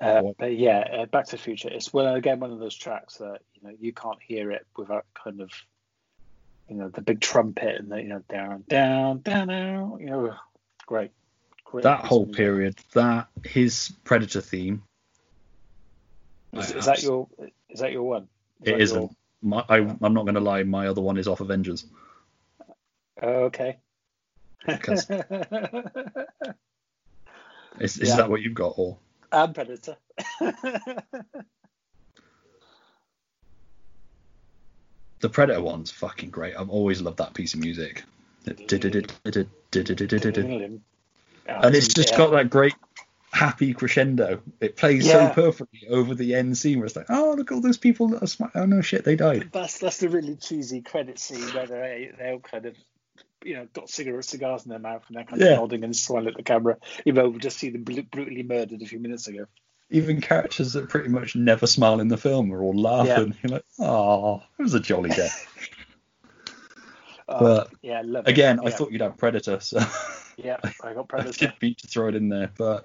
Uh, 0.00 0.22
but 0.38 0.56
yeah, 0.56 0.80
uh, 0.92 1.06
Back 1.06 1.26
to 1.26 1.30
the 1.32 1.38
Future. 1.42 1.68
It's 1.70 1.92
well 1.92 2.14
again 2.14 2.40
one 2.40 2.50
of 2.52 2.58
those 2.58 2.74
tracks 2.76 3.16
that 3.18 3.40
you 3.54 3.62
know 3.68 3.74
you 3.80 3.92
can't 3.92 4.18
hear 4.22 4.50
it 4.50 4.66
without 4.76 5.06
kind 5.14 5.40
of 5.40 5.50
you 6.68 6.76
know 6.76 6.88
the 6.88 7.00
big 7.02 7.20
trumpet 7.20 7.76
and 7.80 7.90
the 7.90 8.02
you 8.02 8.08
know 8.08 8.22
down 8.28 8.64
down 8.68 9.20
down 9.20 9.48
down. 9.48 9.98
You 10.00 10.06
know, 10.06 10.34
great. 10.86 11.12
great 11.64 11.84
that 11.84 12.04
whole 12.04 12.26
period, 12.26 12.76
that 12.94 13.28
his 13.44 13.92
Predator 14.04 14.40
theme, 14.40 14.82
Is, 16.52 16.72
is 16.72 16.86
that 16.86 17.02
your 17.02 17.28
is 17.70 17.80
that 17.80 17.92
your 17.92 18.02
one? 18.02 18.28
Is 18.62 18.72
it 18.72 18.80
isn't. 18.80 19.00
your- 19.00 19.10
My, 19.42 19.64
I, 19.68 19.76
I'm 19.78 20.14
not 20.14 20.24
going 20.24 20.34
to 20.36 20.40
lie, 20.40 20.62
my 20.64 20.86
other 20.88 21.02
one 21.02 21.18
is 21.18 21.28
off 21.28 21.40
Avengers. 21.40 21.84
Okay. 23.22 23.76
Is, 27.80 27.98
is 27.98 28.08
Yeah. 28.08 28.16
that 28.16 28.30
what 28.30 28.40
you've 28.40 28.54
got, 28.54 28.74
or 28.76 28.96
and 29.34 29.54
Predator. 29.54 29.96
the 35.20 35.28
Predator 35.28 35.60
one's 35.60 35.90
fucking 35.90 36.30
great. 36.30 36.56
I've 36.56 36.70
always 36.70 37.00
loved 37.00 37.18
that 37.18 37.34
piece 37.34 37.54
of 37.54 37.60
music. 37.60 38.04
And 38.46 38.56
it's 41.74 41.94
just 41.94 42.10
Yeah. 42.10 42.16
got 42.16 42.30
that 42.32 42.50
great 42.50 42.74
happy 43.32 43.74
crescendo. 43.74 44.40
It 44.60 44.76
plays 44.76 45.06
Yeah. 45.06 45.28
so 45.28 45.34
perfectly 45.34 45.88
over 45.88 46.14
the 46.14 46.34
end 46.34 46.56
scene 46.56 46.78
where 46.78 46.86
it's 46.86 46.96
like, 46.96 47.06
oh 47.08 47.34
look 47.36 47.50
at 47.50 47.54
all 47.54 47.60
those 47.60 47.78
people 47.78 48.08
that 48.08 48.22
are 48.22 48.26
smiling. 48.26 48.52
Oh 48.54 48.66
no 48.66 48.80
shit, 48.80 49.04
they 49.04 49.16
died. 49.16 49.50
That's 49.52 49.78
that's 49.78 49.98
the 49.98 50.08
really 50.08 50.36
cheesy 50.36 50.82
credit 50.82 51.18
scene 51.18 51.48
where 51.54 51.66
they 51.66 52.12
they 52.18 52.30
all 52.30 52.40
kind 52.40 52.66
of 52.66 52.76
you 53.44 53.54
know 53.54 53.66
got 53.72 53.88
cigarette 53.90 54.24
cigars 54.24 54.64
in 54.64 54.70
their 54.70 54.78
mouth 54.78 55.02
and 55.08 55.16
they're 55.16 55.24
kind 55.24 55.40
Yeah. 55.40 55.54
of 55.54 55.60
nodding 55.60 55.84
and 55.84 55.96
smiling 55.96 56.28
at 56.28 56.36
the 56.36 56.42
camera. 56.42 56.76
Even 57.04 57.22
though 57.22 57.28
we 57.30 57.38
just 57.38 57.58
see 57.58 57.70
them 57.70 57.84
brutally 57.84 58.42
murdered 58.42 58.82
a 58.82 58.86
few 58.86 58.98
minutes 58.98 59.28
ago. 59.28 59.46
Even 59.90 60.20
characters 60.20 60.72
that 60.72 60.88
pretty 60.88 61.10
much 61.10 61.36
never 61.36 61.66
smile 61.66 62.00
in 62.00 62.08
the 62.08 62.16
film 62.16 62.52
are 62.52 62.62
all 62.62 62.76
laughing. 62.76 63.36
You're 63.42 63.52
like, 63.52 63.64
oh, 63.78 64.42
it 64.58 64.62
was 64.62 64.74
a 64.74 64.80
jolly 64.80 65.10
day. 65.10 65.28
Uh, 67.26 67.38
But 67.38 67.70
yeah. 67.80 68.02
Again, 68.26 68.60
I 68.62 68.70
thought 68.70 68.92
you'd 68.92 69.00
have 69.00 69.16
Predator, 69.16 69.58
so 69.60 69.78
Yeah, 70.36 70.58
I 70.82 70.92
got 70.92 71.04
I 71.04 71.06
Predator. 71.08 71.46
did 71.46 71.52
beat 71.58 71.78
to 71.78 71.86
throw 71.86 72.08
it 72.08 72.14
in 72.14 72.28
there, 72.28 72.50
but 72.58 72.84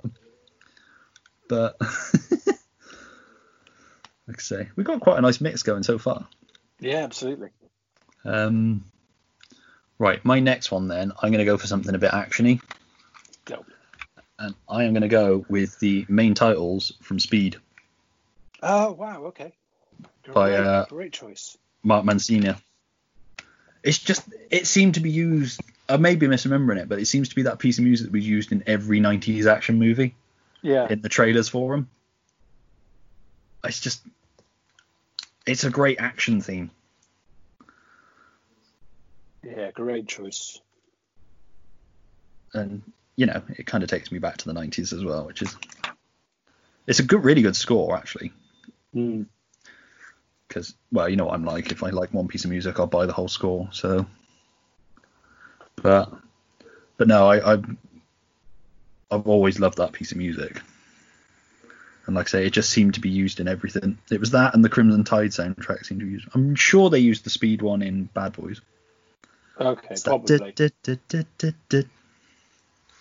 but 1.49 1.76
like 1.82 1.89
I 4.30 4.38
say, 4.38 4.70
we've 4.78 4.86
got 4.86 5.01
quite 5.01 5.18
a 5.18 5.22
nice 5.22 5.41
mix 5.41 5.64
going 5.64 5.84
so 5.84 5.97
far. 5.97 6.26
Yeah, 6.80 6.99
absolutely. 7.03 7.49
Um, 8.24 8.86
right, 10.00 10.24
my 10.26 10.39
next 10.39 10.72
one 10.72 10.88
then, 10.88 11.12
I'm 11.22 11.30
going 11.30 11.39
to 11.39 11.45
go 11.45 11.58
for 11.58 11.68
something 11.68 11.93
a 11.93 12.00
bit 12.00 12.12
actiony, 12.12 12.62
Go. 13.45 13.66
and 14.39 14.56
I 14.68 14.84
am 14.84 14.93
going 14.93 15.02
to 15.02 15.08
go 15.08 15.45
with 15.50 15.78
the 15.80 16.06
main 16.10 16.34
titles 16.34 16.93
from 17.02 17.20
Speed, 17.20 17.58
Oh 18.62 18.91
wow, 18.91 19.26
okay. 19.26 19.54
Great, 20.24 20.34
By, 20.34 20.54
uh, 20.54 20.86
great 20.86 21.14
choice. 21.14 21.58
Mark 21.84 22.06
Mancina. 22.06 22.60
It's 23.84 23.97
just, 23.97 24.24
it 24.50 24.68
seemed 24.68 24.95
to 24.95 25.00
be 25.00 25.10
used. 25.10 25.62
I 25.88 25.97
may 25.97 26.16
be 26.16 26.28
misremembering 26.28 26.78
it, 26.78 26.89
but 26.89 27.00
it 27.00 27.06
seems 27.06 27.30
to 27.30 27.36
be 27.36 27.43
that 27.43 27.60
piece 27.60 27.78
of 27.78 27.86
music 27.86 28.08
that 28.08 28.14
was 28.14 28.28
used 28.28 28.52
in 28.52 28.64
every 28.68 29.00
90s 29.00 29.45
action 29.45 29.80
movie 29.80 30.16
Yeah, 30.62 30.88
in 30.89 31.02
the 31.02 31.10
trailers 31.10 31.47
for 31.47 31.76
them. 31.76 31.89
It's 33.64 33.80
just, 33.80 34.02
it's 35.45 35.64
a 35.64 35.70
great 35.70 36.00
action 36.00 36.41
theme. 36.41 36.72
Yeah, 39.43 39.71
great 39.71 40.07
choice. 40.07 40.59
and 42.53 42.81
you 43.15 43.25
know 43.25 43.41
it 43.57 43.65
kind 43.65 43.83
of 43.83 43.89
takes 43.89 44.11
me 44.11 44.19
back 44.19 44.37
to 44.37 44.45
the 44.45 44.53
90s 44.53 44.91
as 44.93 45.03
well 45.03 45.25
which 45.25 45.41
is 45.41 45.55
it's 46.87 46.99
a 46.99 47.03
good 47.03 47.23
really 47.23 47.41
good 47.41 47.55
score 47.55 47.95
actually 47.95 48.31
Mm. 48.95 49.27
because 50.47 50.73
well 50.91 51.07
you 51.07 51.15
know 51.15 51.25
what 51.25 51.35
i'm 51.35 51.45
like 51.45 51.71
if 51.71 51.83
i 51.83 51.91
like 51.91 52.11
one 52.11 52.27
piece 52.27 52.43
of 52.43 52.49
music 52.49 52.79
i'll 52.79 52.87
buy 52.87 53.05
the 53.05 53.13
whole 53.13 53.27
score 53.27 53.69
so 53.71 54.07
but 55.75 56.11
but 56.97 57.07
no 57.07 57.27
i 57.29 57.53
i've, 57.53 57.65
I've 59.11 59.27
always 59.27 59.59
loved 59.59 59.77
that 59.77 59.91
piece 59.91 60.11
of 60.11 60.17
music 60.17 60.59
And 62.07 62.15
like 62.15 62.25
I 62.29 62.29
say, 62.31 62.45
it 62.47 62.53
just 62.53 62.71
seemed 62.71 62.95
to 62.95 62.99
be 62.99 63.09
used 63.09 63.39
in 63.39 63.47
everything. 63.47 63.99
It 64.09 64.19
was 64.19 64.31
that 64.31 64.55
and 64.55 64.65
the 64.65 64.69
Crimson 64.69 65.03
Tide 65.03 65.29
soundtrack 65.29 65.85
seemed 65.85 65.99
to 65.99 66.07
be 66.07 66.13
used. 66.13 66.27
I'm 66.33 66.55
sure 66.55 66.89
they 66.89 66.97
used 66.97 67.23
the 67.23 67.29
speed 67.29 67.61
one 67.61 67.83
in 67.83 68.05
Bad 68.05 68.33
Boys. 68.33 68.59
Okay, 69.60 69.88
It's 69.91 70.03
that 70.03 70.10
probably. 70.10 70.53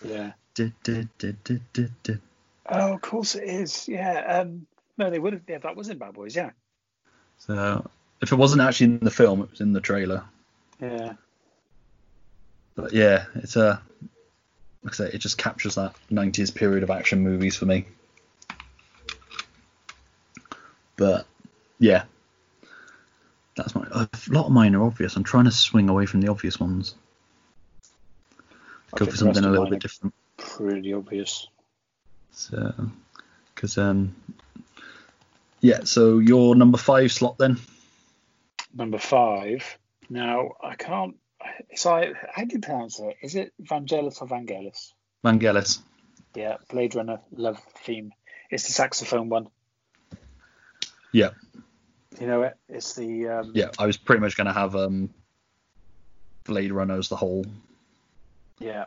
Yeah. 0.04 0.32
Yeah. 0.84 1.02
Oh, 2.70 2.94
of 2.94 3.00
course 3.00 3.34
it 3.34 3.44
is. 3.44 3.88
Yeah. 3.88 4.40
Um, 4.40 4.66
no, 4.96 5.10
they 5.10 5.18
would 5.18 5.32
have. 5.32 5.42
Yeah, 5.48 5.58
that 5.58 5.76
was 5.76 5.88
in 5.88 5.98
Bad 5.98 6.14
Boys. 6.14 6.34
Yeah. 6.34 6.50
So 7.38 7.88
if 8.20 8.32
it 8.32 8.36
wasn't 8.36 8.62
actually 8.62 8.86
in 8.86 8.98
the 9.00 9.10
film, 9.10 9.42
it 9.42 9.50
was 9.50 9.60
in 9.60 9.72
the 9.72 9.80
trailer. 9.80 10.24
Yeah. 10.80 11.14
But 12.74 12.92
yeah, 12.92 13.26
it's 13.36 13.56
a 13.56 13.80
like 14.84 14.94
I 14.94 14.96
say, 14.96 15.10
it 15.12 15.18
just 15.18 15.38
captures 15.38 15.74
that 15.74 15.94
90s 16.10 16.54
period 16.54 16.82
of 16.82 16.90
action 16.90 17.20
movies 17.20 17.56
for 17.56 17.66
me. 17.66 17.86
But 20.96 21.26
yeah, 21.78 22.04
that's 22.04 22.04
my 22.04 22.17
a 23.90 24.08
lot 24.28 24.46
of 24.46 24.52
mine 24.52 24.74
are 24.74 24.84
obvious. 24.84 25.16
I'm 25.16 25.24
trying 25.24 25.44
to 25.44 25.50
swing 25.50 25.88
away 25.88 26.06
from 26.06 26.20
the 26.20 26.28
obvious 26.28 26.58
ones. 26.60 26.94
I 28.92 28.98
Go 28.98 29.06
for 29.06 29.16
something 29.16 29.44
a 29.44 29.48
little 29.48 29.68
bit 29.68 29.80
different. 29.80 30.14
Pretty 30.36 30.92
obvious. 30.92 31.48
So, 32.32 32.72
because 33.54 33.76
um, 33.78 34.14
yeah. 35.60 35.84
So 35.84 36.18
your 36.18 36.54
number 36.54 36.78
five 36.78 37.12
slot 37.12 37.38
then? 37.38 37.58
Number 38.74 38.98
five. 38.98 39.78
Now 40.08 40.52
I 40.62 40.74
can't. 40.74 41.16
It's 41.68 41.84
like 41.84 42.14
how 42.32 42.44
do 42.44 42.54
you 42.54 42.60
pronounce 42.60 43.00
it? 43.00 43.16
Is 43.22 43.34
it 43.34 43.52
Vangelis 43.62 44.22
or 44.22 44.28
Vangelis? 44.28 44.92
Vangelis. 45.24 45.80
Yeah, 46.34 46.56
Blade 46.70 46.94
Runner 46.94 47.20
love 47.32 47.60
theme. 47.84 48.12
It's 48.50 48.66
the 48.66 48.72
saxophone 48.72 49.28
one. 49.28 49.48
Yeah, 51.12 51.30
You 52.20 52.26
know 52.26 52.42
it. 52.42 52.56
It's 52.68 52.94
the 52.94 53.28
um, 53.28 53.52
yeah. 53.54 53.70
I 53.78 53.86
was 53.86 53.96
pretty 53.96 54.20
much 54.20 54.36
going 54.36 54.46
to 54.48 54.52
have 54.52 54.74
um, 54.74 55.10
Blade 56.44 56.72
Runner 56.72 56.98
as 56.98 57.08
the 57.08 57.16
whole. 57.16 57.44
Yeah, 58.58 58.86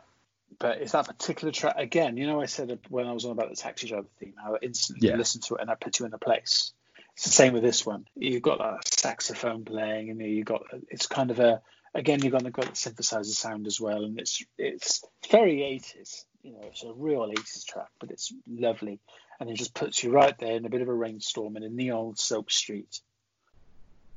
but 0.58 0.78
it's 0.82 0.92
that 0.92 1.06
particular 1.06 1.52
track 1.52 1.76
again. 1.78 2.16
You 2.16 2.26
know, 2.26 2.40
I 2.40 2.46
said 2.46 2.78
when 2.88 3.06
I 3.06 3.12
was 3.12 3.24
on 3.24 3.32
about 3.32 3.50
the 3.50 3.56
taxi 3.56 3.88
driver 3.88 4.06
theme, 4.20 4.34
how 4.42 4.58
instantly 4.60 5.08
Yeah. 5.08 5.14
you 5.14 5.18
listen 5.18 5.40
to 5.42 5.54
it 5.54 5.60
and 5.60 5.70
that 5.70 5.80
puts 5.80 6.00
you 6.00 6.06
in 6.06 6.12
a 6.12 6.18
place. 6.18 6.72
It's 7.14 7.24
the 7.24 7.30
same 7.30 7.52
with 7.52 7.62
this 7.62 7.84
one. 7.84 8.06
You've 8.14 8.42
got 8.42 8.58
that 8.58 8.88
saxophone 8.88 9.64
playing, 9.64 10.10
and 10.10 10.20
you've 10.20 10.46
got 10.46 10.62
it's 10.88 11.06
kind 11.06 11.30
of 11.30 11.38
a 11.40 11.60
again 11.94 12.22
you've 12.22 12.32
got, 12.32 12.42
got 12.52 12.66
the 12.66 12.72
synthesizer 12.72 13.26
sound 13.26 13.66
as 13.66 13.80
well, 13.80 14.04
and 14.04 14.18
it's 14.18 14.44
it's 14.58 15.04
very 15.30 15.58
80s. 15.58 16.24
You 16.42 16.52
know, 16.52 16.60
it's 16.64 16.82
a 16.82 16.92
real 16.92 17.20
80s 17.28 17.64
track, 17.66 17.88
but 18.00 18.10
it's 18.10 18.32
lovely, 18.48 18.98
and 19.38 19.48
it 19.50 19.56
just 19.56 19.74
puts 19.74 20.02
you 20.02 20.10
right 20.10 20.36
there 20.38 20.56
in 20.56 20.64
a 20.66 20.70
bit 20.70 20.82
of 20.82 20.88
a 20.88 20.94
rainstorm 20.94 21.56
in 21.56 21.62
a 21.62 21.68
neon 21.68 22.16
soap 22.16 22.50
street. 22.50 23.00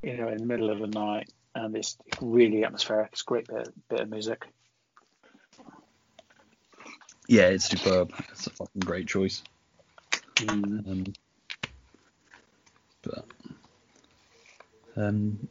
You 0.02 0.16
know, 0.16 0.28
in 0.28 0.38
the 0.38 0.46
middle 0.46 0.70
of 0.70 0.78
the 0.78 0.86
night, 0.86 1.32
and 1.54 1.74
it's 1.76 1.96
really 2.20 2.64
atmospheric. 2.64 3.10
It's 3.12 3.22
a 3.22 3.24
great 3.24 3.46
bit, 3.48 3.68
bit 3.88 4.00
of 4.00 4.10
music. 4.10 4.46
Yeah, 7.28 7.48
it's 7.48 7.64
superb. 7.64 8.12
It's 8.30 8.46
a 8.46 8.50
fucking 8.50 8.80
great 8.82 9.08
choice. 9.08 9.42
Mm. 10.36 10.86
Um, 10.86 11.04
but 13.02 13.24
um, 14.96 15.48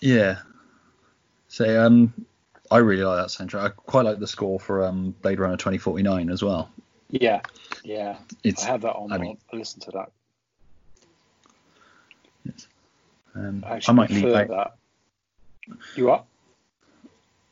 yeah. 0.00 0.38
So 1.48 1.84
um, 1.84 2.26
I 2.70 2.78
really 2.78 3.02
like 3.04 3.22
that 3.22 3.28
soundtrack. 3.30 3.60
I 3.64 3.68
quite 3.68 4.04
like 4.06 4.18
the 4.18 4.26
score 4.26 4.58
for 4.58 4.84
um 4.84 5.14
Blade 5.22 5.40
Runner 5.40 5.56
2049 5.56 6.30
as 6.30 6.42
well. 6.42 6.70
Yeah, 7.10 7.40
yeah. 7.84 8.18
It's 8.44 8.64
I 8.64 8.68
have 8.68 8.82
that 8.82 8.94
on. 8.94 9.12
I 9.12 9.18
mean- 9.18 9.38
I 9.52 9.56
listen 9.56 9.80
to 9.80 9.90
that. 9.92 10.10
Um, 13.34 13.64
I 13.66 13.80
I 13.86 13.92
might 13.92 14.10
leave 14.10 14.24
out. 14.34 14.48
that. 14.48 14.76
You 15.96 16.10
are? 16.10 16.24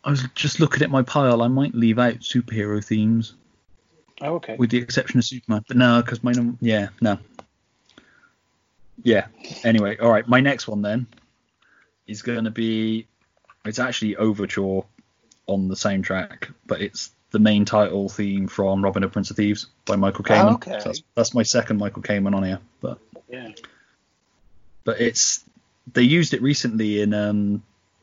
I 0.04 0.10
was 0.10 0.22
just 0.34 0.60
looking 0.60 0.82
at 0.82 0.90
my 0.90 1.02
pile. 1.02 1.42
I 1.42 1.48
might 1.48 1.74
leave 1.74 1.98
out 1.98 2.16
superhero 2.20 2.84
themes, 2.84 3.34
Oh, 4.20 4.34
okay. 4.34 4.56
with 4.58 4.70
the 4.70 4.78
exception 4.78 5.18
of 5.18 5.24
Superman. 5.24 5.64
But 5.66 5.76
no, 5.76 6.00
because 6.02 6.22
my 6.22 6.32
num- 6.32 6.58
yeah 6.60 6.88
no. 7.00 7.18
Yeah. 9.02 9.26
Anyway, 9.64 9.96
all 9.98 10.10
right. 10.10 10.26
My 10.28 10.40
next 10.40 10.68
one 10.68 10.82
then 10.82 11.06
is 12.06 12.22
going 12.22 12.44
to 12.44 12.50
be. 12.50 13.06
It's 13.64 13.78
actually 13.78 14.16
Overture 14.16 14.82
on 15.46 15.68
the 15.68 15.74
soundtrack, 15.74 16.52
but 16.66 16.80
it's 16.80 17.10
the 17.30 17.38
main 17.38 17.64
title 17.64 18.08
theme 18.08 18.46
from 18.46 18.84
Robin 18.84 19.02
Hood 19.02 19.12
Prince 19.12 19.30
of 19.30 19.36
Thieves 19.36 19.66
by 19.86 19.96
Michael 19.96 20.24
Kamen. 20.24 20.50
Oh, 20.50 20.54
okay. 20.54 20.78
So 20.80 20.88
that's, 20.90 21.02
that's 21.14 21.34
my 21.34 21.42
second 21.42 21.78
Michael 21.78 22.02
Kamen 22.02 22.34
on 22.34 22.44
here, 22.44 22.60
but 22.80 22.98
Yeah. 23.28 23.48
But 24.84 25.00
it's 25.00 25.44
they 25.92 26.02
used 26.02 26.34
it 26.34 26.42
recently 26.42 27.00
in 27.00 27.14
um, 27.14 27.62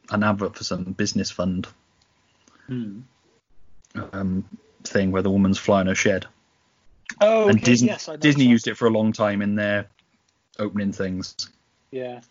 an 0.10 0.24
advert 0.24 0.56
for 0.56 0.64
some 0.64 0.84
business 0.84 1.32
fund 1.32 1.68
hmm. 2.68 3.02
um, 4.14 4.46
thing 4.84 5.12
where 5.12 5.22
the 5.22 5.32
woman's 5.32 5.58
flying 5.58 5.88
her 5.88 5.96
shed. 5.96 6.26
Oh, 7.20 7.50
and. 7.50 7.62
Disney, 7.62 7.90
yes, 7.90 8.10
Disney 8.20 8.46
used 8.46 8.68
it 8.68 8.78
for 8.78 8.88
a 8.88 8.92
long 8.92 9.12
time 9.14 9.42
in 9.42 9.56
their 9.56 9.88
opening 10.60 10.92
things. 10.92 11.36
Yeah. 11.92 12.22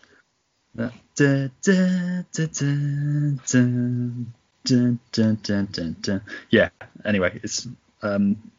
Yeah. 6.50 6.68
Anyway, 7.04 7.40
it's 7.42 7.66
um, 8.02 8.50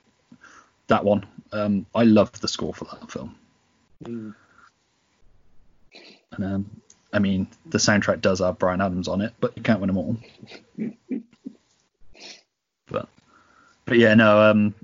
that 0.88 1.04
one. 1.04 1.26
Um, 1.52 1.86
I 1.96 2.04
love 2.04 2.32
the 2.40 2.48
score 2.48 2.74
for 2.74 2.86
that 2.86 3.12
film. 3.12 3.36
Mm. 4.04 4.36
And 6.32 6.46
um, 6.46 6.82
I 7.14 7.20
mean, 7.20 7.48
the 7.66 7.78
soundtrack 7.78 8.22
does 8.22 8.40
have 8.40 8.60
Bryan 8.60 8.82
Adams 8.82 9.08
on 9.08 9.22
it, 9.22 9.34
but 9.40 9.56
you 9.56 9.64
can't 9.64 9.80
win 9.80 9.88
them 9.88 9.98
all. 9.98 10.18
but 12.88 13.10
but 13.86 13.98
yeah, 13.98 14.14
no. 14.14 14.42
Um, 14.42 14.76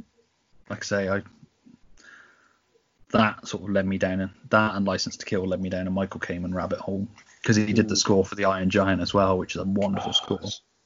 like 0.69 0.83
I 0.83 0.85
say, 0.85 1.09
I 1.09 1.21
that 3.11 3.47
sort 3.47 3.63
of 3.63 3.69
led 3.69 3.85
me 3.85 3.97
down, 3.97 4.19
and 4.19 4.31
that 4.49 4.75
and 4.75 4.85
License 4.85 5.17
to 5.17 5.25
Kill 5.25 5.45
led 5.45 5.61
me 5.61 5.69
down 5.69 5.87
a 5.87 5.91
Michael 5.91 6.19
Kamen 6.19 6.53
rabbit 6.53 6.79
hole 6.79 7.07
because 7.41 7.55
he 7.55 7.71
did 7.71 7.87
the 7.87 7.95
score 7.95 8.25
for 8.25 8.35
the 8.35 8.45
Iron 8.45 8.69
Giant 8.69 9.01
as 9.01 9.13
well, 9.13 9.37
which 9.37 9.55
is 9.55 9.61
a 9.61 9.65
wonderful 9.65 10.13
score. 10.13 10.41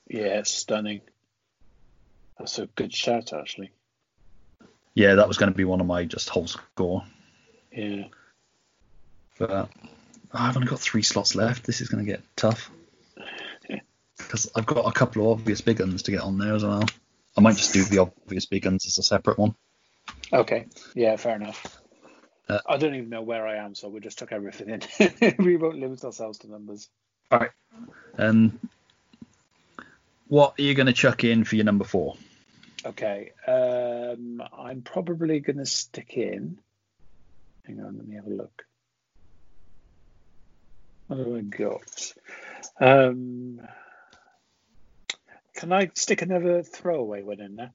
Yeah, 0.07 0.39
it's 0.39 0.51
stunning. 0.51 1.01
That's 2.37 2.59
a 2.59 2.67
good 2.67 2.93
shout, 2.93 3.33
actually. 3.33 3.71
Yeah, 4.93 5.15
that 5.15 5.27
was 5.27 5.37
going 5.37 5.51
to 5.51 5.57
be 5.57 5.63
one 5.63 5.79
of 5.79 5.87
my 5.87 6.05
just 6.05 6.29
whole 6.29 6.47
score. 6.47 7.03
Yeah. 7.71 8.05
But 9.39 9.69
I've 10.33 10.55
only 10.55 10.67
got 10.67 10.79
three 10.79 11.03
slots 11.03 11.35
left. 11.35 11.65
This 11.65 11.81
is 11.81 11.89
going 11.89 12.05
to 12.05 12.11
get 12.11 12.21
tough 12.35 12.71
because 14.17 14.49
I've 14.55 14.65
got 14.65 14.87
a 14.87 14.91
couple 14.91 15.23
of 15.23 15.39
obvious 15.39 15.61
big 15.61 15.77
guns 15.77 16.03
to 16.03 16.11
get 16.11 16.21
on 16.21 16.37
there 16.37 16.53
as 16.53 16.63
well. 16.63 16.85
I 17.37 17.41
might 17.41 17.57
just 17.57 17.73
do 17.73 17.83
the 17.83 17.99
obvious 17.99 18.45
big 18.45 18.63
guns 18.63 18.85
as 18.85 18.97
a 18.97 19.03
separate 19.03 19.37
one. 19.37 19.55
Okay. 20.31 20.67
Yeah, 20.95 21.15
fair 21.17 21.35
enough. 21.35 21.79
Uh, 22.47 22.59
I 22.67 22.77
don't 22.77 22.95
even 22.95 23.09
know 23.09 23.21
where 23.21 23.47
I 23.47 23.57
am, 23.57 23.75
so 23.75 23.89
we 23.89 23.99
just 23.99 24.19
took 24.19 24.31
everything 24.31 24.81
in. 24.99 25.35
we 25.39 25.57
won't 25.57 25.79
limit 25.79 26.03
ourselves 26.03 26.39
to 26.39 26.51
numbers. 26.51 26.89
All 27.29 27.39
right. 27.39 27.51
Um, 28.17 28.59
what 30.27 30.55
are 30.57 30.61
you 30.61 30.73
going 30.73 30.87
to 30.87 30.93
chuck 30.93 31.23
in 31.23 31.43
for 31.43 31.55
your 31.55 31.65
number 31.65 31.85
four? 31.85 32.15
Okay. 32.85 33.31
Um, 33.47 34.41
I'm 34.57 34.81
probably 34.81 35.39
going 35.39 35.57
to 35.57 35.65
stick 35.65 36.17
in. 36.17 36.57
Hang 37.65 37.79
on, 37.79 37.97
let 37.97 38.07
me 38.07 38.15
have 38.15 38.27
a 38.27 38.29
look. 38.29 38.65
What 41.11 41.27
have 41.27 41.35
I 41.35 41.41
got? 41.41 42.13
Um, 42.79 43.59
can 45.55 45.73
I 45.73 45.91
stick 45.93 46.21
another 46.21 46.63
throwaway 46.63 47.21
one 47.21 47.41
in 47.41 47.57
there? 47.57 47.73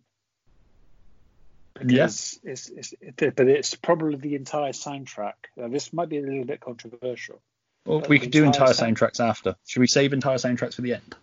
Because 1.74 2.40
it's, 2.42 2.70
it's, 2.70 2.94
it, 3.02 3.36
but 3.36 3.46
it's 3.46 3.74
probably 3.74 4.16
the 4.16 4.36
entire 4.36 4.72
soundtrack. 4.72 5.34
Now, 5.54 5.68
this 5.68 5.92
might 5.92 6.08
be 6.08 6.16
a 6.16 6.22
little 6.22 6.46
bit 6.46 6.60
controversial. 6.60 7.42
Well, 7.84 8.02
we 8.08 8.18
could 8.18 8.30
do 8.30 8.42
entire 8.44 8.72
sound- 8.72 8.96
soundtracks 8.96 9.20
after. 9.20 9.56
Should 9.66 9.80
we 9.80 9.86
save 9.86 10.14
entire 10.14 10.36
soundtracks 10.38 10.72
for 10.76 10.80
the 10.82 10.94
end? 10.94 11.14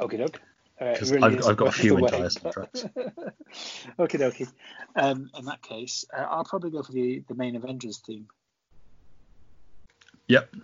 Okay, 0.00 0.16
doke. 0.16 0.40
Uh, 0.80 0.96
'Cause 0.98 1.12
I've- 1.12 1.38
I've 1.44 1.56
got 1.56 1.68
a 1.68 1.72
few 1.72 1.96
entire 1.96 2.22
soundtracks. 2.26 2.90
okay, 4.00 4.18
dokie. 4.18 4.50
Um, 4.96 5.30
in 5.38 5.44
that 5.44 5.62
case, 5.62 6.06
uh, 6.12 6.22
I'll 6.22 6.44
probably 6.44 6.70
go 6.72 6.82
for 6.82 6.90
the, 6.90 7.22
the 7.28 7.36
main 7.36 7.54
Avengers 7.54 7.98
theme 8.04 8.26
Yep. 10.26 10.56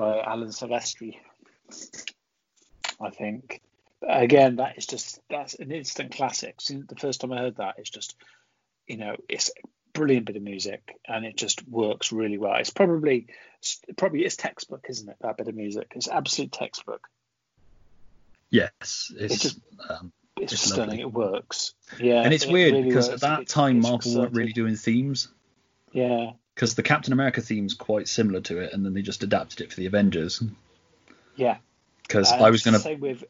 By 0.00 0.20
Alan 0.22 0.48
Silvestri. 0.48 1.16
I 3.00 3.10
think. 3.10 3.60
Again, 4.06 4.56
that 4.56 4.78
is 4.78 4.86
just 4.86 5.20
that's 5.28 5.54
an 5.54 5.70
instant 5.70 6.12
classic. 6.12 6.60
Since 6.60 6.86
the 6.86 6.96
first 6.96 7.20
time 7.20 7.32
I 7.32 7.38
heard 7.38 7.56
that, 7.58 7.74
it's 7.78 7.90
just 7.90 8.16
you 8.86 8.96
know 8.96 9.16
it's 9.28 9.50
a 9.50 9.68
brilliant 9.92 10.24
bit 10.26 10.36
of 10.36 10.42
music 10.42 10.96
and 11.06 11.24
it 11.26 11.36
just 11.36 11.66
works 11.68 12.12
really 12.12 12.38
well. 12.38 12.54
It's 12.56 12.70
probably 12.70 13.26
probably 13.98 14.24
it's 14.24 14.36
textbook, 14.36 14.86
isn't 14.88 15.08
it? 15.08 15.16
That 15.20 15.36
bit 15.36 15.48
of 15.48 15.54
music. 15.54 15.92
It's 15.94 16.08
absolute 16.08 16.50
textbook. 16.52 17.06
Yes. 18.48 19.12
It's 19.16 19.38
just- 19.38 19.60
um, 19.88 20.12
it's, 20.38 20.54
It's 20.54 20.62
stunning. 20.62 21.00
lovely. 21.00 21.00
It 21.02 21.12
works. 21.12 21.74
Yeah, 22.00 22.22
and 22.22 22.32
it's 22.32 22.44
it 22.46 22.50
weird 22.52 22.72
really 22.72 22.88
because 22.88 23.08
works. 23.10 23.22
at 23.22 23.28
that 23.28 23.40
It- 23.42 23.48
time 23.48 23.76
it's 23.78 23.86
Marvel 23.86 24.16
weren't 24.22 24.32
really 24.34 24.54
doing 24.54 24.76
themes 24.76 25.28
Yeah, 25.92 26.32
because 26.54 26.74
the 26.74 26.82
Captain 26.82 27.12
America 27.12 27.40
theme's 27.40 27.74
quite 27.74 28.08
similar 28.08 28.40
to 28.42 28.58
it, 28.60 28.72
and 28.72 28.84
then 28.84 28.94
they 28.94 29.02
just 29.02 29.22
adapted 29.22 29.60
it 29.60 29.72
for 29.72 29.76
the 29.80 29.86
Avengers. 29.86 30.42
yeah. 31.36 31.58
Because 32.02 32.32
And 32.32 32.42
I 32.42 32.50
was 32.50 32.62
gonna 32.62 32.78
say 32.78 32.96
with 32.96 33.24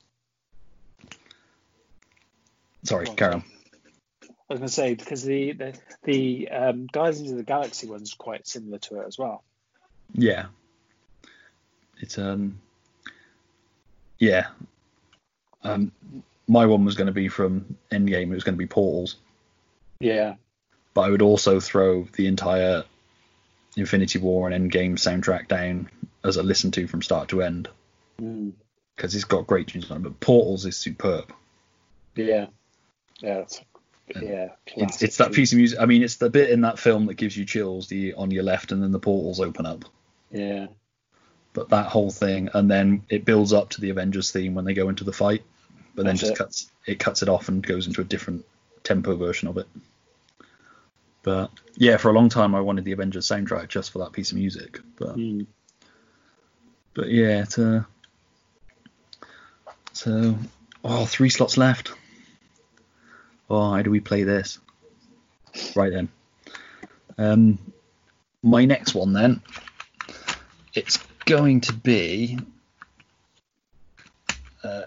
sorry, 2.85 3.05
Go 3.05 3.11
on, 3.11 3.17
carry 3.17 3.35
on. 3.35 3.45
I 4.23 4.55
was 4.55 4.59
going 4.59 4.69
to 4.69 4.75
say 4.75 4.95
because 4.95 5.23
the 5.23 5.53
the, 5.53 5.79
the 6.03 6.49
um, 6.49 6.89
Guardians 6.91 7.31
of 7.31 7.37
the 7.37 7.45
Galaxy 7.45 7.87
one's 7.87 8.15
quite 8.15 8.49
similar 8.49 8.79
to 8.79 9.01
it 9.01 9.07
as 9.07 9.17
well. 9.17 9.45
Yeah. 10.13 10.47
It's 12.01 12.19
um 12.19 12.59
yeah. 14.19 14.49
Um 15.63 15.93
my 16.49 16.67
one 16.67 16.85
was 16.85 16.97
going 16.97 17.07
to 17.07 17.13
be 17.13 17.29
from 17.29 17.77
Endgame. 17.93 18.25
It 18.25 18.35
was 18.35 18.43
going 18.43 18.57
to 18.57 18.59
be 18.59 18.67
Portals, 18.67 19.17
Yeah, 20.01 20.35
but 20.95 21.03
I 21.03 21.11
would 21.11 21.23
also 21.23 21.61
throw 21.61 22.09
the 22.17 22.27
entire 22.27 22.83
Infinity 23.77 24.19
War 24.19 24.49
and 24.49 24.71
Endgame 24.71 24.95
soundtrack 24.95 25.49
down 25.49 25.89
as 26.25 26.37
a 26.37 26.43
listen 26.43 26.71
to 26.73 26.87
from 26.87 27.03
start 27.03 27.29
to 27.29 27.43
end 27.43 27.69
mm. 28.21 28.53
because 28.97 29.15
it's 29.15 29.25
got 29.25 29.47
great 29.47 29.69
tunes 29.69 29.91
on 29.91 29.99
it. 29.99 30.03
But 30.03 30.21
Portals 30.21 30.67
is 30.67 30.77
superb. 30.77 31.33
yeah, 32.17 32.47
yeah, 33.21 33.39
it's, 33.39 33.61
yeah. 34.21 34.49
It's, 34.67 35.03
it's 35.03 35.17
that 35.19 35.33
piece 35.33 35.53
of 35.53 35.59
music. 35.59 35.79
I 35.81 35.87
mean, 35.87 36.03
it's 36.03 36.17
the 36.17 36.31
bit 36.31 36.51
in 36.51 36.63
that 36.63 36.79
film 36.79 37.07
that 37.07 37.15
gives 37.15 37.37
you 37.37 37.45
chills. 37.45 37.87
The 37.89 38.15
on 38.15 38.31
your 38.31 38.43
left, 38.43 38.73
and 38.73 38.83
then 38.83 38.93
the 38.93 38.99
portals 38.99 39.41
open 39.41 39.67
up. 39.67 39.85
Yeah, 40.31 40.69
But 41.53 41.71
that 41.71 41.87
whole 41.87 42.11
thing, 42.11 42.51
and 42.55 42.71
then 42.71 43.03
it 43.09 43.25
builds 43.25 43.53
up 43.53 43.71
to 43.71 43.81
the 43.81 43.91
Avengers 43.91 44.31
theme 44.31 44.55
when 44.55 44.65
they 44.65 44.75
go 44.75 44.89
into 44.89 45.05
the 45.05 45.13
fight, 45.13 45.43
but 45.95 46.05
then 46.05 46.15
That's 46.15 46.21
just 46.21 46.33
it. 46.33 46.39
cuts 46.39 46.71
it 46.87 46.99
cuts 46.99 47.23
it 47.23 47.29
off 47.29 47.49
and 47.49 47.67
goes 47.67 47.87
into 47.87 48.01
a 48.01 48.05
different 48.05 48.45
tempo 48.85 49.17
version 49.17 49.49
of 49.49 49.59
it. 49.59 49.67
But 51.23 51.51
yeah, 51.77 51.97
for 51.97 52.11
a 52.11 52.15
long 52.15 52.29
time 52.29 52.55
I 52.55 52.61
wanted 52.61 52.85
the 52.85 52.93
Avengers 52.93 53.27
soundtrack 53.27 53.69
just 53.69 53.91
for 53.91 53.99
that 53.99 54.13
piece 54.13 54.33
of 54.33 54.39
music. 54.39 54.81
But 54.97 55.17
mm. 55.17 55.47
but 56.95 57.11
yeah, 57.11 57.43
it's, 57.43 57.59
uh, 57.59 57.85
so 59.93 60.37
oh 60.85 61.07
three 61.07 61.31
slots 61.31 61.57
left. 61.57 61.93
Oh, 63.49 63.73
how 63.73 63.83
do 63.83 63.91
we 63.91 64.01
play 64.01 64.23
this? 64.23 64.59
Right 65.75 65.93
then. 65.93 66.09
Um, 67.19 67.59
my 68.43 68.65
next 68.65 68.95
one 68.95 69.13
then, 69.13 69.43
it's 70.73 70.99
going 71.27 71.61
to 71.63 71.73
be, 71.73 72.39
uh, 74.63 74.83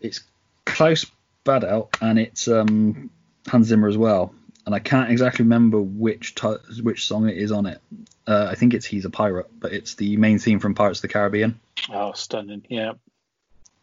it's 0.00 0.22
Klaus 0.64 1.06
Badelt 1.44 1.88
and 2.00 2.18
it's 2.18 2.48
um 2.48 3.10
Hans 3.48 3.66
Zimmer 3.66 3.88
as 3.88 3.98
well, 3.98 4.34
and 4.66 4.74
I 4.74 4.78
can't 4.80 5.10
exactly 5.10 5.44
remember 5.44 5.80
which 5.80 6.34
ti 6.34 6.48
which 6.82 7.06
song 7.06 7.28
it 7.28 7.36
is 7.38 7.52
on 7.52 7.66
it. 7.66 7.80
Uh, 8.26 8.48
I 8.50 8.54
think 8.56 8.74
it's 8.74 8.84
He's 8.84 9.04
a 9.04 9.10
Pirate, 9.10 9.46
but 9.58 9.72
it's 9.72 9.94
the 9.94 10.16
main 10.16 10.38
theme 10.38 10.58
from 10.58 10.74
Pirates 10.74 10.98
of 10.98 11.02
the 11.02 11.08
Caribbean. 11.08 11.58
oh, 11.90 12.12
stunning. 12.12 12.64
Yeah, 12.68 12.92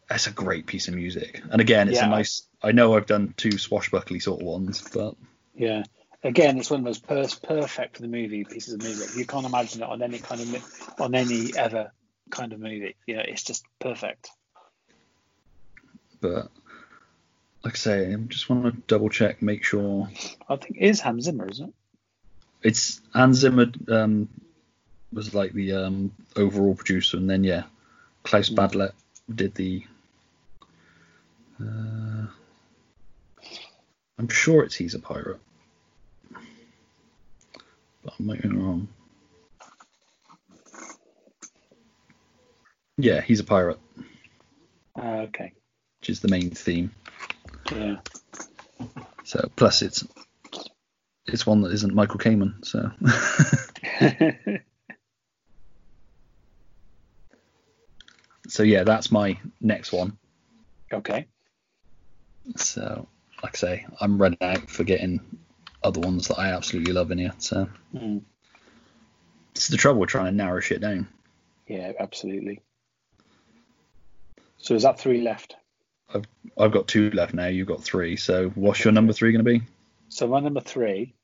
That's 0.08 0.26
a 0.26 0.30
great 0.30 0.66
piece 0.66 0.88
of 0.88 0.94
music, 0.94 1.42
and 1.50 1.60
again, 1.60 1.88
it's 1.88 1.98
Yeah. 1.98 2.06
a 2.06 2.10
nice. 2.10 2.42
I 2.62 2.72
know 2.72 2.94
I've 2.96 3.06
done 3.06 3.34
two 3.36 3.58
swashbuckly 3.58 4.20
sort 4.20 4.40
of 4.40 4.46
ones, 4.46 4.82
but 4.92 5.14
yeah. 5.54 5.82
Again, 6.22 6.56
it's 6.58 6.70
one 6.70 6.80
of 6.80 6.86
those 6.86 6.98
per- 6.98 7.26
perfect 7.46 7.96
for 7.96 8.02
the 8.02 8.08
movie 8.08 8.44
pieces 8.44 8.72
of 8.72 8.82
music. 8.82 9.14
You 9.14 9.26
can't 9.26 9.44
imagine 9.44 9.82
it 9.82 9.88
on 9.88 10.00
any 10.00 10.18
kind 10.18 10.40
of 10.40 10.94
on 10.98 11.14
any 11.14 11.54
other 11.54 11.92
kind 12.30 12.54
of 12.54 12.60
movie. 12.60 12.96
You 13.06 13.16
know, 13.16 13.22
it's 13.26 13.42
just 13.42 13.64
perfect. 13.78 14.30
but 16.22 16.48
like 17.64 17.74
I 17.74 17.76
say, 17.76 18.12
I 18.12 18.16
just 18.16 18.48
want 18.50 18.64
to 18.64 18.72
double 18.86 19.08
check, 19.08 19.40
make 19.42 19.64
sure 19.64 20.08
I 20.48 20.56
think 20.56 20.76
it 20.76 20.84
is 20.84 21.00
Hans 21.00 21.24
Zimmer, 21.24 21.48
isn't 21.48 21.68
it? 21.70 21.74
it's 22.62 23.00
Hans 23.12 23.38
Zimmer 23.38 23.66
um, 23.88 24.28
was 25.12 25.34
like 25.34 25.52
the 25.52 25.72
um, 25.72 26.12
overall 26.36 26.74
producer, 26.74 27.16
and 27.16 27.28
then 27.28 27.44
yeah, 27.44 27.64
Klaus 28.22 28.50
Mm. 28.50 28.56
Badelt 28.56 28.92
did 29.34 29.54
the. 29.54 29.84
Uh, 31.60 32.26
I'm 34.18 34.28
sure 34.28 34.62
it's 34.64 34.74
he's 34.74 34.94
a 34.94 34.98
pirate, 34.98 35.40
but 38.02 38.14
I 38.18 38.22
might 38.22 38.42
be 38.42 38.48
wrong. 38.48 38.88
Yeah, 42.96 43.20
he's 43.22 43.40
a 43.40 43.44
pirate, 43.44 43.78
Uh, 44.96 45.26
okay. 45.28 45.52
which 46.00 46.10
is 46.10 46.20
the 46.20 46.28
main 46.28 46.50
theme. 46.50 46.92
Yeah. 47.72 47.96
So 49.24 49.50
plus 49.56 49.82
it's 49.82 50.06
it's 51.26 51.46
one 51.46 51.62
that 51.62 51.72
isn't 51.72 51.94
Michael 51.94 52.18
Kamen. 52.18 52.64
So 52.64 52.90
so 58.48 58.62
yeah, 58.62 58.84
that's 58.84 59.10
my 59.10 59.38
next 59.60 59.92
one. 59.92 60.18
okay. 60.92 61.26
So 62.56 63.08
like 63.42 63.54
I 63.54 63.58
say, 63.58 63.86
I'm 64.00 64.20
running 64.20 64.38
out 64.42 64.68
for 64.70 64.84
getting 64.84 65.20
other 65.82 66.00
ones 66.00 66.28
that 66.28 66.38
I 66.38 66.52
absolutely 66.52 66.92
love 66.92 67.10
in 67.10 67.18
here. 67.18 67.32
So 67.38 67.68
Mm. 67.94 68.22
it's 69.54 69.68
the 69.68 69.76
trouble 69.76 70.00
with 70.00 70.10
trying 70.10 70.26
to 70.26 70.32
narrow 70.32 70.60
shit 70.60 70.80
down. 70.80 71.08
Yeah, 71.66 71.92
absolutely. 71.98 72.60
So 74.58 74.74
is 74.74 74.82
that 74.82 74.98
three 74.98 75.20
left? 75.22 75.56
I've 76.58 76.72
got 76.72 76.86
two 76.88 77.10
left 77.10 77.34
now. 77.34 77.46
You've 77.46 77.66
got 77.68 77.82
three. 77.82 78.16
So 78.16 78.48
what's 78.50 78.84
your 78.84 78.92
number 78.92 79.12
three 79.12 79.32
going 79.32 79.44
to 79.44 79.50
be? 79.58 79.62
So 80.08 80.26
my 80.28 80.40
number 80.40 80.60
three, 80.60 81.14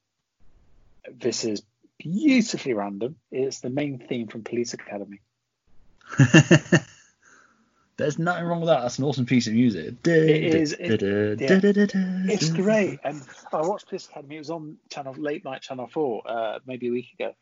this 1.12 1.45
is 1.45 1.62
beautifully 1.99 2.75
random. 2.75 3.17
It's 3.31 3.61
the 3.61 3.71
main 3.71 3.99
theme 4.09 4.27
from 4.29 4.43
Police 4.43 4.75
Academy. 4.75 5.21
There's 7.97 8.19
nothing 8.19 8.45
wrong 8.47 8.61
with 8.61 8.69
that. 8.69 8.81
That's 8.81 8.99
an 8.99 9.05
awesome 9.05 9.27
piece 9.27 9.47
of 9.47 9.53
music. 9.53 10.03
It 10.07 10.55
is, 10.55 10.73
it- 10.73 10.89
It's 12.29 12.49
great. 12.51 12.99
And 13.05 13.23
I 13.53 13.61
watched 13.62 13.89
Police 13.89 14.07
Academy. 14.09 14.37
It 14.37 14.41
was 14.41 14.51
on 14.51 14.77
channel 14.91 15.15
late 15.19 15.45
night 15.45 15.61
channel 15.62 15.87
four, 15.93 16.23
uh, 16.27 16.59
maybe 16.67 16.89
a 16.89 16.93
week 16.93 17.09
ago. 17.19 17.35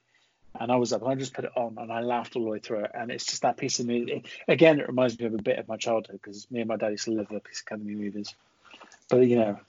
And 0.61 0.73
I 0.73 0.77
was 0.77 0.93
up 0.93 1.03
and 1.03 1.11
I 1.11 1.15
just 1.15 1.35
put 1.35 1.45
it 1.45 1.53
on 1.57 1.77
and 1.79 1.93
I 1.93 2.01
laughed 2.01 2.37
all 2.37 2.45
the 2.45 2.51
way 2.51 2.59
through 2.59 2.85
it. 2.85 2.91
And 2.95 3.11
it's 3.11 3.27
just 3.27 3.43
that 3.43 3.57
piece 3.57 3.79
of 3.81 3.87
music. 3.87 4.27
Again, 4.49 4.81
it 4.81 4.89
reminds 4.89 5.19
me 5.19 5.27
of 5.27 5.35
a 5.35 5.43
bit 5.43 5.59
of 5.59 5.69
my 5.69 5.77
childhood 5.77 6.21
because 6.23 6.51
me 6.51 6.61
and 6.61 6.69
my 6.69 6.77
dad 6.77 6.91
used 6.91 7.05
to 7.05 7.13
love 7.13 7.29
the 7.29 7.41
Police 7.41 7.61
Academy 7.61 7.95
movies. 7.95 8.35
But 9.09 9.19
you 9.19 9.37
know, 9.37 9.61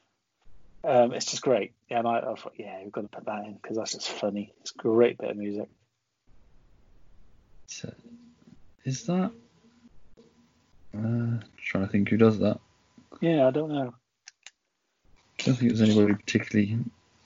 um, 0.84 1.14
it's 1.14 1.26
just 1.26 1.42
great. 1.42 1.74
Yeah, 1.90 2.00
and 2.00 2.08
I, 2.08 2.20
I 2.20 2.36
thought, 2.36 2.54
yeah, 2.58 2.80
we've 2.84 2.92
got 2.92 3.02
to 3.02 3.08
put 3.08 3.26
that 3.26 3.46
in 3.46 3.54
because 3.54 3.78
that's 3.78 3.94
just 3.94 4.10
funny. 4.10 4.54
It's 4.62 4.72
a 4.72 4.78
great 4.78 5.18
bit 5.18 5.32
of 5.32 5.38
music. 5.38 5.70
So, 7.68 7.94
is 8.84 9.06
that? 9.06 9.32
Uh, 10.98 11.38
trying 11.58 11.86
to 11.86 11.88
think 11.88 12.10
who 12.10 12.18
does 12.18 12.40
that. 12.40 12.60
Yeah, 13.22 13.48
I 13.48 13.52
don't 13.52 13.72
know. 13.72 13.94
I 15.40 15.44
don't 15.44 15.56
think 15.56 15.72
there's 15.72 15.82
anybody 15.82 16.14
particularly. 16.14 16.80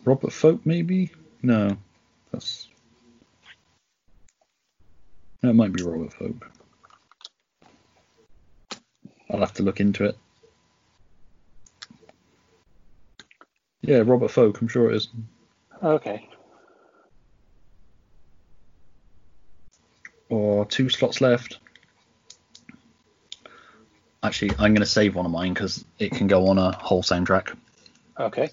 Robert 0.03 0.33
Folk, 0.33 0.65
maybe? 0.65 1.11
No, 1.41 1.77
that's. 2.31 2.67
It 5.43 5.53
might 5.53 5.73
be 5.73 5.83
Robert 5.83 6.13
Folk. 6.13 6.49
I'll 9.29 9.39
have 9.39 9.53
to 9.55 9.63
look 9.63 9.79
into 9.79 10.05
it. 10.05 10.17
Yeah, 13.81 14.03
Robert 14.05 14.31
Folk, 14.31 14.61
I'm 14.61 14.69
sure 14.69 14.89
it 14.89 14.95
is. 14.95 15.09
Okay. 15.83 16.29
Or 20.29 20.65
two 20.65 20.89
slots 20.89 21.19
left. 21.19 21.59
Actually, 24.23 24.51
I'm 24.51 24.73
going 24.73 24.75
to 24.77 24.85
save 24.85 25.15
one 25.15 25.25
of 25.25 25.31
mine 25.33 25.53
because 25.53 25.83
it 25.99 26.13
can 26.13 26.27
go 26.27 26.47
on 26.47 26.57
a 26.57 26.71
whole 26.71 27.03
soundtrack. 27.03 27.53
Okay. 28.17 28.49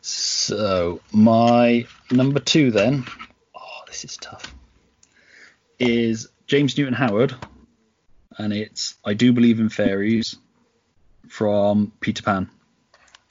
So 0.00 1.00
my 1.12 1.86
number 2.10 2.40
two 2.40 2.70
then, 2.70 3.04
oh 3.54 3.80
this 3.86 4.04
is 4.06 4.16
tough, 4.16 4.54
is 5.78 6.28
James 6.46 6.76
Newton 6.76 6.94
Howard, 6.94 7.34
and 8.36 8.52
it's 8.52 8.94
I 9.04 9.14
Do 9.14 9.32
Believe 9.32 9.60
in 9.60 9.68
Fairies 9.68 10.36
from 11.28 11.92
Peter 12.00 12.22
Pan. 12.22 12.48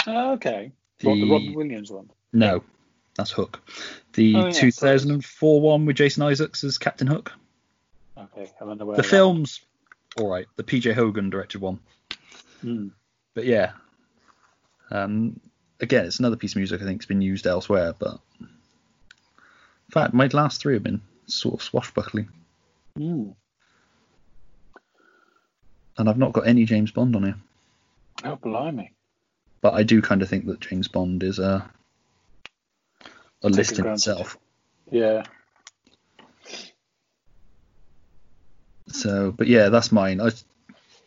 Okay. 0.08 0.72
What, 1.02 1.16
the 1.16 1.22
The- 1.26 1.32
Robin 1.32 1.54
Williams 1.54 1.92
one. 1.92 2.10
No, 2.34 2.64
that's 3.16 3.32
Hook. 3.32 3.62
The 4.14 4.36
Oh, 4.36 4.46
yeah, 4.46 4.52
2004 4.52 5.62
one 5.62 5.86
with 5.86 5.96
Jason 5.96 6.24
Isaacs 6.24 6.64
as 6.64 6.78
Captain 6.78 7.08
Hook. 7.08 7.32
Okay, 8.18 8.52
I'm 8.60 8.70
unaware. 8.70 8.98
The 8.98 9.04
film's 9.04 9.62
all 10.20 10.30
right. 10.30 10.48
The 10.56 10.64
PJ 10.64 10.94
Hogan 10.94 11.30
directed 11.30 11.62
one, 11.62 11.80
Hmm. 12.62 12.88
but 13.34 13.46
yeah. 13.46 13.74
Um, 14.90 15.40
again, 15.80 16.06
it's 16.06 16.20
another 16.20 16.36
piece 16.38 16.54
of 16.54 16.58
music 16.58 16.82
I 16.82 16.86
think 16.86 17.02
has 17.02 17.06
been 17.08 17.22
used 17.22 17.46
elsewhere, 17.46 17.94
but 17.98 18.20
in 18.40 18.48
fact, 19.92 20.14
my 20.14 20.28
last 20.28 20.62
three 20.62 20.74
have 20.74 20.84
been 20.84 21.02
sort 21.28 21.56
of 21.56 21.62
swashbuckling. 21.62 22.30
Hmm. 22.98 23.30
and 25.98 26.10
I've 26.10 26.18
not 26.18 26.34
got 26.34 26.48
any 26.48 26.66
James 26.66 26.92
Bond 26.92 27.16
on 27.16 27.24
here. 27.24 27.36
Oh, 28.24 28.36
blimey. 28.36 28.92
but 29.62 29.74
I 29.74 29.84
do 29.84 30.02
kind 30.02 30.22
of 30.22 30.30
think 30.30 30.46
that 30.48 30.60
James 30.60 30.88
Bond 30.88 31.22
is 31.24 31.40
a 31.40 31.70
a 33.44 33.50
list 33.50 33.74
in 33.74 33.84
granted. 33.84 33.94
itself. 34.12 34.38
Yeah. 34.92 35.24
So, 38.88 39.32
but 39.32 39.48
yeah, 39.48 39.70
that's 39.70 39.92
mine. 39.92 40.22
I, 40.22 40.32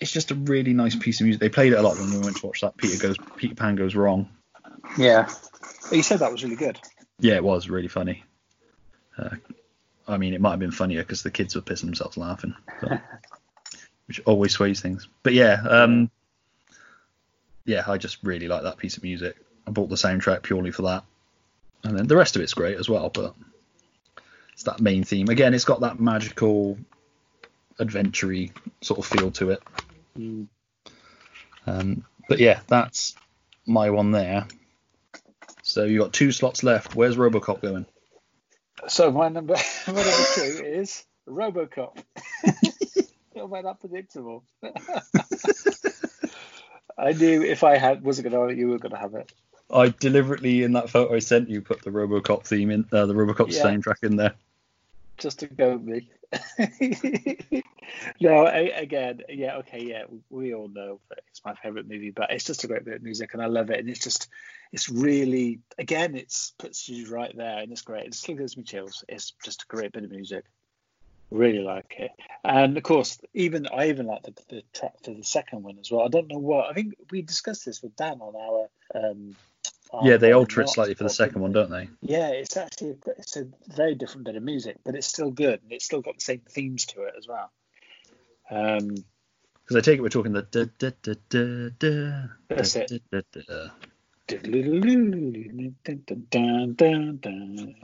it's 0.00 0.12
just 0.12 0.30
a 0.30 0.34
really 0.34 0.72
nice 0.72 0.94
piece 0.94 1.20
of 1.20 1.24
music. 1.24 1.40
They 1.40 1.48
played 1.48 1.72
it 1.72 1.78
a 1.78 1.82
lot 1.82 1.98
when 1.98 2.10
we 2.10 2.18
went 2.18 2.36
to 2.38 2.46
watch 2.46 2.60
that 2.60 2.76
Peter 2.76 2.98
goes 3.02 3.16
Peter 3.36 3.54
Pan 3.54 3.74
goes 3.76 3.94
wrong. 3.94 4.28
Yeah. 4.98 5.28
You 5.90 6.02
said 6.02 6.20
that 6.20 6.30
was 6.32 6.42
really 6.44 6.56
good. 6.56 6.78
Yeah, 7.18 7.34
it 7.34 7.44
was 7.44 7.68
really 7.68 7.88
funny. 7.88 8.22
Uh, 9.18 9.30
I 10.10 10.18
mean, 10.18 10.34
it 10.34 10.40
might 10.40 10.50
have 10.50 10.58
been 10.58 10.72
funnier 10.72 11.02
because 11.02 11.22
the 11.22 11.30
kids 11.30 11.54
were 11.54 11.60
pissing 11.60 11.86
themselves 11.86 12.16
laughing, 12.16 12.54
but, 12.80 13.00
which 14.06 14.20
always 14.26 14.52
sways 14.52 14.80
things. 14.80 15.08
But 15.22 15.34
yeah, 15.34 15.62
um, 15.68 16.10
yeah, 17.64 17.84
I 17.86 17.96
just 17.96 18.18
really 18.22 18.48
like 18.48 18.64
that 18.64 18.76
piece 18.76 18.96
of 18.96 19.04
music. 19.04 19.36
I 19.66 19.70
bought 19.70 19.88
the 19.88 19.94
soundtrack 19.94 20.42
purely 20.42 20.72
for 20.72 20.82
that, 20.82 21.04
and 21.84 21.96
then 21.96 22.08
the 22.08 22.16
rest 22.16 22.34
of 22.34 22.42
it's 22.42 22.54
great 22.54 22.76
as 22.76 22.88
well. 22.88 23.08
But 23.08 23.34
it's 24.52 24.64
that 24.64 24.80
main 24.80 25.04
theme 25.04 25.28
again. 25.28 25.54
It's 25.54 25.64
got 25.64 25.80
that 25.80 26.00
magical, 26.00 26.76
adventure 27.78 28.46
sort 28.80 28.98
of 28.98 29.06
feel 29.06 29.30
to 29.32 29.50
it. 29.50 29.62
Mm. 30.18 30.48
Um, 31.66 32.04
but 32.28 32.40
yeah, 32.40 32.60
that's 32.66 33.14
my 33.64 33.90
one 33.90 34.10
there. 34.10 34.46
So 35.62 35.84
you 35.84 36.00
got 36.00 36.12
two 36.12 36.32
slots 36.32 36.64
left. 36.64 36.96
Where's 36.96 37.16
RoboCop 37.16 37.62
going? 37.62 37.86
So 38.88 39.10
my 39.10 39.28
number 39.28 39.54
my 39.86 39.92
number 39.92 40.10
two 40.34 40.64
is 40.64 41.04
RoboCop. 41.28 42.02
Not 43.36 43.62
that 43.62 43.80
predictable. 43.80 44.44
I 46.98 47.12
knew 47.12 47.42
if 47.42 47.64
I 47.64 47.78
had 47.78 48.02
wasn't 48.02 48.30
going 48.30 48.34
to 48.34 48.40
have 48.40 48.50
it, 48.50 48.58
you 48.58 48.68
were 48.68 48.78
going 48.78 48.92
to 48.92 48.98
have 48.98 49.14
it. 49.14 49.32
I 49.72 49.88
deliberately 49.88 50.62
in 50.62 50.72
that 50.72 50.90
photo 50.90 51.14
I 51.14 51.20
sent 51.20 51.48
you 51.48 51.62
put 51.62 51.82
the 51.82 51.90
RoboCop 51.90 52.44
theme 52.44 52.70
in, 52.70 52.84
uh, 52.92 53.06
the 53.06 53.14
RoboCop 53.14 53.52
Yeah. 53.52 53.64
soundtrack 53.64 54.02
in 54.02 54.16
there. 54.16 54.34
Just 55.20 55.40
to 55.40 55.46
go 55.46 55.76
with 55.76 55.82
me. 55.82 56.10
no, 58.20 58.46
I, 58.46 58.58
again, 58.76 59.22
yeah, 59.28 59.56
okay, 59.58 59.84
yeah, 59.84 60.04
we 60.28 60.54
all 60.54 60.68
know 60.68 61.00
that 61.08 61.20
it's 61.28 61.44
my 61.44 61.54
favorite 61.54 61.88
movie, 61.88 62.10
but 62.10 62.30
it's 62.30 62.44
just 62.44 62.64
a 62.64 62.66
great 62.66 62.84
bit 62.84 62.96
of 62.96 63.02
music, 63.02 63.34
and 63.34 63.42
I 63.42 63.46
love 63.46 63.70
it. 63.70 63.78
And 63.78 63.88
it's 63.88 64.00
just, 64.00 64.28
it's 64.72 64.88
really, 64.88 65.60
again, 65.78 66.16
it's 66.16 66.52
puts 66.58 66.88
you 66.88 67.10
right 67.10 67.34
there, 67.36 67.58
and 67.58 67.70
it's 67.70 67.82
great. 67.82 68.06
It 68.06 68.14
still 68.14 68.36
gives 68.36 68.56
me 68.56 68.62
chills. 68.62 69.04
It's 69.08 69.32
just 69.44 69.62
a 69.62 69.66
great 69.66 69.92
bit 69.92 70.04
of 70.04 70.10
music. 70.10 70.44
Really 71.30 71.60
like 71.60 71.94
it, 71.96 72.10
and 72.42 72.76
of 72.76 72.82
course, 72.82 73.20
even 73.34 73.68
I 73.72 73.88
even 73.88 74.06
like 74.06 74.24
the, 74.24 74.34
the 74.48 74.62
track 74.72 74.94
for 75.04 75.14
the 75.14 75.22
second 75.22 75.62
one 75.62 75.78
as 75.78 75.88
well. 75.88 76.04
I 76.04 76.08
don't 76.08 76.26
know 76.26 76.38
what 76.38 76.68
I 76.68 76.72
think 76.72 76.94
we 77.12 77.22
discussed 77.22 77.66
this 77.66 77.80
with 77.82 77.94
Dan 77.94 78.20
on 78.20 78.34
our. 78.34 78.68
Um, 78.92 79.36
yeah, 80.02 80.16
they 80.16 80.32
alter 80.32 80.60
it 80.62 80.68
slightly 80.68 80.94
for 80.94 81.04
the 81.04 81.10
second 81.10 81.40
one, 81.42 81.52
don't 81.52 81.70
they? 81.70 81.88
yeah, 82.02 82.28
it's 82.28 82.56
actually 82.56 82.90
a, 82.90 83.10
it's 83.18 83.36
a 83.36 83.46
very 83.68 83.94
different 83.94 84.24
bit 84.24 84.36
of 84.36 84.42
music, 84.42 84.76
but 84.84 84.94
it's 84.94 85.06
still 85.06 85.30
good 85.30 85.60
and 85.62 85.72
it's 85.72 85.84
still 85.84 86.00
got 86.00 86.14
the 86.16 86.20
same 86.20 86.40
themes 86.48 86.86
to 86.86 87.02
it 87.02 87.14
as 87.18 87.26
well. 87.28 87.50
Um, 88.50 88.88
Because 89.64 89.76
I 89.76 89.80
take 89.80 89.98
it 89.98 90.02
we're 90.02 90.08
talking 90.08 90.32
the 90.32 90.42
da, 90.42 90.64
da, 90.78 90.90
da, 91.02 91.14
da, 91.28 91.68
da, 91.78 92.22
That's 92.48 92.74
da, 92.74 92.80
it. 92.80 93.02
da, 93.10 93.20
da, 93.32 93.40
da. 93.48 93.68
I 94.32 94.36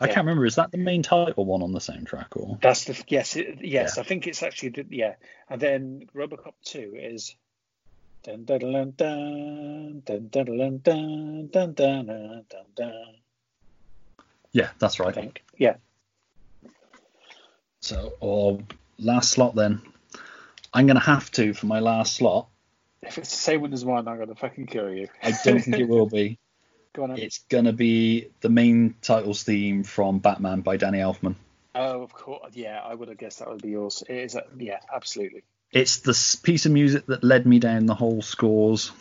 can't 0.06 0.16
remember. 0.18 0.46
Is 0.46 0.54
that 0.56 0.70
the 0.70 0.78
main 0.78 1.02
title 1.02 1.44
one 1.44 1.62
on 1.62 1.72
the 1.72 1.80
soundtrack 1.80 2.36
or? 2.36 2.58
That's 2.62 2.84
the 2.84 3.02
yes, 3.08 3.34
it, 3.36 3.58
yes. 3.62 3.94
Yeah. 3.96 4.02
I 4.02 4.04
think 4.06 4.26
it's 4.28 4.42
actually 4.44 4.68
the- 4.70 4.86
yeah. 4.90 5.14
And 5.48 5.60
then 5.60 6.06
RoboCop 6.14 6.54
two 6.64 6.94
is. 6.96 7.34
Dun, 8.26 8.44
dun, 8.44 8.58
dun, 8.58 8.90
dun, 8.90 10.02
dun, 10.04 10.28
dun, 10.28 10.44
dun, 10.44 10.78
dun, 10.78 11.48
dun, 11.48 11.48
dun, 11.52 11.74
dun, 11.74 12.44
dun, 12.48 12.66
dun, 12.74 12.92
Yeah, 14.50 14.70
that's 14.80 14.98
right. 14.98 15.10
I 15.10 15.12
think. 15.12 15.44
Yeah. 15.56 15.76
So, 17.78 18.14
or 18.18 18.58
last 18.98 19.30
slot 19.30 19.54
then. 19.54 19.80
I'm 20.74 20.88
gonna 20.88 20.98
have 20.98 21.30
to 21.32 21.54
for 21.54 21.66
my 21.66 21.78
last 21.78 22.16
slot. 22.16 22.48
If 23.02 23.16
it's 23.18 23.30
the 23.30 23.36
same 23.36 23.60
one 23.60 23.72
as 23.72 23.84
mine, 23.84 24.08
I'm 24.08 24.18
gonna 24.18 24.34
fucking 24.34 24.66
kill 24.66 24.90
you. 24.90 25.06
I 25.22 25.32
don't 25.44 25.60
think 25.60 25.78
it 25.78 25.88
will 25.88 26.06
be. 26.06 26.40
Go 26.94 27.04
on. 27.04 27.12
Em. 27.12 27.18
It's 27.18 27.38
gonna 27.48 27.72
be 27.72 28.32
the 28.40 28.48
main 28.48 28.96
titles 29.02 29.44
theme 29.44 29.84
from 29.84 30.18
Batman 30.18 30.62
by 30.62 30.78
Danny 30.78 30.98
Elfman. 30.98 31.36
Oh, 31.76 32.02
of 32.02 32.12
course. 32.12 32.56
Yeah, 32.56 32.80
I 32.84 32.92
would 32.92 33.06
have 33.06 33.18
guessed 33.18 33.38
that 33.38 33.48
would 33.48 33.62
be 33.62 33.70
yours. 33.70 34.02
It 34.08 34.16
is. 34.16 34.34
A, 34.34 34.42
yeah, 34.58 34.80
absolutely. 34.92 35.44
It's 35.72 35.98
the 35.98 36.38
piece 36.42 36.66
of 36.66 36.72
music 36.72 37.06
that 37.06 37.22
led 37.24 37.46
me 37.46 37.58
down 37.58 37.86
the 37.86 37.94
whole 37.94 38.22
scores 38.22 38.92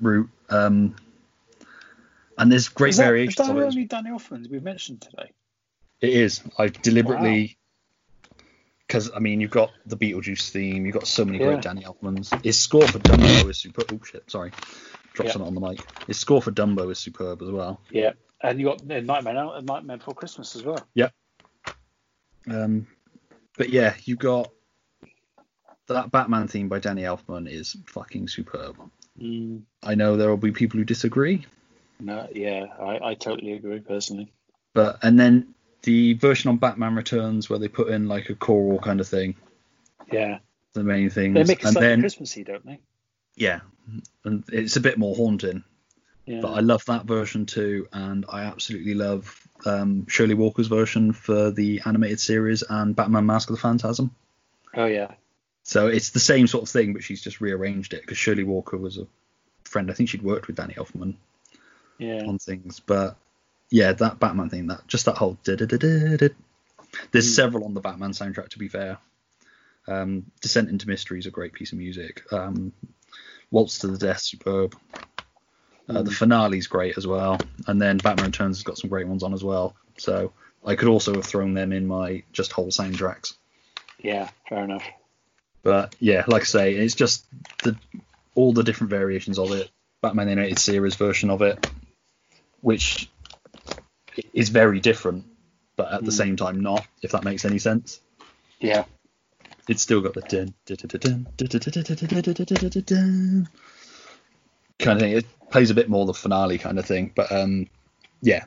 route. 0.00 0.30
Um, 0.48 0.96
and 2.36 2.50
there's 2.50 2.68
great 2.68 2.90
Is 2.90 2.96
that, 2.96 3.02
is 3.04 3.08
variations 3.08 3.36
that 3.36 3.54
the 3.54 3.64
only 3.64 3.84
Danny 3.84 4.10
Elfman 4.10 4.50
we've 4.50 4.62
mentioned 4.62 5.02
today? 5.02 5.30
It 6.00 6.10
is. 6.10 6.42
I 6.58 6.68
deliberately, 6.68 7.56
because 8.86 9.10
I 9.14 9.20
mean, 9.20 9.40
you've 9.40 9.50
got 9.50 9.70
the 9.86 9.96
Beetlejuice 9.96 10.50
theme, 10.50 10.84
you've 10.84 10.94
got 10.94 11.06
so 11.06 11.24
many 11.24 11.38
Yeah. 11.38 11.46
great 11.46 11.62
Danny 11.62 11.82
Elfmans. 11.82 12.42
His 12.44 12.58
score 12.58 12.86
for 12.88 12.98
Dumbo 12.98 13.48
is 13.50 13.58
superb. 13.58 13.86
Oh 13.92 14.04
shit, 14.04 14.28
sorry, 14.30 14.50
dropped 15.12 15.28
Yeah. 15.28 15.32
something 15.32 15.46
on 15.48 15.54
the 15.54 15.60
mic. 15.60 15.80
His 16.06 16.18
score 16.18 16.42
for 16.42 16.50
Dumbo 16.50 16.90
is 16.90 16.98
superb 16.98 17.40
as 17.42 17.50
well. 17.50 17.80
Yeah. 17.90 18.12
And 18.42 18.58
you 18.58 18.66
got 18.66 18.84
Nightmare 18.84 19.34
Now, 19.34 19.52
and 19.52 19.66
Nightmare 19.66 19.96
Before 19.98 20.14
Christmas 20.14 20.56
as 20.56 20.64
well. 20.64 20.78
Um, 22.46 22.86
but 23.56 23.70
yeah, 23.70 23.94
you 24.04 24.16
got 24.16 24.52
that 25.88 26.10
Batman 26.10 26.48
theme 26.48 26.68
by 26.68 26.78
Danny 26.78 27.02
Elfman 27.02 27.50
is 27.50 27.76
fucking 27.86 28.28
superb. 28.28 28.76
Mm. 29.20 29.62
I 29.82 29.94
know 29.94 30.16
there 30.16 30.28
will 30.28 30.36
be 30.36 30.52
people 30.52 30.78
who 30.78 30.84
disagree, 30.84 31.46
No, 32.00 32.26
yeah, 32.32 32.66
I, 32.80 33.10
I 33.10 33.14
totally 33.14 33.52
agree 33.52 33.80
personally. 33.80 34.32
but 34.72 34.98
and 35.02 35.18
then 35.18 35.54
the 35.82 36.14
version 36.14 36.48
on 36.48 36.56
Batman 36.56 36.94
Returns 36.94 37.48
where 37.50 37.58
they 37.58 37.68
put 37.68 37.88
in 37.88 38.08
like 38.08 38.30
a 38.30 38.34
choral 38.34 38.78
kind 38.80 39.00
of 39.00 39.06
thing, 39.06 39.36
Yeah. 40.10 40.38
the 40.72 40.82
main 40.82 41.10
thing. 41.10 41.34
They 41.34 41.44
make 41.44 41.60
it 41.60 41.64
and 41.66 41.72
slightly 41.74 41.88
then 41.88 42.00
Christmassy, 42.00 42.42
don't 42.44 42.64
they? 42.66 42.80
yeah, 43.36 43.60
and 44.24 44.42
it's 44.48 44.76
a 44.76 44.80
bit 44.80 44.98
more 44.98 45.14
haunting. 45.14 45.62
Yeah. 46.26 46.40
But 46.40 46.54
I 46.54 46.60
love 46.60 46.82
that 46.86 47.04
version 47.04 47.44
too, 47.44 47.86
and 47.92 48.24
I 48.30 48.44
absolutely 48.44 48.94
love 48.94 49.46
um, 49.66 50.06
Shirley 50.08 50.32
Walker's 50.34 50.68
version 50.68 51.12
for 51.12 51.50
the 51.50 51.82
animated 51.84 52.18
series 52.18 52.62
and 52.68 52.96
Batman: 52.96 53.26
Mask 53.26 53.50
of 53.50 53.56
the 53.56 53.60
Phantasm. 53.60 54.10
oh 54.74 54.86
yeah. 54.86 55.12
So 55.64 55.88
it's 55.88 56.10
the 56.10 56.20
same 56.20 56.46
sort 56.46 56.62
of 56.62 56.68
thing, 56.68 56.92
but 56.92 57.02
she's 57.02 57.22
just 57.22 57.40
rearranged 57.40 57.94
it 57.94 58.02
because 58.02 58.18
Shirley 58.18 58.44
Walker 58.44 58.76
was 58.76 58.98
a 58.98 59.06
friend. 59.64 59.90
I 59.90 59.94
think 59.94 60.10
she'd 60.10 60.22
worked 60.22 60.46
with 60.46 60.56
Danny 60.56 60.74
Elfman 60.74 61.14
Yeah. 61.98 62.24
on 62.26 62.38
things, 62.38 62.80
but 62.80 63.16
yeah, 63.70 63.92
that 63.92 64.20
Batman 64.20 64.50
thing, 64.50 64.66
that 64.68 64.86
just 64.86 65.06
that 65.06 65.16
whole. 65.16 65.38
da-da-da-da-da. 65.42 66.28
There's 67.10 67.32
Mm. 67.32 67.34
several 67.34 67.64
on 67.64 67.74
the 67.74 67.80
Batman 67.80 68.12
soundtrack, 68.12 68.50
to 68.50 68.58
be 68.58 68.68
fair. 68.68 68.98
Um, 69.88 70.30
Descent 70.42 70.68
into 70.68 70.86
Mystery 70.88 71.18
is 71.18 71.26
a 71.26 71.30
great 71.30 71.52
piece 71.54 71.72
of 71.72 71.78
music. 71.78 72.30
Um, 72.32 72.72
Waltz 73.50 73.78
to 73.78 73.88
the 73.88 73.98
Death, 73.98 74.20
superb. 74.20 74.76
Uh, 75.88 76.02
the 76.02 76.10
Mm. 76.10 76.14
finale's 76.14 76.66
great 76.66 76.96
as 76.96 77.06
well, 77.06 77.38
and 77.66 77.80
then 77.80 77.98
Batman 77.98 78.26
Returns 78.26 78.58
has 78.58 78.62
got 78.64 78.78
some 78.78 78.90
great 78.90 79.06
ones 79.08 79.22
on 79.22 79.34
as 79.34 79.42
well. 79.44 79.76
So 79.98 80.32
I 80.64 80.76
could 80.76 80.88
also 80.88 81.14
have 81.14 81.24
thrown 81.24 81.54
them 81.54 81.72
in 81.72 81.86
my 81.86 82.22
just 82.32 82.52
whole 82.52 82.68
soundtracks. 82.68 83.34
Yeah. 83.98 84.30
Fair 84.48 84.64
enough. 84.64 84.84
But 85.64 85.96
yeah, 85.98 86.24
like 86.28 86.42
I 86.42 86.44
say, 86.44 86.74
it's 86.74 86.94
just 86.94 87.26
the 87.64 87.76
all 88.36 88.52
the 88.52 88.62
different 88.62 88.90
variations 88.90 89.38
of 89.38 89.50
it. 89.50 89.70
Batman 90.02 90.28
Animated 90.28 90.58
Series 90.58 90.94
version 90.94 91.30
of 91.30 91.40
it, 91.40 91.66
which 92.60 93.10
is 94.34 94.50
very 94.50 94.78
different, 94.78 95.24
but 95.76 95.90
at 95.90 96.02
mm. 96.02 96.04
the 96.04 96.12
same 96.12 96.36
time 96.36 96.60
not. 96.60 96.86
If 97.02 97.12
that 97.12 97.24
makes 97.24 97.46
any 97.46 97.58
sense. 97.58 98.00
Yeah. 98.60 98.84
It's 99.66 99.80
still 99.80 100.02
got 100.02 100.12
the 100.12 100.20
kind 104.78 104.96
of 104.98 105.00
thing. 105.00 105.16
It 105.16 105.26
plays 105.50 105.70
a 105.70 105.74
bit 105.74 105.88
more 105.88 106.04
the 106.04 106.12
finale 106.12 106.58
kind 106.58 106.78
of 106.78 106.84
thing, 106.84 107.10
but 107.14 107.32
um, 107.32 107.68
yeah, 108.20 108.44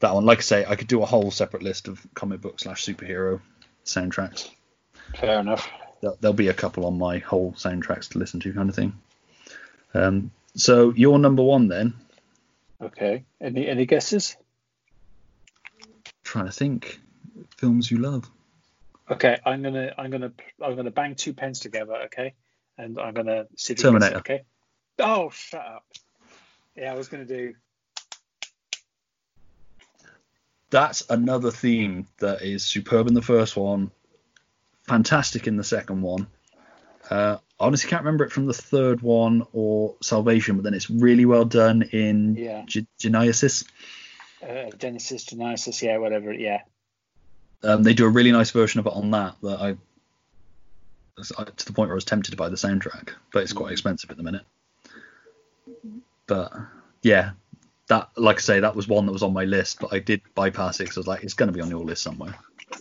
that 0.00 0.14
one. 0.14 0.24
Like 0.24 0.38
I 0.38 0.42
say, 0.42 0.64
I 0.66 0.76
could 0.76 0.88
do 0.88 1.02
a 1.02 1.06
whole 1.06 1.30
separate 1.30 1.62
list 1.62 1.88
of 1.88 2.06
comic 2.14 2.40
book 2.40 2.60
slash 2.60 2.86
superhero 2.86 3.42
soundtracks. 3.84 4.48
Fair 5.18 5.40
enough. 5.40 5.68
There'll, 6.00 6.16
there'll 6.20 6.34
be 6.34 6.48
a 6.48 6.54
couple 6.54 6.86
on 6.86 6.98
my 6.98 7.18
whole 7.18 7.52
soundtracks 7.52 8.08
to 8.10 8.18
listen 8.18 8.40
to, 8.40 8.52
kind 8.52 8.68
of 8.68 8.74
thing. 8.74 8.94
Um, 9.94 10.30
so 10.54 10.92
your 10.94 11.18
number 11.18 11.42
one 11.42 11.68
then? 11.68 11.94
Okay. 12.80 13.24
Any 13.40 13.68
any 13.68 13.86
guesses? 13.86 14.36
Trying 16.24 16.46
to 16.46 16.52
think, 16.52 17.00
films 17.56 17.90
you 17.90 17.98
love. 17.98 18.28
Okay. 19.10 19.38
I'm 19.44 19.62
gonna 19.62 19.92
I'm 19.96 20.10
gonna 20.10 20.32
I'm 20.60 20.76
gonna 20.76 20.90
bang 20.90 21.14
two 21.14 21.32
pens 21.32 21.60
together. 21.60 21.94
Okay. 22.06 22.34
And 22.78 22.98
I'm 22.98 23.14
gonna 23.14 23.46
see 23.56 23.74
Terminator. 23.74 24.14
guess 24.14 24.20
Okay. 24.20 24.42
Oh, 24.98 25.30
shut 25.30 25.64
up. 25.64 25.84
Yeah, 26.76 26.92
I 26.92 26.96
was 26.96 27.08
gonna 27.08 27.24
do. 27.24 27.54
That's 30.70 31.04
another 31.10 31.50
theme 31.50 32.06
that 32.18 32.42
is 32.42 32.64
superb 32.64 33.06
in 33.06 33.14
the 33.14 33.20
first 33.20 33.56
one, 33.56 33.90
fantastic 34.92 35.46
in 35.46 35.56
the 35.56 35.64
second 35.64 36.02
one. 36.02 36.26
Uh, 37.08 37.38
I 37.58 37.66
honestly 37.66 37.88
can't 37.88 38.02
remember 38.04 38.24
it 38.24 38.32
from 38.32 38.44
the 38.46 38.52
third 38.52 39.00
one 39.00 39.46
or 39.52 39.96
Salvation, 40.02 40.56
but 40.56 40.64
then 40.64 40.74
it's 40.74 40.90
really 40.90 41.24
well 41.24 41.46
done 41.46 41.82
in 41.92 42.36
Yeah. 42.36 42.64
Ge- 42.66 42.86
Genesis. 42.98 43.64
Uh, 44.42 44.70
Genesis, 44.76 45.24
Genesis, 45.24 45.82
yeah, 45.82 45.96
whatever. 45.96 46.32
Yeah. 46.32 46.60
Um, 47.62 47.82
they 47.82 47.94
do 47.94 48.04
a 48.04 48.08
really 48.10 48.32
nice 48.32 48.50
version 48.50 48.80
of 48.80 48.86
it 48.86 48.92
on 48.92 49.10
that 49.12 49.36
that 49.42 49.60
I 49.60 49.76
to 51.22 51.66
the 51.66 51.72
point 51.72 51.88
where 51.88 51.94
I 51.94 52.02
was 52.02 52.04
tempted 52.04 52.32
to 52.32 52.36
buy 52.36 52.48
the 52.48 52.56
soundtrack, 52.56 53.10
but 53.32 53.42
it's 53.42 53.52
quite 53.52 53.72
expensive 53.72 54.10
at 54.10 54.16
the 54.16 54.22
minute. 54.22 54.42
But 56.26 56.52
yeah, 57.02 57.30
that 57.88 58.10
like 58.16 58.36
I 58.36 58.40
say, 58.40 58.60
that 58.60 58.74
was 58.74 58.88
one 58.88 59.06
that 59.06 59.12
was 59.12 59.22
on 59.22 59.32
my 59.32 59.44
list, 59.44 59.78
but 59.80 59.92
I 59.92 60.00
did 60.00 60.20
bypass 60.34 60.80
it 60.80 60.84
because 60.84 60.96
I 60.98 61.00
was 61.00 61.06
like, 61.06 61.22
it's 61.22 61.34
going 61.34 61.48
to 61.48 61.56
be 61.56 61.60
on 61.62 61.70
your 61.70 61.84
list 61.84 62.02
somewhere. 62.02 62.34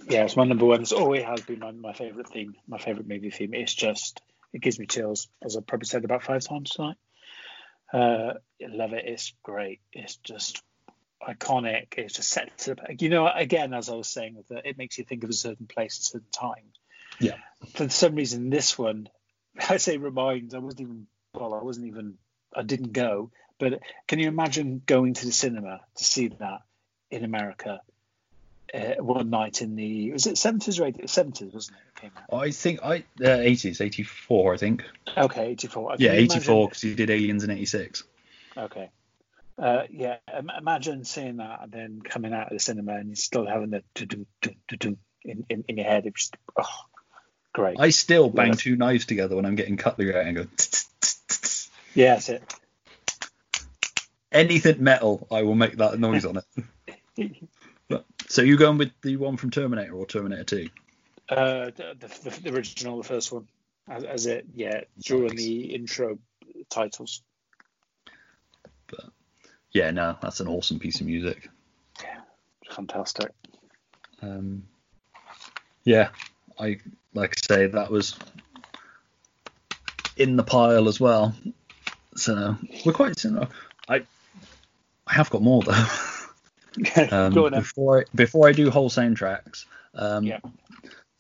Yeah, 0.08 0.24
it's 0.24 0.36
my 0.36 0.44
number 0.44 0.66
one. 0.66 0.82
It's 0.82 0.92
always 0.92 1.24
has 1.24 1.42
been 1.42 1.60
my, 1.60 1.72
my 1.72 1.94
favorite 1.94 2.30
theme, 2.30 2.56
my 2.68 2.78
favorite 2.78 3.08
movie 3.08 3.32
theme. 3.32 3.54
It's 3.54 3.74
just, 3.74 4.22
it 4.54 4.62
gives 4.62 4.80
me 4.80 4.86
chills, 4.86 5.28
as 5.44 5.56
I've 5.56 5.68
probably 5.68 5.86
said 5.86 6.06
about 6.06 6.24
five 6.24 6.44
times 6.44 6.72
tonight. 6.72 6.98
Uh, 7.94 8.34
I 8.62 8.68
love 8.68 8.94
it. 8.94 9.06
It's 9.06 9.34
great. 9.44 9.82
It's 9.92 10.16
just 10.18 10.62
iconic. 11.22 11.98
It's 11.98 12.16
just 12.16 12.30
set 12.30 12.58
to, 12.60 12.76
you 13.00 13.10
know, 13.10 13.28
again, 13.28 13.74
as 13.74 13.90
I 13.90 13.96
was 13.96 14.08
saying, 14.08 14.44
that 14.50 14.66
it 14.66 14.78
makes 14.78 14.98
you 14.98 15.04
think 15.04 15.24
of 15.24 15.30
a 15.30 15.34
certain 15.34 15.68
place, 15.68 16.00
a 16.00 16.04
certain 16.04 16.32
time. 16.32 16.72
Yeah. 17.20 17.38
For 17.74 17.90
some 17.90 18.16
reason, 18.16 18.50
this 18.50 18.78
one, 18.78 19.10
I 19.70 19.78
say 19.78 19.98
reminds. 19.98 20.54
I 20.54 20.60
wasn't 20.60 20.82
even, 20.82 21.08
well, 21.34 21.54
I 21.54 21.64
wasn't 21.64 21.88
even, 21.88 22.18
I 22.56 22.64
didn't 22.64 22.94
go. 22.94 23.32
But 23.60 23.82
can 24.08 24.20
you 24.20 24.28
imagine 24.28 24.82
going 24.86 25.14
to 25.14 25.26
the 25.26 25.32
cinema 25.32 25.82
to 25.96 26.04
see 26.04 26.30
that 26.30 26.62
in 27.12 27.24
America? 27.24 27.82
Uh, 28.74 29.04
one 29.04 29.30
night 29.30 29.62
in 29.62 29.76
the 29.76 30.12
was 30.12 30.28
it 30.28 30.38
seventies 30.38 30.80
or 30.80 30.86
eighties? 30.86 31.12
Seventies, 31.12 31.54
wasn't 31.54 31.78
it? 31.78 31.84
it 31.98 32.02
came 32.02 32.12
out? 32.18 32.42
I 32.42 32.52
think 32.52 32.80
I 32.84 32.98
uh, 33.20 33.38
80s, 33.44 33.82
84, 33.82 34.54
I 34.54 34.58
think. 34.58 34.84
Okay, 35.18 35.48
eighty 35.48 35.68
four. 35.68 35.96
Yeah, 35.98 36.14
84 36.14 36.68
because 36.68 36.82
he 36.82 36.96
did 36.96 37.10
Aliens 37.10 37.44
in 37.44 37.52
86. 37.52 38.04
Okay. 38.58 38.90
Uh, 39.58 39.84
yeah, 39.92 40.18
im- 40.36 40.50
imagine 40.58 41.04
seeing 41.04 41.38
that 41.38 41.60
and 41.64 41.72
then 41.72 42.02
coming 42.02 42.34
out 42.34 42.48
of 42.48 42.54
the 42.54 42.60
cinema 42.60 42.96
and 42.96 43.10
you're 43.10 43.16
still 43.16 43.46
having 43.46 43.70
the 43.70 43.84
do 43.94 44.06
do 44.06 44.26
do 44.42 44.78
do 44.78 44.98
in, 45.24 45.46
in 45.50 45.64
in 45.68 45.78
your 45.78 45.86
head. 45.86 46.06
It's 46.06 46.30
just 46.30 46.38
oh, 46.58 46.66
great. 47.54 47.80
I 47.80 47.90
still 47.90 48.30
bang 48.30 48.48
Yeah. 48.50 48.54
two 48.56 48.76
knives 48.76 49.06
together 49.06 49.36
when 49.36 49.46
I'm 49.46 49.56
getting 49.56 49.78
cutlery 49.78 50.16
out 50.16 50.26
and 50.26 50.36
go. 50.36 50.48
Yeah, 51.94 52.16
that's 52.16 52.30
it. 52.30 52.56
Anything 54.32 54.82
metal, 54.82 55.28
I 55.30 55.44
will 55.44 55.56
make 55.56 55.78
that 55.78 56.00
noise 56.00 56.26
on 56.26 56.38
it. 56.38 57.32
So 58.32 58.42
you 58.42 58.56
going 58.56 58.78
with 58.78 58.94
the 59.02 59.18
one 59.18 59.36
from 59.36 59.50
Terminator 59.50 59.92
or 59.92 60.06
Terminator 60.06 60.46
2? 60.46 60.70
Uh, 61.28 61.66
the, 61.76 61.98
the, 62.00 62.40
the 62.44 62.56
original, 62.56 62.96
the 62.96 63.04
first 63.04 63.30
one, 63.30 63.46
as, 63.90 64.06
as 64.06 64.26
it 64.26 64.46
yeah 64.56 64.82
during 65.02 65.36
the 65.36 65.76
intro 65.76 66.18
titles. 66.70 67.24
But 68.88 69.02
Yeah, 69.74 69.92
no, 69.92 70.16
that's 70.22 70.40
an 70.40 70.48
awesome 70.48 70.80
piece 70.80 71.02
of 71.02 71.08
music. 71.08 71.50
Yeah, 72.02 72.22
fantastic. 72.74 73.32
Um, 74.22 74.64
yeah, 75.84 76.12
I 76.58 76.78
like 77.14 77.36
I 77.36 77.56
say 77.56 77.68
that 77.68 77.92
was 77.92 78.18
in 80.16 80.38
the 80.38 80.44
pile 80.44 80.88
as 80.88 81.02
well. 81.02 81.36
So 82.16 82.56
we're 82.86 82.94
quite 82.94 83.20
similar. 83.20 83.50
I 83.90 84.06
I 85.06 85.14
have 85.16 85.30
got 85.30 85.42
more 85.42 85.64
though. 85.64 85.86
Um, 87.12 87.34
Go 87.34 87.46
on 87.48 87.52
then. 87.52 87.62
before 87.62 88.00
I, 88.02 88.04
before 88.16 88.48
I 88.48 88.52
do 88.54 88.70
whole 88.72 88.90
soundtracks, 88.90 89.66
um, 89.94 90.24
Yeah. 90.24 90.40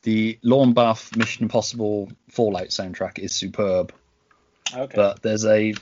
the 0.04 0.40
Lorne 0.44 0.74
Balfe 0.74 1.16
Mission 1.16 1.44
Impossible 1.44 2.10
Fallout 2.30 2.68
soundtrack 2.68 3.20
is 3.20 3.34
superb. 3.36 3.94
Okay. 4.74 4.94
But 4.96 5.22
there's 5.22 5.46
a 5.46 5.74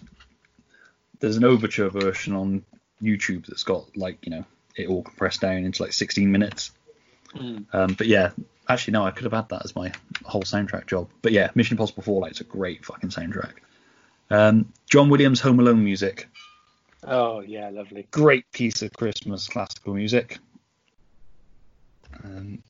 there's 1.19 1.37
an 1.37 1.43
overture 1.43 1.89
version 1.89 2.33
on 2.35 2.63
YouTube 3.01 3.45
that's 3.45 3.63
got 3.63 3.95
like 3.95 4.17
you 4.25 4.31
know 4.31 4.45
it 4.75 4.87
all 4.87 5.03
compressed 5.03 5.41
down 5.41 5.57
into 5.63 5.83
like 5.83 5.93
16 5.93 6.31
minutes. 6.31 6.71
Mm. 7.35 7.65
Um, 7.73 7.93
but 7.93 8.07
yeah, 8.07 8.31
actually 8.67 8.93
no, 8.93 9.03
I 9.05 9.11
could 9.11 9.25
have 9.25 9.33
had 9.33 9.49
that 9.49 9.63
as 9.65 9.75
my 9.75 9.91
whole 10.25 10.41
soundtrack 10.43 10.87
job. 10.87 11.09
But 11.21 11.31
yeah, 11.31 11.51
Mission 11.53 11.75
Impossible 11.75 12.01
Fallout's 12.03 12.41
a 12.41 12.45
great 12.45 12.83
fucking 12.85 13.09
soundtrack. 13.11 13.53
Um, 14.31 14.71
John 14.89 15.09
Williams 15.09 15.41
Home 15.41 15.59
Alone 15.59 15.83
music, 15.83 16.27
Oh 17.05 17.39
yeah, 17.41 17.69
lovely. 17.69 18.07
great 18.11 18.51
piece 18.51 18.81
of 18.81 18.91
Christmas 18.93 19.47
classical 19.47 19.93
music. 19.93 20.37
Um, 22.23 22.61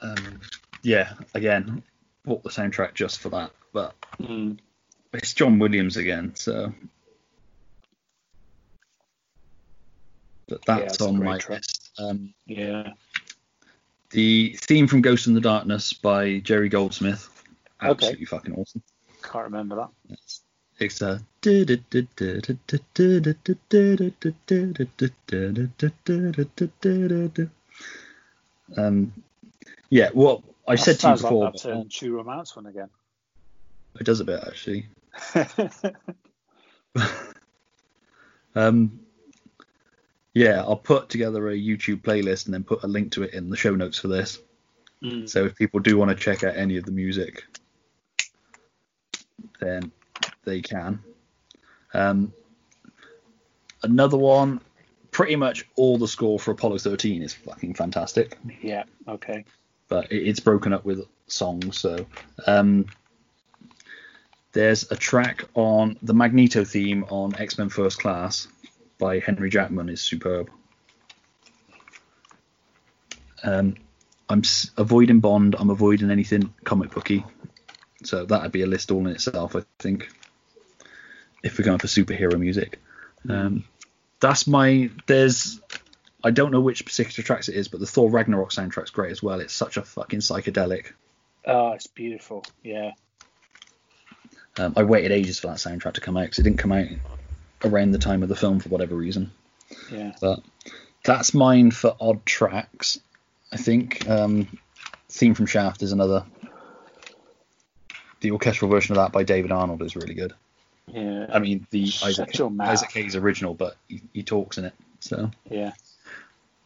um, 0.00 0.40
yeah, 0.82 1.14
again, 1.34 1.82
bought 2.24 2.42
the 2.42 2.50
soundtrack 2.50 2.94
just 2.94 3.20
for 3.20 3.30
that, 3.30 3.50
but 3.72 3.94
Mm. 4.20 4.58
it's 5.12 5.34
John 5.34 5.58
Williams 5.58 5.96
again, 5.96 6.34
so. 6.36 6.72
But 10.46 10.60
Yeah, 10.68 10.74
that's 10.76 10.94
it's 10.94 11.02
on 11.02 11.18
my 11.24 11.38
track. 11.38 11.58
list. 11.58 11.90
Um, 11.98 12.34
Yeah. 12.46 12.92
the 14.10 14.56
theme 14.60 14.86
from 14.86 15.00
Ghost 15.02 15.26
in 15.26 15.34
the 15.34 15.40
Darkness 15.40 15.92
by 15.92 16.38
Jerry 16.40 16.68
Goldsmith, 16.68 17.28
Okay. 17.82 17.90
absolutely 17.90 18.26
fucking 18.26 18.54
awesome. 18.54 18.82
Can't 19.22 19.44
remember 19.46 19.76
that. 19.76 19.88
It's, 20.10 20.43
it's 20.78 21.02
uh, 21.02 21.18
um, 28.76 29.12
yeah. 29.90 30.10
Well, 30.12 30.42
I 30.66 30.74
said 30.76 30.98
to 31.00 31.08
you 31.08 31.14
before, 31.14 31.44
like 31.44 31.54
that 31.54 31.70
uh, 31.70 31.84
True 31.90 32.16
Romance 32.16 32.56
one 32.56 32.66
again. 32.66 32.88
it 34.00 34.04
does 34.04 34.20
a 34.20 34.24
bit 34.24 34.42
actually. 34.46 34.86
Um, 38.54 39.00
yeah, 40.32 40.62
I'll 40.62 40.76
put 40.76 41.08
together 41.08 41.48
a 41.48 41.54
YouTube 41.54 42.02
playlist 42.02 42.46
and 42.46 42.54
then 42.54 42.64
put 42.64 42.82
a 42.82 42.88
link 42.88 43.12
to 43.12 43.22
it 43.22 43.34
in 43.34 43.50
the 43.50 43.56
show 43.56 43.74
notes 43.74 43.98
for 43.98 44.08
this. 44.08 44.40
Mm. 45.02 45.28
So 45.28 45.44
if 45.44 45.54
people 45.54 45.80
do 45.80 45.96
want 45.96 46.10
to 46.10 46.16
check 46.16 46.44
out 46.44 46.56
any 46.56 46.76
of 46.76 46.84
the 46.84 46.92
music, 46.92 47.44
then 49.60 49.92
they 50.44 50.60
can. 50.60 51.02
Um, 51.92 52.32
another 53.82 54.16
one, 54.16 54.60
pretty 55.10 55.36
much 55.36 55.66
all 55.76 55.96
the 55.98 56.08
score 56.08 56.38
for 56.38 56.50
Apollo 56.52 56.78
13 56.78 57.22
is 57.22 57.32
fucking 57.34 57.74
fantastic, 57.74 58.36
Yeah. 58.62 58.84
Okay. 59.08 59.44
but 59.88 60.10
it, 60.10 60.26
it's 60.28 60.40
broken 60.40 60.72
up 60.72 60.84
with 60.84 61.06
songs. 61.28 61.78
So 61.78 62.06
um, 62.46 62.86
there's 64.52 64.90
a 64.90 64.96
track 64.96 65.44
on 65.54 65.96
the 66.02 66.14
Magneto 66.14 66.64
theme 66.64 67.04
on 67.10 67.34
X 67.36 67.58
Men 67.58 67.68
First 67.68 68.00
Class 68.00 68.48
by 68.98 69.18
Henry 69.20 69.50
Jackman 69.50 69.88
is 69.88 70.00
superb. 70.00 70.50
Um, 73.42 73.74
I'm 74.28 74.40
s- 74.40 74.70
avoiding 74.76 75.20
Bond. 75.20 75.54
I'm 75.58 75.70
avoiding 75.70 76.10
anything 76.10 76.52
comic 76.64 76.90
booky. 76.92 77.24
So 78.04 78.24
that'd 78.24 78.52
be 78.52 78.62
a 78.62 78.66
list 78.66 78.90
all 78.90 79.00
in 79.06 79.08
itself, 79.08 79.54
I 79.56 79.62
think. 79.78 80.08
If 81.44 81.58
we're 81.58 81.64
going 81.64 81.78
for 81.78 81.86
superhero 81.86 82.38
music, 82.38 82.80
um, 83.28 83.64
that's 84.18 84.46
my. 84.46 84.90
There's. 85.06 85.60
I 86.24 86.30
don't 86.30 86.50
know 86.50 86.60
which 86.60 86.84
particular 86.86 87.24
tracks 87.24 87.48
it 87.48 87.54
is, 87.54 87.68
but 87.68 87.80
the 87.80 87.86
Thor 87.86 88.10
Ragnarok 88.10 88.50
soundtrack's 88.50 88.90
great 88.90 89.12
as 89.12 89.22
well. 89.22 89.40
It's 89.40 89.52
such 89.52 89.76
a 89.76 89.82
fucking 89.82 90.20
psychedelic. 90.20 90.92
Oh, 91.46 91.72
it's 91.72 91.86
beautiful. 91.86 92.44
Yeah. 92.62 92.92
Um, 94.56 94.72
I 94.76 94.84
waited 94.84 95.12
ages 95.12 95.38
for 95.38 95.48
that 95.48 95.56
soundtrack 95.56 95.94
to 95.94 96.00
come 96.00 96.16
out 96.16 96.22
because 96.22 96.38
it 96.38 96.44
didn't 96.44 96.58
come 96.58 96.72
out 96.72 96.86
around 97.62 97.90
the 97.90 97.98
time 97.98 98.22
of 98.22 98.28
the 98.28 98.36
film 98.36 98.60
for 98.60 98.70
whatever 98.70 98.94
reason. 98.94 99.32
Yeah. 99.92 100.12
But 100.20 100.40
that's 101.04 101.34
mine 101.34 101.70
for 101.70 101.96
odd 102.00 102.24
tracks. 102.24 103.00
I 103.52 103.56
think 103.56 104.08
um, 104.08 104.58
theme 105.08 105.34
from 105.34 105.46
Shaft 105.46 105.82
is 105.82 105.92
another. 105.92 106.24
The 108.20 108.30
orchestral 108.30 108.70
version 108.70 108.92
of 108.92 109.02
that 109.02 109.12
by 109.12 109.24
David 109.24 109.52
Arnold 109.52 109.82
is 109.82 109.96
really 109.96 110.14
good. 110.14 110.32
Yeah. 110.86 111.26
I 111.32 111.38
mean, 111.38 111.66
the 111.70 111.84
Isaac, 112.02 112.40
Isaac, 112.60 112.92
Hayes 112.92 113.16
original, 113.16 113.54
but 113.54 113.76
he, 113.88 114.02
he, 114.12 114.22
talks 114.22 114.58
in 114.58 114.66
it. 114.66 114.74
So 115.00 115.30
yeah, 115.50 115.72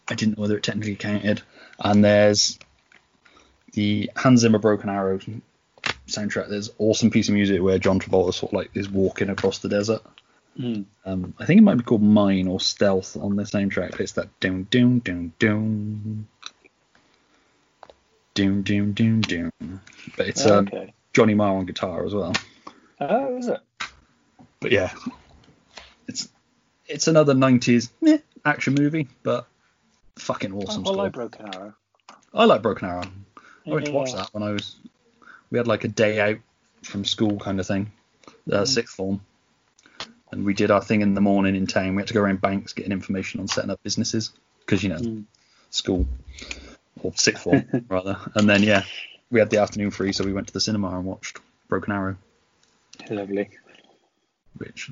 I 0.08 0.14
didn't 0.14 0.36
know 0.36 0.42
whether 0.42 0.56
it 0.56 0.62
technically 0.62 0.96
counted. 0.96 1.42
And 1.82 2.04
there's 2.04 2.58
the 3.72 4.10
Hans 4.16 4.40
Zimmer 4.40 4.58
Broken 4.58 4.90
Arrow 4.90 5.20
soundtrack. 6.08 6.48
There's 6.48 6.70
awesome 6.78 7.10
piece 7.10 7.28
of 7.28 7.34
music 7.34 7.62
where 7.62 7.78
John 7.78 8.00
Travolta 8.00 8.34
sort 8.34 8.52
of 8.52 8.58
like 8.58 8.70
is 8.74 8.88
walking 8.88 9.30
across 9.30 9.58
the 9.58 9.68
desert. 9.68 10.02
Mm. 10.58 10.86
Um, 11.04 11.34
I 11.38 11.46
think 11.46 11.58
it 11.58 11.64
might 11.64 11.76
be 11.76 11.84
called 11.84 12.02
Mine 12.02 12.48
or 12.48 12.58
Stealth 12.58 13.16
on 13.16 13.36
the 13.36 13.44
soundtrack. 13.44 13.70
track. 13.70 14.00
it's 14.00 14.12
that 14.12 14.40
doom 14.40 14.64
doom 14.64 14.98
doom 14.98 15.32
doom. 15.38 16.28
Doom, 18.34 18.62
doom, 18.62 18.92
doom, 18.92 19.20
doom. 19.20 19.50
But 20.16 20.28
it's 20.28 20.46
oh, 20.46 20.58
okay. 20.58 20.78
um, 20.78 20.90
Johnny 21.12 21.34
Marr 21.34 21.56
on 21.56 21.66
guitar 21.66 22.04
as 22.04 22.14
well. 22.14 22.32
Oh, 23.00 23.36
is 23.36 23.48
it? 23.48 23.58
But 24.60 24.72
yeah, 24.72 24.92
it's 26.06 26.28
it's 26.86 27.08
another 27.08 27.34
'90s 27.34 27.90
meh, 28.00 28.18
action 28.44 28.74
movie, 28.74 29.08
but 29.22 29.46
fucking 30.18 30.52
awesome 30.52 30.84
oh, 30.86 30.92
I 30.92 30.94
like 30.94 31.12
Broken 31.12 31.46
Arrow. 31.46 31.74
I 32.34 32.44
like 32.44 32.62
Broken 32.62 32.88
Arrow. 32.88 33.10
I 33.66 33.70
went 33.70 33.86
to 33.86 33.92
watch 33.92 34.12
that 34.12 34.30
when 34.32 34.42
I 34.42 34.50
was 34.50 34.76
we 35.50 35.58
had 35.58 35.66
like 35.66 35.84
a 35.84 35.88
day 35.88 36.20
out 36.20 36.38
from 36.82 37.04
school 37.04 37.38
kind 37.38 37.60
of 37.60 37.66
thing, 37.66 37.92
uh, 38.50 38.64
sixth 38.64 38.94
form, 38.94 39.20
and 40.32 40.44
we 40.44 40.54
did 40.54 40.70
our 40.70 40.82
thing 40.82 41.02
in 41.02 41.14
the 41.14 41.20
morning 41.20 41.54
in 41.54 41.66
town. 41.66 41.94
We 41.94 42.02
had 42.02 42.08
to 42.08 42.14
go 42.14 42.20
around 42.20 42.40
banks 42.40 42.72
getting 42.72 42.92
information 42.92 43.40
on 43.40 43.48
setting 43.48 43.70
up 43.70 43.82
businesses 43.82 44.32
because 44.60 44.82
you 44.82 44.88
know 44.90 44.96
Mm. 44.96 45.24
school 45.70 46.06
or 47.02 47.12
sixth 47.14 47.44
form 47.44 47.64
rather, 47.88 48.18
and 48.34 48.48
then 48.48 48.62
yeah, 48.62 48.82
we 49.30 49.38
had 49.38 49.50
the 49.50 49.58
afternoon 49.58 49.90
free, 49.90 50.12
so 50.12 50.24
we 50.24 50.32
went 50.32 50.48
to 50.48 50.52
the 50.52 50.60
cinema 50.60 50.88
and 50.96 51.04
watched 51.04 51.38
Broken 51.68 51.92
Arrow, 51.92 52.16
Lovely. 53.10 53.50
Which 54.58 54.90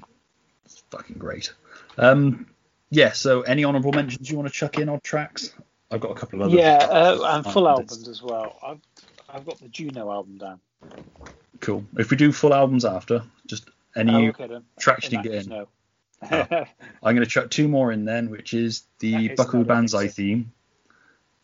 is 0.67 0.83
fucking 0.91 1.19
great. 1.19 1.53
Um, 1.99 2.47
yeah. 2.91 3.13
So 3.13 3.43
any 3.43 3.65
honourable 3.65 3.93
mentions 3.93 4.31
you 4.31 4.37
want 4.37 4.49
to 4.49 4.55
chuck 4.55 4.79
in 4.79 4.89
on 4.89 5.01
tracks? 5.01 5.53
I've 5.91 6.01
got 6.01 6.11
a 6.11 6.15
couple 6.15 6.43
of 6.43 6.49
other. 6.49 6.57
Yeah, 6.57 6.79
uh, 6.91 7.37
and 7.37 7.47
full 7.47 7.69
albums 7.69 8.09
as 8.09 8.23
well. 8.23 8.59
I've 8.65 8.81
I've 9.29 9.45
got 9.45 9.59
the 9.59 9.69
Juno 9.69 10.11
album 10.11 10.39
down. 10.39 10.61
Cool. 11.61 11.85
If 11.99 12.11
we 12.11 12.17
do 12.17 12.33
full 12.33 12.55
albums 12.55 12.85
after, 12.85 13.23
just 13.47 13.69
any 13.95 14.13
Oh, 14.13 14.29
okay 14.29 14.61
tracks 14.79 15.11
you 15.11 15.23
get 15.23 15.35
in. 15.35 15.49
no. 15.49 15.69
I'm 16.23 16.67
going 17.03 17.17
to 17.19 17.27
chuck 17.27 17.51
two 17.51 17.69
more 17.69 17.93
in 17.93 18.05
then, 18.05 18.31
which 18.31 18.55
is 18.55 18.85
the 19.01 19.29
Buckaroo 19.35 19.65
Banzai 19.65 20.09
theme 20.09 20.53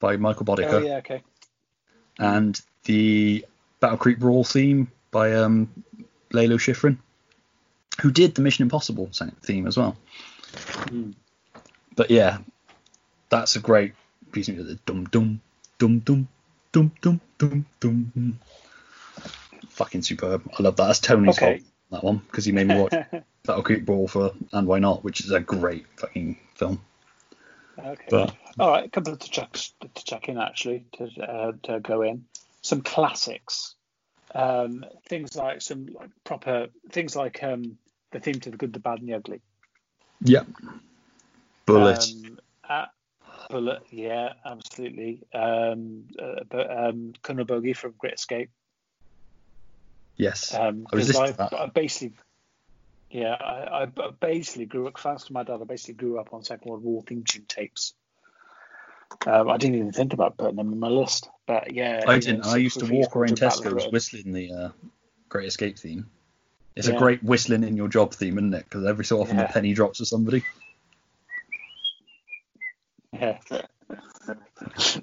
by 0.00 0.16
Michael 0.16 0.46
Boddicker 0.46 0.72
oh 0.72 0.78
yeah, 0.78 0.96
okay. 0.96 1.22
and 2.18 2.60
the 2.84 3.44
Battle 3.80 3.98
Creek 3.98 4.18
Brawl 4.18 4.44
theme 4.44 4.90
by 5.10 5.34
um, 5.34 5.68
Lalo 6.32 6.56
Schifrin, 6.56 6.98
who 8.00 8.10
did 8.10 8.34
the 8.34 8.42
Mission 8.42 8.62
Impossible 8.62 9.10
theme 9.42 9.66
as 9.66 9.76
well. 9.76 9.96
Mm. 10.86 11.14
But 11.94 12.10
yeah, 12.10 12.38
that's 13.28 13.56
a 13.56 13.60
great 13.60 13.94
piece 14.32 14.48
of 14.48 14.56
music. 14.56 14.84
Dum 14.86 15.04
dum 15.04 15.40
dum 15.78 16.00
dum 16.00 16.28
dum 16.72 16.92
dum 17.00 17.20
dum 17.38 17.66
dum. 17.80 18.40
Fucking 19.68 20.02
superb. 20.02 20.50
I 20.58 20.62
love 20.62 20.76
that. 20.76 20.86
That's 20.86 21.00
Tony's 21.00 21.38
Okay. 21.38 21.58
fault, 21.58 21.60
that 21.90 22.04
one, 22.04 22.18
because 22.18 22.44
he 22.44 22.52
made 22.52 22.68
me 22.68 22.80
watch 22.80 22.94
Battle 23.44 23.62
Creek 23.62 23.84
Brawl 23.84 24.08
for 24.08 24.32
And 24.52 24.66
Why 24.66 24.78
Not, 24.78 25.02
which 25.02 25.20
is 25.20 25.30
a 25.30 25.40
great 25.40 25.86
fucking 25.96 26.38
film. 26.54 26.80
Okay. 27.78 28.06
But 28.10 28.34
All 28.58 28.70
right, 28.70 28.84
a 28.84 28.90
couple 28.90 29.16
to 29.16 29.30
check 29.30 29.52
to 29.52 30.04
check 30.04 30.28
in 30.28 30.38
actually 30.38 30.84
to 30.98 31.08
uh, 31.22 31.52
to 31.64 31.80
go 31.80 32.02
in. 32.02 32.24
Some 32.60 32.82
classics, 32.82 33.74
um, 34.34 34.84
things 35.08 35.34
like 35.34 35.62
some 35.62 35.86
like 35.86 36.10
proper 36.24 36.68
things 36.90 37.16
like 37.16 37.42
um, 37.42 37.78
the 38.12 38.20
theme 38.20 38.40
to 38.40 38.50
the 38.50 38.56
good, 38.56 38.72
the 38.72 38.78
bad, 38.78 39.00
and 39.00 39.08
the 39.08 39.14
ugly. 39.14 39.40
yeah, 40.20 40.44
Bullitt. 41.66 42.04
Um, 42.24 42.38
uh, 42.68 42.86
Bullitt, 43.50 43.82
yeah, 43.90 44.34
absolutely. 44.44 45.22
Um, 45.34 46.04
uh, 46.20 46.44
but 46.48 46.70
um, 46.70 47.12
Colonel 47.22 47.44
Bogey 47.44 47.72
from 47.72 47.94
Great 47.98 48.14
Escape. 48.14 48.50
yes, 50.16 50.54
Um, 50.54 50.86
I 50.92 50.96
was 50.96 51.16
I, 51.16 51.70
basically, 51.74 52.16
yeah, 53.10 53.34
I, 53.34 53.82
I 53.82 54.10
basically 54.20 54.66
grew 54.66 54.86
up 54.86 54.98
thanks 54.98 55.24
to 55.24 55.32
my 55.32 55.42
dad. 55.42 55.60
I 55.60 55.64
basically 55.64 55.94
grew 55.94 56.18
up 56.18 56.32
on 56.32 56.44
Second 56.44 56.70
World 56.70 56.84
War 56.84 57.02
theme 57.02 57.24
tune 57.24 57.44
tapes. 57.46 57.94
Um, 59.26 59.50
I 59.50 59.58
didn't 59.58 59.76
even 59.76 59.92
think 59.92 60.14
about 60.14 60.38
putting 60.38 60.56
them 60.56 60.72
in 60.72 60.80
my 60.80 60.88
list, 60.88 61.28
but 61.46 61.74
yeah, 61.74 62.02
I 62.06 62.18
didn't. 62.18 62.44
know, 62.44 62.50
I 62.50 62.56
used 62.56 62.80
to 62.80 62.86
walk 62.90 63.14
around 63.14 63.36
Tesco's 63.36 63.92
whistling 63.92 64.32
the 64.32 64.52
uh, 64.52 64.68
Great 65.28 65.48
Escape 65.48 65.78
theme. 65.78 66.06
It's 66.74 66.88
a 66.88 66.96
great 66.96 67.22
whistling 67.22 67.64
in 67.64 67.76
your 67.76 67.88
job 67.88 68.14
theme, 68.14 68.38
isn't 68.38 68.54
it? 68.54 68.64
Because 68.64 68.86
every 68.86 69.04
so 69.04 69.20
often 69.20 69.36
Yeah. 69.36 69.46
the 69.46 69.52
penny 69.52 69.74
drops 69.74 69.98
for 69.98 70.04
somebody. 70.04 70.42
Yeah, 73.12 73.38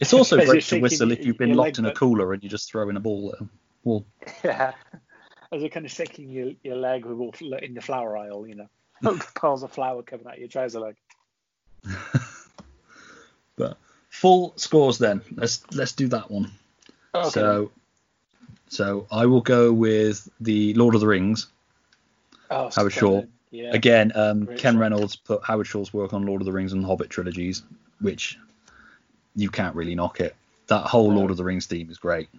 It's 0.02 0.14
also 0.14 0.38
great 0.46 0.64
to 0.64 0.80
whistle 0.80 1.12
if 1.12 1.26
you've 1.26 1.38
been 1.38 1.54
locked 1.54 1.78
in 1.78 1.86
a 1.86 1.94
cooler 1.94 2.34
and 2.34 2.42
you're 2.42 2.50
just 2.50 2.72
throwing 2.72 2.96
a 2.96 3.00
ball 3.00 3.36
at 3.36 3.42
a 3.42 3.50
wall. 3.84 4.06
yeah. 4.44 4.74
As 5.52 5.62
you're 5.62 5.70
kind 5.70 5.86
of 5.86 5.92
shaking 5.92 6.30
your, 6.30 6.52
your 6.64 6.76
leg 6.76 7.06
in 7.06 7.74
the 7.74 7.82
flower 7.82 8.18
aisle, 8.18 8.48
you 8.48 8.56
know, 8.56 9.20
piles 9.36 9.64
of 9.64 9.72
flour 9.72 10.02
coming 10.04 10.28
out 10.28 10.40
your 10.40 10.48
trouser 10.48 10.80
leg. 10.80 10.96
But 13.60 13.78
full 14.10 14.54
scores 14.56 14.98
then. 15.00 15.22
Let's 15.36 15.62
let's 15.74 15.92
do 15.92 16.08
that 16.08 16.32
one. 16.32 16.50
Okay. 17.14 17.30
So 17.30 17.72
so 18.70 19.06
I 19.12 19.26
will 19.26 19.42
go 19.42 19.74
with 19.74 20.30
the 20.40 20.74
Lord 20.76 20.96
of 20.96 21.02
the 21.02 21.08
Rings. 21.08 21.48
Oh, 22.50 22.70
Howard 22.76 22.94
Shore. 22.94 23.26
Yeah. 23.52 23.72
Again, 23.74 24.12
um, 24.16 24.48
Ken. 24.58 24.78
Reynolds 24.78 25.16
put 25.16 25.44
Howard 25.44 25.68
Shore's 25.68 25.92
work 25.92 26.14
on 26.14 26.26
Lord 26.26 26.42
of 26.42 26.46
the 26.46 26.52
Rings 26.52 26.74
and 26.74 26.86
Hobbit 26.86 27.10
trilogies, 27.10 27.64
which 28.00 28.38
you 29.36 29.50
can't 29.50 29.76
really 29.76 29.96
knock 29.96 30.20
it. 30.20 30.36
That 30.68 30.86
whole 30.86 31.12
Lord 31.12 31.32
of 31.32 31.38
the 31.38 31.44
Rings 31.44 31.66
theme 31.66 31.90
is 31.90 31.98
great. 31.98 32.30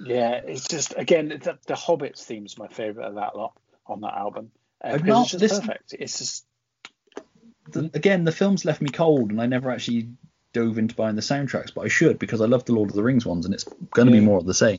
Yeah, 0.00 0.32
it's 0.32 0.66
just 0.66 0.94
again 0.96 1.28
the, 1.28 1.58
the 1.66 1.76
Hobbit's 1.76 2.24
theme 2.24 2.46
is 2.46 2.58
my 2.58 2.66
favorite 2.66 3.06
of 3.06 3.14
that 3.14 3.36
lot 3.36 3.52
on 3.86 4.00
that 4.00 4.14
album. 4.14 4.50
Uh, 4.82 4.88
I've 4.94 5.04
not 5.04 5.32
it's 5.32 5.40
just 5.40 5.62
perfect. 5.62 5.94
It's 5.98 6.18
just 6.18 6.44
The, 7.72 7.90
again, 7.94 8.24
the 8.24 8.32
films 8.32 8.64
left 8.64 8.80
me 8.80 8.88
cold, 8.88 9.30
and 9.30 9.40
I 9.40 9.46
never 9.46 9.70
actually 9.70 10.08
dove 10.52 10.78
into 10.78 10.94
buying 10.94 11.14
the 11.16 11.22
soundtracks, 11.22 11.72
but 11.72 11.82
I 11.82 11.88
should 11.88 12.18
because 12.18 12.40
I 12.40 12.46
love 12.46 12.64
the 12.64 12.72
Lord 12.72 12.90
of 12.90 12.96
the 12.96 13.02
Rings 13.02 13.26
ones, 13.26 13.44
and 13.44 13.54
it's 13.54 13.64
going 13.92 14.06
to 14.06 14.12
be 14.12 14.20
more 14.20 14.38
of 14.38 14.46
the 14.46 14.54
same. 14.54 14.78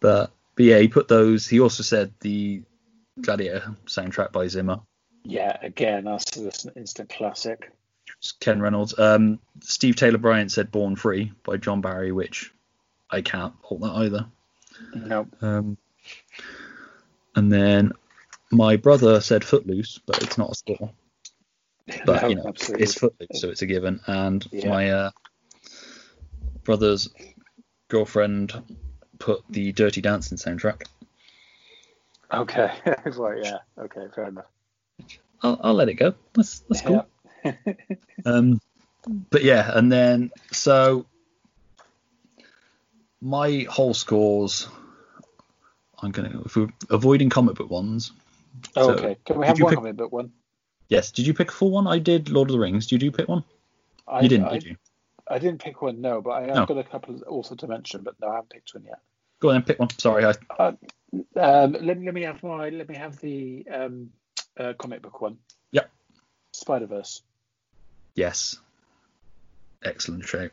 But, 0.00 0.32
but 0.56 0.64
yeah, 0.64 0.78
he 0.78 0.88
put 0.88 1.06
those. 1.06 1.46
He 1.46 1.60
also 1.60 1.82
said 1.82 2.12
the 2.20 2.62
Gladiator 3.20 3.76
soundtrack 3.86 4.32
by 4.32 4.46
Zimmer. 4.48 4.80
yeah, 5.24 5.56
again 5.62 6.04
that's, 6.04 6.36
an 6.36 6.72
instant 6.76 7.08
classic. 7.10 7.70
It's 8.18 8.32
Ken 8.32 8.60
Reynolds. 8.60 8.98
Um, 8.98 9.38
Steve 9.60 9.96
Taylor 9.96 10.18
Bryant 10.18 10.50
said 10.52 10.70
Born 10.70 10.96
Free 10.96 11.32
by 11.44 11.56
John 11.56 11.80
Barry, 11.80 12.12
which 12.12 12.52
I 13.10 13.20
can't 13.22 13.54
hold 13.62 13.82
that 13.82 13.92
either. 13.92 14.26
No, 14.94 15.26
Um, 15.40 15.76
and 17.36 17.52
then 17.52 17.92
my 18.50 18.76
brother 18.76 19.20
said 19.20 19.44
Footloose, 19.44 19.98
but 20.06 20.22
it's 20.22 20.38
not 20.38 20.50
a 20.50 20.54
score. 20.54 20.90
But 22.06 22.22
no, 22.22 22.28
you 22.28 22.34
know, 22.36 22.44
absolutely. 22.46 22.84
it's 22.84 22.94
Footloose, 22.94 23.40
so 23.40 23.50
it's 23.50 23.62
a 23.62 23.66
given. 23.66 24.00
And 24.06 24.46
Yeah. 24.52 24.68
my 24.70 24.90
uh, 24.90 25.10
brother's 26.62 27.08
girlfriend 27.88 28.52
put 29.18 29.42
the 29.50 29.72
Dirty 29.72 30.00
Dancing 30.00 30.38
soundtrack. 30.38 30.84
Okay, 32.32 32.70
right, 33.16 33.44
yeah, 33.44 33.58
okay, 33.78 34.06
fair 34.14 34.28
enough. 34.28 34.46
I'll, 35.42 35.60
I'll 35.62 35.74
let 35.74 35.88
it 35.88 35.94
go. 35.94 36.14
That's 36.34 36.60
that's 36.60 36.82
cool. 36.82 37.06
Yeah. 37.44 37.52
Um, 38.24 38.60
but 39.30 39.42
yeah, 39.42 39.68
and 39.76 39.90
then 39.90 40.30
so 40.52 41.06
my 43.20 43.66
whole 43.68 43.94
scores. 43.94 44.68
I'm 46.00 46.10
gonna 46.12 46.42
if 46.44 46.56
we're 46.56 46.68
avoiding 46.90 47.28
comic 47.30 47.56
book 47.56 47.70
ones. 47.70 48.12
Oh, 48.76 48.88
So, 48.88 48.92
okay, 48.94 49.16
can 49.24 49.38
we 49.38 49.46
have 49.46 49.60
one 49.60 49.70
pick- 49.70 49.78
comic 49.78 49.96
book 49.96 50.12
one? 50.12 50.32
Yes. 50.88 51.10
Did 51.10 51.26
you 51.26 51.34
pick 51.34 51.48
a 51.50 51.52
full 51.52 51.70
one? 51.70 51.86
I 51.86 51.98
did. 51.98 52.28
Lord 52.28 52.48
of 52.50 52.52
the 52.52 52.60
Rings. 52.60 52.86
Did 52.86 53.02
you 53.02 53.10
pick 53.12 53.28
one? 53.28 53.44
I, 54.06 54.20
you 54.20 54.28
didn't, 54.28 54.46
I, 54.46 54.52
did 54.54 54.64
you? 54.64 54.76
I 55.28 55.38
didn't 55.38 55.62
pick 55.62 55.80
one, 55.80 56.00
no, 56.00 56.20
but 56.20 56.30
I 56.30 56.40
have 56.42 56.54
No. 56.54 56.66
got 56.66 56.78
a 56.78 56.84
couple 56.84 57.20
also 57.22 57.54
to 57.54 57.66
mention, 57.66 58.02
but 58.02 58.14
no, 58.20 58.28
I 58.28 58.34
haven't 58.34 58.50
picked 58.50 58.74
one 58.74 58.84
yet. 58.84 58.98
Go 59.40 59.48
on, 59.48 59.54
then 59.54 59.62
pick 59.62 59.78
one. 59.78 59.88
Sorry, 59.98 60.24
I 60.24 60.74
Um, 61.12 61.72
let, 61.80 61.98
me- 61.98 62.06
let 62.06 62.14
me 62.14 62.22
have 62.22 62.42
my 62.42 62.70
let 62.70 62.88
me 62.88 62.94
have 62.96 63.18
the 63.20 63.66
um, 63.72 64.10
uh, 64.58 64.72
comic 64.78 65.02
book 65.02 65.20
one. 65.20 65.38
Yep. 65.72 65.90
Spider 66.52 66.86
Verse. 66.86 67.22
yes. 68.14 68.56
Excellent 69.84 70.24
shape. 70.24 70.52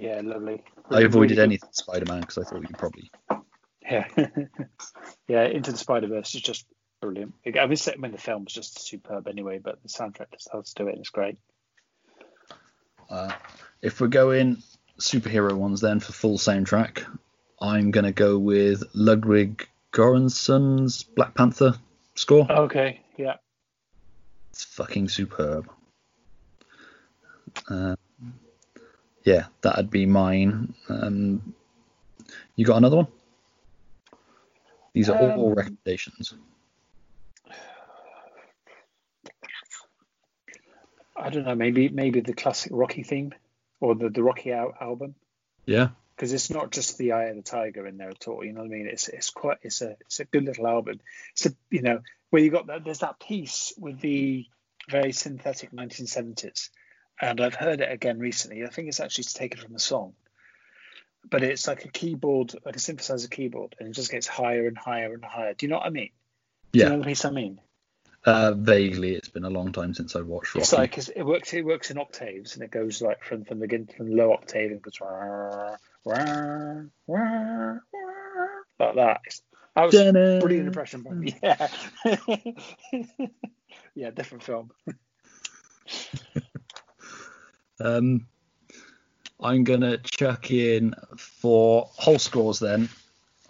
Yeah, 0.00 0.20
lovely. 0.24 0.62
I 0.90 1.02
avoided 1.02 1.36
Really 1.38 1.42
anything 1.44 1.68
Spider-Man 1.72 2.20
because 2.22 2.38
I 2.38 2.42
thought 2.42 2.62
you'd 2.62 2.76
probably. 2.76 3.10
Yeah, 3.82 4.08
yeah. 5.28 5.44
Into 5.44 5.70
the 5.70 5.78
Spider 5.78 6.08
Verse 6.08 6.34
is 6.34 6.40
just 6.42 6.66
brilliant. 7.00 7.32
I 7.46 7.50
mean, 7.50 7.58
I 7.58 7.96
mean, 7.96 8.12
the 8.12 8.18
film 8.18 8.44
was 8.44 8.52
just 8.52 8.80
superb 8.80 9.28
anyway, 9.28 9.58
but 9.60 9.80
the 9.82 9.88
soundtrack 9.88 10.32
just 10.32 10.50
helps 10.50 10.74
do 10.74 10.88
it, 10.88 10.92
and 10.92 10.98
it's 11.00 11.10
great. 11.10 11.38
Uh, 13.08 13.32
if 13.82 14.00
we're 14.00 14.08
going 14.08 14.62
superhero 14.98 15.52
ones, 15.52 15.80
then 15.80 16.00
for 16.00 16.12
full 16.12 16.38
soundtrack, 16.38 17.04
I'm 17.60 17.92
gonna 17.92 18.12
go 18.12 18.36
with 18.36 18.82
Ludwig 18.94 19.68
Göransson's 19.96 21.02
Black 21.04 21.34
Panther 21.34 21.72
score. 22.14 22.46
Okay, 22.52 23.00
yeah. 23.16 23.36
It's 24.50 24.62
fucking 24.62 25.08
superb. 25.08 25.70
Uh, 27.70 27.96
yeah, 29.24 29.46
that'd 29.62 29.88
be 29.90 30.04
mine. 30.04 30.74
Um, 30.90 31.54
you 32.56 32.66
got 32.66 32.76
another 32.76 32.96
one? 32.98 33.06
These 34.92 35.08
are 35.08 35.18
all 35.18 35.48
Um, 35.48 35.54
recommendations. 35.54 36.34
I 41.16 41.30
don't 41.30 41.44
know. 41.44 41.54
Maybe 41.54 41.88
maybe 41.88 42.20
the 42.20 42.34
classic 42.34 42.70
Rocky 42.74 43.02
theme 43.02 43.32
or 43.80 43.94
the 43.94 44.10
the 44.10 44.22
Rocky 44.22 44.52
al- 44.52 44.74
album. 44.78 45.14
Yeah. 45.64 45.88
Because 46.16 46.32
it's 46.32 46.50
not 46.50 46.72
just 46.72 46.96
the 46.96 47.12
Eye 47.12 47.24
of 47.24 47.36
the 47.36 47.42
Tiger 47.42 47.86
in 47.86 47.98
there 47.98 48.10
at 48.10 48.26
all. 48.26 48.42
You 48.42 48.52
know 48.52 48.60
what 48.60 48.66
I 48.66 48.70
mean? 48.70 48.86
It's 48.86 49.08
it's 49.08 49.30
quite 49.30 49.58
it's 49.62 49.82
a 49.82 49.96
it's 50.00 50.20
a 50.20 50.24
good 50.24 50.44
little 50.44 50.66
album. 50.66 51.00
It's 51.32 51.46
a 51.46 51.50
you 51.70 51.82
know 51.82 52.00
where 52.30 52.42
you 52.42 52.50
got 52.50 52.68
that 52.68 52.84
there's 52.84 53.00
that 53.00 53.20
piece 53.20 53.72
with 53.78 54.00
the 54.00 54.46
very 54.88 55.12
synthetic 55.12 55.72
1970s, 55.72 56.70
and 57.20 57.40
I've 57.40 57.54
heard 57.54 57.80
it 57.80 57.92
again 57.92 58.18
recently. 58.18 58.64
I 58.64 58.68
think 58.68 58.88
it's 58.88 59.00
actually 59.00 59.24
taken 59.24 59.60
from 59.60 59.74
a 59.74 59.78
song, 59.78 60.14
but 61.28 61.42
it's 61.42 61.68
like 61.68 61.84
a 61.84 61.88
keyboard, 61.88 62.54
like 62.64 62.76
a 62.76 62.80
synthesizer 62.80 63.30
keyboard, 63.30 63.76
and 63.78 63.88
it 63.88 63.92
just 63.92 64.10
gets 64.10 64.26
higher 64.26 64.66
and 64.66 64.78
higher 64.78 65.12
and 65.12 65.24
higher. 65.24 65.54
Do 65.54 65.66
you 65.66 65.70
know 65.70 65.76
what 65.76 65.86
I 65.86 65.90
mean? 65.90 66.10
Do 66.72 66.78
you 66.78 66.84
Yeah, 66.84 66.90
know 66.90 66.98
the 67.00 67.06
piece 67.06 67.24
I 67.24 67.30
mean? 67.30 67.60
uh, 68.24 68.52
vaguely. 68.52 69.14
It's 69.14 69.28
been 69.28 69.44
a 69.44 69.50
long 69.50 69.72
time 69.72 69.92
since 69.94 70.16
I 70.16 70.22
watched 70.22 70.54
Rocky. 70.54 70.62
It's 70.62 70.72
like 70.72 70.98
it 71.14 71.24
works. 71.24 71.52
It 71.52 71.64
works 71.64 71.90
in 71.90 71.98
octaves, 71.98 72.54
and 72.54 72.62
it 72.64 72.70
goes 72.70 73.02
like 73.02 73.22
from 73.22 73.44
from 73.44 73.60
the 73.60 73.86
from 73.96 74.08
the 74.08 74.16
low 74.16 74.32
octave 74.32 74.70
and 74.70 74.80
goes 74.82 75.00
rah, 76.06 76.82
rah, 77.06 77.78
rah, 77.78 77.78
like 78.80 78.94
that. 78.96 79.20
That 79.74 79.84
was 79.84 79.94
a 79.98 80.12
Da-da. 80.12 80.40
brilliant 80.40 80.68
impression 80.68 81.02
by 81.02 81.10
me. 81.12 81.34
Yeah, 81.42 81.68
yeah, 83.94 84.10
different 84.10 84.42
film. 84.44 84.70
Um, 87.78 88.26
I'm 89.38 89.64
gonna 89.64 89.98
chuck 89.98 90.50
in 90.50 90.94
for 91.18 91.90
whole 91.92 92.18
scores 92.18 92.58
then. 92.58 92.88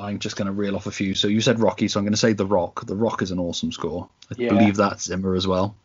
I'm 0.01 0.19
just 0.19 0.35
gonna 0.37 0.51
reel 0.53 0.75
off 0.75 0.87
a 0.87 0.91
few. 0.91 1.15
So 1.15 1.29
you 1.29 1.41
said 1.41 1.61
Rocky, 1.61 1.87
so 1.87 2.01
I'm 2.01 2.05
gonna 2.05 2.17
say 2.17 2.33
The 2.33 2.45
Rock. 2.45 2.85
The 2.87 2.97
Rock 2.97 3.23
is 3.23 3.31
an 3.31 3.39
awesome 3.39 3.71
score. 3.71 4.09
I 4.31 4.35
Yeah. 4.37 4.49
believe 4.49 4.75
that's 4.77 5.05
Zimmer 5.05 5.37
as 5.37 5.47
well. 5.47 5.77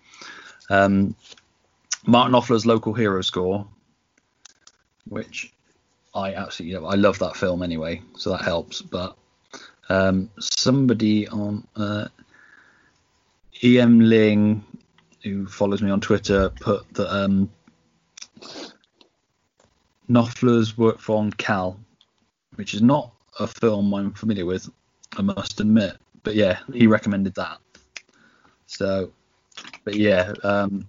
Um, 0.72 1.16
Mark 2.08 2.32
Knopfler's 2.32 2.66
Local 2.66 2.94
Hero 2.96 3.22
score, 3.22 3.68
which 5.08 5.54
I 6.14 6.34
absolutely 6.34 6.88
I 6.88 6.96
love 6.96 7.20
that 7.20 7.36
film 7.36 7.64
anyway, 7.64 8.02
so 8.18 8.32
that 8.32 8.42
helps. 8.42 8.82
But 8.82 9.16
um, 9.90 10.30
somebody 10.40 11.28
on 11.28 11.68
uh, 11.76 12.08
EM 13.64 14.00
Ling, 14.00 14.64
who 15.24 15.48
follows 15.48 15.82
me 15.82 15.90
on 15.90 16.02
Twitter, 16.02 16.50
put 16.50 16.94
that 16.96 17.14
um, 17.14 17.50
Knopfler's 20.10 20.78
work 20.78 21.10
on 21.10 21.32
Cal, 21.32 21.80
which 22.56 22.74
is 22.74 22.82
not 22.82 23.12
a 23.40 23.48
film 23.48 23.94
I'm 23.94 24.14
familiar 24.14 24.46
with, 24.46 24.70
I 25.18 25.22
must 25.22 25.60
admit. 25.60 25.98
But 26.24 26.36
yeah, 26.36 26.60
he 26.74 26.88
recommended 26.88 27.36
that. 27.36 27.58
So, 28.68 29.12
but 29.84 29.96
yeah, 29.96 30.34
um, 30.44 30.88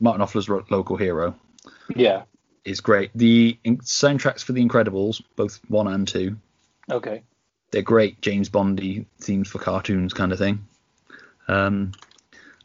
Martin 0.00 0.26
Ro- 0.48 0.64
Local 0.70 0.96
Hero 0.96 1.34
Yeah. 1.94 2.22
Is 2.70 2.80
great. 2.80 3.10
The 3.14 3.58
in- 3.64 3.78
soundtracks 3.78 4.42
for 4.44 4.52
The 4.52 4.64
Incredibles, 4.64 5.22
both 5.36 5.60
one 5.68 5.88
and 5.88 6.06
two, 6.06 6.36
Okay. 6.90 7.22
they're 7.70 7.82
great 7.82 8.20
James 8.20 8.48
Bondy 8.48 9.06
themes 9.20 9.48
for 9.48 9.58
cartoons 9.58 10.12
kind 10.14 10.32
of 10.32 10.38
thing. 10.38 10.66
Um, 11.48 11.92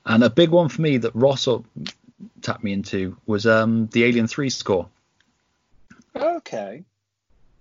and 0.05 0.23
a 0.23 0.29
big 0.29 0.49
one 0.49 0.69
for 0.69 0.81
me 0.81 0.97
that 0.97 1.15
Ross 1.15 1.47
tapped 2.41 2.63
me 2.63 2.73
into 2.73 3.15
was 3.25 3.45
um, 3.45 3.87
the 3.87 4.03
Alien 4.03 4.27
3 4.27 4.49
score. 4.49 4.89
Okay. 6.15 6.83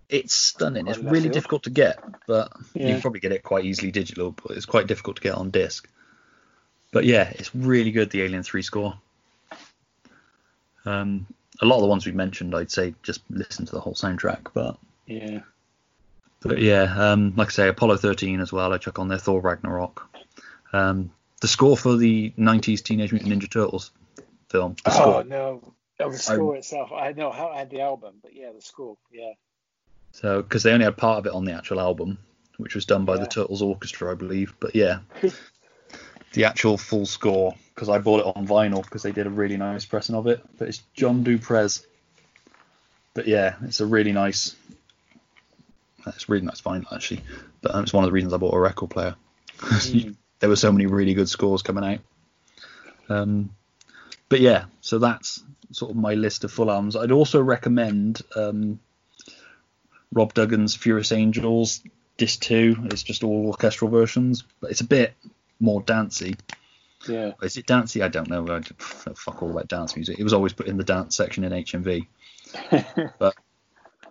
It's 0.08 0.34
stunning. 0.34 0.88
It's 0.88 0.98
really 0.98 1.22
field. 1.22 1.32
difficult 1.32 1.62
to 1.62 1.70
get, 1.70 1.98
but 2.26 2.52
you 2.74 2.86
can 2.86 3.00
probably 3.00 3.20
get 3.20 3.32
it 3.32 3.42
quite 3.42 3.64
easily 3.64 3.90
digital, 3.90 4.32
but 4.32 4.56
it's 4.56 4.66
quite 4.66 4.86
difficult 4.86 5.16
to 5.16 5.22
get 5.22 5.34
on 5.34 5.50
disc. 5.50 5.88
But 6.90 7.04
yeah, 7.06 7.30
it's 7.34 7.54
really 7.54 7.92
good, 7.92 8.10
the 8.10 8.20
Alien 8.22 8.42
3 8.42 8.60
score. 8.62 8.94
Um, 10.84 11.26
a 11.62 11.64
lot 11.64 11.76
of 11.76 11.82
the 11.82 11.88
ones 11.88 12.04
we've 12.04 12.14
mentioned, 12.14 12.54
I'd 12.54 12.70
say 12.70 12.94
just 13.02 13.22
listen 13.30 13.64
to 13.66 13.72
the 13.72 13.80
whole 13.80 13.94
soundtrack, 13.94 14.48
but 14.52 14.76
Yeah. 15.06 15.40
But 16.40 16.58
yeah, 16.60 16.92
um, 16.96 17.34
like 17.36 17.48
I 17.48 17.52
say, 17.52 17.68
Apollo 17.68 17.98
13 17.98 18.40
as 18.40 18.52
well. 18.52 18.72
I 18.72 18.78
chuck 18.78 18.98
on 18.98 19.06
there 19.08 19.18
Thor 19.18 19.40
Ragnarok. 19.40 20.08
Um, 20.72 21.12
the 21.40 21.46
score 21.48 21.76
for 21.76 21.96
the 21.96 22.32
90s 22.36 22.82
Teenage 22.82 23.12
Mutant 23.12 23.32
Ninja 23.32 23.48
Turtles 23.50 23.92
film. 24.48 24.74
The 24.84 24.90
Oh 24.90 24.92
score. 24.92 25.24
no. 25.24 25.72
Oh, 26.00 26.10
the 26.10 26.18
score 26.18 26.56
itself. 26.56 26.90
I 26.92 27.12
know 27.12 27.30
how 27.30 27.48
I 27.50 27.58
had 27.58 27.70
the 27.70 27.80
album, 27.82 28.14
but 28.22 28.34
yeah, 28.34 28.50
the 28.52 28.60
score. 28.60 28.96
Yeah. 29.12 29.32
So 30.10 30.42
because 30.42 30.64
they 30.64 30.72
only 30.72 30.84
had 30.84 30.96
part 30.96 31.18
of 31.18 31.26
it 31.26 31.32
on 31.32 31.44
the 31.44 31.52
actual 31.52 31.78
album, 31.78 32.18
which 32.56 32.74
was 32.74 32.86
done 32.86 33.04
by 33.04 33.16
the 33.18 33.26
Turtles 33.26 33.62
Orchestra, 33.62 34.10
I 34.10 34.14
believe. 34.14 34.52
But 34.58 34.74
yeah, 34.74 34.98
the 36.32 36.44
actual 36.44 36.78
full 36.78 37.06
score 37.06 37.54
because 37.74 37.88
I 37.88 37.98
bought 37.98 38.20
it 38.20 38.36
on 38.36 38.46
vinyl 38.46 38.82
because 38.82 39.02
they 39.02 39.12
did 39.12 39.26
a 39.26 39.30
really 39.30 39.56
nice 39.56 39.84
pressing 39.84 40.14
of 40.14 40.26
it. 40.26 40.42
But 40.58 40.68
it's 40.68 40.82
John 40.94 41.22
Du 41.22 41.38
Prez. 41.38 41.86
But 43.14 43.26
yeah, 43.26 43.56
it's 43.62 43.80
a 43.80 43.86
really 43.86 44.12
nice. 44.12 44.54
It's 46.06 46.28
really 46.28 46.44
nice 46.44 46.60
vinyl 46.60 46.92
actually. 46.92 47.22
But 47.60 47.74
um, 47.74 47.82
it's 47.84 47.92
one 47.92 48.04
of 48.04 48.08
the 48.08 48.12
reasons 48.12 48.32
I 48.32 48.38
bought 48.38 48.54
a 48.54 48.60
record 48.60 48.90
player. 48.90 49.16
Mm. 49.62 50.16
there 50.40 50.48
were 50.48 50.56
so 50.56 50.72
many 50.72 50.86
really 50.86 51.14
good 51.14 51.28
scores 51.28 51.62
coming 51.62 51.84
out. 51.84 52.00
Um, 53.08 53.54
but 54.28 54.40
yeah, 54.40 54.64
so 54.80 54.98
that's 54.98 55.40
sort 55.70 55.92
of 55.92 55.96
my 55.96 56.14
list 56.14 56.42
of 56.42 56.50
full 56.50 56.68
albums. 56.68 56.96
I'd 56.96 57.12
also 57.12 57.40
recommend 57.40 58.22
um, 58.34 58.80
Rob 60.12 60.34
Dougan's 60.34 60.74
Furious 60.74 61.12
Angels. 61.12 61.82
Disc 62.16 62.40
two 62.40 62.76
It's 62.86 63.04
just 63.04 63.22
all 63.22 63.46
orchestral 63.46 63.90
versions, 63.90 64.44
but 64.60 64.70
it's 64.70 64.80
a 64.80 64.86
bit 64.86 65.14
more 65.62 65.80
dancey. 65.82 66.34
Yeah. 67.08 67.32
Is 67.42 67.56
it 67.56 67.66
dancey? 67.66 68.02
I 68.02 68.08
don't 68.08 68.28
know. 68.28 68.46
I 68.48 68.58
d- 68.60 68.74
fuck 68.78 69.42
all 69.42 69.50
about 69.50 69.68
dance 69.68 69.96
music. 69.96 70.18
It 70.18 70.24
was 70.24 70.32
always 70.34 70.52
put 70.52 70.66
in 70.66 70.76
the 70.76 70.84
dance 70.84 71.16
section 71.16 71.44
in 71.44 71.52
HMV. 71.52 72.06
but 73.18 73.34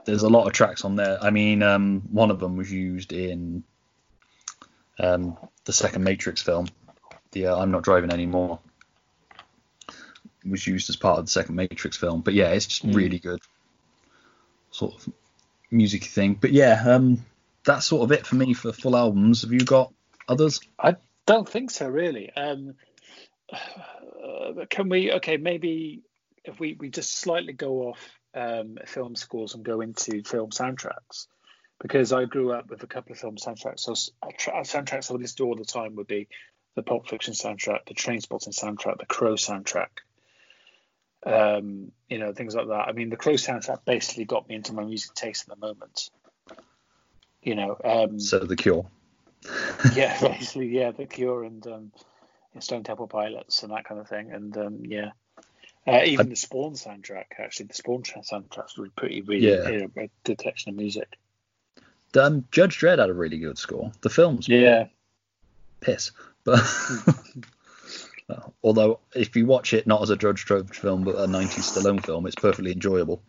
there's 0.05 0.23
a 0.23 0.29
lot 0.29 0.47
of 0.47 0.53
tracks 0.53 0.83
on 0.83 0.95
there. 0.95 1.17
I 1.21 1.29
mean, 1.29 1.61
um, 1.61 2.01
one 2.11 2.31
of 2.31 2.39
them 2.39 2.57
was 2.57 2.71
used 2.71 3.13
in 3.13 3.63
um, 4.99 5.37
the 5.65 5.73
second 5.73 6.03
Matrix 6.03 6.41
film. 6.41 6.67
The 7.31 7.47
uh, 7.47 7.57
I'm 7.57 7.71
not 7.71 7.83
driving 7.83 8.11
anymore 8.11 8.59
was 10.45 10.65
used 10.65 10.89
as 10.89 10.95
part 10.95 11.19
of 11.19 11.25
the 11.25 11.31
second 11.31 11.55
Matrix 11.55 11.95
film. 11.97 12.21
But 12.21 12.33
yeah, 12.33 12.49
it's 12.49 12.65
just 12.65 12.85
Mm. 12.87 12.95
really 12.95 13.19
good 13.19 13.39
sort 14.71 14.95
of 14.95 15.13
music 15.69 16.03
thing. 16.05 16.33
But 16.33 16.51
yeah, 16.51 16.81
um, 16.85 17.23
that's 17.63 17.85
sort 17.85 18.03
of 18.03 18.11
it 18.11 18.25
for 18.25 18.35
me 18.35 18.53
for 18.53 18.73
full 18.73 18.97
albums. 18.97 19.43
Have 19.43 19.51
you 19.53 19.59
got 19.59 19.93
others? 20.27 20.59
I 20.79 20.95
don't 21.31 21.49
think 21.49 21.71
so, 21.71 21.87
really. 21.87 22.31
Um, 22.31 22.75
uh, 23.51 24.65
can 24.69 24.89
we? 24.89 25.11
Okay, 25.13 25.37
maybe 25.37 26.03
if 26.43 26.59
we 26.59 26.75
we 26.79 26.89
just 26.89 27.13
slightly 27.13 27.53
go 27.53 27.89
off 27.89 27.99
um, 28.33 28.77
film 28.85 29.15
scores 29.15 29.55
and 29.55 29.63
go 29.63 29.81
into 29.81 30.23
film 30.23 30.49
soundtracks, 30.51 31.27
because 31.79 32.13
I 32.13 32.25
grew 32.25 32.51
up 32.51 32.69
with 32.69 32.83
a 32.83 32.87
couple 32.87 33.13
of 33.13 33.19
film 33.19 33.37
soundtracks. 33.37 33.81
So 33.81 33.93
s- 33.93 34.11
soundtracks 34.23 35.09
I 35.09 35.13
would 35.13 35.21
listen 35.21 35.37
to 35.37 35.45
all 35.45 35.55
the 35.55 35.65
time 35.65 35.95
would 35.95 36.07
be 36.07 36.27
the 36.75 36.83
Pulp 36.83 37.07
Fiction 37.07 37.33
soundtrack, 37.33 37.85
the 37.87 37.93
Train 37.93 38.19
Trainspotting 38.19 38.57
soundtrack, 38.57 38.97
the 38.99 39.05
Crow 39.05 39.33
soundtrack. 39.33 39.89
Um, 41.23 41.91
you 42.09 42.17
know, 42.17 42.33
things 42.33 42.55
like 42.55 42.67
that. 42.67 42.87
I 42.87 42.93
mean, 42.93 43.09
the 43.09 43.17
Crow 43.17 43.33
soundtrack 43.33 43.85
basically 43.85 44.25
got 44.25 44.47
me 44.49 44.55
into 44.55 44.73
my 44.73 44.83
music 44.83 45.13
taste 45.13 45.47
at 45.47 45.59
the 45.59 45.67
moment. 45.67 46.09
You 47.43 47.55
know, 47.55 47.77
um, 47.83 48.19
So 48.19 48.39
The 48.39 48.55
Cure. 48.55 48.85
yeah, 49.95 50.19
basically, 50.19 50.67
yeah, 50.67 50.91
The 50.91 51.05
Cure 51.05 51.43
and 51.43 51.65
um, 51.67 51.91
Stone 52.59 52.83
Temple 52.83 53.07
Pilots 53.07 53.63
and 53.63 53.71
that 53.71 53.85
kind 53.85 53.99
of 53.99 54.07
thing, 54.07 54.31
and 54.31 54.55
um, 54.57 54.79
yeah, 54.85 55.11
uh, 55.87 56.01
even 56.03 56.29
the 56.29 56.35
Spawn 56.35 56.73
soundtrack. 56.73 57.25
Actually, 57.39 57.67
the 57.67 57.73
Spawn 57.73 58.03
tra- 58.03 58.21
soundtrack's 58.21 58.77
really 58.77 58.91
pretty, 58.95 59.21
really 59.21 59.51
Yeah. 59.51 59.69
you 59.69 59.77
know, 59.79 59.91
a 59.97 60.09
good 60.23 60.37
collection 60.37 60.69
of 60.69 60.75
music. 60.75 61.17
Um, 62.15 62.45
Judge 62.51 62.77
Dredd 62.77 62.99
had 62.99 63.09
a 63.09 63.13
really 63.13 63.37
good 63.37 63.57
score. 63.57 63.91
The 64.01 64.09
film's 64.09 64.47
Yeah, 64.47 64.87
piss, 65.79 66.11
but 66.43 66.59
although 68.63 68.99
if 69.15 69.35
you 69.35 69.45
watch 69.45 69.73
it 69.73 69.87
not 69.87 70.01
as 70.01 70.09
a 70.09 70.17
Judge 70.17 70.45
Dredd 70.45 70.75
film 70.75 71.03
but 71.03 71.15
a 71.15 71.25
90s 71.25 71.71
Stallone 71.71 72.05
film, 72.05 72.27
it's 72.27 72.35
perfectly 72.35 72.73
enjoyable. 72.73 73.23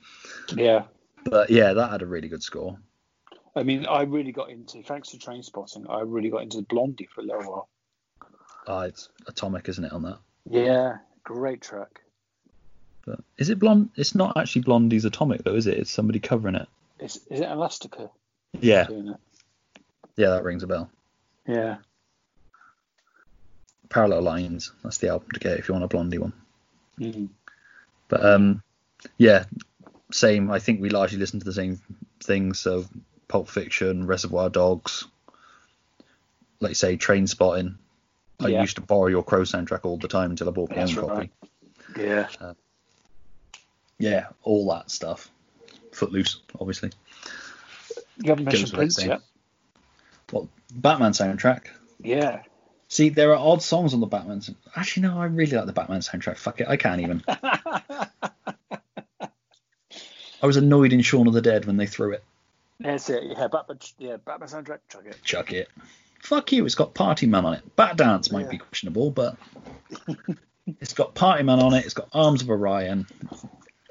yeah. 0.55 0.85
But 1.25 1.51
yeah, 1.51 1.73
that 1.75 1.93
had 1.93 2.03
a 2.03 2.07
really 2.07 2.29
good 2.29 2.43
score. 2.43 2.77
I 3.55 3.63
mean, 3.63 3.87
I 3.87 4.03
really 4.03 4.33
got 4.33 4.51
into 4.51 4.83
thanks 4.83 5.09
to 5.11 5.19
Trainspotting. 5.19 5.89
I 5.89 6.01
really 6.01 6.31
got 6.31 6.43
into 6.43 6.63
Blondie 6.63 7.09
for 7.15 7.21
a 7.21 7.25
little 7.25 7.53
while. 7.53 7.69
Ah, 8.67 8.83
it's 8.83 9.09
Atomic, 9.27 9.69
isn't 9.69 9.85
it, 9.85 9.93
on 9.93 10.03
that? 10.03 10.19
Yeah, 10.49 10.99
great 11.25 11.61
track. 11.61 12.01
But 13.05 13.21
is 13.37 13.51
it 13.51 13.59
blonde? 13.59 13.91
It's 13.97 14.15
not 14.15 14.37
actually 14.37 14.63
Blondie's 14.63 15.05
Atomic 15.05 15.43
though, 15.43 15.55
is 15.55 15.67
it? 15.67 15.79
It's 15.79 15.91
somebody 15.91 16.21
covering 16.21 16.55
it. 16.55 16.69
Is 17.01 17.17
is 17.29 17.41
it 17.41 17.51
Elastica 17.51 18.11
Yeah, 18.61 18.87
yeah, 20.17 20.31
that 20.31 20.45
rings 20.45 20.63
a 20.63 20.69
bell. 20.69 20.89
Yeah, 21.47 21.79
Parallel 23.89 24.23
Lines. 24.23 24.73
That's 24.85 24.99
the 24.99 25.09
album 25.09 25.31
to 25.35 25.41
get 25.41 25.59
if 25.59 25.69
you 25.69 25.75
want 25.75 25.85
a 25.85 25.89
Blondie 25.89 26.19
one. 26.19 26.33
Mhm. 26.99 27.29
But 28.09 28.25
um, 28.25 28.63
yeah, 29.19 29.45
same. 30.13 30.51
I 30.51 30.61
think 30.61 30.81
we 30.81 30.91
largely 30.91 31.19
listen 31.19 31.41
to 31.41 31.45
the 31.45 31.53
same 31.53 31.81
things. 32.21 32.61
So 32.61 32.85
Pulp 33.33 33.49
Fiction, 33.49 34.07
Reservoir 34.07 34.51
Dogs, 34.51 35.07
like 36.61 36.73
you 36.73 36.75
say, 36.75 36.99
Trainspotting. 36.99 37.77
I 38.39 38.49
Yeah. 38.49 38.61
used 38.61 38.75
to 38.77 38.83
borrow 38.83 39.07
your 39.07 39.23
Crow 39.23 39.41
soundtrack 39.41 39.87
all 39.87 39.97
the 39.97 40.07
time 40.07 40.33
until 40.33 40.49
I 40.51 40.53
bought 40.53 40.69
my 40.69 40.77
That's 40.77 40.95
own 40.99 41.09
copy. 41.09 41.15
right. 41.15 41.31
yeah. 41.97 42.29
Uh, 42.39 42.53
yeah, 43.99 44.27
all 44.43 44.69
that 44.75 44.91
stuff. 44.91 45.31
Footloose, 45.93 46.41
obviously. 46.61 46.91
You 48.19 48.29
haven't 48.29 48.45
Goes 48.45 48.53
mentioned 48.61 48.73
Prince 48.75 49.03
yet. 49.03 49.23
Well, 50.31 50.51
Batman 50.75 51.13
soundtrack. 51.13 51.69
Yeah. 52.03 52.43
See, 52.89 53.09
there 53.09 53.31
are 53.31 53.37
odd 53.39 53.63
songs 53.63 53.95
on 53.95 54.01
the 54.01 54.07
Batman. 54.07 54.43
Actually, 54.77 55.05
no, 55.09 55.19
I 55.19 55.25
really 55.25 55.57
like 55.57 55.65
the 55.65 55.73
Batman 55.73 56.01
soundtrack. 56.01 56.37
Fuck 56.37 56.61
it, 56.61 56.69
I 56.69 56.77
can't 56.77 57.01
even. 57.01 57.25
I 57.29 58.09
was 60.43 60.59
annoyed 60.59 60.93
in 60.93 61.01
Shaun 61.01 61.29
of 61.29 61.33
the 61.33 61.41
Dead 61.41 61.65
when 61.65 61.79
they 61.79 61.87
threw 61.87 62.13
it. 62.13 62.23
That's 62.83 63.09
it. 63.11 63.23
Yeah, 63.25 63.49
Batman. 63.49 63.79
Yeah, 63.99 64.17
Batman 64.25 64.49
soundtrack. 64.49 64.79
Chuck 64.89 65.05
it. 65.07 65.19
Chuck 65.25 65.53
it. 65.53 65.69
Fuck 66.21 66.53
you. 66.53 66.65
It's 66.67 66.75
got 66.75 66.95
Party 66.95 67.27
Man 67.27 67.45
on 67.45 67.55
it. 67.55 67.77
Bat 67.77 67.97
Dance 67.97 68.31
might 68.31 68.45
Yeah. 68.45 68.51
be 68.51 68.59
questionable, 68.59 69.11
but 69.11 69.37
it's 70.81 70.93
got 70.93 71.15
Party 71.15 71.43
Man 71.43 71.61
on 71.61 71.75
it. 71.75 71.85
It's 71.85 71.95
got 71.95 72.09
Arms 72.13 72.43
of 72.43 72.51
Orion. 72.51 73.07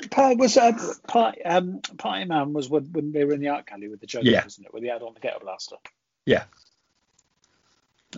Part 0.09 0.37
was 0.37 0.57
uh, 0.57 0.71
part 1.07 1.37
um 1.45 1.79
Party 1.97 2.25
Man 2.25 2.53
was 2.53 2.69
when, 2.69 2.85
when 2.91 3.11
they 3.11 3.23
were 3.25 3.33
in 3.33 3.39
the 3.41 3.49
art 3.49 3.67
gallery 3.67 3.89
with 3.89 3.99
the 3.99 4.07
Joker, 4.07 4.27
Yeah. 4.27 4.43
wasn't 4.43 4.67
it? 4.67 4.73
Where 4.73 4.81
they 4.81 4.87
had 4.87 5.01
on 5.03 5.13
the 5.13 5.19
ghetto 5.19 5.39
blaster. 5.39 5.75
Yeah. 6.25 6.43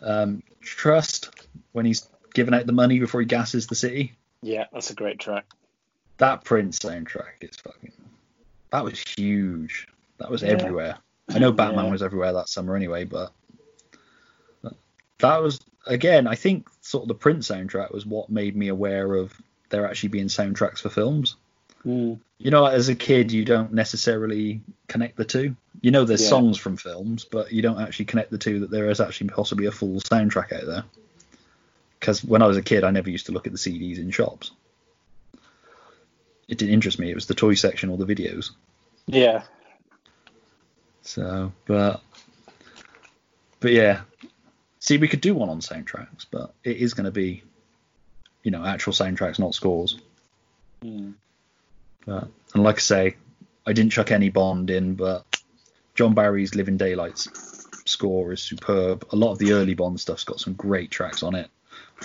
Um, 0.01 0.43
Trust 0.61 1.29
when 1.71 1.85
he's 1.85 2.07
giving 2.33 2.53
out 2.53 2.65
the 2.65 2.71
money 2.73 2.99
before 2.99 3.19
he 3.21 3.25
gasses 3.27 3.67
the 3.67 3.75
city. 3.75 4.13
Yeah, 4.41 4.65
that's 4.73 4.89
a 4.91 4.95
great 4.95 5.19
track. 5.19 5.45
That 6.17 6.43
Prince 6.43 6.79
soundtrack 6.79 7.41
is 7.41 7.55
fucking. 7.57 7.91
That 8.71 8.83
was 8.83 8.99
huge. 8.99 9.87
That 10.19 10.29
was 10.29 10.41
Yeah. 10.41 10.49
everywhere. 10.49 10.97
I 11.29 11.39
know 11.39 11.51
Batman 11.51 11.85
Yeah. 11.85 11.91
was 11.91 12.03
everywhere 12.03 12.33
that 12.33 12.49
summer 12.49 12.75
anyway, 12.75 13.05
but 13.05 13.31
that 15.19 15.37
was 15.41 15.59
again. 15.85 16.27
I 16.27 16.35
think 16.35 16.67
sort 16.81 17.03
of 17.03 17.07
the 17.07 17.15
Prince 17.15 17.49
soundtrack 17.49 17.91
was 17.91 18.05
what 18.05 18.29
made 18.29 18.55
me 18.55 18.67
aware 18.67 19.15
of 19.15 19.33
there 19.69 19.87
actually 19.87 20.09
being 20.09 20.27
soundtracks 20.27 20.79
for 20.79 20.89
films. 20.89 21.35
Mm. 21.85 22.19
You 22.37 22.51
know, 22.51 22.65
as 22.65 22.89
a 22.89 22.95
kid, 22.95 23.31
you 23.31 23.45
don't 23.45 23.73
necessarily 23.73 24.61
connect 24.87 25.15
the 25.17 25.25
two. 25.25 25.55
You 25.81 25.91
know, 25.91 26.05
there's 26.05 26.21
Yeah. 26.21 26.29
songs 26.29 26.57
from 26.57 26.77
films, 26.77 27.25
but 27.25 27.51
you 27.51 27.61
don't 27.61 27.79
actually 27.79 28.05
connect 28.05 28.31
the 28.31 28.37
two. 28.37 28.59
That 28.61 28.69
there 28.71 28.89
is 28.89 28.99
actually 28.99 29.29
possibly 29.29 29.65
a 29.65 29.71
full 29.71 29.99
soundtrack 30.01 30.51
out 30.53 30.65
there. 30.65 30.83
Because 31.99 32.23
when 32.23 32.41
I 32.41 32.47
was 32.47 32.57
a 32.57 32.61
kid, 32.61 32.83
I 32.83 32.91
never 32.91 33.09
used 33.09 33.27
to 33.27 33.31
look 33.31 33.47
at 33.47 33.53
the 33.53 33.59
CDs 33.59 33.97
in 33.97 34.11
shops. 34.11 34.51
It 36.49 36.57
didn't 36.57 36.73
interest 36.73 36.99
me. 36.99 37.09
It 37.09 37.15
was 37.15 37.27
the 37.27 37.33
toy 37.33 37.53
section 37.53 37.89
or 37.89 37.97
the 37.97 38.05
videos. 38.05 38.51
Yeah. 39.07 39.43
So, 41.03 41.51
but, 41.65 42.01
but 43.59 43.71
yeah. 43.71 44.01
See, 44.79 44.97
we 44.97 45.07
could 45.07 45.21
do 45.21 45.35
one 45.35 45.49
on 45.49 45.59
soundtracks, 45.59 46.25
but 46.29 46.53
it 46.63 46.77
is 46.77 46.93
going 46.93 47.05
to 47.05 47.11
be, 47.11 47.43
you 48.43 48.51
know, 48.51 48.65
actual 48.65 48.91
soundtracks, 48.91 49.39
not 49.39 49.53
scores. 49.53 49.97
Mm. 50.83 51.13
But, 52.05 52.27
and 52.53 52.63
like 52.63 52.77
I 52.77 52.79
say, 52.79 53.15
I 53.65 53.73
didn't 53.73 53.91
chuck 53.91 54.11
any 54.11 54.29
Bond 54.29 54.69
in, 54.69 54.95
but 54.95 55.25
John 55.95 56.13
Barry's 56.13 56.55
Living 56.55 56.77
Daylights 56.77 57.67
score 57.85 58.33
is 58.33 58.41
superb. 58.41 59.07
A 59.11 59.15
lot 59.15 59.31
of 59.31 59.39
the 59.39 59.53
early 59.53 59.73
Bond 59.73 59.99
stuff's 59.99 60.23
got 60.23 60.39
some 60.39 60.53
great 60.53 60.91
tracks 60.91 61.23
on 61.23 61.35
it. 61.35 61.49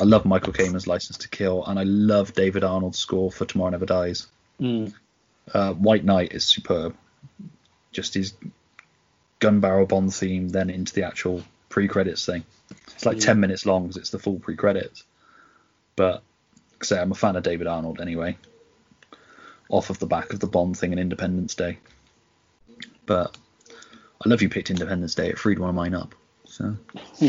I 0.01 0.05
love 0.05 0.25
Michael 0.25 0.53
Kamen's 0.53 0.87
License 0.87 1.19
to 1.19 1.29
Kill, 1.29 1.65
and 1.65 1.79
I 1.79 1.83
love 1.83 2.33
David 2.33 2.62
Arnold's 2.62 2.99
score 2.99 3.33
for 3.33 3.45
Tomorrow 3.45 3.70
Never 3.70 3.87
Dies. 3.87 4.29
Mm. 4.61 4.95
Uh, 5.53 5.73
White 5.75 6.05
Knight 6.05 6.33
is 6.33 6.45
superb. 6.45 6.95
Just 7.91 8.15
his 8.15 8.35
gun 9.39 9.60
barrel 9.60 9.86
Bond 9.86 10.12
theme, 10.15 10.48
then 10.48 10.70
into 10.70 10.93
the 10.94 11.05
actual 11.05 11.43
pre-credits 11.69 12.24
thing. 12.27 12.44
It's 12.94 13.06
like 13.06 13.19
Yeah. 13.19 13.27
ten 13.27 13.40
minutes 13.40 13.66
long 13.66 13.85
because 13.85 13.97
it's 13.97 14.10
the 14.10 14.19
full 14.19 14.39
pre-credits. 14.39 15.05
But 15.97 16.23
say 16.82 16.98
I'm 17.01 17.12
a 17.12 17.15
fan 17.15 17.36
of 17.36 17.43
David 17.43 17.66
Arnold 17.66 18.01
anyway. 18.01 18.36
Off 19.69 19.90
of 19.90 19.98
the 19.98 20.06
back 20.06 20.32
of 20.32 20.40
the 20.40 20.47
Bond 20.47 20.78
thing 20.78 20.93
and 20.93 21.01
Independence 21.01 21.55
Day. 21.55 21.78
But 23.06 23.36
I 24.24 24.28
love 24.28 24.43
you 24.43 24.48
picked 24.48 24.70
Independence 24.70 25.15
Day. 25.15 25.28
It 25.28 25.39
freed 25.39 25.59
one 25.59 25.69
of 25.69 25.74
mine 25.74 25.94
up. 25.94 26.15
So. 26.47 26.77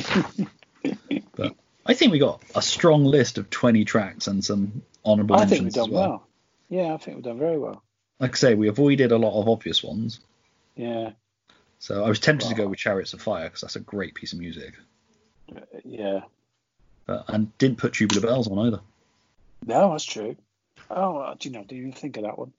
but 1.35 1.55
I 1.85 1.93
think 1.93 2.11
we 2.11 2.19
got 2.19 2.41
a 2.55 2.61
strong 2.61 3.03
list 3.03 3.37
of 3.37 3.49
20 3.49 3.85
tracks 3.85 4.27
and 4.27 4.43
some 4.43 4.81
honourable 5.05 5.35
I 5.35 5.39
mentions 5.39 5.59
think 5.59 5.63
we've 5.65 5.73
done 5.73 5.89
as 5.89 5.93
well. 5.93 6.09
well. 6.09 6.27
Yeah, 6.69 6.93
I 6.93 6.97
think 6.97 7.17
we've 7.17 7.23
done 7.25 7.39
very 7.39 7.57
well. 7.57 7.83
Like 8.19 8.31
I 8.31 8.35
say, 8.35 8.55
we 8.55 8.67
avoided 8.67 9.11
a 9.11 9.17
lot 9.17 9.39
of 9.39 9.47
obvious 9.49 9.83
ones. 9.83 10.19
Yeah. 10.75 11.11
So 11.79 12.03
I 12.03 12.09
was 12.09 12.19
tempted 12.19 12.49
to 12.49 12.55
go 12.55 12.67
with 12.67 12.77
Chariots 12.77 13.13
of 13.13 13.21
Fire 13.21 13.45
because 13.45 13.61
that's 13.61 13.77
a 13.77 13.81
great 13.81 14.13
piece 14.13 14.33
of 14.33 14.39
music. 14.39 14.73
Yeah. 15.85 16.21
But 17.05 17.25
and 17.29 17.57
didn't 17.57 17.77
put 17.77 17.93
Tubular 17.93 18.21
Bells 18.21 18.47
on 18.47 18.59
either. 18.59 18.81
No, 19.65 19.91
that's 19.91 20.03
true. 20.03 20.35
Oh, 20.91 21.17
uh, 21.17 21.35
do 21.39 21.49
you 21.49 21.53
know? 21.53 21.61
Didn't 21.61 21.77
even 21.77 21.93
think 21.93 22.17
of 22.17 22.23
that 22.23 22.37
one. 22.37 22.53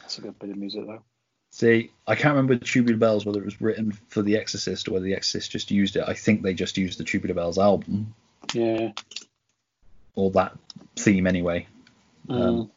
That's 0.00 0.18
a 0.18 0.22
good 0.22 0.38
bit 0.38 0.50
of 0.50 0.56
music 0.56 0.86
though. 0.86 1.02
See, 1.50 1.90
I 2.06 2.14
can't 2.14 2.34
remember 2.34 2.56
Tubular 2.56 2.98
Bells 2.98 3.24
whether 3.24 3.40
it 3.40 3.44
was 3.44 3.60
written 3.60 3.92
for 4.08 4.22
The 4.22 4.36
Exorcist 4.36 4.88
or 4.88 4.92
whether 4.92 5.04
The 5.04 5.14
Exorcist 5.14 5.50
just 5.50 5.70
used 5.70 5.96
it. 5.96 6.04
I 6.06 6.14
think 6.14 6.42
they 6.42 6.54
just 6.54 6.76
used 6.76 6.98
the 6.98 7.04
Tubular 7.04 7.34
Bells 7.34 7.58
album 7.58 8.14
Yeah. 8.52 8.92
or 10.14 10.30
that 10.32 10.56
theme 10.96 11.26
anyway. 11.26 11.66
Mm. 12.28 12.40
Um, 12.40 12.70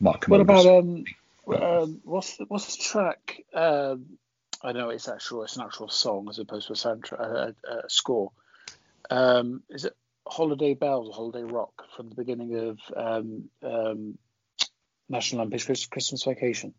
Mark 0.00 0.24
what 0.26 0.40
about 0.40 0.66
um, 0.66 1.04
um, 1.48 2.00
what's 2.04 2.36
the, 2.36 2.44
what's 2.48 2.76
the 2.76 2.82
track? 2.82 3.42
Um, 3.54 4.18
I 4.62 4.72
know 4.72 4.90
it's 4.90 5.08
actual. 5.08 5.42
It's 5.44 5.56
an 5.56 5.62
actual 5.64 5.88
song 5.88 6.28
as 6.30 6.38
opposed 6.38 6.68
to 6.68 6.72
a 6.72 6.76
soundtrack, 6.76 7.20
a, 7.20 7.54
a, 7.68 7.90
score. 7.90 8.32
Um, 9.10 9.62
is 9.68 9.84
it 9.84 9.94
Holiday 10.26 10.74
Bells 10.74 11.08
or 11.08 11.14
Holiday 11.14 11.42
Rock 11.42 11.84
from 11.96 12.08
the 12.08 12.14
beginning 12.14 12.54
of 12.56 12.78
um, 12.96 13.44
um, 13.62 14.18
National 15.08 15.42
Lampoon's 15.42 15.86
Christmas 15.86 16.24
Vacation? 16.24 16.72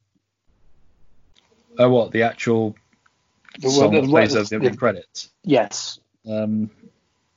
Oh, 1.78 1.90
what 1.90 2.12
the 2.12 2.24
actual 2.24 2.76
The 3.60 3.70
song 3.70 3.94
that 3.94 4.06
plays 4.06 4.34
the- 4.34 4.40
over 4.40 4.50
the 4.66 4.70
the- 4.72 4.78
credits? 4.78 5.30
Yes, 5.44 6.00
Um, 6.28 6.72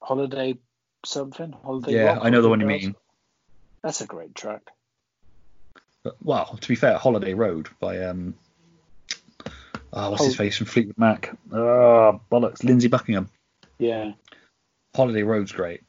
Holiday 0.00 0.56
something. 1.04 1.52
Holiday. 1.52 1.92
yeah, 1.94 2.04
Rock, 2.14 2.18
I 2.22 2.30
know 2.30 2.40
the 2.40 2.48
one 2.48 2.60
you 2.60 2.66
Bells. 2.66 2.82
mean. 2.84 2.94
That's 3.82 4.00
a 4.00 4.06
great 4.06 4.34
track. 4.34 4.62
Well, 6.22 6.58
to 6.60 6.68
be 6.68 6.74
fair, 6.74 6.98
Holiday 6.98 7.34
Road 7.34 7.68
by 7.80 8.04
um, 8.04 8.34
oh, 9.92 10.10
what's 10.10 10.24
his 10.24 10.36
face 10.36 10.56
from 10.56 10.66
Fleetwood 10.66 10.98
Mac? 10.98 11.36
Oh, 11.52 12.20
bollocks, 12.30 12.64
Lindsey 12.64 12.88
Buckingham. 12.88 13.28
Yeah. 13.78 14.12
Holiday 14.94 15.22
Road's 15.22 15.52
great. 15.52 15.82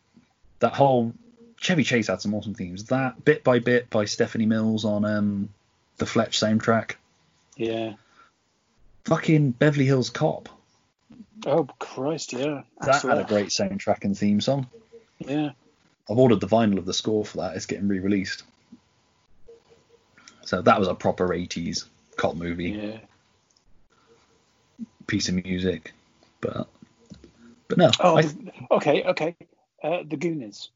That 0.59 0.73
whole 0.73 1.13
Chevy 1.57 1.83
Chase 1.83 2.07
had 2.07 2.21
some 2.21 2.33
awesome 2.33 2.53
themes. 2.53 2.85
That 2.85 3.23
bit 3.23 3.43
by 3.43 3.59
bit 3.59 3.89
by 3.89 4.05
Stephanie 4.05 4.45
Mills 4.45 4.85
on 4.85 5.05
um, 5.05 5.49
the 5.97 6.05
Fletch 6.05 6.39
soundtrack. 6.39 6.95
Yeah. 7.57 7.93
Fucking 9.05 9.51
Beverly 9.51 9.85
Hills 9.85 10.09
Cop. 10.09 10.49
Oh 11.45 11.67
Christ, 11.79 12.33
yeah. 12.33 12.63
That 12.81 13.01
had 13.01 13.17
a 13.17 13.23
great 13.23 13.47
soundtrack 13.47 14.03
and 14.03 14.17
theme 14.17 14.41
song. 14.41 14.67
Yeah. 15.19 15.51
I've 16.09 16.17
ordered 16.17 16.39
the 16.39 16.47
vinyl 16.47 16.77
of 16.77 16.85
the 16.85 16.93
score 16.93 17.23
for 17.23 17.37
that. 17.37 17.55
It's 17.55 17.65
getting 17.65 17.87
re-released. 17.87 18.43
So 20.49 20.63
that 20.63 20.80
was 20.80 20.88
a 20.88 20.95
proper 20.95 21.27
80s 21.27 21.85
cop 22.15 22.35
movie 22.35 22.71
Yeah. 22.71 22.97
piece 25.05 25.30
of 25.30 25.35
music. 25.35 25.93
But 26.41 26.67
but 27.67 27.77
no, 27.77 27.91
Oh, 27.99 28.17
I, 28.17 28.27
okay, 28.71 29.03
okay. 29.03 29.35
Uh, 29.84 29.99
the 30.07 30.17
Goonies. 30.17 30.71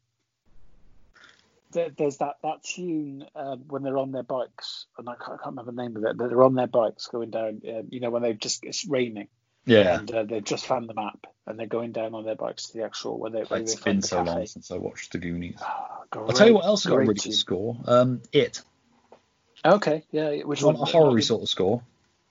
There, 1.71 1.89
there's 1.89 2.17
that 2.17 2.35
that 2.43 2.61
tune 2.63 3.25
um, 3.35 3.63
when 3.67 3.81
they're 3.81 3.97
on 3.97 4.11
their 4.11 4.21
bikes, 4.21 4.85
and 4.99 5.09
I 5.09 5.15
can't, 5.15 5.39
I 5.39 5.43
can't 5.43 5.55
remember 5.57 5.71
the 5.71 5.81
name 5.81 5.97
of 5.97 6.03
it. 6.03 6.17
But 6.17 6.29
they're 6.29 6.43
on 6.43 6.53
their 6.53 6.67
bikes 6.67 7.07
going 7.07 7.31
down. 7.31 7.63
Uh, 7.67 7.81
you 7.89 7.99
know, 7.99 8.11
when 8.11 8.21
they've 8.21 8.37
just 8.37 8.63
it's 8.63 8.85
raining 8.85 9.27
yeah. 9.65 9.95
and 9.95 10.11
uh, 10.13 10.21
they've 10.21 10.43
just 10.43 10.67
found 10.67 10.87
the 10.87 10.93
map 10.93 11.25
and 11.47 11.57
they're 11.57 11.65
going 11.65 11.93
down 11.93 12.13
on 12.13 12.25
their 12.25 12.35
bikes 12.35 12.67
to 12.67 12.77
the 12.77 12.83
actual 12.85 13.17
where 13.17 13.31
they. 13.31 13.41
Where 13.41 13.59
It's 13.61 13.73
they 13.73 13.81
been 13.91 14.03
so 14.03 14.17
cafe. 14.17 14.29
long 14.31 14.45
since 14.45 14.69
I 14.69 14.77
watched 14.77 15.13
The 15.13 15.17
Goonies. 15.17 15.57
Ah, 15.61 16.01
I'll 16.13 16.27
tell 16.27 16.47
you 16.47 16.53
what 16.53 16.65
else 16.65 16.85
got 16.85 16.93
a 16.93 16.99
really 16.99 17.15
good 17.15 17.33
score. 17.33 17.75
Um, 17.87 18.21
It. 18.31 18.61
Okay, 19.65 20.03
yeah. 20.11 20.41
Which 20.43 20.61
one? 20.63 20.75
a 20.75 20.85
horror 20.85 21.19
sort 21.21 21.41
of 21.43 21.49
score. 21.49 21.81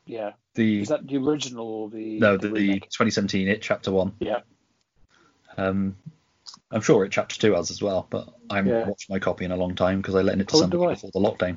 Yeah. 0.06 0.32
The 0.54 0.82
Is 0.82 0.88
that 0.88 1.06
the 1.06 1.16
original 1.16 1.66
or 1.66 1.88
the? 1.90 2.18
no, 2.18 2.36
the, 2.36 2.48
the 2.48 2.54
remake? 2.54 2.82
2017 2.90 3.48
It 3.48 3.62
Chapter 3.62 3.90
One. 3.92 4.12
Yeah. 4.20 4.40
Um, 5.56 5.96
I'm 6.70 6.80
sure 6.82 7.04
It 7.04 7.12
Chapter 7.12 7.38
Two 7.38 7.54
has 7.54 7.70
as 7.70 7.80
well, 7.82 8.06
but 8.10 8.28
I 8.50 8.56
haven't 8.56 8.72
Yeah. 8.72 8.88
watched 8.88 9.08
my 9.10 9.18
copy 9.18 9.44
in 9.44 9.52
a 9.52 9.56
long 9.56 9.74
time 9.74 10.00
because 10.00 10.14
I 10.14 10.22
lent 10.22 10.40
it 10.40 10.48
to 10.48 10.56
Oh, 10.56 10.60
somebody 10.60 10.94
before 10.94 11.10
the 11.12 11.20
lockdown. 11.20 11.56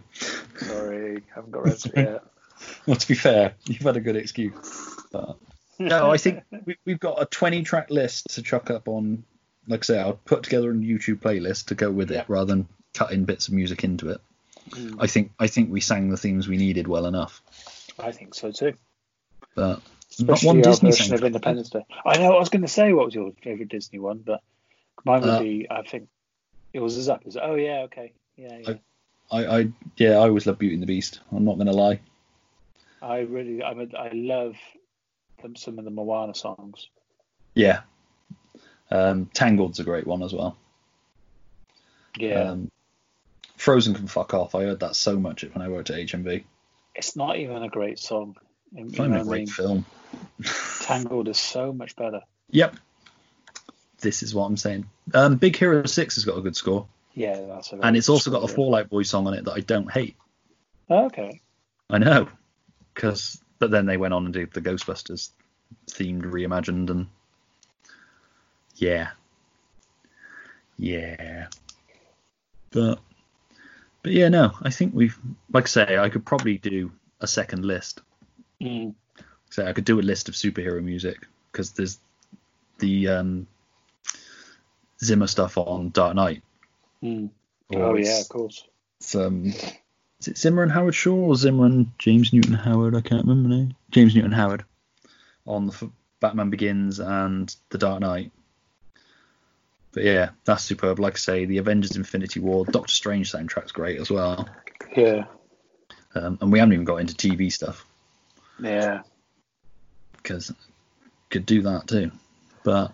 Sorry, 0.57 1.17
I 1.17 1.21
haven't 1.35 1.51
got 1.51 1.59
around 1.61 1.77
to 1.79 1.99
it 1.99 2.09
yet. 2.09 2.23
Well, 2.87 2.95
to 2.95 3.07
be 3.07 3.15
fair, 3.15 3.53
you've 3.65 3.81
had 3.81 3.97
a 3.97 3.99
good 4.01 4.15
excuse. 4.15 4.53
But 5.11 5.35
no, 5.77 6.09
I 6.09 6.15
think 6.17 6.41
we, 6.65 6.77
we've 6.85 6.99
got 7.01 7.21
a 7.21 7.25
20 7.25 7.63
track 7.63 7.89
list 7.89 8.33
to 8.35 8.41
chuck 8.41 8.69
up 8.69 8.87
on. 8.87 9.25
Like 9.67 9.81
I 9.81 9.83
say, 9.83 9.99
I'll 9.99 10.13
put 10.23 10.43
together 10.43 10.71
a 10.71 10.73
YouTube 10.73 11.19
playlist 11.19 11.65
to 11.67 11.75
go 11.75 11.91
with 11.91 12.11
Yeah. 12.11 12.19
it 12.21 12.29
rather 12.29 12.45
than 12.53 12.67
cutting 12.93 13.25
bits 13.25 13.49
of 13.49 13.53
music 13.55 13.83
into 13.83 14.09
it. 14.09 14.21
Mm, 14.69 14.97
I 14.99 15.07
think 15.07 15.31
I 15.39 15.47
think 15.47 15.71
we 15.71 15.81
sang 15.81 16.09
the 16.09 16.17
themes 16.17 16.47
we 16.47 16.57
needed 16.57 16.87
well 16.87 17.05
enough. 17.05 17.41
I 17.99 18.11
think 18.11 18.33
so 18.33 18.51
too. 18.51 18.73
But 19.55 19.81
not 20.19 20.41
one 20.43 20.61
Disney 20.61 20.91
version 20.91 21.13
of. 21.13 21.23
Independence 21.23 21.69
Day. 21.69 21.85
I 22.05 22.17
know. 22.17 22.35
I 22.35 22.39
was 22.39 22.49
going 22.49 22.61
to 22.61 22.67
say 22.67 22.93
what 22.93 23.05
was 23.05 23.15
your 23.15 23.31
favorite 23.43 23.69
Disney 23.69 23.99
one, 23.99 24.19
but 24.25 24.41
mine 25.03 25.21
would 25.21 25.29
Uh, 25.29 25.39
be. 25.39 25.67
I 25.69 25.83
think 25.83 26.09
yours 26.73 26.97
is 26.97 27.09
up. 27.09 27.25
Is 27.25 27.35
it? 27.35 27.41
Oh 27.43 27.55
yeah. 27.55 27.81
Okay. 27.83 28.13
Yeah. 28.37 28.57
yeah. 28.57 28.73
I, 29.31 29.45
I 29.45 29.67
yeah, 29.97 30.11
I 30.11 30.27
always 30.27 30.45
love 30.45 30.59
Beauty 30.59 30.75
and 30.75 30.83
the 30.83 30.87
Beast. 30.87 31.19
I'm 31.31 31.45
not 31.45 31.57
gonna 31.57 31.71
lie. 31.71 31.99
I 33.01 33.19
really. 33.19 33.63
I'm. 33.63 33.79
A, 33.79 33.97
I 33.97 34.11
love 34.13 34.55
them, 35.41 35.55
some 35.55 35.79
of 35.79 35.85
the 35.85 35.91
Moana 35.91 36.35
songs. 36.35 36.89
Yeah. 37.53 37.81
Um, 38.91 39.29
Tangled's 39.33 39.79
a 39.79 39.83
great 39.83 40.05
one 40.05 40.21
as 40.23 40.33
well. 40.33 40.57
Yeah. 42.17 42.51
Um, 42.51 42.71
Frozen 43.65 43.95
can 43.95 44.05
fuck 44.05 44.35
off. 44.35 44.53
I 44.53 44.61
heard 44.61 44.81
that 44.81 44.95
so 44.95 45.17
much 45.17 45.43
when 45.43 45.59
I 45.65 45.69
worked 45.69 45.89
at 45.89 45.97
HMV. 45.97 46.43
it's 46.93 47.15
not 47.15 47.37
even 47.37 47.63
a 47.63 47.67
great 47.67 47.97
song. 47.97 48.35
It's 48.75 48.95
not 48.95 49.07
even 49.07 49.21
a 49.21 49.23
great 49.23 49.39
mean? 49.39 49.47
film. 49.47 49.85
Tangled 50.81 51.27
is 51.27 51.39
so 51.39 51.73
much 51.73 51.95
better. 51.95 52.21
Yep. 52.51 52.75
This 54.01 54.21
is 54.21 54.35
what 54.35 54.45
I'm 54.45 54.55
saying. 54.55 54.87
Um, 55.15 55.37
Big 55.37 55.55
Hero 55.55 55.83
6 55.83 56.13
has 56.13 56.25
got 56.25 56.37
a 56.37 56.41
good 56.41 56.55
score. 56.55 56.85
Yeah, 57.15 57.41
that's 57.47 57.73
a 57.73 57.77
And 57.77 57.97
it's 57.97 58.07
also 58.07 58.29
got 58.29 58.43
a 58.43 58.47
Fall 58.47 58.75
Out 58.75 58.87
Boy 58.91 59.01
song 59.01 59.25
on 59.25 59.33
it 59.33 59.45
that 59.45 59.53
I 59.53 59.61
don't 59.61 59.91
hate. 59.91 60.15
yeah. 60.87 61.05
Okay. 61.05 61.41
I 61.89 61.97
know. 61.97 62.27
Cause, 62.93 63.41
but 63.57 63.71
then 63.71 63.87
they 63.87 63.97
went 63.97 64.13
on 64.13 64.25
and 64.25 64.33
did 64.35 64.53
the 64.53 64.61
Ghostbusters 64.61 65.31
themed 65.87 66.21
reimagined 66.21 66.91
and 66.91 67.07
yeah. 68.75 69.09
Yeah. 70.77 71.47
But 72.69 72.99
but 74.05 74.13
yeah, 74.13 74.29
no, 74.29 74.51
I 74.61 74.69
think 74.69 74.93
we've 74.93 75.17
like 75.51 75.63
I 75.63 75.67
say, 75.67 75.97
I 75.97 76.09
could 76.09 76.23
probably 76.23 76.59
do 76.59 76.91
a 77.21 77.25
second 77.25 77.65
list. 77.65 78.01
Mm. 78.61 78.93
So 79.49 79.65
I 79.65 79.73
could 79.73 79.83
do 79.83 79.99
a 79.99 80.03
list 80.03 80.29
of 80.29 80.35
superhero 80.35 80.83
music 80.83 81.25
because 81.51 81.71
there's 81.71 81.97
the 82.77 83.07
um, 83.07 83.47
Zimmer 85.03 85.25
stuff 85.25 85.57
on 85.57 85.89
Dark 85.89 86.15
Knight. 86.15 86.43
Mm. 87.01 87.31
Oh 87.73 87.95
yeah, 87.95 88.21
of 88.21 88.29
course. 88.29 88.67
It's, 88.99 89.15
um, 89.15 89.47
is 90.19 90.27
it 90.27 90.37
Zimmer 90.37 90.61
and 90.61 90.71
Howard 90.71 90.93
Shore 90.93 91.29
or 91.29 91.35
Zimmer 91.35 91.65
and 91.65 91.89
James 91.97 92.31
Newton 92.31 92.53
Howard? 92.53 92.95
I 92.95 93.01
can't 93.01 93.25
remember 93.25 93.49
now. 93.49 93.69
James 93.89 94.13
Newton 94.13 94.33
Howard 94.33 94.65
on 95.47 95.65
the 95.65 95.73
f- 95.73 95.89
Batman 96.19 96.51
Begins 96.51 96.99
and 96.99 97.55
The 97.69 97.79
Dark 97.79 98.01
Knight. 98.01 98.31
But 99.95 100.03
yeah, 100.03 100.29
that's 100.43 100.63
superb. 100.63 100.99
Like 100.99 101.13
I 101.13 101.17
say, 101.17 101.45
the 101.45 101.57
Avengers 101.57 101.95
Infinity 101.95 102.39
War, 102.41 102.65
Doctor 102.65 102.93
Strange 102.93 103.31
soundtrack's 103.31 103.71
great 103.71 103.99
as 103.99 104.11
well. 104.11 104.47
Yeah. 104.95 105.23
Um, 106.13 106.37
and 106.41 106.51
we 106.51 106.59
haven't 106.59 106.73
even 106.73 106.85
got 106.85 106.97
into 106.97 107.15
TV 107.15 107.51
stuff 107.51 107.85
Yeah. 108.59 109.01
because 110.17 110.53
could 111.29 111.45
do 111.45 111.61
that 111.63 111.87
too. 111.87 112.11
But 112.63 112.93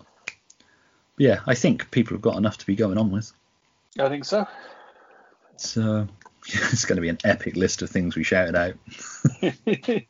yeah, 1.18 1.40
I 1.46 1.54
think 1.56 1.90
people 1.90 2.14
have 2.14 2.22
got 2.22 2.36
enough 2.36 2.58
to 2.58 2.66
be 2.66 2.76
going 2.76 2.98
on 2.98 3.10
with. 3.10 3.32
I 3.98 4.08
think 4.08 4.24
so. 4.24 4.46
So 5.56 6.06
it's 6.46 6.84
going 6.84 6.96
to 6.96 7.02
be 7.02 7.08
an 7.08 7.18
epic 7.24 7.56
list 7.56 7.82
of 7.82 7.90
things 7.90 8.14
we 8.16 8.22
shouted 8.24 8.54
out. 8.56 8.74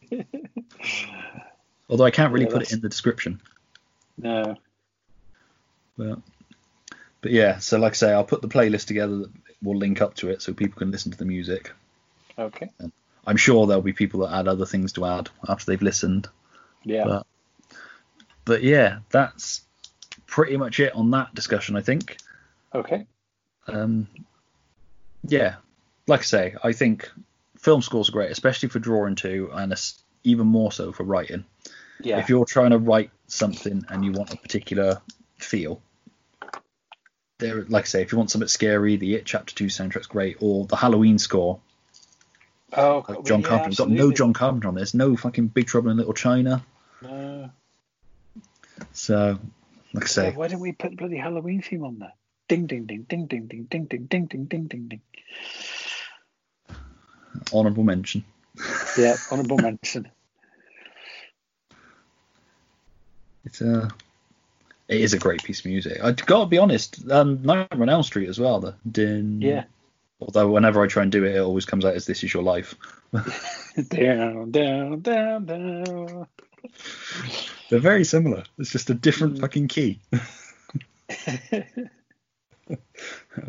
Although 1.88 2.04
I 2.04 2.10
can't 2.10 2.32
really 2.32 2.46
Yeah, 2.46 2.52
put 2.52 2.62
it 2.62 2.72
in 2.72 2.80
the 2.80 2.88
description. 2.88 3.40
no. 4.18 4.56
But 5.98 6.20
but 7.22 7.30
yeah, 7.30 7.58
so 7.58 7.78
like 7.78 7.92
I 7.92 7.94
say, 7.94 8.12
I'll 8.12 8.24
put 8.24 8.42
the 8.42 8.48
playlist 8.48 8.86
together 8.86 9.18
that 9.18 9.30
will 9.62 9.76
link 9.76 10.02
up 10.02 10.14
to 10.16 10.28
it 10.28 10.42
so 10.42 10.52
people 10.52 10.78
can 10.78 10.90
listen 10.90 11.12
to 11.12 11.18
the 11.18 11.24
music. 11.24 11.72
Okay. 12.38 12.68
I'm 13.26 13.36
sure 13.36 13.66
there'll 13.66 13.82
be 13.82 13.92
people 13.92 14.20
that 14.20 14.34
add 14.34 14.48
other 14.48 14.66
things 14.66 14.92
to 14.94 15.06
add 15.06 15.30
after 15.48 15.66
they've 15.66 15.80
listened. 15.80 16.28
Yeah. 16.84 17.04
But 17.04 17.26
but 18.44 18.62
yeah, 18.64 18.98
that's 19.10 19.62
pretty 20.26 20.56
much 20.56 20.80
it 20.80 20.94
on 20.94 21.12
that 21.12 21.34
discussion, 21.34 21.76
I 21.76 21.80
think. 21.80 22.16
okay. 22.74 23.06
Um, 23.68 24.08
yeah, 25.24 25.54
like 26.08 26.20
I 26.20 26.24
say, 26.24 26.54
I 26.64 26.72
think 26.72 27.08
film 27.56 27.80
scores 27.80 28.08
are 28.08 28.12
great, 28.12 28.32
especially 28.32 28.68
for 28.68 28.80
drawing 28.80 29.14
to, 29.16 29.50
and 29.52 29.72
even 30.24 30.48
more 30.48 30.72
so 30.72 30.90
for 30.90 31.04
writing. 31.04 31.44
Yeah. 32.00 32.18
If 32.18 32.28
you're 32.28 32.44
trying 32.44 32.70
to 32.70 32.78
write 32.78 33.12
something 33.28 33.84
and 33.88 34.04
you 34.04 34.10
want 34.10 34.34
a 34.34 34.36
particular 34.36 35.00
feel, 35.36 35.80
there, 37.42 37.64
like 37.68 37.84
I 37.84 37.86
say, 37.86 38.02
if 38.02 38.12
you 38.12 38.18
want 38.18 38.30
something 38.30 38.48
scary, 38.48 38.96
the 38.96 39.14
It 39.14 39.26
Chapter 39.26 39.54
Two 39.54 39.66
soundtrack's 39.66 40.06
great, 40.06 40.38
or 40.40 40.66
the 40.66 40.76
Halloween 40.76 41.18
score, 41.18 41.60
oh, 42.72 43.04
like 43.06 43.08
well, 43.08 43.22
John 43.22 43.40
yeah, 43.42 43.48
Carpenter. 43.48 43.68
We've 43.70 43.76
got 43.76 43.90
no. 43.90 44.12
John 44.12 44.32
Carpenter 44.32 44.68
on 44.68 44.74
this, 44.74 44.94
no 44.94 45.16
fucking 45.16 45.48
Big 45.48 45.66
Trouble 45.66 45.90
in 45.90 45.96
Little 45.98 46.14
China. 46.14 46.62
No. 47.02 47.50
So, 48.92 49.38
like 49.92 50.04
I 50.04 50.06
Yeah, 50.06 50.06
say, 50.06 50.30
why 50.32 50.48
didn't 50.48 50.60
we 50.60 50.72
put 50.72 50.90
the 50.90 50.96
bloody 50.96 51.16
Halloween 51.18 51.62
theme 51.62 51.84
on 51.84 51.98
there? 51.98 52.14
Ding 52.48 52.66
ding 52.66 52.86
ding 52.86 53.02
ding 53.02 53.26
ding 53.26 53.46
ding 53.46 53.66
ding 53.66 53.86
ding 53.86 54.06
ding 54.06 54.26
ding 54.26 54.44
ding 54.46 54.66
ding 54.66 54.88
ding. 54.88 55.00
honourable 57.52 57.84
mention. 57.84 58.24
Yeah, 58.98 59.16
honourable 59.30 59.58
mention. 59.58 60.10
It's 63.44 63.60
a, 63.60 63.90
it 64.92 65.00
is 65.00 65.12
a 65.14 65.18
great 65.18 65.42
piece 65.42 65.60
of 65.60 65.66
music. 65.66 66.02
I 66.02 66.12
gotta 66.12 66.46
be 66.46 66.58
honest. 66.58 67.10
Um, 67.10 67.42
Nightmare 67.42 67.82
on 67.82 67.88
Elm 67.88 68.02
Street 68.02 68.28
as 68.28 68.38
well. 68.38 68.60
The 68.60 68.74
din. 68.90 69.40
Yeah. 69.40 69.64
Although 70.20 70.50
whenever 70.50 70.82
I 70.82 70.86
try 70.86 71.02
and 71.02 71.10
do 71.10 71.24
it, 71.24 71.34
it 71.34 71.40
always 71.40 71.64
comes 71.64 71.84
out 71.84 71.94
as 71.94 72.06
"This 72.06 72.22
Is 72.22 72.32
Your 72.32 72.42
Life." 72.44 72.74
down, 73.88 74.50
down, 74.52 75.00
down, 75.00 75.44
down. 75.46 76.26
They're 77.70 77.80
very 77.80 78.04
similar. 78.04 78.44
It's 78.58 78.70
just 78.70 78.90
a 78.90 78.94
different 78.94 79.38
Mm. 79.38 79.40
fucking 79.40 79.68
key. 79.68 79.98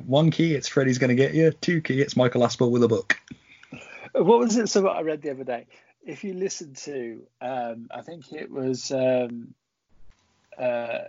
One 0.05 0.31
key, 0.31 0.55
it's 0.55 0.67
Freddy's 0.67 0.97
gonna 0.97 1.15
get 1.15 1.33
you. 1.33 1.51
Two 1.51 1.81
key, 1.81 2.01
it's 2.01 2.15
Michael 2.15 2.41
Aspel 2.41 2.71
with 2.71 2.83
a 2.83 2.87
book. 2.87 3.17
what 4.13 4.39
was 4.39 4.57
it? 4.57 4.69
So 4.69 4.81
what 4.81 4.95
I 4.97 5.01
read 5.01 5.21
the 5.21 5.31
other 5.31 5.43
day. 5.43 5.67
If 6.05 6.23
you 6.23 6.33
listen 6.33 6.73
to, 6.83 7.21
um, 7.41 7.87
I 7.93 8.01
think 8.01 8.33
it 8.33 8.49
was 8.51 8.91
um, 8.91 9.53
uh, 10.57 10.99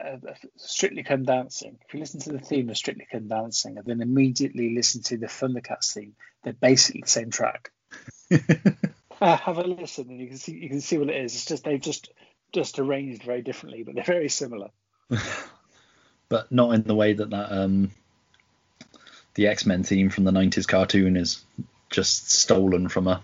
uh, 0.00 0.16
Strictly 0.56 1.02
Come 1.02 1.24
Dancing. 1.24 1.78
If 1.86 1.94
you 1.94 2.00
listen 2.00 2.20
to 2.20 2.32
the 2.32 2.38
theme 2.38 2.68
of 2.70 2.76
Strictly 2.76 3.06
Come 3.10 3.28
Dancing 3.28 3.78
and 3.78 3.86
then 3.86 4.00
immediately 4.00 4.74
listen 4.74 5.02
to 5.04 5.16
the 5.16 5.26
Thundercats 5.26 5.92
theme, 5.92 6.14
they're 6.42 6.52
basically 6.52 7.02
the 7.02 7.10
same 7.10 7.30
track. 7.30 7.70
Uh, 9.20 9.36
have 9.36 9.58
a 9.58 9.62
listen 9.62 10.08
and 10.10 10.20
you 10.20 10.26
can 10.26 10.36
see 10.36 10.52
you 10.52 10.68
can 10.68 10.80
see 10.80 10.98
what 10.98 11.08
it 11.08 11.14
is. 11.14 11.34
It's 11.34 11.44
just 11.44 11.62
they've 11.62 11.80
just 11.80 12.10
just 12.52 12.80
arranged 12.80 13.22
very 13.22 13.40
differently, 13.40 13.84
but 13.84 13.94
they're 13.94 14.02
very 14.02 14.28
similar. 14.28 14.70
but 16.28 16.50
not 16.50 16.74
in 16.74 16.82
the 16.82 16.94
way 16.96 17.12
that 17.12 17.30
that 17.30 17.52
um, 17.52 17.92
the 19.34 19.46
X 19.46 19.64
Men 19.64 19.84
theme 19.84 20.10
from 20.10 20.24
the 20.24 20.32
'90s 20.32 20.66
cartoon 20.66 21.16
is 21.16 21.44
just 21.90 22.32
stolen 22.32 22.88
from 22.88 23.06
a 23.06 23.22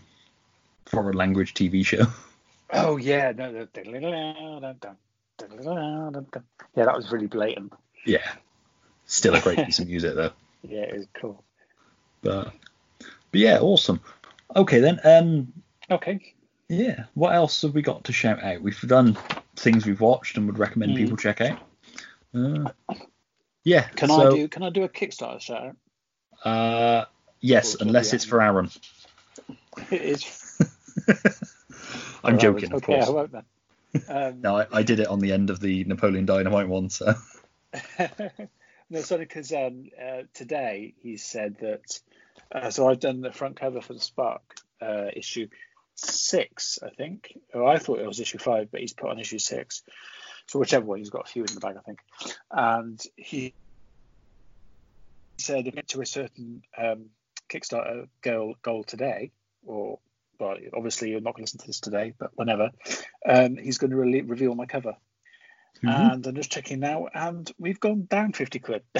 foreign 0.86 1.16
language 1.16 1.54
TV 1.54 1.84
show. 1.84 2.06
Oh 2.72 2.96
yeah, 2.96 3.32
no, 3.32 3.66
yeah, 5.40 6.84
that 6.84 6.96
was 6.96 7.10
really 7.12 7.26
blatant. 7.26 7.72
yeah, 8.04 8.32
still 9.06 9.34
a 9.34 9.40
great 9.40 9.58
piece 9.64 9.78
of 9.78 9.88
music 9.88 10.14
though. 10.14 10.32
Yeah, 10.62 10.82
it 10.82 10.96
was 10.96 11.06
cool. 11.20 11.44
But 12.22 12.52
but 13.30 13.40
yeah, 13.40 13.58
awesome. 13.60 14.00
Okay 14.56 14.80
then, 14.80 15.00
um, 15.04 15.52
Okay, 15.90 16.34
yeah, 16.68 17.04
what 17.14 17.34
else 17.34 17.62
have 17.62 17.74
we 17.74 17.82
got 17.82 18.04
to 18.04 18.12
shout 18.12 18.42
out? 18.42 18.60
We've 18.62 18.80
done 18.80 19.16
things 19.56 19.86
we've 19.86 20.00
watched 20.00 20.36
and 20.36 20.46
would 20.46 20.58
recommend 20.58 20.92
Mm. 20.92 20.96
people 20.96 21.16
check 21.16 21.40
out. 21.40 21.58
Uh, 22.34 22.70
yeah, 23.64 23.82
can 23.88 24.08
so, 24.08 24.26
I 24.26 24.30
do 24.36 24.48
can 24.48 24.62
I 24.62 24.70
do 24.70 24.82
a 24.84 24.88
Kickstarter 24.88 25.40
shout 25.40 25.74
out? 26.44 26.48
Uh, 26.50 27.04
yes, 27.40 27.76
unless 27.80 28.12
it's 28.12 28.24
for 28.24 28.40
Aaron. 28.42 28.70
It 29.92 30.02
is. 30.02 30.58
I'm 32.24 32.34
Well, 32.34 32.38
joking, 32.38 32.72
of 32.72 32.82
Okay, 32.82 32.94
I 32.94 32.98
course. 32.98 33.08
won't 33.10 33.32
then. 33.32 33.44
Um, 34.08 34.40
No, 34.40 34.56
I, 34.56 34.66
I 34.72 34.82
did 34.82 35.00
it 35.00 35.08
on 35.08 35.18
the 35.18 35.32
end 35.32 35.50
of 35.50 35.60
the 35.60 35.84
Napoleon 35.84 36.26
Dynamite 36.26 36.68
one, 36.68 36.90
so 36.90 37.14
no, 38.90 39.00
sorry, 39.00 39.24
because 39.24 39.52
um, 39.52 39.90
uh, 40.00 40.22
today 40.34 40.94
he 41.00 41.16
said 41.16 41.56
that. 41.60 42.00
Uh, 42.50 42.70
so 42.70 42.88
I've 42.88 43.00
done 43.00 43.20
the 43.20 43.32
front 43.32 43.56
cover 43.56 43.80
for 43.80 43.92
the 43.92 44.00
Spark 44.00 44.42
uh, 44.80 45.06
issue 45.14 45.48
six, 45.94 46.78
I 46.82 46.90
think. 46.90 47.36
Or 47.52 47.66
I 47.66 47.78
thought 47.78 47.98
it 47.98 48.06
was 48.06 48.20
issue 48.20 48.38
five, 48.38 48.70
but 48.70 48.80
he's 48.80 48.94
put 48.94 49.10
on 49.10 49.18
issue 49.18 49.38
six. 49.38 49.82
So 50.46 50.58
whichever 50.58 50.86
one, 50.86 50.98
he's 50.98 51.10
got 51.10 51.26
a 51.26 51.30
few 51.30 51.44
in 51.44 51.52
the 51.52 51.60
bag, 51.60 51.76
I 51.76 51.82
think. 51.82 51.98
And 52.50 53.02
he 53.16 53.54
said 55.38 55.60
if 55.60 55.66
you 55.66 55.72
get 55.72 55.88
to 55.88 56.00
a 56.00 56.06
certain 56.06 56.62
um, 56.76 57.06
Kickstarter 57.50 58.08
goal 58.22 58.54
goal 58.62 58.84
today, 58.84 59.30
or 59.66 59.98
well, 60.38 60.56
obviously 60.76 61.10
you're 61.10 61.20
not 61.20 61.34
going 61.34 61.44
to 61.46 61.50
listen 61.52 61.60
to 61.60 61.66
this 61.66 61.80
today, 61.80 62.14
but 62.18 62.30
whenever, 62.34 62.70
um, 63.28 63.56
he's 63.56 63.78
going 63.78 63.90
to 63.90 63.96
re- 63.96 64.20
reveal 64.22 64.54
my 64.54 64.66
cover. 64.66 64.96
Mhm. 65.82 66.12
And 66.14 66.26
I'm 66.26 66.34
just 66.34 66.50
checking 66.50 66.80
now, 66.80 67.06
and 67.14 67.50
we've 67.58 67.78
gone 67.78 68.06
down 68.10 68.32
50 68.32 68.58
quid. 68.58 68.82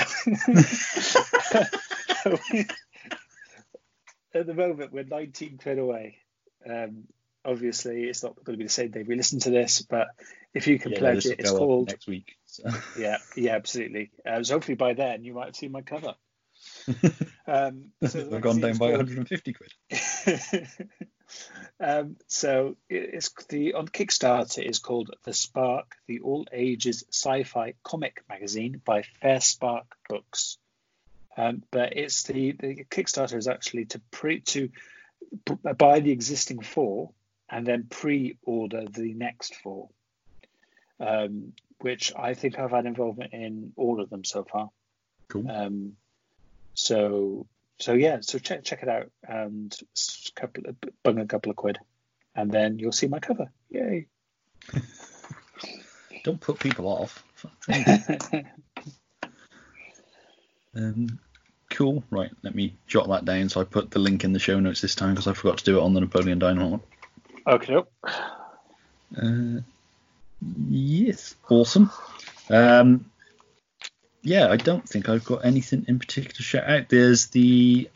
At 4.34 4.46
the 4.46 4.54
moment, 4.54 4.92
we're 4.92 5.04
19 5.04 5.58
quid 5.58 5.78
away. 5.78 6.18
Um, 6.68 7.04
obviously, 7.44 8.04
it's 8.04 8.22
not 8.22 8.36
going 8.44 8.54
to 8.54 8.58
be 8.58 8.64
the 8.64 8.70
same 8.70 8.90
day 8.90 9.02
we 9.02 9.16
listen 9.16 9.40
to 9.40 9.50
this, 9.50 9.82
but 9.82 10.08
if 10.54 10.66
you 10.68 10.78
can 10.78 10.92
yeah, 10.92 10.98
pledge 10.98 11.26
it, 11.26 11.40
it's 11.40 11.50
called. 11.50 11.88
next 11.88 12.06
week. 12.06 12.36
So. 12.46 12.68
Yeah, 12.98 13.16
yeah, 13.36 13.54
absolutely. 13.56 14.10
Uh, 14.26 14.42
so 14.42 14.54
hopefully 14.54 14.74
by 14.76 14.92
then 14.94 15.24
you 15.24 15.34
might 15.34 15.46
have 15.46 15.56
seen 15.56 15.72
my 15.72 15.82
cover. 15.82 16.14
Um, 17.46 17.92
so 18.06 18.28
We've 18.30 18.42
gone 18.42 18.60
down 18.60 18.76
by 18.76 18.88
called- 18.92 19.08
150 19.08 19.54
quid. 19.54 19.72
um, 21.80 22.16
so 22.26 22.76
it's 22.88 23.30
the 23.48 23.74
on 23.74 23.88
Kickstarter 23.88 24.62
is 24.62 24.78
called 24.78 25.10
The 25.24 25.32
Spark, 25.32 25.96
the 26.06 26.20
all 26.20 26.46
ages 26.52 27.04
sci-fi 27.10 27.74
comic 27.82 28.22
magazine 28.28 28.80
by 28.84 29.02
Fair 29.20 29.40
Spark 29.40 29.86
Books. 30.08 30.58
Um, 31.36 31.62
but 31.70 31.96
it's 31.96 32.24
the 32.24 32.52
the 32.52 32.84
Kickstarter 32.84 33.36
is 33.36 33.48
actually 33.48 33.86
to 33.86 34.00
pre 34.10 34.40
to 34.40 34.70
buy 35.76 36.00
the 36.00 36.10
existing 36.10 36.62
four 36.62 37.10
and 37.48 37.66
then 37.66 37.86
pre-order 37.88 38.84
the 38.90 39.14
next 39.14 39.54
four, 39.56 39.88
um, 41.00 41.52
which 41.80 42.12
I 42.14 42.34
think 42.34 42.58
I've 42.58 42.70
had 42.70 42.86
involvement 42.86 43.32
in 43.32 43.72
all 43.76 44.00
of 44.00 44.10
them 44.10 44.24
so 44.24 44.44
far. 44.44 44.70
Cool. 45.28 45.50
Um, 45.50 45.92
so 46.74 47.46
so 47.80 47.92
yeah, 47.92 48.18
so 48.20 48.38
check 48.38 48.64
check 48.64 48.82
it 48.82 48.88
out 48.88 49.10
and 49.26 49.76
couple 50.34 50.62
bung 51.02 51.18
a 51.18 51.26
couple 51.26 51.50
of 51.50 51.56
quid, 51.56 51.78
and 52.34 52.50
then 52.50 52.78
you'll 52.78 52.92
see 52.92 53.08
my 53.08 53.18
cover. 53.18 53.50
Yay! 53.70 54.06
Don't 56.24 56.40
put 56.40 56.58
people 56.58 56.86
off. 56.86 57.24
Um, 60.78 61.18
cool. 61.70 62.04
Right, 62.10 62.30
let 62.42 62.54
me 62.54 62.74
jot 62.86 63.08
that 63.08 63.24
down. 63.24 63.48
So 63.48 63.60
I 63.60 63.64
put 63.64 63.90
the 63.90 63.98
link 63.98 64.24
in 64.24 64.32
the 64.32 64.38
show 64.38 64.60
notes 64.60 64.80
this 64.80 64.94
time 64.94 65.10
because 65.10 65.26
I 65.26 65.32
forgot 65.32 65.58
to 65.58 65.64
do 65.64 65.78
it 65.78 65.82
on 65.82 65.94
the 65.94 66.00
Napoleon 66.00 66.38
Dynamite. 66.38 66.80
okay. 67.46 67.72
nope. 67.72 67.92
Uh, 69.16 69.60
yes, 70.68 71.34
awesome. 71.48 71.90
Um, 72.50 73.10
yeah, 74.22 74.48
I 74.48 74.56
don't 74.56 74.88
think 74.88 75.08
I've 75.08 75.24
got 75.24 75.44
anything 75.44 75.84
in 75.88 75.98
particular 75.98 76.34
to 76.34 76.42
shout 76.42 76.68
out. 76.68 76.88
There's 76.88 77.26
the. 77.28 77.88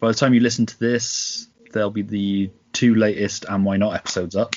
By 0.00 0.08
the 0.08 0.14
time 0.14 0.34
you 0.34 0.40
listen 0.40 0.66
to 0.66 0.78
this, 0.78 1.46
there'll 1.72 1.90
be 1.90 2.02
the 2.02 2.50
two 2.72 2.94
latest 2.94 3.44
and 3.48 3.64
why 3.64 3.76
not 3.76 3.94
episodes 3.94 4.34
up. 4.34 4.56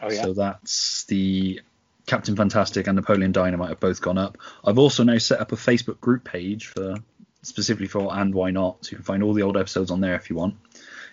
Oh 0.00 0.10
yeah. 0.10 0.22
So 0.22 0.32
that's 0.32 1.04
the 1.04 1.60
Captain 2.06 2.36
Fantastic 2.36 2.86
and 2.86 2.96
Napoleon 2.96 3.32
Dynamite 3.32 3.68
have 3.68 3.80
both 3.80 4.00
gone 4.00 4.18
up. 4.18 4.38
I've 4.64 4.78
also 4.78 5.04
now 5.04 5.18
set 5.18 5.40
up 5.40 5.52
a 5.52 5.56
Facebook 5.56 6.00
group 6.00 6.24
page 6.24 6.66
for 6.66 6.96
specifically 7.42 7.86
for 7.86 8.12
and 8.12 8.34
why 8.34 8.50
not, 8.50 8.84
so 8.84 8.92
you 8.92 8.96
can 8.96 9.04
find 9.04 9.22
all 9.22 9.34
the 9.34 9.42
old 9.42 9.56
episodes 9.56 9.90
on 9.90 10.00
there 10.00 10.14
if 10.14 10.30
you 10.30 10.36
want. 10.36 10.56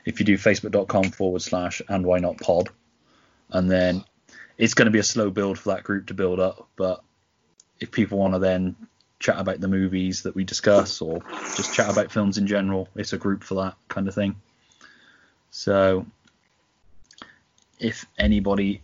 If 0.05 0.19
you 0.19 0.25
do 0.25 0.37
facebook.com 0.37 1.11
forward 1.11 1.41
slash 1.41 1.81
and 1.87 2.05
why 2.05 2.19
not 2.19 2.39
pod, 2.39 2.69
and 3.51 3.69
then 3.69 4.05
it's 4.57 4.73
going 4.73 4.85
to 4.85 4.91
be 4.91 4.99
a 4.99 5.03
slow 5.03 5.29
build 5.29 5.59
for 5.59 5.69
that 5.69 5.83
group 5.83 6.07
to 6.07 6.13
build 6.13 6.39
up. 6.39 6.67
But 6.75 7.03
if 7.79 7.91
people 7.91 8.17
want 8.17 8.33
to 8.33 8.39
then 8.39 8.75
chat 9.19 9.39
about 9.39 9.59
the 9.59 9.67
movies 9.67 10.23
that 10.23 10.35
we 10.35 10.43
discuss 10.43 11.01
or 11.01 11.21
just 11.55 11.73
chat 11.73 11.89
about 11.89 12.11
films 12.11 12.37
in 12.37 12.47
general, 12.47 12.87
it's 12.95 13.13
a 13.13 13.17
group 13.17 13.43
for 13.43 13.55
that 13.55 13.75
kind 13.87 14.07
of 14.07 14.13
thing. 14.13 14.35
So 15.49 16.05
if 17.79 18.05
anybody 18.17 18.81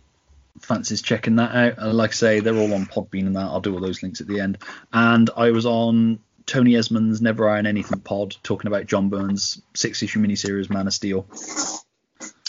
fancies 0.60 1.02
checking 1.02 1.36
that 1.36 1.54
out, 1.54 1.78
and 1.78 1.96
like 1.96 2.10
I 2.10 2.14
say, 2.14 2.40
they're 2.40 2.56
all 2.56 2.74
on 2.74 2.86
Podbean 2.86 3.26
and 3.26 3.36
that. 3.36 3.42
I'll 3.42 3.60
do 3.60 3.74
all 3.74 3.80
those 3.80 4.02
links 4.02 4.20
at 4.20 4.26
the 4.26 4.40
end. 4.40 4.58
And 4.92 5.30
I 5.36 5.50
was 5.50 5.66
on 5.66 6.20
Tony 6.46 6.72
Esmond's 6.72 7.22
Never 7.22 7.48
Iron 7.48 7.66
Anything 7.66 8.00
pod 8.00 8.36
talking 8.42 8.68
about 8.68 8.86
John 8.86 9.08
Byrne's 9.08 9.60
six 9.74 10.02
issue 10.02 10.20
miniseries 10.20 10.70
Man 10.70 10.86
of 10.86 10.94
Steel. 10.94 11.26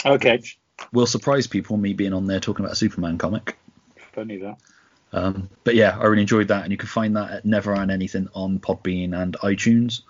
Okay. 0.06 0.42
Will 0.92 1.08
surprise 1.08 1.48
people 1.48 1.78
me 1.78 1.94
being 1.94 2.14
on 2.14 2.28
there 2.28 2.40
talking 2.40 2.66
about 2.66 2.74
a 2.74 2.78
Superman 2.78 3.18
comic. 3.18 3.58
Funny 4.14 4.38
that. 4.38 4.58
Um, 5.16 5.50
but 5.64 5.76
yeah, 5.76 5.98
I 5.98 6.04
really 6.08 6.24
enjoyed 6.24 6.50
that, 6.50 6.64
and 6.64 6.74
you 6.74 6.78
can 6.78 6.90
find 6.90 7.16
that 7.16 7.32
at 7.32 7.46
Never 7.46 7.74
Iron 7.74 7.90
Anything 7.90 8.28
on 8.34 8.60
Podbean 8.60 9.18
and 9.18 9.38
iTunes. 9.38 10.02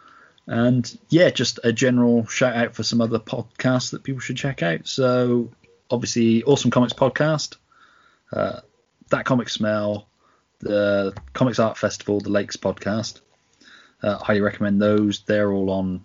And 0.47 0.97
yeah, 1.09 1.29
just 1.29 1.59
a 1.63 1.71
general 1.71 2.25
shout 2.25 2.55
out 2.55 2.73
for 2.73 2.81
some 2.81 3.01
other 3.01 3.19
podcasts 3.19 3.91
that 3.91 4.03
people 4.03 4.19
should 4.19 4.37
check 4.37 4.63
out. 4.63 4.87
So 4.87 5.51
obviously, 5.91 6.43
Awesome 6.43 6.71
Comics 6.71 6.93
podcast, 6.93 7.57
uh, 8.33 8.61
That 9.09 9.25
Comic 9.25 9.49
Smell, 9.49 10.07
the 10.59 11.13
Comics 11.33 11.59
Art 11.59 11.77
Festival, 11.77 12.19
the 12.19 12.29
Lakes 12.29 12.57
podcast. 12.57 13.21
Uh, 14.01 14.17
highly 14.17 14.41
recommend 14.41 14.81
those. 14.81 15.19
They're 15.19 15.51
all 15.51 15.69
on 15.69 16.03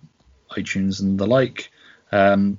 iTunes 0.50 1.00
and 1.00 1.18
the 1.18 1.26
like. 1.26 1.70
Um, 2.12 2.58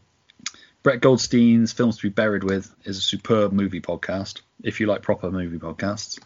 Brett 0.82 1.02
Goldstein's 1.02 1.72
Films 1.72 1.98
to 1.98 2.02
be 2.02 2.10
Buried 2.10 2.44
with 2.44 2.74
is 2.84 2.98
a 2.98 3.02
superb 3.02 3.52
movie 3.52 3.82
podcast 3.82 4.42
if 4.64 4.80
you 4.80 4.88
like 4.88 5.04
proper 5.04 5.30
movie 5.30 5.60
podcasts. 5.60 6.20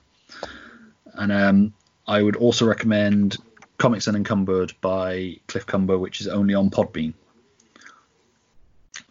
And 1.14 1.32
um, 1.32 1.74
I 2.08 2.22
would 2.22 2.36
also 2.36 2.66
recommend 2.66 3.38
Comics 3.78 4.08
Unencumbered 4.08 4.74
by 4.82 5.40
Cliff 5.48 5.66
Cumber, 5.66 5.98
which 5.98 6.22
is 6.22 6.28
only 6.28 6.54
on 6.54 6.70
Podbean. 6.70 7.14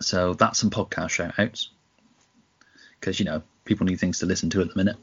So 0.01 0.35
that's 0.35 0.59
some 0.59 0.71
podcast 0.71 1.11
shout 1.11 1.39
outs. 1.39 1.71
Because, 2.99 3.19
you 3.19 3.25
know, 3.25 3.43
people 3.65 3.87
need 3.87 4.01
things 4.01 4.19
to 4.21 4.27
listen 4.27 4.51
to 4.51 4.61
at 4.61 4.69
the 4.69 4.77
minute. 4.77 4.97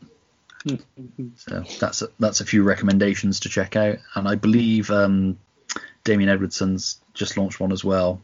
so 1.35 1.64
that's 1.80 2.02
a, 2.02 2.10
that's 2.19 2.41
a 2.41 2.45
few 2.45 2.64
recommendations 2.64 3.39
to 3.41 3.49
check 3.49 3.76
out. 3.76 3.98
And 4.15 4.27
I 4.27 4.35
believe 4.35 4.91
um, 4.91 5.38
Damien 6.03 6.30
Edwardson's 6.30 7.02
just 7.14 7.38
launched 7.38 7.60
one 7.60 7.72
as 7.72 7.84
well 7.84 8.22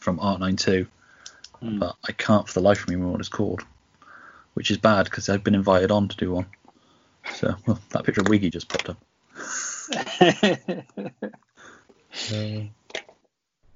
from 0.00 0.18
Art92. 0.18 0.86
But 1.62 1.96
I 2.08 2.12
can't 2.12 2.48
for 2.48 2.54
the 2.54 2.62
life 2.62 2.82
of 2.82 2.88
me 2.88 2.94
remember 2.94 3.12
what 3.12 3.20
it's 3.20 3.28
called 3.28 3.64
which 4.54 4.70
is 4.70 4.78
bad 4.78 5.04
because 5.04 5.28
I've 5.28 5.44
been 5.44 5.54
invited 5.54 5.90
on 5.90 6.08
to 6.08 6.16
do 6.16 6.32
one. 6.32 6.46
So 7.34 7.54
well, 7.66 7.80
that 7.90 8.04
picture 8.04 8.20
of 8.20 8.28
Wiggy 8.28 8.50
just 8.50 8.68
popped 8.68 8.90
up. 8.90 8.96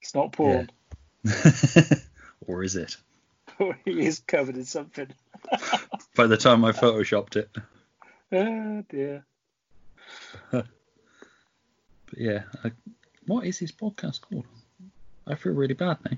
it's 0.01 0.15
not 0.15 0.33
porn. 0.33 0.71
or 2.47 2.63
is 2.63 2.77
it? 2.77 2.97
he 3.85 4.07
is 4.07 4.21
covered 4.21 4.57
in 4.57 4.65
something. 4.65 5.09
By 6.15 6.27
the 6.27 6.37
time 6.37 6.65
I 6.65 6.73
photoshopped 6.73 7.37
it. 7.37 7.51
Oh 8.33 8.85
dear. 8.89 9.25
But 10.51 10.67
yeah, 12.17 12.43
I, 12.63 12.73
what 13.27 13.47
is 13.47 13.59
his 13.59 13.73
podcast 13.73 14.21
called? 14.21 14.47
I 15.27 15.37
feel 15.37 15.53
really 15.53 15.75
bad 15.75 15.99
now. 16.05 16.17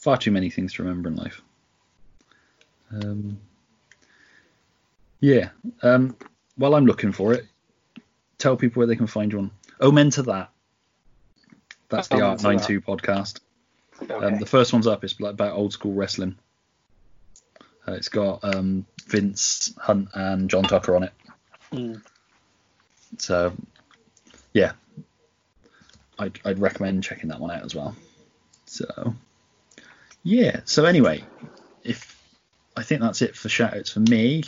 Far 0.00 0.18
too 0.18 0.32
many 0.32 0.50
things 0.50 0.74
to 0.74 0.82
remember 0.82 1.08
in 1.08 1.16
life. 1.16 1.40
Um, 2.92 3.38
yeah. 5.24 5.48
Um, 5.82 6.16
while 6.56 6.74
I'm 6.74 6.84
looking 6.84 7.12
for 7.12 7.32
it, 7.32 7.46
tell 8.36 8.56
people 8.56 8.80
where 8.80 8.86
they 8.86 8.96
can 8.96 9.06
find 9.06 9.32
you 9.32 9.38
on. 9.38 9.50
Omen 9.80 10.10
to 10.10 10.22
that. 10.24 10.50
That's 11.88 12.08
the 12.08 12.20
Art 12.20 12.38
to 12.38 12.42
That. 12.42 12.48
92 12.48 12.80
podcast. 12.82 13.40
Okay. 14.02 14.12
Um, 14.12 14.38
the 14.38 14.46
first 14.46 14.72
one's 14.72 14.86
up. 14.86 15.02
It's 15.02 15.14
about 15.18 15.52
old 15.52 15.72
school 15.72 15.94
wrestling. 15.94 16.36
Uh, 17.88 17.92
it's 17.92 18.10
got 18.10 18.44
um, 18.44 18.84
Vince 19.06 19.74
Hunt 19.78 20.08
and 20.12 20.50
John 20.50 20.64
Tucker 20.64 20.94
on 20.94 21.04
it. 21.04 21.12
Mm. 21.72 22.02
So, 23.18 23.54
yeah, 24.52 24.72
I'd, 26.18 26.38
I'd 26.44 26.58
recommend 26.58 27.02
checking 27.02 27.30
that 27.30 27.40
one 27.40 27.50
out 27.50 27.64
as 27.64 27.74
well. 27.74 27.96
So, 28.66 29.14
yeah. 30.22 30.60
So 30.64 30.84
anyway, 30.84 31.24
if 31.82 32.20
I 32.76 32.82
think 32.82 33.00
that's 33.00 33.22
it 33.22 33.36
for 33.36 33.48
shout 33.48 33.74
outs 33.76 33.90
for 33.90 34.00
me. 34.00 34.44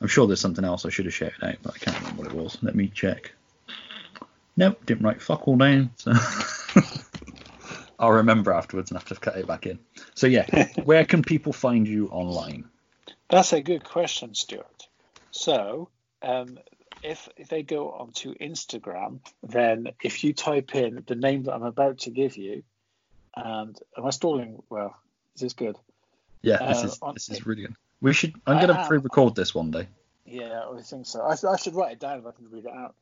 I'm 0.00 0.08
sure 0.08 0.26
there's 0.26 0.40
something 0.40 0.64
else 0.64 0.84
I 0.84 0.90
should 0.90 1.06
have 1.06 1.14
shouted 1.14 1.42
out, 1.42 1.56
but 1.62 1.74
I 1.74 1.78
can't 1.78 1.98
remember 2.00 2.22
what 2.22 2.32
it 2.32 2.36
was. 2.36 2.58
Let 2.62 2.74
me 2.74 2.88
check. 2.88 3.32
Nope, 4.56 4.84
didn't 4.86 5.04
write 5.04 5.22
fuck 5.22 5.48
all 5.48 5.56
down. 5.56 5.90
So 5.96 6.12
I'll 7.98 8.12
remember 8.12 8.52
afterwards 8.52 8.90
and 8.90 8.98
have 8.98 9.08
to 9.08 9.14
cut 9.16 9.36
it 9.36 9.46
back 9.46 9.66
in. 9.66 9.78
So 10.14 10.26
yeah, 10.26 10.46
where 10.84 11.04
can 11.04 11.22
people 11.22 11.52
find 11.52 11.86
you 11.88 12.08
online? 12.08 12.64
That's 13.30 13.52
a 13.52 13.62
good 13.62 13.84
question, 13.84 14.34
Stuart. 14.34 14.88
So, 15.30 15.88
um, 16.22 16.58
if, 17.02 17.28
if 17.36 17.48
they 17.48 17.62
go 17.62 17.90
onto 17.90 18.34
Instagram, 18.34 19.20
then 19.42 19.88
if 20.02 20.22
you 20.24 20.32
type 20.32 20.74
in 20.74 21.02
the 21.06 21.14
name 21.16 21.44
that 21.44 21.54
I'm 21.54 21.62
about 21.64 21.98
to 22.00 22.10
give 22.10 22.36
you, 22.36 22.62
and 23.34 23.76
am 23.96 24.06
I 24.06 24.10
stalling? 24.10 24.62
Well, 24.70 24.94
is 25.34 25.40
this 25.40 25.52
good? 25.54 25.76
Yeah, 26.42 26.58
this 26.68 26.84
Uh, 26.84 26.86
is 26.86 26.98
on- 27.02 27.14
this 27.14 27.28
is 27.30 27.46
really 27.46 27.62
good. 27.62 27.74
We 28.00 28.12
should. 28.12 28.34
I'm 28.46 28.60
gonna 28.60 28.80
uh, 28.80 28.86
pre-record 28.88 29.34
this 29.34 29.54
one 29.54 29.70
day. 29.70 29.88
Yeah, 30.26 30.64
I 30.74 30.80
think 30.82 31.06
so. 31.06 31.20
I, 31.22 31.36
I 31.50 31.56
should 31.56 31.74
write 31.74 31.92
it 31.92 32.00
down 32.00 32.18
if 32.18 32.26
I 32.26 32.32
can 32.32 32.50
read 32.50 32.64
it 32.64 32.72
out. 32.72 32.94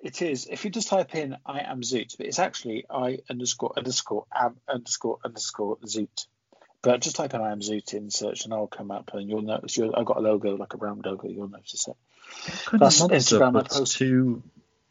It 0.00 0.20
is 0.22 0.46
if 0.50 0.64
you 0.64 0.70
just 0.70 0.88
type 0.88 1.14
in 1.14 1.36
"I 1.46 1.60
am 1.60 1.80
Zoot," 1.80 2.16
but 2.16 2.26
it's 2.26 2.38
actually 2.38 2.84
I 2.88 3.18
underscore 3.30 3.72
underscore 3.76 4.26
am 4.34 4.56
underscore 4.68 5.18
underscore 5.24 5.78
Zoot. 5.78 6.26
But 6.82 7.00
just 7.00 7.16
type 7.16 7.34
in 7.34 7.40
"I 7.40 7.52
am 7.52 7.60
Zoot" 7.60 7.94
in 7.94 8.10
search, 8.10 8.44
and 8.44 8.52
I'll 8.52 8.66
come 8.66 8.90
up, 8.90 9.10
and 9.14 9.28
you'll 9.28 9.42
notice. 9.42 9.76
You'll, 9.76 9.96
I've 9.96 10.04
got 10.04 10.18
a 10.18 10.20
logo 10.20 10.56
like 10.56 10.74
a 10.74 10.78
brown 10.78 11.00
logo. 11.04 11.28
You'll 11.28 11.48
notice 11.48 11.88
it. 11.88 11.96
That's 12.72 13.00
Instagram 13.00 13.58
I 13.58 13.62
post- 13.62 13.96
two 13.96 14.42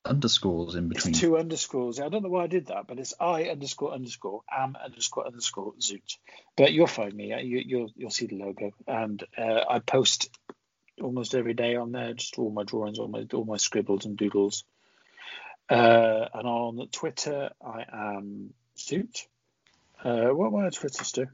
underscores 0.05 0.75
in 0.75 0.87
between. 0.89 1.11
It's 1.11 1.19
two 1.19 1.37
underscores. 1.37 1.99
I 1.99 2.09
don't 2.09 2.23
know 2.23 2.29
why 2.29 2.43
I 2.43 2.47
did 2.47 2.67
that, 2.67 2.87
but 2.87 2.99
it's 2.99 3.13
I 3.19 3.45
underscore 3.45 3.93
underscore 3.93 4.41
am 4.51 4.75
underscore 4.75 5.25
underscore 5.25 5.73
Zoot. 5.79 6.17
But 6.55 6.73
you'll 6.73 6.87
find 6.87 7.13
me. 7.13 7.33
You, 7.43 7.61
you'll 7.65 7.91
you'll 7.95 8.11
see 8.11 8.27
the 8.27 8.35
logo, 8.35 8.71
and 8.87 9.23
uh, 9.37 9.61
I 9.69 9.79
post 9.79 10.29
almost 11.01 11.35
every 11.35 11.53
day 11.53 11.75
on 11.75 11.91
there, 11.91 12.13
just 12.13 12.37
all 12.37 12.51
my 12.51 12.63
drawings, 12.63 12.99
all 12.99 13.07
my 13.07 13.25
all 13.33 13.45
my 13.45 13.57
scribbles 13.57 14.05
and 14.05 14.17
doodles. 14.17 14.63
Uh, 15.69 16.27
and 16.33 16.47
on 16.47 16.87
Twitter, 16.91 17.49
I 17.65 17.85
am 17.91 18.53
Zoot. 18.77 19.25
Uh, 20.03 20.27
what 20.27 20.47
am 20.47 20.55
I 20.55 20.65
on 20.65 20.71
Twitter, 20.71 21.03
Stu? 21.03 21.27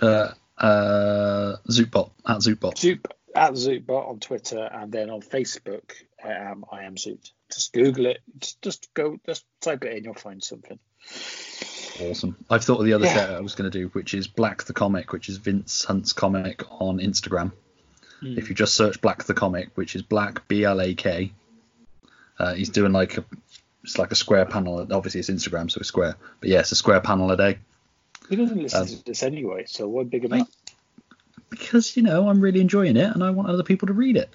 Uh, 0.00 0.32
uh, 0.56 1.56
Zootbot 1.68 2.10
at 2.26 2.38
Zootbot. 2.38 2.74
Zoot 2.76 3.04
at 3.34 3.52
Zootbot 3.52 4.08
on 4.08 4.20
Twitter, 4.20 4.62
and 4.62 4.92
then 4.92 5.10
on 5.10 5.20
Facebook, 5.20 5.92
I 6.26 6.50
am 6.50 6.64
I 6.70 6.82
am 6.84 6.96
Zoot. 6.96 7.30
Just 7.52 7.72
Google 7.72 8.06
it. 8.06 8.18
Just, 8.40 8.62
just 8.62 8.94
go. 8.94 9.18
Just 9.26 9.44
type 9.60 9.84
it 9.84 9.96
in. 9.96 10.04
You'll 10.04 10.14
find 10.14 10.42
something. 10.42 10.78
awesome. 12.00 12.36
I've 12.50 12.64
thought 12.64 12.80
of 12.80 12.86
the 12.86 12.92
other 12.94 13.06
Yeah. 13.06 13.14
shout 13.14 13.30
I 13.30 13.40
was 13.40 13.54
going 13.54 13.70
to 13.70 13.78
do, 13.78 13.88
which 13.88 14.12
is 14.14 14.26
Blak 14.26 14.64
the 14.64 14.72
Comic, 14.72 15.12
which 15.12 15.28
is 15.28 15.36
Vince 15.38 15.84
Hunt's 15.84 16.12
comic 16.12 16.62
on 16.80 16.98
Instagram. 16.98 17.52
Hmm. 18.20 18.38
If 18.38 18.48
you 18.48 18.54
just 18.54 18.74
search 18.74 19.00
Blak 19.00 19.24
the 19.24 19.34
Comic, 19.34 19.70
which 19.76 19.94
is 19.94 20.02
Black 20.02 20.46
B 20.48 20.64
L 20.64 20.80
A 20.80 20.94
K, 20.94 21.32
uh, 22.38 22.54
he's 22.54 22.70
doing 22.70 22.92
like 22.92 23.18
a 23.18 23.24
it's 23.84 23.98
like 23.98 24.10
a 24.10 24.16
square 24.16 24.46
panel. 24.46 24.86
Obviously, 24.90 25.20
it's 25.20 25.30
Instagram, 25.30 25.70
so 25.70 25.78
it's 25.78 25.88
square. 25.88 26.16
But 26.40 26.48
yeah, 26.48 26.60
it's 26.60 26.72
a 26.72 26.76
square 26.76 27.00
panel 27.00 27.30
a 27.30 27.36
day. 27.36 27.58
He 28.28 28.34
doesn't 28.34 28.60
listen 28.60 28.80
Um, 28.80 28.86
to 28.88 29.04
this 29.04 29.22
anyway, 29.22 29.64
so 29.68 29.86
why 29.86 30.02
big 30.02 30.24
him 30.24 30.32
up? 30.32 30.48
Because 31.48 31.96
you 31.96 32.02
know 32.02 32.28
I'm 32.28 32.40
really 32.40 32.60
enjoying 32.60 32.96
it, 32.96 33.14
and 33.14 33.22
I 33.22 33.30
want 33.30 33.48
other 33.48 33.62
people 33.62 33.86
to 33.86 33.94
read 33.94 34.16
it. 34.16 34.28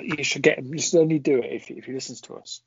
You 0.00 0.24
should 0.24 0.42
get 0.42 0.58
him. 0.58 0.72
You 0.74 0.80
should 0.80 1.00
only 1.00 1.18
do 1.18 1.38
it 1.38 1.52
if, 1.52 1.70
if 1.70 1.84
he 1.84 1.92
listens 1.92 2.20
to 2.22 2.34
us. 2.34 2.60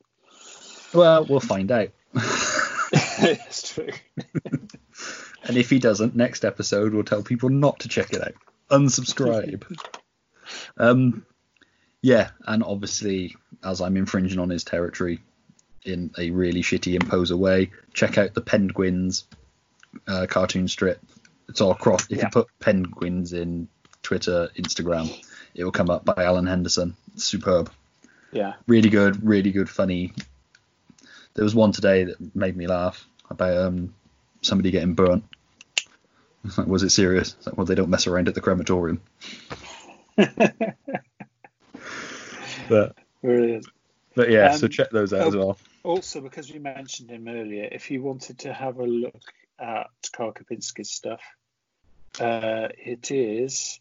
Well, 0.94 1.26
we'll 1.26 1.40
find 1.40 1.72
out. 1.72 1.90
It's 3.20 3.74
true. 3.74 3.90
And 5.44 5.58
if 5.58 5.70
he 5.70 5.80
doesn't, 5.80 6.16
next 6.16 6.46
episode 6.46 6.94
we'll 6.94 7.04
tell 7.04 7.24
people 7.24 7.50
not 7.50 7.80
to 7.80 7.88
check 7.90 8.14
it 8.14 8.22
out. 8.22 8.34
Unsubscribe. 8.70 9.64
um, 10.78 11.26
yeah, 12.02 12.30
and 12.46 12.64
obviously, 12.64 13.36
as 13.64 13.82
I'm 13.82 13.98
infringing 13.98 14.40
on 14.40 14.50
his 14.50 14.64
territory 14.64 15.20
in 15.84 16.12
a 16.18 16.30
really 16.32 16.62
shitty 16.62 16.94
imposer 17.02 17.36
way, 17.38 17.72
check 17.94 18.18
out 18.18 18.34
the 18.34 18.42
Penned 18.42 18.74
Guins 18.76 19.24
uh, 20.08 20.28
cartoon 20.30 20.68
strip. 20.68 21.00
It's 21.50 21.60
all 21.62 21.72
across. 21.72 22.06
If 22.12 22.18
Yeah. 22.20 22.26
you 22.26 22.30
put 22.30 22.48
Penned 22.60 22.92
Guins 22.92 23.34
in 23.34 23.68
Twitter, 24.04 24.50
Instagram, 24.58 25.10
it 25.58 25.64
will 25.64 25.72
come 25.72 25.90
up 25.90 26.06
by 26.06 26.24
Alan 26.24 26.46
Henderson. 26.46 26.96
It's 27.14 27.26
superb. 27.26 27.72
Yeah. 28.32 28.54
Really 28.68 28.90
good, 28.90 29.26
really 29.26 29.52
good, 29.52 29.70
funny. 29.70 30.14
There 31.34 31.44
was 31.44 31.56
one 31.56 31.72
today 31.72 32.06
that 32.06 32.36
made 32.36 32.56
me 32.56 32.68
laugh 32.68 33.06
about 33.30 33.58
um, 33.58 33.94
somebody 34.42 34.72
getting 34.72 34.94
burnt. 34.94 35.24
Like, 36.58 36.68
was 36.68 36.84
it 36.84 36.92
serious? 36.92 37.34
It's 37.34 37.48
like, 37.48 37.58
well, 37.58 37.66
they 37.66 37.76
don't 37.76 37.90
mess 37.90 38.08
around 38.08 38.28
at 38.28 38.36
the 38.36 38.42
crematorium. 38.42 39.02
but 40.16 40.76
Brilliant. 43.22 43.68
but 44.16 44.30
yeah, 44.30 44.56
so 44.56 44.66
Um, 44.66 44.72
check 44.72 44.90
those 44.92 45.14
out 45.14 45.28
as 45.28 45.36
oh, 45.36 45.40
well. 45.40 45.58
Also, 45.84 46.22
because 46.22 46.52
we 46.52 46.60
mentioned 46.60 47.10
him 47.10 47.28
earlier, 47.28 47.68
if 47.72 47.92
you 47.92 48.02
wanted 48.02 48.40
to 48.40 48.54
have 48.54 48.78
a 48.78 48.86
look 48.86 49.22
at 49.60 49.88
Karl 50.12 50.34
Kopinski's 50.34 50.92
stuff, 50.92 51.22
uh, 52.20 52.68
it 52.78 53.12
is 53.12 53.80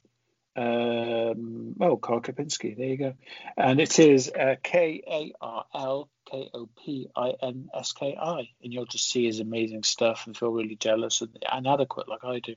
um, 0.56 1.74
oh 1.80 1.96
Karl 1.96 2.20
Kopinski. 2.20 2.76
There 2.76 2.86
you 2.86 2.96
go, 2.96 3.14
and 3.56 3.80
it 3.80 3.98
is 3.98 4.30
uh, 4.30 4.56
K 4.62 5.02
A 5.06 5.32
R 5.40 5.64
L 5.74 6.08
K 6.30 6.50
O 6.54 6.68
P 6.84 7.08
I 7.14 7.32
N 7.42 7.68
S 7.74 7.92
K 7.92 8.16
I, 8.20 8.48
and 8.62 8.72
you'll 8.72 8.86
just 8.86 9.10
see 9.10 9.26
his 9.26 9.40
amazing 9.40 9.82
stuff 9.82 10.26
and 10.26 10.36
feel 10.36 10.50
really 10.50 10.76
jealous 10.76 11.20
and 11.20 11.36
inadequate 11.56 12.08
like 12.08 12.24
I 12.24 12.40
do. 12.40 12.54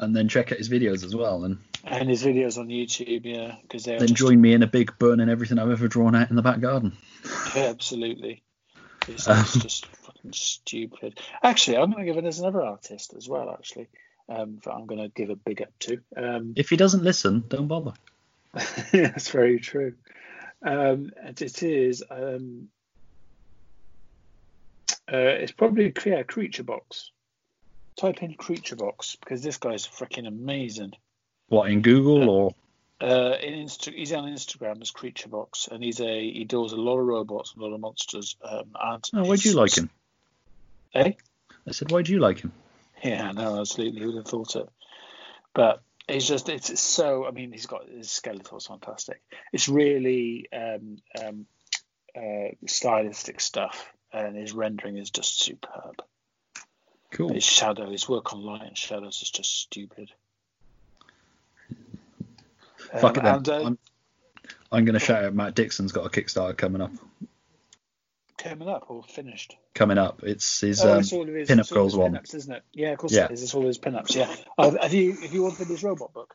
And 0.00 0.14
then 0.14 0.28
check 0.28 0.52
out 0.52 0.58
his 0.58 0.68
videos 0.68 1.04
as 1.04 1.14
well, 1.14 1.44
and 1.44 1.58
And 1.84 2.08
his 2.08 2.22
videos 2.22 2.58
on 2.58 2.68
YouTube, 2.68 3.24
yeah, 3.24 3.56
because 3.62 3.84
they're 3.84 3.98
then 3.98 4.08
just- 4.08 4.18
join 4.18 4.40
me 4.40 4.52
in 4.52 4.62
a 4.62 4.66
big 4.66 4.98
burning 4.98 5.28
everything 5.28 5.58
I've 5.58 5.70
ever 5.70 5.88
drawn 5.88 6.14
out 6.14 6.30
in 6.30 6.36
the 6.36 6.42
back 6.42 6.60
garden. 6.60 6.96
Yeah, 7.54 7.64
absolutely. 7.64 8.42
It's, 9.06 9.26
Um, 9.26 9.40
it's 9.40 9.54
just 9.58 9.86
fucking 9.86 10.32
stupid. 10.34 11.18
Actually, 11.42 11.78
I'm 11.78 11.90
going 11.90 12.04
to 12.04 12.12
give 12.12 12.22
it 12.22 12.26
as 12.26 12.40
another 12.40 12.62
artist 12.62 13.14
as 13.16 13.26
well. 13.28 13.50
Actually, 13.50 13.88
um, 14.28 14.58
that 14.64 14.72
I'm 14.72 14.86
going 14.86 15.00
to 15.00 15.08
give 15.08 15.30
a 15.30 15.36
big 15.36 15.62
up 15.62 15.72
to. 15.80 16.00
Um, 16.16 16.54
If 16.56 16.70
he 16.70 16.76
doesn't 16.76 17.02
listen, 17.02 17.44
don't 17.48 17.68
bother. 17.68 17.92
that's 18.92 19.30
very 19.30 19.58
true. 19.60 19.94
Um, 20.62 21.12
and 21.22 21.40
it 21.40 21.62
is. 21.62 22.02
Um, 22.10 22.68
uh, 25.10 25.16
it's 25.16 25.52
probably 25.52 25.86
yeah, 26.04 26.22
CreatureBox. 26.22 27.10
Type 27.96 28.22
in 28.22 28.34
CreatureBox 28.34 29.18
because 29.20 29.42
this 29.42 29.56
guy's 29.56 29.86
freaking 29.86 30.26
amazing. 30.26 30.92
What 31.48 31.70
in 31.70 31.80
Google 31.82 32.28
or 32.28 32.54
Uh, 33.00 33.36
in 33.40 33.54
Insta- 33.54 33.94
he's 33.94 34.12
on 34.12 34.24
Instagram 34.24 34.82
as 34.82 34.90
CreatureBox, 34.90 35.68
and 35.70 35.82
he's 35.82 36.00
a 36.00 36.32
he 36.32 36.44
does 36.44 36.72
a 36.72 36.76
lot 36.76 36.98
of 36.98 37.06
robots, 37.06 37.54
and 37.54 37.62
a 37.62 37.66
lot 37.66 37.74
of 37.74 37.80
monsters. 37.80 38.36
Um, 38.42 38.70
and 38.80 39.04
oh, 39.14 39.24
why 39.24 39.36
do 39.36 39.48
you 39.48 39.54
like 39.54 39.76
him? 39.76 39.90
Eh? 40.94 41.12
I 41.66 41.70
said, 41.72 41.90
why 41.90 42.02
do 42.02 42.12
you 42.12 42.18
like 42.18 42.40
him? 42.40 42.52
Yeah, 43.02 43.32
no, 43.32 43.60
absolutely. 43.60 44.00
Who 44.00 44.08
would 44.08 44.16
have 44.16 44.26
thought 44.26 44.56
it? 44.56 44.68
But 45.54 45.82
it's 46.08 46.26
just, 46.26 46.48
it's 46.48 46.80
so, 46.80 47.26
I 47.26 47.30
mean, 47.30 47.52
he's 47.52 47.66
got 47.66 47.88
his 47.88 48.10
skeleton's 48.10 48.66
fantastic. 48.66 49.22
It's 49.52 49.68
really 49.68 50.48
um, 50.52 50.98
um, 51.22 51.46
uh, 52.16 52.50
stylistic 52.66 53.40
stuff, 53.40 53.92
and 54.12 54.36
his 54.36 54.52
rendering 54.52 54.96
is 54.96 55.10
just 55.10 55.40
superb. 55.40 56.02
Cool. 57.10 57.32
His 57.32 57.44
shadow, 57.44 57.90
his 57.90 58.08
work 58.08 58.32
on 58.32 58.42
light 58.42 58.66
and 58.66 58.76
shadows 58.76 59.20
is 59.22 59.30
just 59.30 59.60
stupid. 59.62 60.10
Fuck 63.00 63.16
it 63.16 63.24
Um, 63.24 63.24
then. 63.24 63.34
and, 63.34 63.48
uh, 63.48 63.66
I'm, 63.66 63.78
I'm 64.72 64.84
going 64.84 64.94
to 64.94 65.00
shout 65.04 65.24
out 65.24 65.34
Matt 65.34 65.54
Dixon's 65.54 65.92
got 65.92 66.06
a 66.06 66.10
Kickstarter 66.10 66.56
coming 66.56 66.82
up. 66.82 66.92
Coming 68.38 68.68
up 68.68 68.86
or 68.88 69.02
finished? 69.02 69.56
Coming 69.74 69.98
up. 69.98 70.22
It's 70.22 70.60
his 70.60 70.82
oh, 70.82 70.94
um, 70.94 71.00
it's 71.00 71.12
all 71.12 71.26
his, 71.26 71.48
Pinup 71.48 71.60
it's 71.60 71.72
all 71.72 71.78
of 71.78 71.82
Girls 71.92 71.96
one. 71.96 72.12
pinups, 72.12 72.34
isn't 72.34 72.52
it? 72.54 72.62
Yeah, 72.72 72.90
of 72.92 72.98
course 72.98 73.12
Yeah. 73.12 73.26
it 73.26 73.32
is. 73.32 73.42
It's 73.42 73.54
all 73.54 73.66
his 73.66 73.78
pinups. 73.78 74.14
Yeah. 74.14 74.34
Uh, 74.56 74.72
have 74.80 74.94
you 74.94 75.12
have 75.12 75.32
you 75.32 75.44
ordered 75.44 75.66
his 75.66 75.82
robot 75.82 76.12
book? 76.12 76.34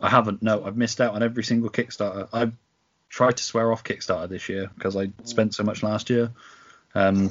I 0.00 0.10
haven't. 0.10 0.42
No, 0.42 0.64
I've 0.64 0.76
missed 0.76 1.00
out 1.00 1.14
on 1.14 1.22
every 1.22 1.44
single 1.44 1.70
Kickstarter. 1.70 2.28
I've 2.32 2.52
tried 3.08 3.36
to 3.36 3.42
swear 3.42 3.72
off 3.72 3.84
Kickstarter 3.84 4.28
this 4.28 4.48
year 4.48 4.70
because 4.74 4.96
I 4.96 5.10
spent 5.24 5.54
so 5.54 5.62
much 5.64 5.82
last 5.82 6.10
year. 6.10 6.32
Um, 6.94 7.30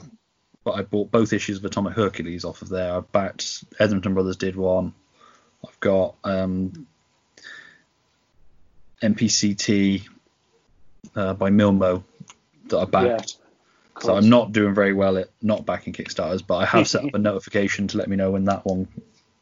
but 0.63 0.71
I 0.71 0.81
bought 0.81 1.11
both 1.11 1.33
issues 1.33 1.57
of 1.57 1.65
Atomic 1.65 1.93
Hercules 1.93 2.43
off 2.45 2.61
of 2.63 2.69
there. 2.69 2.95
I 2.95 2.99
backed 3.01 3.63
Edmonton 3.79 4.13
Brothers 4.15 4.37
did 4.37 4.55
one. 4.55 4.93
I've 5.67 5.79
got 5.79 6.15
um, 6.23 6.87
NPCT 9.01 10.07
uh, 11.15 11.33
by 11.35 11.49
Milmo 11.49 12.03
that 12.67 12.77
I 12.79 12.85
backed. 12.85 13.37
So. 14.01 14.15
I'm 14.15 14.29
not 14.29 14.51
doing 14.51 14.73
very 14.73 14.93
well 14.93 15.17
at 15.17 15.29
not 15.41 15.65
backing 15.65 15.93
Kickstarters, 15.93 16.45
but 16.45 16.57
I 16.57 16.65
have 16.65 16.87
set 16.87 17.05
up 17.05 17.13
a 17.13 17.17
notification 17.19 17.87
to 17.89 17.97
let 17.97 18.09
me 18.09 18.17
know 18.17 18.31
when 18.31 18.45
that 18.45 18.65
one 18.65 18.87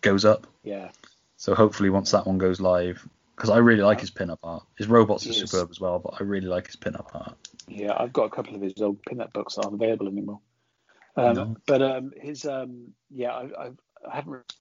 goes 0.01 0.25
up. 0.25 0.45
Yeah. 0.63 0.89
So 1.37 1.55
hopefully 1.55 1.89
once 1.89 2.11
that 2.11 2.27
one 2.27 2.37
goes 2.37 2.61
live, 2.61 3.07
because 3.35 3.49
I 3.49 3.57
really 3.57 3.81
like 3.81 3.99
his 3.99 4.11
pin-up 4.11 4.39
art. 4.43 4.63
His 4.77 4.87
robots 4.87 5.27
are 5.27 5.33
superb 5.33 5.69
as 5.71 5.79
well, 5.79 5.99
but 5.99 6.15
I 6.19 6.23
really 6.23 6.47
like 6.47 6.67
his 6.67 6.75
pin-up 6.75 7.11
art. 7.15 7.35
Yeah, 7.67 7.93
I've 7.97 8.13
got 8.13 8.25
a 8.25 8.29
couple 8.29 8.55
of 8.55 8.61
his 8.61 8.79
old 8.79 9.03
pinup 9.03 9.33
books 9.33 9.55
that 9.55 9.65
aren't 9.65 9.75
available 9.75 10.07
anymore. 10.07 10.39
Um, 11.15 11.33
No. 11.33 11.57
But 11.65 11.81
um, 11.81 12.13
his, 12.15 12.45
um, 12.45 12.93
yeah, 13.09 13.31
I, 13.31 13.65
I've, 13.65 13.77
I 14.09 14.15
haven't 14.15 14.53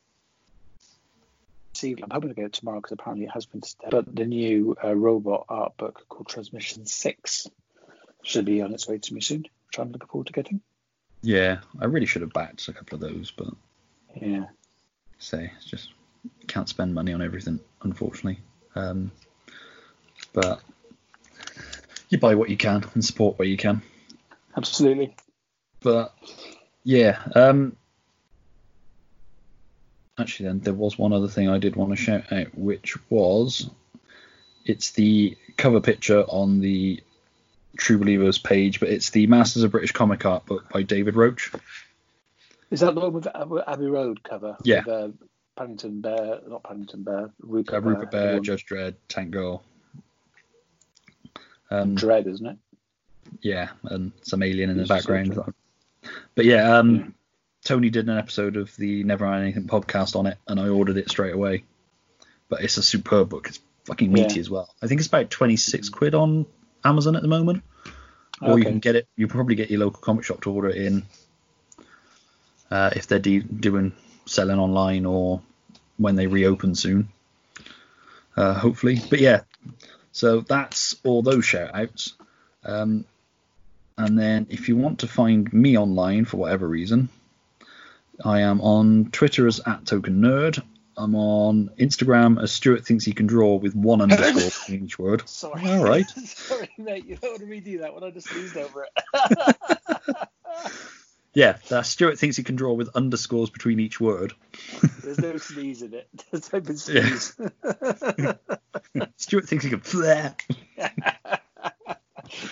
received. 1.75 2.03
I'm 2.03 2.11
hoping 2.11 2.31
to 2.31 2.35
get 2.35 2.47
it 2.47 2.53
tomorrow 2.53 2.81
because 2.81 2.93
apparently 2.93 3.27
it 3.27 3.33
has 3.33 3.47
been. 3.47 3.63
But 3.91 4.15
the 4.15 4.25
new 4.25 4.77
uh, 4.83 4.95
robot 4.95 5.47
art 5.49 5.77
book 5.77 6.05
called 6.09 6.29
Transmission 6.29 6.87
Six 6.87 7.49
should 8.23 8.45
be 8.45 8.63
on 8.63 8.73
its 8.73 8.89
way 8.89 8.99
to 8.99 9.15
me 9.15 9.21
soon, 9.21 9.47
which 9.73 9.79
I'm 9.79 9.91
looking 9.91 10.09
forward 10.09 10.27
to 10.27 10.33
getting. 10.35 10.61
Yeah, 11.23 11.61
I 11.81 11.87
really 11.87 12.05
should 12.05 12.21
have 12.23 12.33
backed 12.33 12.69
a 12.69 12.73
couple 12.75 12.97
of 12.97 13.01
those, 13.01 13.31
but 13.31 13.49
Yeah, 14.21 14.47
say 15.19 15.51
it's 15.57 15.65
just 15.65 15.93
can't 16.47 16.69
spend 16.69 16.95
money 16.95 17.15
on 17.15 17.23
everything, 17.23 17.59
unfortunately. 17.83 18.41
Um, 18.75 19.11
but 20.35 20.61
you 22.11 22.19
buy 22.19 22.35
what 22.35 22.51
you 22.51 22.57
can 22.57 22.85
and 22.93 23.03
support 23.05 23.39
where 23.39 23.49
you 23.49 23.57
can. 23.57 23.81
absolutely. 24.57 25.17
But 25.81 26.15
yeah, 26.85 27.23
um, 27.35 27.77
actually, 30.19 30.49
then 30.49 30.61
there 30.61 30.75
was 30.75 30.99
one 30.99 31.15
other 31.15 31.29
thing 31.29 31.49
I 31.49 31.59
did 31.59 31.77
want 31.77 31.93
to 31.93 31.97
shout 31.97 32.31
out, 32.31 32.55
which 32.55 32.97
was 33.09 33.71
it's 34.67 34.91
the 34.91 35.39
cover 35.57 35.81
picture 35.81 36.25
on 36.25 36.61
the 36.61 37.03
True 37.77 37.99
Believers 37.99 38.39
page, 38.39 38.81
but 38.81 38.89
it's 38.91 39.11
the 39.11 39.27
Masters 39.27 39.63
of 39.63 39.71
British 39.71 39.93
Comic 39.93 40.25
Art 40.27 40.47
book 40.47 40.69
by 40.71 40.83
David 40.83 41.17
Roach. 41.17 41.51
Is 42.71 42.81
that 42.81 42.95
the 42.95 43.01
one 43.01 43.13
with 43.13 43.27
Ab- 43.27 43.65
Abbey 43.67 43.87
Road 43.87 44.23
cover? 44.23 44.57
Yeah. 44.65 44.83
With, 44.87 44.89
uh, 44.89 45.09
Paddington 45.57 46.01
Bear, 46.01 46.41
not 46.49 46.63
Paddington 46.63 47.03
Bear, 47.03 47.31
Rupert, 47.41 47.75
Uh, 47.75 47.81
Rupert 47.83 48.11
Bear, 48.11 48.21
everyone- 48.23 48.45
Judge 48.45 48.67
Dredd, 48.67 48.95
Tank 49.09 49.31
Girl. 49.33 49.63
Um, 51.71 51.95
Dread, 51.95 52.27
isn't 52.27 52.47
it? 52.47 52.59
yeah, 53.41 53.71
and 53.85 54.13
some 54.23 54.43
alien 54.43 54.69
in 54.71 54.77
the 54.77 54.83
He's 54.83 54.89
just 54.89 55.07
background. 55.09 55.55
But 56.35 56.45
yeah, 56.45 56.77
um, 56.79 56.95
Yeah. 56.97 57.07
Tony 57.65 57.91
did 57.91 58.09
an 58.09 58.19
episode 58.19 58.57
of 58.57 58.75
the 58.77 59.05
Never 59.05 59.25
Iron 59.25 59.43
Anything 59.43 59.65
podcast 59.67 60.17
on 60.17 60.27
it, 60.27 60.37
and 60.49 60.59
I 60.61 60.69
ordered 60.69 60.97
it 60.97 61.09
straight 61.11 61.33
away. 61.35 61.65
But 62.49 62.63
it's 62.65 62.77
a 62.77 62.83
superb 62.83 63.29
book. 63.31 63.49
It's 63.49 63.61
fucking 63.85 64.13
meaty 64.13 64.35
Yeah. 64.35 64.41
as 64.41 64.51
well. 64.51 64.75
I 64.83 64.87
think 64.87 65.01
it's 65.01 65.09
about 65.09 65.31
26 65.31 65.89
quid 65.89 66.15
on 66.15 66.45
Amazon 66.85 67.17
at 67.17 67.23
the 67.23 67.29
moment. 67.29 67.63
Or 68.41 68.59
you 68.59 68.65
can 68.65 68.81
get 68.81 68.97
it, 68.97 69.07
you 69.15 69.29
probably 69.29 69.55
get 69.55 69.71
your 69.71 69.81
local 69.81 70.01
comic 70.01 70.25
shop 70.25 70.41
to 70.43 70.51
order 70.51 70.69
it 70.69 70.77
in 70.77 71.05
uh, 72.73 72.91
if 72.97 73.07
they're 73.07 73.21
de- 73.21 73.41
doing 73.41 73.93
selling 74.27 74.59
online 74.59 75.07
or 75.07 75.41
when 75.97 76.17
they 76.17 76.27
reopen 76.27 76.75
soon. 76.75 77.09
Uh, 78.37 78.55
hopefully. 78.55 78.99
But 79.11 79.21
yeah, 79.21 79.43
so 80.11 80.41
that's 80.41 80.97
all 81.05 81.23
those 81.23 81.45
shout 81.45 81.75
outs. 81.75 82.15
Um, 82.65 83.05
and 83.97 84.19
then 84.19 84.47
if 84.51 84.69
you 84.69 84.77
want 84.77 85.01
to 85.01 85.07
find 85.07 85.53
me 85.53 85.77
online 85.77 86.25
for 86.25 86.39
whatever 86.39 86.67
reason, 86.67 87.11
I 88.25 88.41
am 88.41 88.61
on 88.61 89.11
Twitter 89.13 89.47
as 89.47 89.61
at 89.67 89.87
Token 89.87 90.21
Nerd. 90.21 90.63
I'm 90.97 91.15
on 91.15 91.71
Instagram 91.79 92.43
as 92.43 92.53
Stuart 92.53 92.85
thinks 92.87 93.05
he 93.05 93.13
can 93.13 93.27
draw 93.27 93.57
with 93.57 93.75
one 93.75 94.01
underscore 94.03 94.75
in 94.75 94.85
each 94.85 94.99
word. 94.99 95.29
Sorry. 95.29 95.67
All 95.71 95.85
right. 95.85 96.09
Sorry, 96.25 96.69
mate. 96.79 97.07
You 97.07 97.17
don't 97.17 97.33
want 97.33 97.41
to 97.41 97.47
redo 97.47 97.81
that 97.81 97.95
one. 97.95 98.05
I 98.05 98.11
just 98.11 98.29
sneezed 98.29 98.57
over 98.57 98.85
it. 98.85 99.57
Yeah, 101.35 101.57
Stuart 101.81 102.19
thinks 102.19 102.37
he 102.37 102.43
can 102.43 102.57
draw 102.57 102.75
with 102.75 102.91
underscores 102.95 103.49
between 103.49 103.81
each 103.81 103.99
word. 103.99 104.35
There's 105.03 105.19
no 105.19 105.39
sneeze 105.39 105.81
in 105.81 105.95
it. 105.95 106.07
Just 106.31 106.51
type 106.51 106.69
in 106.69 106.77
Yeah. 106.89 108.35
Stuart 109.17 109.49
thinks 109.49 109.65
he 109.65 109.71
can. 109.71 109.81
Bleh. 109.81 110.35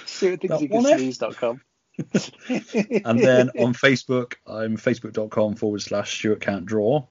Stuart 0.06 0.40
thinks 0.40 0.54
That 0.54 0.62
you 0.62 0.68
can 0.70 0.82
sneeze.com. 0.82 1.60
and 1.98 3.20
then 3.20 3.50
on 3.58 3.74
Facebook, 3.74 4.36
I'm 4.46 4.78
facebook.com 4.78 5.56
forward 5.56 5.82
slash 5.82 6.16
Stuart 6.16 6.40
Can't 6.40 6.64
Draw. 6.64 7.06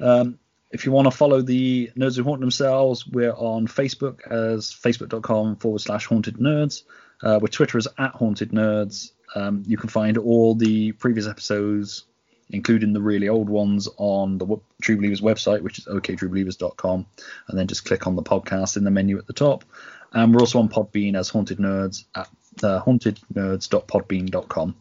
Um, 0.00 0.38
if 0.70 0.84
you 0.84 0.92
want 0.92 1.06
to 1.06 1.10
follow 1.10 1.40
the 1.40 1.90
Nerds 1.96 2.16
Who 2.16 2.24
Haunt 2.24 2.40
Themselves, 2.40 3.06
we're 3.06 3.32
on 3.32 3.66
Facebook 3.66 4.20
as 4.30 4.66
facebook.com 4.66 5.56
forward 5.56 5.80
slash 5.80 6.06
haunted 6.06 6.36
nerds. 6.36 6.82
Uh, 7.22 7.38
we're 7.40 7.48
Twitter 7.48 7.78
as 7.78 7.88
at 7.98 8.12
haunted 8.12 8.50
nerds. 8.50 9.12
Um, 9.34 9.62
you 9.66 9.76
can 9.76 9.88
find 9.88 10.18
all 10.18 10.54
the 10.54 10.92
previous 10.92 11.26
episodes, 11.26 12.04
including 12.50 12.92
the 12.92 13.00
really 13.00 13.28
old 13.28 13.48
ones, 13.48 13.88
on 13.96 14.38
the 14.38 14.58
True 14.82 14.96
Believers 14.96 15.20
website, 15.20 15.62
which 15.62 15.78
is 15.78 15.86
oktruebelievers.com, 15.86 17.06
and 17.48 17.58
then 17.58 17.66
just 17.66 17.84
click 17.84 18.06
on 18.06 18.16
the 18.16 18.22
podcast 18.22 18.76
in 18.76 18.84
the 18.84 18.90
menu 18.90 19.18
at 19.18 19.26
the 19.26 19.32
top. 19.32 19.64
And 20.12 20.34
we're 20.34 20.40
also 20.40 20.58
on 20.58 20.68
Podbean 20.68 21.16
as 21.16 21.28
Haunted 21.28 21.58
Nerds 21.58 22.04
at 22.14 22.28
uh, 22.62 22.82
hauntednerds.podbean.com. 22.82 24.76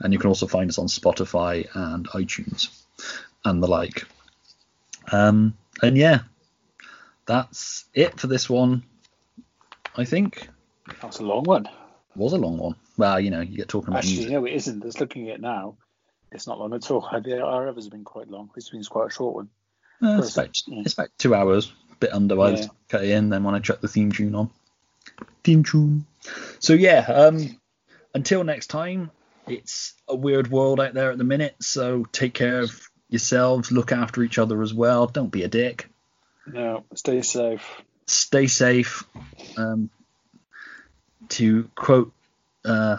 And 0.00 0.12
you 0.12 0.18
can 0.18 0.28
also 0.28 0.46
find 0.46 0.68
us 0.70 0.78
on 0.78 0.86
Spotify 0.86 1.68
and 1.74 2.08
iTunes 2.08 2.84
and 3.44 3.62
the 3.62 3.68
like. 3.68 4.04
Um, 5.12 5.54
and 5.82 5.96
yeah, 5.96 6.20
that's 7.26 7.84
it 7.94 8.18
for 8.18 8.26
this 8.26 8.48
one. 8.48 8.82
I 9.96 10.04
think 10.04 10.48
That's 11.02 11.18
a 11.18 11.24
long 11.24 11.44
one. 11.44 11.68
was 12.14 12.32
a 12.32 12.36
long 12.38 12.58
one. 12.58 12.76
Well, 12.96 13.20
you 13.20 13.30
know, 13.30 13.40
you 13.40 13.56
get 13.56 13.68
talking 13.68 13.88
about 13.88 13.98
Actually, 13.98 14.14
music. 14.16 14.32
no, 14.32 14.44
it 14.44 14.52
isn't. 14.54 14.82
Just 14.82 15.00
looking 15.00 15.28
at 15.28 15.36
it 15.36 15.40
now, 15.40 15.76
it's 16.32 16.46
not 16.46 16.58
long 16.58 16.74
at 16.74 16.90
all. 16.90 17.00
The- 17.24 17.42
Our 17.42 17.68
others 17.68 17.84
have 17.84 17.92
been 17.92 18.04
quite 18.04 18.28
long. 18.30 18.50
This 18.54 18.72
one's 18.72 18.88
quite 18.88 19.08
a 19.08 19.12
short 19.12 19.34
one. 19.34 19.48
Uh, 20.02 20.18
it's, 20.18 20.34
about, 20.36 20.62
Yeah. 20.66 20.82
it's 20.84 20.92
about 20.94 21.08
two 21.18 21.34
hours, 21.34 21.72
a 21.92 21.96
bit 21.96 22.12
under 22.12 22.36
by 22.36 22.50
Yeah. 22.52 22.66
cut 22.88 23.04
it 23.04 23.10
in. 23.10 23.30
Then 23.30 23.42
when 23.44 23.54
I 23.54 23.58
chuck 23.60 23.80
the 23.80 23.88
theme 23.88 24.12
tune 24.12 24.34
on, 24.34 24.50
theme 25.42 25.64
tune. 25.64 26.06
So 26.60 26.72
yeah, 26.74 27.00
um, 27.00 27.58
until 28.14 28.44
next 28.44 28.68
time, 28.68 29.10
it's 29.48 29.94
a 30.06 30.14
weird 30.14 30.50
world 30.50 30.78
out 30.80 30.94
there 30.94 31.10
at 31.10 31.18
the 31.18 31.24
minute. 31.24 31.56
So 31.60 32.04
take 32.12 32.34
care 32.34 32.60
of 32.60 32.87
yourselves, 33.08 33.72
look 33.72 33.92
after 33.92 34.22
each 34.22 34.38
other 34.38 34.62
as 34.62 34.74
well. 34.74 35.06
Don't 35.06 35.30
be 35.30 35.42
a 35.42 35.48
dick. 35.48 35.88
No, 36.46 36.84
stay 36.94 37.22
safe. 37.22 37.82
Stay 38.06 38.46
safe. 38.46 39.04
Um, 39.56 39.90
to 41.30 41.68
quote 41.74 42.12
uh, 42.64 42.98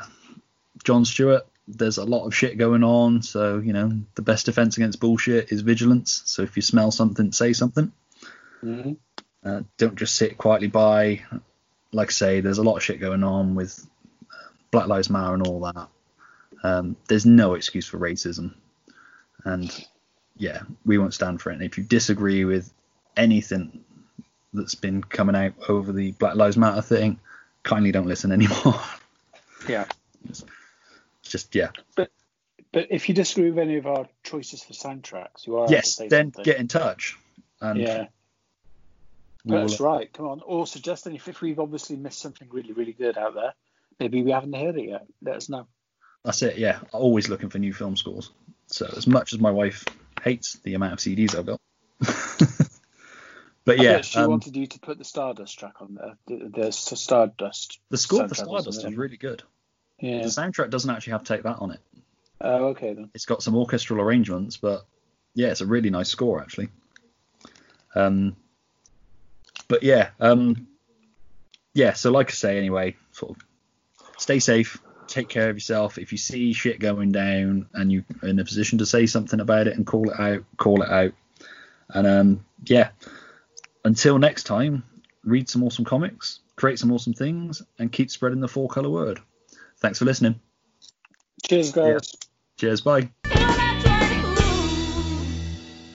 Jon 0.83 1.05
Stewart, 1.05 1.47
there's 1.67 1.97
a 1.97 2.05
lot 2.05 2.25
of 2.25 2.35
shit 2.35 2.57
going 2.57 2.83
on. 2.83 3.21
So 3.21 3.59
you 3.59 3.73
know, 3.73 3.91
the 4.15 4.21
best 4.21 4.45
defense 4.45 4.77
against 4.77 4.99
bullshit 4.99 5.51
is 5.51 5.61
vigilance. 5.61 6.21
So 6.25 6.43
if 6.43 6.55
you 6.55 6.61
smell 6.61 6.91
something, 6.91 7.31
say 7.31 7.53
something. 7.53 7.91
hmm 8.61 8.93
Uh, 9.43 9.61
don't 9.77 9.95
just 9.95 10.15
sit 10.15 10.37
quietly 10.37 10.67
by. 10.67 11.21
Like 11.91 12.09
I 12.09 12.11
say, 12.11 12.41
there's 12.41 12.59
a 12.59 12.63
lot 12.63 12.77
of 12.77 12.83
shit 12.83 12.99
going 12.99 13.23
on 13.23 13.55
with 13.55 13.83
uh, 14.31 14.49
Black 14.69 14.87
Lives 14.87 15.09
Matter 15.09 15.33
and 15.33 15.47
all 15.47 15.61
that. 15.61 15.87
Um, 16.61 16.97
there's 17.07 17.25
no 17.25 17.55
excuse 17.55 17.87
for 17.87 17.97
racism, 17.97 18.53
and 19.43 19.71
yeah, 20.39 20.61
we 20.85 20.97
won't 20.97 21.13
stand 21.13 21.39
for 21.41 21.51
it. 21.51 21.55
And 21.55 21.63
if 21.63 21.77
you 21.77 21.83
disagree 21.83 22.45
with 22.45 22.73
anything 23.15 23.83
that's 24.53 24.73
been 24.73 25.03
coming 25.03 25.35
out 25.35 25.53
over 25.67 25.91
the 25.91 26.13
Black 26.13 26.35
Lives 26.35 26.57
Matter 26.57 26.81
thing, 26.81 27.19
kindly 27.61 27.91
don't 27.91 28.07
listen 28.07 28.31
anymore. 28.39 28.79
Yeah. 29.67 29.85
it's 30.27 30.43
just 31.21 31.53
yeah. 31.53 31.69
But 31.95 32.09
but 32.71 32.87
if 32.91 33.09
you 33.09 33.15
disagree 33.15 33.49
with 33.51 33.59
any 33.59 33.77
of 33.77 33.85
our 33.87 34.07
choices 34.23 34.63
for 34.63 34.73
soundtracks, 34.73 35.45
you 35.45 35.57
are 35.57 35.67
Yes, 35.69 35.97
then 35.97 36.09
something. 36.09 36.43
get 36.43 36.57
in 36.57 36.67
touch. 36.67 37.17
And 37.61 37.79
yeah, 37.79 38.07
we'll- 39.43 39.61
that's 39.67 39.79
right. 39.79 40.11
Come 40.13 40.27
on. 40.27 40.41
Or 40.45 40.65
suggest 40.65 41.05
any 41.05 41.17
if 41.17 41.41
we've 41.41 41.59
obviously 41.59 41.97
missed 41.97 42.19
something 42.19 42.47
really, 42.51 42.71
really 42.73 42.93
good 42.93 43.17
out 43.17 43.33
there. 43.35 43.53
Maybe 43.99 44.23
we 44.23 44.31
haven't 44.31 44.53
heard 44.53 44.77
it 44.77 44.87
yet. 44.89 45.05
Let 45.21 45.35
us 45.35 45.49
know. 45.49 45.67
That's 46.23 46.41
it, 46.41 46.57
yeah. 46.57 46.79
Always 46.91 47.29
looking 47.29 47.49
for 47.49 47.59
new 47.59 47.73
film 47.73 47.95
scores. 47.95 48.31
So 48.67 48.91
as 48.95 49.07
much 49.07 49.33
as 49.33 49.39
my 49.39 49.51
wife 49.51 49.85
hates 50.21 50.59
the 50.63 50.75
amount 50.75 50.93
of 50.93 50.99
CDs 50.99 51.35
I've 51.35 51.45
got, 51.45 51.59
but 53.65 53.79
yeah, 53.79 54.01
she 54.01 54.19
um, 54.19 54.29
wanted 54.29 54.55
you 54.55 54.67
to 54.67 54.79
put 54.79 54.97
the 54.97 55.03
Stardust 55.03 55.57
track 55.57 55.81
on 55.81 55.95
there. 55.95 56.17
The, 56.27 56.49
the 56.49 56.71
Stardust. 56.71 57.79
the 57.89 57.97
score 57.97 58.27
for 58.27 58.35
Stardust 58.35 58.85
is 58.85 58.95
really 58.95 59.17
good. 59.17 59.43
Yeah. 59.99 60.21
The 60.21 60.27
soundtrack 60.27 60.69
doesn't 60.69 60.89
actually 60.89 61.11
have 61.11 61.23
to 61.23 61.33
Take 61.33 61.43
That 61.43 61.59
on 61.59 61.71
it. 61.71 61.79
Oh, 62.41 62.67
okay 62.67 62.93
then. 62.93 63.09
It's 63.13 63.25
got 63.25 63.43
some 63.43 63.55
orchestral 63.55 64.01
arrangements, 64.01 64.57
but 64.57 64.85
yeah, 65.33 65.47
it's 65.47 65.61
a 65.61 65.65
really 65.65 65.89
nice 65.89 66.09
score 66.09 66.41
actually. 66.41 66.69
Um, 67.95 68.35
but 69.67 69.83
yeah, 69.83 70.09
um, 70.19 70.67
yeah. 71.73 71.93
So 71.93 72.11
like 72.11 72.29
I 72.29 72.33
say, 72.33 72.57
anyway, 72.57 72.95
sort 73.11 73.37
of 73.37 73.45
stay 74.17 74.39
safe, 74.39 74.81
take 75.09 75.29
care 75.29 75.49
of 75.49 75.55
yourself. 75.55 75.97
If 75.97 76.11
you 76.11 76.17
see 76.17 76.53
shit 76.53 76.79
going 76.79 77.11
down 77.11 77.67
and 77.73 77.91
you're 77.91 78.05
in 78.23 78.39
a 78.39 78.45
position 78.45 78.77
to 78.79 78.85
say 78.85 79.05
something 79.05 79.39
about 79.39 79.67
it 79.67 79.75
and 79.75 79.85
call 79.85 80.09
it 80.09 80.19
out, 80.19 80.43
call 80.57 80.81
it 80.81 80.89
out. 80.89 81.13
And 81.89 82.07
um, 82.07 82.45
yeah, 82.65 82.89
until 83.83 84.19
next 84.19 84.43
time, 84.43 84.83
read 85.23 85.49
some 85.49 85.63
awesome 85.63 85.85
comics, 85.85 86.39
create 86.55 86.79
some 86.79 86.91
awesome 86.91 87.13
things, 87.13 87.61
and 87.77 87.91
keep 87.91 88.11
spreading 88.11 88.39
the 88.39 88.47
four 88.47 88.69
color 88.69 88.89
word. 88.89 89.19
Thanks 89.79 89.99
for 89.99 90.05
listening. 90.05 90.39
Cheers, 91.43 91.71
guys. 91.71 92.15
Cheers. 92.57 92.81
Bye. 92.81 93.09